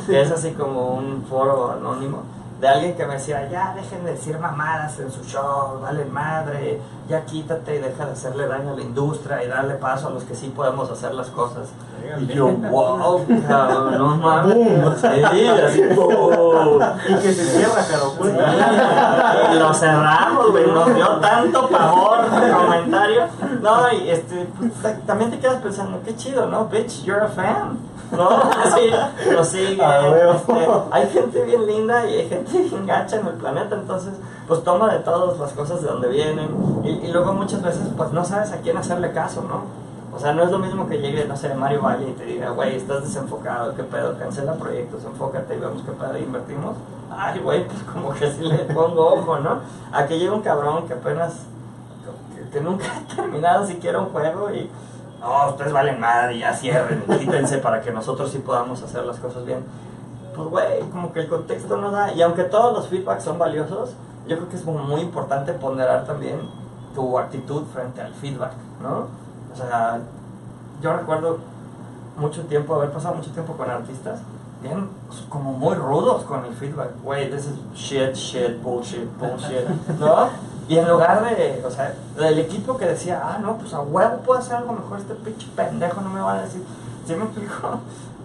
que 0.07 0.21
es 0.21 0.31
así 0.31 0.51
como 0.51 0.95
un 0.95 1.23
foro 1.29 1.71
anónimo 1.71 2.23
de 2.61 2.67
alguien 2.67 2.95
que 2.95 3.05
me 3.07 3.13
decía, 3.15 3.49
ya 3.49 3.73
dejen 3.75 4.05
de 4.05 4.11
decir 4.11 4.37
mamadas 4.37 4.99
en 4.99 5.11
su 5.11 5.23
show, 5.23 5.79
vale 5.81 6.05
madre, 6.05 6.79
ya 7.09 7.25
quítate 7.25 7.75
y 7.77 7.79
deja 7.79 8.05
de 8.05 8.11
hacerle 8.11 8.47
daño 8.47 8.73
a 8.73 8.75
la 8.75 8.81
industria 8.81 9.43
y 9.43 9.47
darle 9.47 9.73
paso 9.75 10.07
a 10.07 10.11
los 10.11 10.23
que 10.25 10.35
sí 10.35 10.53
podemos 10.55 10.89
hacer 10.91 11.13
las 11.15 11.27
cosas. 11.31 11.69
Y 12.19 12.27
yo, 12.27 12.47
wow, 12.49 13.25
cabrón, 13.47 13.97
no 13.97 14.15
mames. 14.17 14.57
Sí, 15.01 15.47
así. 15.47 15.81
Y 17.09 17.15
que 17.15 17.33
se 17.33 17.45
cierra, 17.45 17.81
pues. 18.17 18.33
Y 19.51 19.59
lo 19.59 19.73
cerramos, 19.73 20.51
güey. 20.51 20.67
Nos 20.67 20.93
dio 20.95 21.07
tanto 21.19 21.67
pavor 21.69 22.19
el 22.43 22.51
comentario. 22.53 23.21
No, 23.61 23.91
y 23.91 24.09
este, 24.09 24.47
pues, 24.57 24.71
ta- 24.81 24.97
también 25.05 25.31
te 25.31 25.39
quedas 25.39 25.61
pensando, 25.61 25.99
qué 26.05 26.15
chido, 26.15 26.45
¿no? 26.47 26.65
Bitch, 26.65 27.03
you're 27.03 27.21
a 27.23 27.27
fan. 27.27 27.77
¿No? 28.11 28.29
Sí, 28.75 28.89
lo 29.31 29.43
sigue. 29.43 29.81
Huevo. 29.81 30.33
este, 30.33 30.53
hay 30.91 31.07
gente 31.09 31.43
bien 31.43 31.65
linda 31.67 32.09
y 32.09 32.15
hay 32.15 32.29
gente 32.29 32.57
bien 32.57 32.85
gacha 32.85 33.17
en 33.17 33.27
el 33.27 33.33
planeta, 33.33 33.75
entonces, 33.75 34.13
pues 34.47 34.63
toma 34.63 34.93
de 34.93 34.99
todas 34.99 35.37
las 35.37 35.51
cosas 35.53 35.81
de 35.81 35.87
donde 35.87 36.07
vienen. 36.09 36.49
Y, 36.83 36.89
y 36.89 37.11
luego 37.11 37.33
muchas 37.33 37.61
veces, 37.61 37.83
pues 37.95 38.11
no 38.11 38.23
sabes 38.23 38.51
a 38.51 38.57
quién 38.57 38.77
hacerle 38.77 39.11
caso, 39.11 39.41
¿no? 39.41 39.81
O 40.13 40.19
sea, 40.19 40.33
no 40.33 40.43
es 40.43 40.51
lo 40.51 40.59
mismo 40.59 40.87
que 40.87 40.99
llegue, 40.99 41.25
no 41.25 41.37
sé, 41.37 41.53
Mario 41.55 41.81
Valle 41.81 42.09
y 42.09 42.13
te 42.13 42.25
diga, 42.25 42.49
güey, 42.49 42.75
estás 42.75 43.03
desenfocado, 43.03 43.73
qué 43.75 43.83
pedo, 43.83 44.17
cancela 44.19 44.53
proyectos, 44.53 45.05
enfócate 45.05 45.55
y 45.55 45.59
vemos 45.59 45.81
qué 45.83 45.91
pedo 45.91 46.17
invertimos. 46.17 46.75
Ay, 47.09 47.39
güey, 47.39 47.65
pues 47.65 47.79
como 47.83 48.13
que 48.13 48.29
sí 48.29 48.43
le 48.43 48.57
pongo 48.73 49.13
ojo, 49.13 49.39
¿no? 49.39 49.59
A 49.91 50.05
que 50.05 50.19
llegue 50.19 50.31
un 50.31 50.41
cabrón 50.41 50.85
que 50.85 50.93
apenas, 50.93 51.33
que, 52.35 52.49
que 52.49 52.61
nunca 52.61 52.85
ha 53.11 53.15
terminado 53.15 53.65
siquiera 53.65 53.99
un 53.99 54.07
juego 54.07 54.51
y, 54.53 54.69
no, 55.21 55.49
ustedes 55.49 55.71
valen 55.71 55.99
madre, 55.99 56.39
ya 56.39 56.53
cierren, 56.53 57.03
quítense 57.19 57.59
para 57.59 57.81
que 57.81 57.91
nosotros 57.91 58.31
sí 58.31 58.39
podamos 58.39 58.81
hacer 58.81 59.05
las 59.05 59.19
cosas 59.19 59.45
bien. 59.45 59.63
Pues, 60.35 60.49
güey, 60.49 60.79
como 60.91 61.13
que 61.13 61.21
el 61.21 61.29
contexto 61.29 61.77
no 61.77 61.91
da, 61.91 62.13
y 62.13 62.21
aunque 62.21 62.43
todos 62.43 62.73
los 62.73 62.87
feedbacks 62.87 63.23
son 63.23 63.37
valiosos, 63.37 63.91
yo 64.27 64.37
creo 64.37 64.49
que 64.49 64.55
es 64.55 64.65
muy 64.65 65.01
importante 65.01 65.53
ponderar 65.53 66.05
también 66.05 66.39
tu 66.95 67.17
actitud 67.19 67.63
frente 67.73 68.01
al 68.01 68.13
feedback, 68.13 68.53
¿no? 68.81 69.07
O 69.53 69.55
sea, 69.55 69.99
yo 70.81 70.93
recuerdo 70.93 71.37
mucho 72.17 72.41
tiempo, 72.45 72.75
haber 72.75 72.91
pasado 72.91 73.15
mucho 73.15 73.31
tiempo 73.31 73.53
con 73.53 73.69
artistas, 73.69 74.19
bien, 74.61 74.89
como 75.29 75.53
muy 75.53 75.75
rudos 75.75 76.23
con 76.23 76.45
el 76.45 76.53
feedback. 76.53 76.91
Güey, 77.03 77.29
this 77.29 77.45
is 77.45 77.55
shit, 77.75 78.15
shit, 78.15 78.61
bullshit, 78.61 79.07
bullshit, 79.17 79.67
¿no? 79.99 80.29
Y 80.71 80.77
en 80.77 80.87
lugar 80.87 81.21
de, 81.35 81.61
o 81.65 81.69
sea, 81.69 81.93
del 82.15 82.39
equipo 82.39 82.77
que 82.77 82.85
decía, 82.85 83.21
ah, 83.21 83.39
no, 83.39 83.57
pues 83.57 83.73
a 83.73 83.81
huevo 83.81 84.19
puedo 84.19 84.39
hacer 84.39 84.55
algo 84.55 84.71
mejor, 84.71 84.99
este 84.99 85.15
pinche 85.15 85.45
pendejo 85.53 85.99
no 85.99 86.09
me 86.09 86.21
va 86.21 86.35
a 86.35 86.41
decir, 86.43 86.63
¿sí 87.05 87.13
me 87.13 87.25
explico? 87.25 87.79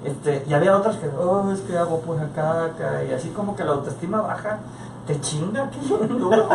Este, 0.04 0.44
y 0.46 0.54
había 0.54 0.76
otros 0.76 0.94
que, 0.94 1.08
oh, 1.08 1.50
es 1.50 1.58
que 1.62 1.76
hago 1.76 1.98
pura 2.02 2.28
caca, 2.36 3.02
y 3.02 3.12
así 3.12 3.30
como 3.30 3.56
que 3.56 3.64
la 3.64 3.72
autoestima 3.72 4.20
baja, 4.20 4.60
te 5.08 5.20
chinga 5.20 5.68
bien 5.80 6.20
duro, 6.20 6.48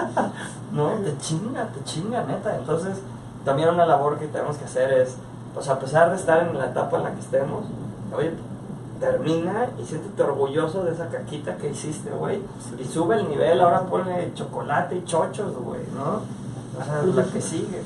¿no? 0.72 0.92
Te 0.92 1.18
chinga, 1.18 1.66
te 1.66 1.84
chinga, 1.84 2.24
neta. 2.24 2.56
Entonces, 2.56 3.00
también 3.44 3.68
una 3.68 3.86
labor 3.86 4.18
que 4.18 4.28
tenemos 4.28 4.56
que 4.56 4.64
hacer 4.64 4.94
es, 4.94 5.18
pues 5.54 5.68
a 5.68 5.78
pesar 5.78 6.12
de 6.12 6.16
estar 6.16 6.48
en 6.48 6.58
la 6.58 6.68
etapa 6.68 7.00
en 7.00 7.04
la 7.04 7.12
que 7.12 7.20
estemos, 7.20 7.66
oye, 8.16 8.34
termina 9.02 9.68
y 9.82 9.86
siéntete 9.86 10.22
orgulloso 10.22 10.84
de 10.84 10.92
esa 10.92 11.08
caquita 11.10 11.58
que 11.58 11.72
hiciste, 11.72 12.12
güey. 12.12 12.42
Y 12.80 12.86
sube 12.86 13.16
el 13.16 13.28
nivel, 13.28 13.60
ahora 13.60 13.82
ponle 13.82 14.32
chocolate 14.36 14.96
y 14.96 15.04
chochos, 15.04 15.56
güey, 15.58 15.82
¿no? 15.94 16.22
O 16.80 16.86
sea, 16.86 17.02
la 17.04 17.24
que 17.26 17.42
sigue. 17.42 17.82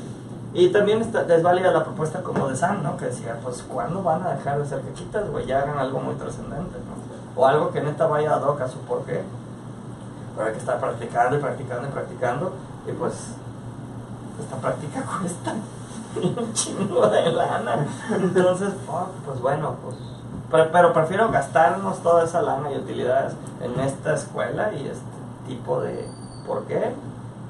Y 0.54 0.70
también 0.70 1.02
está, 1.02 1.22
es 1.22 1.42
válida 1.42 1.72
la 1.72 1.84
propuesta 1.84 2.22
como 2.22 2.48
de 2.48 2.56
Sam, 2.56 2.84
¿no? 2.84 2.96
Que 2.98 3.06
decía, 3.06 3.40
pues, 3.42 3.64
¿cuándo 3.64 4.04
van 4.04 4.24
a 4.24 4.36
dejar 4.36 4.60
de 4.60 4.68
ser 4.68 4.82
caquitas, 4.82 5.30
güey? 5.32 5.46
Ya 5.46 5.60
hagan 5.60 5.78
algo 5.78 6.00
muy 6.00 6.16
trascendente, 6.16 6.78
¿no? 6.80 7.42
O 7.42 7.46
algo 7.46 7.72
que 7.72 7.82
neta 7.82 8.08
vaya 8.08 8.36
a 8.36 8.38
hoc 8.38 8.62
a 8.62 8.68
su 8.68 8.78
porqué. 8.80 9.24
Pero 10.36 10.48
hay 10.48 10.54
que 10.54 10.60
estar 10.60 10.80
practicando 10.80 11.38
y 11.38 11.40
practicando 11.40 11.88
y 11.88 11.92
practicando. 11.92 12.54
Y 12.88 12.92
pues, 12.92 13.14
esta 14.42 14.56
práctica 14.58 15.04
cuesta 15.20 15.56
un 16.42 16.54
chingo 16.54 17.08
de 17.08 17.32
lana. 17.32 17.88
Entonces, 18.12 18.74
pues 19.26 19.40
bueno, 19.42 19.76
pues. 19.84 20.15
Pero, 20.52 20.72
pero 20.72 20.94
prefiero 20.94 21.30
gastarnos 21.32 22.00
toda 22.04 22.24
esa 22.24 22.42
lana 22.42 22.72
y 22.72 22.78
utilidades 22.78 23.34
en 23.62 23.80
esta 23.80 24.14
escuela 24.14 24.72
y 24.74 24.88
este 24.88 25.04
tipo 25.48 25.82
de. 25.82 26.08
¿Por 26.46 26.64
qué? 26.66 26.94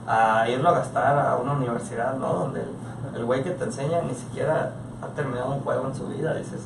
A 0.08 0.48
irlo 0.50 0.70
a 0.70 0.74
gastar 0.74 1.18
a 1.20 1.36
una 1.38 1.54
universidad, 1.54 2.16
¿no? 2.16 2.34
Donde 2.34 2.64
el- 3.16 3.26
güey 3.26 3.44
que 3.44 3.52
te 3.52 3.64
enseña 3.66 4.02
ni 4.02 4.14
siquiera 4.14 4.72
ha 5.02 5.08
terminado 5.16 5.52
un 5.54 5.62
juego 5.62 5.88
en 5.88 5.96
su 5.96 6.08
vida. 6.08 6.34
Dices, 6.36 6.62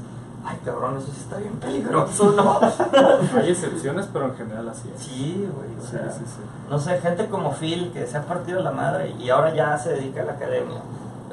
ay 0.45 0.57
cabrón, 0.63 0.97
eso 0.97 1.07
sí 1.07 1.19
está 1.21 1.37
bien 1.37 1.53
peligroso, 1.59 2.31
¿no? 2.31 2.59
Hay 3.39 3.49
excepciones, 3.49 4.07
pero 4.11 4.25
en 4.25 4.35
general 4.35 4.69
así 4.69 4.91
es. 4.95 5.01
Sí, 5.01 5.49
güey. 5.55 5.69
o 5.77 5.81
Sí, 5.81 5.91
sea, 5.91 6.11
sí, 6.11 6.23
sí. 6.25 6.41
no 6.69 6.79
sé, 6.79 6.99
gente 6.99 7.27
como 7.27 7.51
Phil 7.53 7.91
que 7.91 8.05
se 8.07 8.17
ha 8.17 8.23
partido 8.23 8.61
la 8.61 8.71
madre 8.71 9.15
y 9.19 9.29
ahora 9.29 9.53
ya 9.53 9.77
se 9.77 9.89
dedica 9.93 10.21
a 10.21 10.25
la 10.25 10.33
academia. 10.33 10.79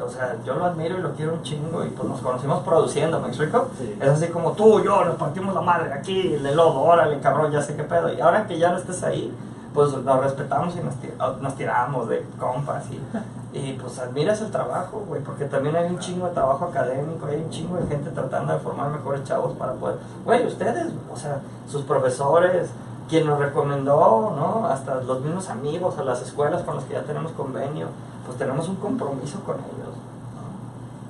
O 0.05 0.09
sea, 0.09 0.37
yo 0.45 0.55
lo 0.55 0.65
admiro 0.67 0.99
y 0.99 1.03
lo 1.03 1.13
quiero 1.13 1.35
un 1.35 1.43
chingo 1.43 1.85
y 1.85 1.89
pues 1.89 2.09
nos 2.09 2.21
conocimos 2.21 2.61
produciendo, 2.63 3.21
¿me 3.21 3.29
explico? 3.29 3.69
Sí. 3.79 3.97
Es 4.01 4.09
así 4.09 4.29
como 4.29 4.53
tú, 4.53 4.83
yo, 4.83 5.05
nos 5.05 5.17
partimos 5.17 5.55
la 5.55 5.61
madre 5.61 5.93
aquí, 5.93 6.35
el 6.35 6.43
de 6.43 6.55
lodo, 6.55 6.81
órale, 6.83 7.19
cabrón, 7.21 7.51
ya 7.53 7.63
sé 7.63 7.75
qué 7.77 7.83
pedo. 7.85 8.13
Y 8.13 8.21
ahora 8.21 8.47
que 8.47 8.59
ya 8.59 8.71
no 8.71 8.79
estés 8.79 9.03
ahí, 9.03 9.35
pues 9.75 9.93
nos 9.93 10.21
respetamos 10.21 10.75
y 10.77 10.81
nos, 10.81 10.95
ti- 10.97 11.13
nos 11.41 11.55
tiramos 11.55 12.09
de 12.09 12.25
compas 12.39 12.85
y, 12.91 13.59
y 13.59 13.73
pues 13.75 13.99
admiras 13.99 14.41
el 14.41 14.51
trabajo, 14.51 15.05
güey, 15.07 15.23
porque 15.23 15.45
también 15.47 15.77
hay 15.77 15.91
un 15.91 15.99
chingo 15.99 16.27
de 16.27 16.33
trabajo 16.35 16.67
académico, 16.67 17.27
hay 17.27 17.37
un 17.43 17.51
chingo 17.51 17.77
de 17.77 17.87
gente 17.87 18.11
tratando 18.11 18.53
de 18.55 18.59
formar 18.61 18.91
mejores 18.91 19.25
chavos 19.25 19.53
para 19.57 19.73
poder, 19.73 19.97
güey, 20.25 20.47
ustedes, 20.47 20.87
o 21.13 21.17
sea, 21.17 21.41
sus 21.69 21.83
profesores, 21.83 22.69
quien 23.09 23.27
nos 23.27 23.39
recomendó, 23.39 24.35
¿no? 24.37 24.67
Hasta 24.67 24.97
los 25.03 25.21
mismos 25.21 25.49
amigos, 25.49 25.97
a 25.99 26.05
las 26.05 26.23
escuelas 26.23 26.63
con 26.63 26.77
las 26.77 26.85
que 26.85 26.95
ya 26.95 27.03
tenemos 27.03 27.33
convenio, 27.33 27.87
pues 28.27 28.37
tenemos 28.39 28.69
un 28.69 28.77
compromiso 28.77 29.41
con 29.45 29.57
ellos. 29.57 29.95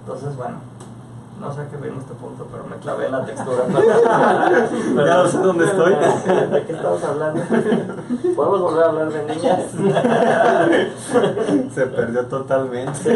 Entonces, 0.06 0.36
bueno, 0.36 0.58
no 1.40 1.52
sé 1.52 1.62
a 1.62 1.68
qué 1.68 1.76
vino 1.78 1.98
este 1.98 2.14
punto, 2.14 2.46
pero 2.50 2.64
me 2.64 2.76
clavé 2.76 3.06
en 3.06 3.12
la 3.12 3.24
textura. 3.24 3.64
Pero- 3.68 5.06
Ya 5.06 5.16
no 5.16 5.26
sé 5.28 5.38
dónde 5.38 5.64
estoy. 5.66 5.92
¿De 5.94 6.62
qué 6.64 6.72
estamos 6.72 7.02
hablando? 7.02 7.42
¿Podemos 8.36 8.60
volver 8.60 8.84
a 8.84 8.86
hablar 8.88 9.08
de 9.12 9.34
niñas? 9.34 9.60
Se 11.74 11.86
perdió 11.88 12.24
totalmente. 12.26 12.92
Sí, 12.94 13.10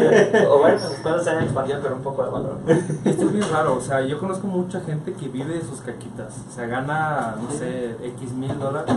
o 0.50 0.58
bueno, 0.58 0.76
espero 0.76 1.22
se 1.22 1.30
haya 1.30 1.42
expandido 1.44 1.80
con 1.80 1.92
un 1.94 2.02
poco 2.02 2.24
de 2.24 2.30
valor. 2.30 2.56
Esto 3.04 3.24
es 3.26 3.32
bien 3.32 3.46
raro, 3.52 3.76
o 3.76 3.80
sea, 3.80 4.00
yo 4.02 4.18
conozco 4.18 4.46
mucha 4.48 4.80
gente 4.80 5.12
que 5.14 5.28
vive 5.28 5.54
de 5.54 5.62
sus 5.62 5.80
caquitas. 5.80 6.34
O 6.50 6.52
sea, 6.54 6.66
gana, 6.66 7.36
no 7.40 7.50
sé, 7.56 7.96
X 8.02 8.32
mil 8.32 8.58
dólares 8.58 8.96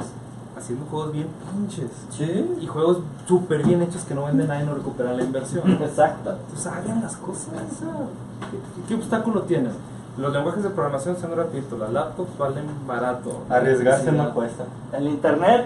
haciendo 0.58 0.86
juegos 0.86 1.12
bien 1.12 1.28
pinches. 1.52 1.92
Sí, 2.10 2.58
Y 2.62 2.68
juegos 2.68 3.00
súper 3.28 3.64
bien 3.64 3.82
hechos 3.82 4.04
que 4.04 4.14
no 4.16 4.26
venden 4.26 4.48
nada 4.48 4.62
y 4.62 4.66
no 4.66 4.76
recuperan 4.76 5.18
la 5.18 5.24
inversión. 5.24 5.72
exacto. 5.82 6.38
Sea, 6.56 6.78
hagan 6.78 7.02
las 7.02 7.16
cosas. 7.18 7.54
¿qué, 7.80 8.88
qué 8.88 8.96
obstáculo 8.96 9.42
tienes? 9.44 9.74
Los 10.18 10.32
lenguajes 10.32 10.62
de 10.62 10.70
programación 10.70 11.18
son 11.18 11.32
gratuitos, 11.32 11.80
las 11.80 11.92
laptops 11.92 12.38
valen 12.38 12.66
barato. 12.86 13.46
Arriesgarse 13.50 14.12
no 14.12 14.32
cuesta. 14.34 14.66
El 14.92 15.08
internet 15.08 15.66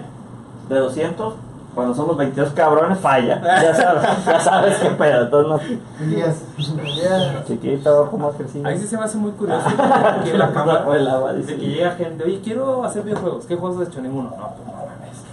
de 0.70 0.78
200, 0.78 1.34
cuando 1.74 1.94
somos 1.94 2.16
22 2.16 2.52
cabrones, 2.54 2.98
falla. 2.98 3.42
Ya 3.42 3.74
sabes, 3.74 4.24
ya 4.24 4.40
sabes 4.40 4.76
qué 4.78 4.88
pedo. 4.90 5.24
Entonces, 5.24 5.78
Elías, 6.00 6.36
Elías. 6.56 7.34
no, 7.34 7.44
chiquito, 7.44 8.08
¿cómo 8.10 8.28
has 8.30 8.36
crecido? 8.36 8.66
Ahí 8.66 8.78
sí 8.78 8.86
se 8.86 8.96
me 8.96 9.04
hace 9.04 9.18
muy 9.18 9.32
curioso 9.32 9.68
que 10.24 10.38
la 10.38 10.50
cámara 10.50 10.82
Fue 10.82 10.96
el 10.96 11.08
agua, 11.08 11.34
dice 11.34 11.54
que 11.56 11.66
llega 11.66 11.90
gente, 11.92 12.24
oye, 12.24 12.40
quiero 12.42 12.84
hacer 12.84 13.02
videojuegos. 13.02 13.44
¿Qué 13.44 13.54
juegos 13.54 13.82
has 13.82 13.88
hecho? 13.88 14.00
Ninguno. 14.00 14.30
No, 14.30 14.48
pues 14.56 14.66
no. 14.66 14.77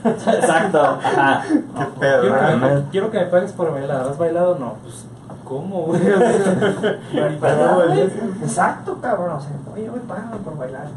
Exacto. 0.06 0.82
Ajá. 0.82 1.44
Qué 1.50 1.86
pedo, 2.00 2.22
Quiero 2.22 2.48
que, 2.48 2.56
me, 2.56 2.84
quiero 2.92 3.12
que 3.12 3.20
me 3.20 3.26
pagues 3.26 3.52
por 3.54 3.72
bailar. 3.74 4.02
¿Has 4.10 4.18
bailado? 4.18 4.58
No, 4.60 4.76
pues, 4.84 5.06
¿cómo, 5.44 5.82
güey? 5.84 6.02
Exacto, 8.44 8.98
cabrón. 9.02 9.38
O 9.38 9.40
sea, 9.40 9.52
oye, 9.74 9.90
güey, 9.90 10.02
págame 10.04 10.38
por 10.38 10.58
bailar. 10.58 10.88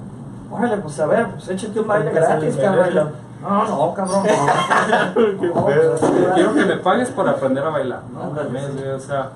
órale, 0.51 0.76
pues 0.78 0.98
a 1.01 1.06
ver, 1.06 1.26
pues 1.28 1.48
échate 1.48 1.80
un 1.80 1.86
baile 1.86 2.10
gratis, 2.12 2.56
cabrón. 2.56 3.12
No, 3.40 3.64
no, 3.64 3.94
cabrón, 3.94 4.22
no. 4.24 5.14
Qué 5.40 5.47
No, 5.48 5.66
feo. 5.66 5.97
pues, 5.98 6.12
Quiero 6.35 6.55
que 6.55 6.64
me 6.64 6.76
pagues 6.76 7.10
por 7.10 7.28
aprender 7.28 7.64
a 7.64 7.70
bailar, 7.70 8.02
¿no? 8.12 8.30
Güey, 8.30 8.89
O 8.90 9.01
sea, 9.01 9.30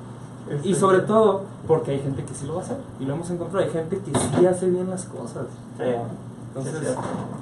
y 0.65 0.75
sobre 0.75 1.01
todo 1.01 1.45
porque 1.69 1.93
hay 1.93 2.01
gente 2.01 2.25
que 2.25 2.35
sí 2.35 2.47
lo 2.47 2.55
va 2.55 2.61
a 2.61 2.65
hacer. 2.65 2.77
Y 2.99 3.05
lo 3.05 3.15
hemos 3.15 3.31
encontrado. 3.31 3.65
Hay 3.65 3.71
gente 3.71 3.99
que 3.99 4.19
sí 4.19 4.47
hace 4.47 4.69
bien 4.69 4.91
las 4.91 5.05
cosas. 5.05 5.45
Sí. 5.79 5.85
Entonces, 6.55 6.97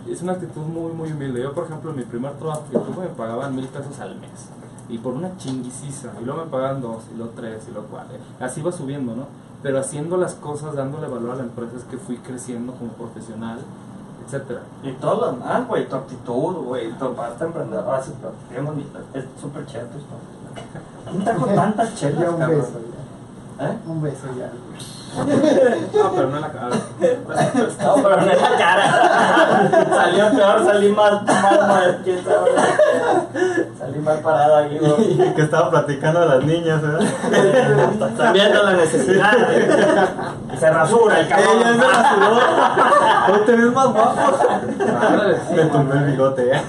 Sí, 0.05 0.13
es 0.13 0.23
una 0.23 0.33
actitud 0.33 0.63
muy, 0.63 0.93
muy 0.93 1.13
humilde. 1.13 1.43
Yo, 1.43 1.53
por 1.53 1.65
ejemplo, 1.65 1.91
en 1.91 1.97
mi 1.97 2.05
primer 2.05 2.33
trabajo 2.35 2.65
que 2.71 2.79
tuve 2.79 3.09
me 3.09 3.15
pagaban 3.15 3.55
mil 3.57 3.67
pesos 3.67 3.99
al 4.01 4.17
mes. 4.17 4.49
Y 4.89 4.99
por 4.99 5.15
una 5.15 5.37
chinguiciza. 5.37 6.11
Y 6.21 6.25
luego 6.25 6.45
me 6.45 6.51
pagaban 6.51 6.81
dos, 6.81 7.05
y 7.13 7.17
luego 7.17 7.33
tres, 7.35 7.65
y 7.69 7.73
luego 7.73 7.89
cuatro. 7.91 8.17
Así 8.39 8.63
va 8.63 8.73
subiendo, 8.73 9.15
¿no? 9.15 9.27
Pero 9.63 9.79
haciendo 9.79 10.17
las 10.17 10.35
cosas, 10.35 10.75
dándole 10.75 11.09
valor 11.09 11.33
a 11.33 11.37
la 11.37 11.43
empresa 11.43 11.77
es 11.77 11.85
que 11.85 11.99
fui 11.99 12.17
creciendo 12.19 12.73
como 12.75 12.93
profesional, 12.93 13.59
etcétera. 14.25 14.63
Y 14.83 14.93
todo 14.93 15.21
lo 15.21 15.33
demás, 15.33 15.69
güey, 15.69 15.89
tu 15.89 15.97
actitud, 15.97 16.55
güey, 16.65 16.93
tu 16.93 17.15
parte 17.15 17.45
emprendedora, 17.45 18.03
bien 18.51 18.65
bonito, 18.65 18.99
es 19.13 19.25
súper 19.41 19.67
chévere. 19.67 19.89
¿Quién 21.11 21.25
trajo 21.25 21.47
tantas 21.47 21.95
chelas, 21.95 22.33
un 22.33 22.39
beso, 22.39 22.81
ya. 23.59 23.67
¿Eh? 23.67 23.79
Un 23.87 24.03
beso 24.03 24.27
ya. 24.39 24.51
No, 25.17 26.13
pero 26.15 26.29
no 26.29 26.37
en 26.37 26.43
la 26.43 26.53
cara. 26.53 26.77
No, 27.83 27.95
pero 27.97 28.17
no 28.21 28.31
en 28.31 28.43
la 28.43 28.57
cara. 28.57 29.87
Salió 29.89 30.31
peor, 30.31 30.65
salí 30.65 30.89
más, 30.93 31.23
más, 31.25 31.69
más, 31.69 31.89
quién 32.05 32.25
sabe. 32.25 32.51
Salí 33.79 33.99
mal 33.99 34.19
parado 34.19 34.69
güey. 34.69 35.13
Y 35.13 35.35
que 35.35 35.43
estaba 35.43 35.71
platicando 35.71 36.21
a 36.21 36.27
las 36.27 36.45
niñas, 36.45 36.81
¿verdad? 36.81 37.03
Están 38.11 38.33
viendo 38.33 38.63
la 38.63 38.73
necesidad. 38.75 39.33
Y 40.53 40.57
se 40.57 40.71
rasura 40.71 41.21
el 41.21 41.29
cabrón. 41.29 41.57
Ella 41.59 41.75
se 41.75 41.81
rasuró. 41.81 42.41
Hoy 43.33 43.41
te 43.47 43.57
ves 43.57 43.73
más 43.73 43.93
guapo. 43.93 44.39
Me 45.55 45.65
tumbé 45.65 45.97
el 45.99 46.05
bigote, 46.05 46.53
¿eh? 46.53 46.63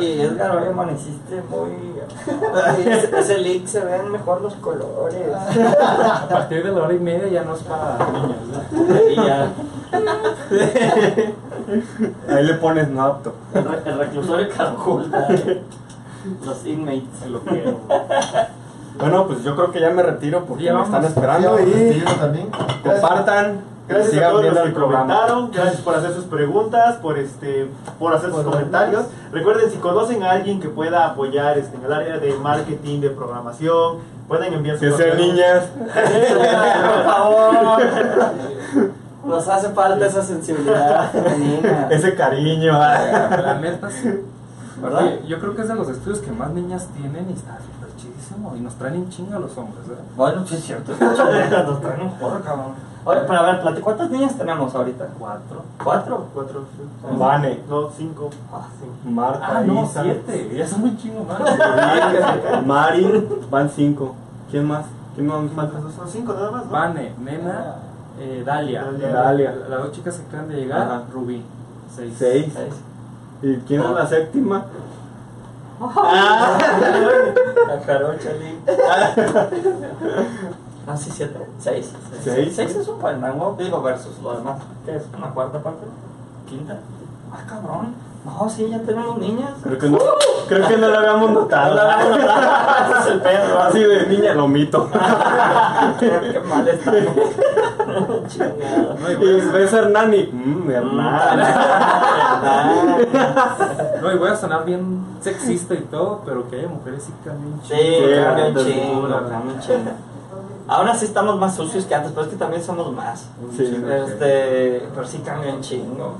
Y 0.00 0.20
Edgar, 0.20 0.56
oye, 0.56 0.68
amaneciste 0.68 1.42
muy. 1.50 1.90
Ese 3.18 3.38
leak 3.38 3.66
se 3.66 3.80
ven 3.80 4.10
mejor 4.10 4.40
los 4.40 4.54
colores. 4.56 5.26
A 5.34 6.28
partir 6.28 6.64
de 6.64 6.72
la 6.72 6.82
hora 6.82 6.94
y 6.94 6.98
media 6.98 7.28
ya 7.28 7.39
no 7.44 7.54
es 7.54 7.62
para 7.62 7.98
niños. 8.10 8.36
¿no? 8.72 9.00
Y 9.10 9.14
ya. 9.16 9.52
Ahí 12.28 12.44
le 12.44 12.54
pones 12.54 12.88
no 12.88 13.02
apto. 13.02 13.34
El, 13.54 13.64
re- 13.64 13.82
el 13.86 13.98
reclusorio 13.98 14.48
calcula. 14.56 15.28
Los 16.44 16.66
inmates. 16.66 17.28
Lo 17.30 17.40
quiero. 17.40 17.78
Bueno, 18.98 19.26
pues 19.26 19.42
yo 19.44 19.54
creo 19.56 19.70
que 19.72 19.80
ya 19.80 19.90
me 19.90 20.02
retiro 20.02 20.44
porque 20.44 20.64
Ya 20.64 20.72
me 20.74 20.80
vamos. 20.80 20.94
están 20.94 21.04
esperando 21.10 21.58
y 21.60 22.02
también. 22.20 22.50
Gracias. 22.50 23.00
compartan. 23.00 23.60
Gracias 23.90 24.22
a 24.22 24.30
todos 24.30 24.44
los 24.44 24.58
que 24.60 24.72
comentaron, 24.72 25.50
gracias 25.50 25.80
por 25.80 25.96
hacer 25.96 26.12
sus 26.12 26.24
preguntas, 26.26 26.96
por 26.98 27.18
este, 27.18 27.68
por 27.98 28.14
hacer 28.14 28.30
sus 28.30 28.44
comentarios. 28.44 29.06
Recuerden 29.32 29.68
si 29.68 29.78
conocen 29.78 30.22
a 30.22 30.30
alguien 30.30 30.60
que 30.60 30.68
pueda 30.68 31.06
apoyar 31.06 31.58
este, 31.58 31.76
en 31.76 31.84
el 31.84 31.92
área 31.92 32.18
de 32.18 32.32
marketing, 32.34 33.00
de 33.00 33.10
programación, 33.10 33.98
pueden 34.28 34.54
enviar 34.54 34.76
su 34.78 34.82
Que 34.82 34.92
sean 34.92 35.16
niñas. 35.16 35.64
Por 35.74 37.04
favor. 37.04 37.82
Nos 39.24 39.48
hace 39.48 39.70
falta 39.70 40.06
esa 40.06 40.22
sensibilidad. 40.22 41.10
Ese 41.90 42.14
cariño. 42.14 42.72
La 42.72 43.58
neta, 43.60 43.90
sí. 43.90 44.08
¿Verdad? 44.80 45.02
Oye, 45.02 45.20
yo 45.26 45.40
creo 45.40 45.56
que 45.56 45.62
es 45.62 45.68
de 45.68 45.74
los 45.74 45.88
estudios 45.88 46.20
que 46.20 46.30
más 46.30 46.50
niñas 46.52 46.86
tienen 46.96 47.28
y 47.28 47.32
está 47.32 47.58
súper 47.58 47.94
chidísimo. 47.96 48.54
Y 48.56 48.60
nos 48.60 48.76
traen 48.76 48.94
en 48.94 49.10
chinga 49.10 49.38
los 49.40 49.58
hombres, 49.58 49.84
¿eh? 49.88 50.00
Bueno, 50.16 50.46
sí 50.46 50.54
es 50.54 50.64
cierto. 50.64 50.92
Nos 50.98 51.80
traen 51.80 52.02
un 52.02 52.18
porro, 52.18 52.40
cabrón. 52.40 52.89
Oye, 53.04 53.20
pero 53.26 53.40
a 53.40 53.42
ver, 53.42 53.62
plati- 53.62 53.80
¿cuántas 53.80 54.10
niñas 54.10 54.36
tenemos 54.36 54.74
ahorita? 54.74 55.06
Cuatro. 55.18 55.62
¿Cuatro? 55.82 56.26
Cuatro, 56.34 56.64
sí. 56.76 56.82
Vane. 57.16 57.60
No, 57.68 57.90
cinco. 57.90 58.28
Ah, 58.52 58.66
sí. 58.78 59.08
Marta, 59.10 59.46
Ah, 59.56 59.60
no, 59.62 59.84
Isa. 59.84 60.02
siete. 60.02 60.54
Ya 60.54 60.66
son 60.66 60.82
muy 60.82 60.96
chingos 60.98 61.26
más. 61.26 61.40
Mari, 62.66 63.28
van 63.50 63.70
cinco. 63.70 64.14
¿Quién 64.50 64.66
más? 64.66 64.84
¿Quién 65.14 65.26
más 65.26 65.40
me 65.42 65.48
falta? 65.50 65.80
Son 65.80 66.08
cinco 66.08 66.34
nada 66.34 66.50
más, 66.50 66.66
¿no? 66.66 66.70
Vane, 66.72 67.14
Nena, 67.20 67.76
eh, 68.18 68.42
Dalia. 68.44 68.84
Dalia. 68.84 69.08
Dalia. 69.12 69.54
La- 69.54 69.68
Las 69.68 69.82
dos 69.84 69.92
chicas 69.92 70.16
que 70.16 70.26
acaban 70.28 70.48
de 70.48 70.56
llegar, 70.56 70.82
Ajá. 70.82 71.02
Rubí. 71.12 71.42
Seis. 71.94 72.14
Seis. 72.18 72.52
Seis. 72.54 72.74
¿Y 73.42 73.56
quién 73.66 73.80
es 73.82 73.90
la 73.90 74.06
séptima? 74.06 74.64
La 75.80 77.80
jarocha. 77.86 78.30
Ah, 80.92 80.96
sí, 80.96 81.10
siete. 81.12 81.38
Seis. 81.58 81.92
Seis. 82.24 82.52
Seis 82.56 82.74
es 82.76 82.88
un 82.88 82.98
fandango, 83.00 83.54
digo, 83.58 83.80
versus 83.82 84.18
lo 84.22 84.36
demás. 84.36 84.56
¿Qué 84.84 84.96
es? 84.96 85.02
¿Una 85.16 85.28
cuarta 85.30 85.58
parte? 85.62 85.86
¿Quinta? 86.48 86.78
Ah, 87.32 87.38
cabrón. 87.48 87.94
No, 88.24 88.50
sí, 88.50 88.68
ya 88.68 88.78
tenemos 88.80 89.16
niñas. 89.18 89.52
Creo 89.62 89.78
que 89.78 89.88
no, 89.88 89.98
creo 90.46 90.68
que 90.68 90.76
no 90.76 90.88
lo 90.88 90.98
habíamos 90.98 91.30
notado. 91.30 91.74
Ese 91.80 92.98
es 93.00 93.06
el 93.14 93.20
pedo. 93.22 93.58
Así 93.62 93.82
de 93.82 94.06
niña 94.08 94.34
lo 94.34 94.46
mito. 94.48 94.90
Qué 96.00 96.40
mal 96.46 96.68
está. 96.68 96.92
Chingado. 98.28 98.94
No, 99.00 99.10
y 99.10 99.12
Y 99.12 99.16
voy 99.16 99.40
a- 99.40 99.52
ves 99.52 99.72
a 99.74 99.78
Hernani. 99.78 100.28
Mmm, 100.32 100.70
Hernani. 100.70 101.42
no, 104.02 104.12
y 104.12 104.18
voy 104.18 104.28
a 104.30 104.36
sonar 104.36 104.64
bien 104.64 105.04
sexista 105.20 105.74
y 105.74 105.82
todo, 105.90 106.22
pero 106.24 106.48
que 106.50 106.56
haya 106.58 106.68
mujeres 106.68 107.04
sí 107.04 107.12
cambia 107.24 107.46
un 107.54 107.60
Sí, 107.62 107.74
chingo. 107.74 108.24
cambia 108.24 108.44
un 108.46 108.58
antes, 108.58 108.64
Aún 110.72 110.88
así 110.88 111.04
estamos 111.04 111.36
más 111.38 111.56
sucios 111.56 111.84
que 111.84 111.94
antes, 111.96 112.12
pero 112.12 112.22
es 112.26 112.28
que 112.28 112.36
también 112.36 112.62
somos 112.62 112.92
más. 112.92 113.26
Sí. 113.56 113.64
Este, 113.64 114.88
pero 114.94 115.06
sí 115.06 115.18
cambia 115.18 115.52
un 115.52 115.60
chingo. 115.60 116.14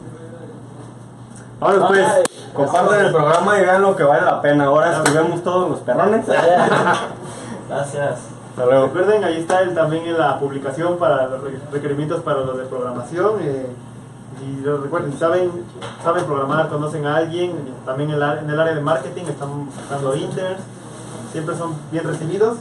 Ahora 1.60 1.86
pues, 1.86 2.06
compartan 2.52 3.04
el 3.06 3.12
programa 3.12 3.58
y 3.58 3.60
vean 3.62 3.82
lo 3.82 3.94
que 3.94 4.02
vale 4.02 4.22
la 4.24 4.40
pena. 4.42 4.64
Ahora 4.64 4.96
estuvimos 5.04 5.42
todos 5.44 5.70
los 5.70 5.78
perrones. 5.80 6.26
Gracias. 7.68 8.18
Hasta 8.50 8.64
luego. 8.66 8.86
Recuerden, 8.86 9.22
ahí 9.24 9.36
está 9.40 9.60
el, 9.60 9.72
también 9.74 10.04
en 10.06 10.18
la 10.18 10.38
publicación 10.40 10.96
para 10.98 11.28
los 11.28 11.42
re- 11.42 11.60
requerimientos 11.70 12.20
para 12.22 12.40
los 12.40 12.56
de 12.58 12.64
programación. 12.64 13.34
eh, 13.42 13.66
y 14.42 14.64
recuerden, 14.64 15.16
saben, 15.18 15.50
saben 16.02 16.24
programar, 16.24 16.68
conocen 16.70 17.06
a 17.06 17.16
alguien, 17.16 17.52
también 17.84 18.08
en 18.10 18.16
el 18.16 18.22
área 18.60 18.74
de 18.74 18.80
marketing 18.80 19.24
están 19.24 19.66
buscando 19.66 20.16
interns, 20.16 20.60
siempre 21.30 21.54
son 21.56 21.74
bien 21.92 22.04
recibidos. 22.04 22.56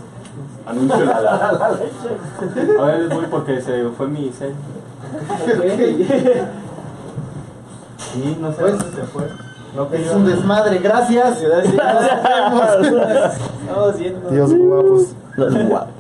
Anuncio 0.66 1.06
la, 1.06 1.22
la, 1.22 1.52
la 1.54 1.70
leche. 1.72 2.78
A 2.80 2.86
ver, 2.86 3.00
les 3.02 3.10
voy 3.10 3.26
porque 3.30 3.62
se 3.62 3.84
fue 3.98 4.08
mi 4.08 4.30
cel. 4.32 4.54
Sí, 7.98 8.38
no 8.40 8.52
sé 8.52 8.58
Pues, 8.62 8.78
dónde 8.80 8.96
se 8.96 9.04
fue. 9.08 9.24
No 9.76 9.88
Es 9.94 10.12
un 10.12 10.26
desmadre, 10.26 10.80
gracias. 10.80 11.42
Gracias. 11.42 11.74
Estamos 13.62 13.98
viendo. 14.00 14.30
Dios 14.30 14.54
guapos. 14.54 15.08
Los 15.36 15.68
guapos. 15.68 15.99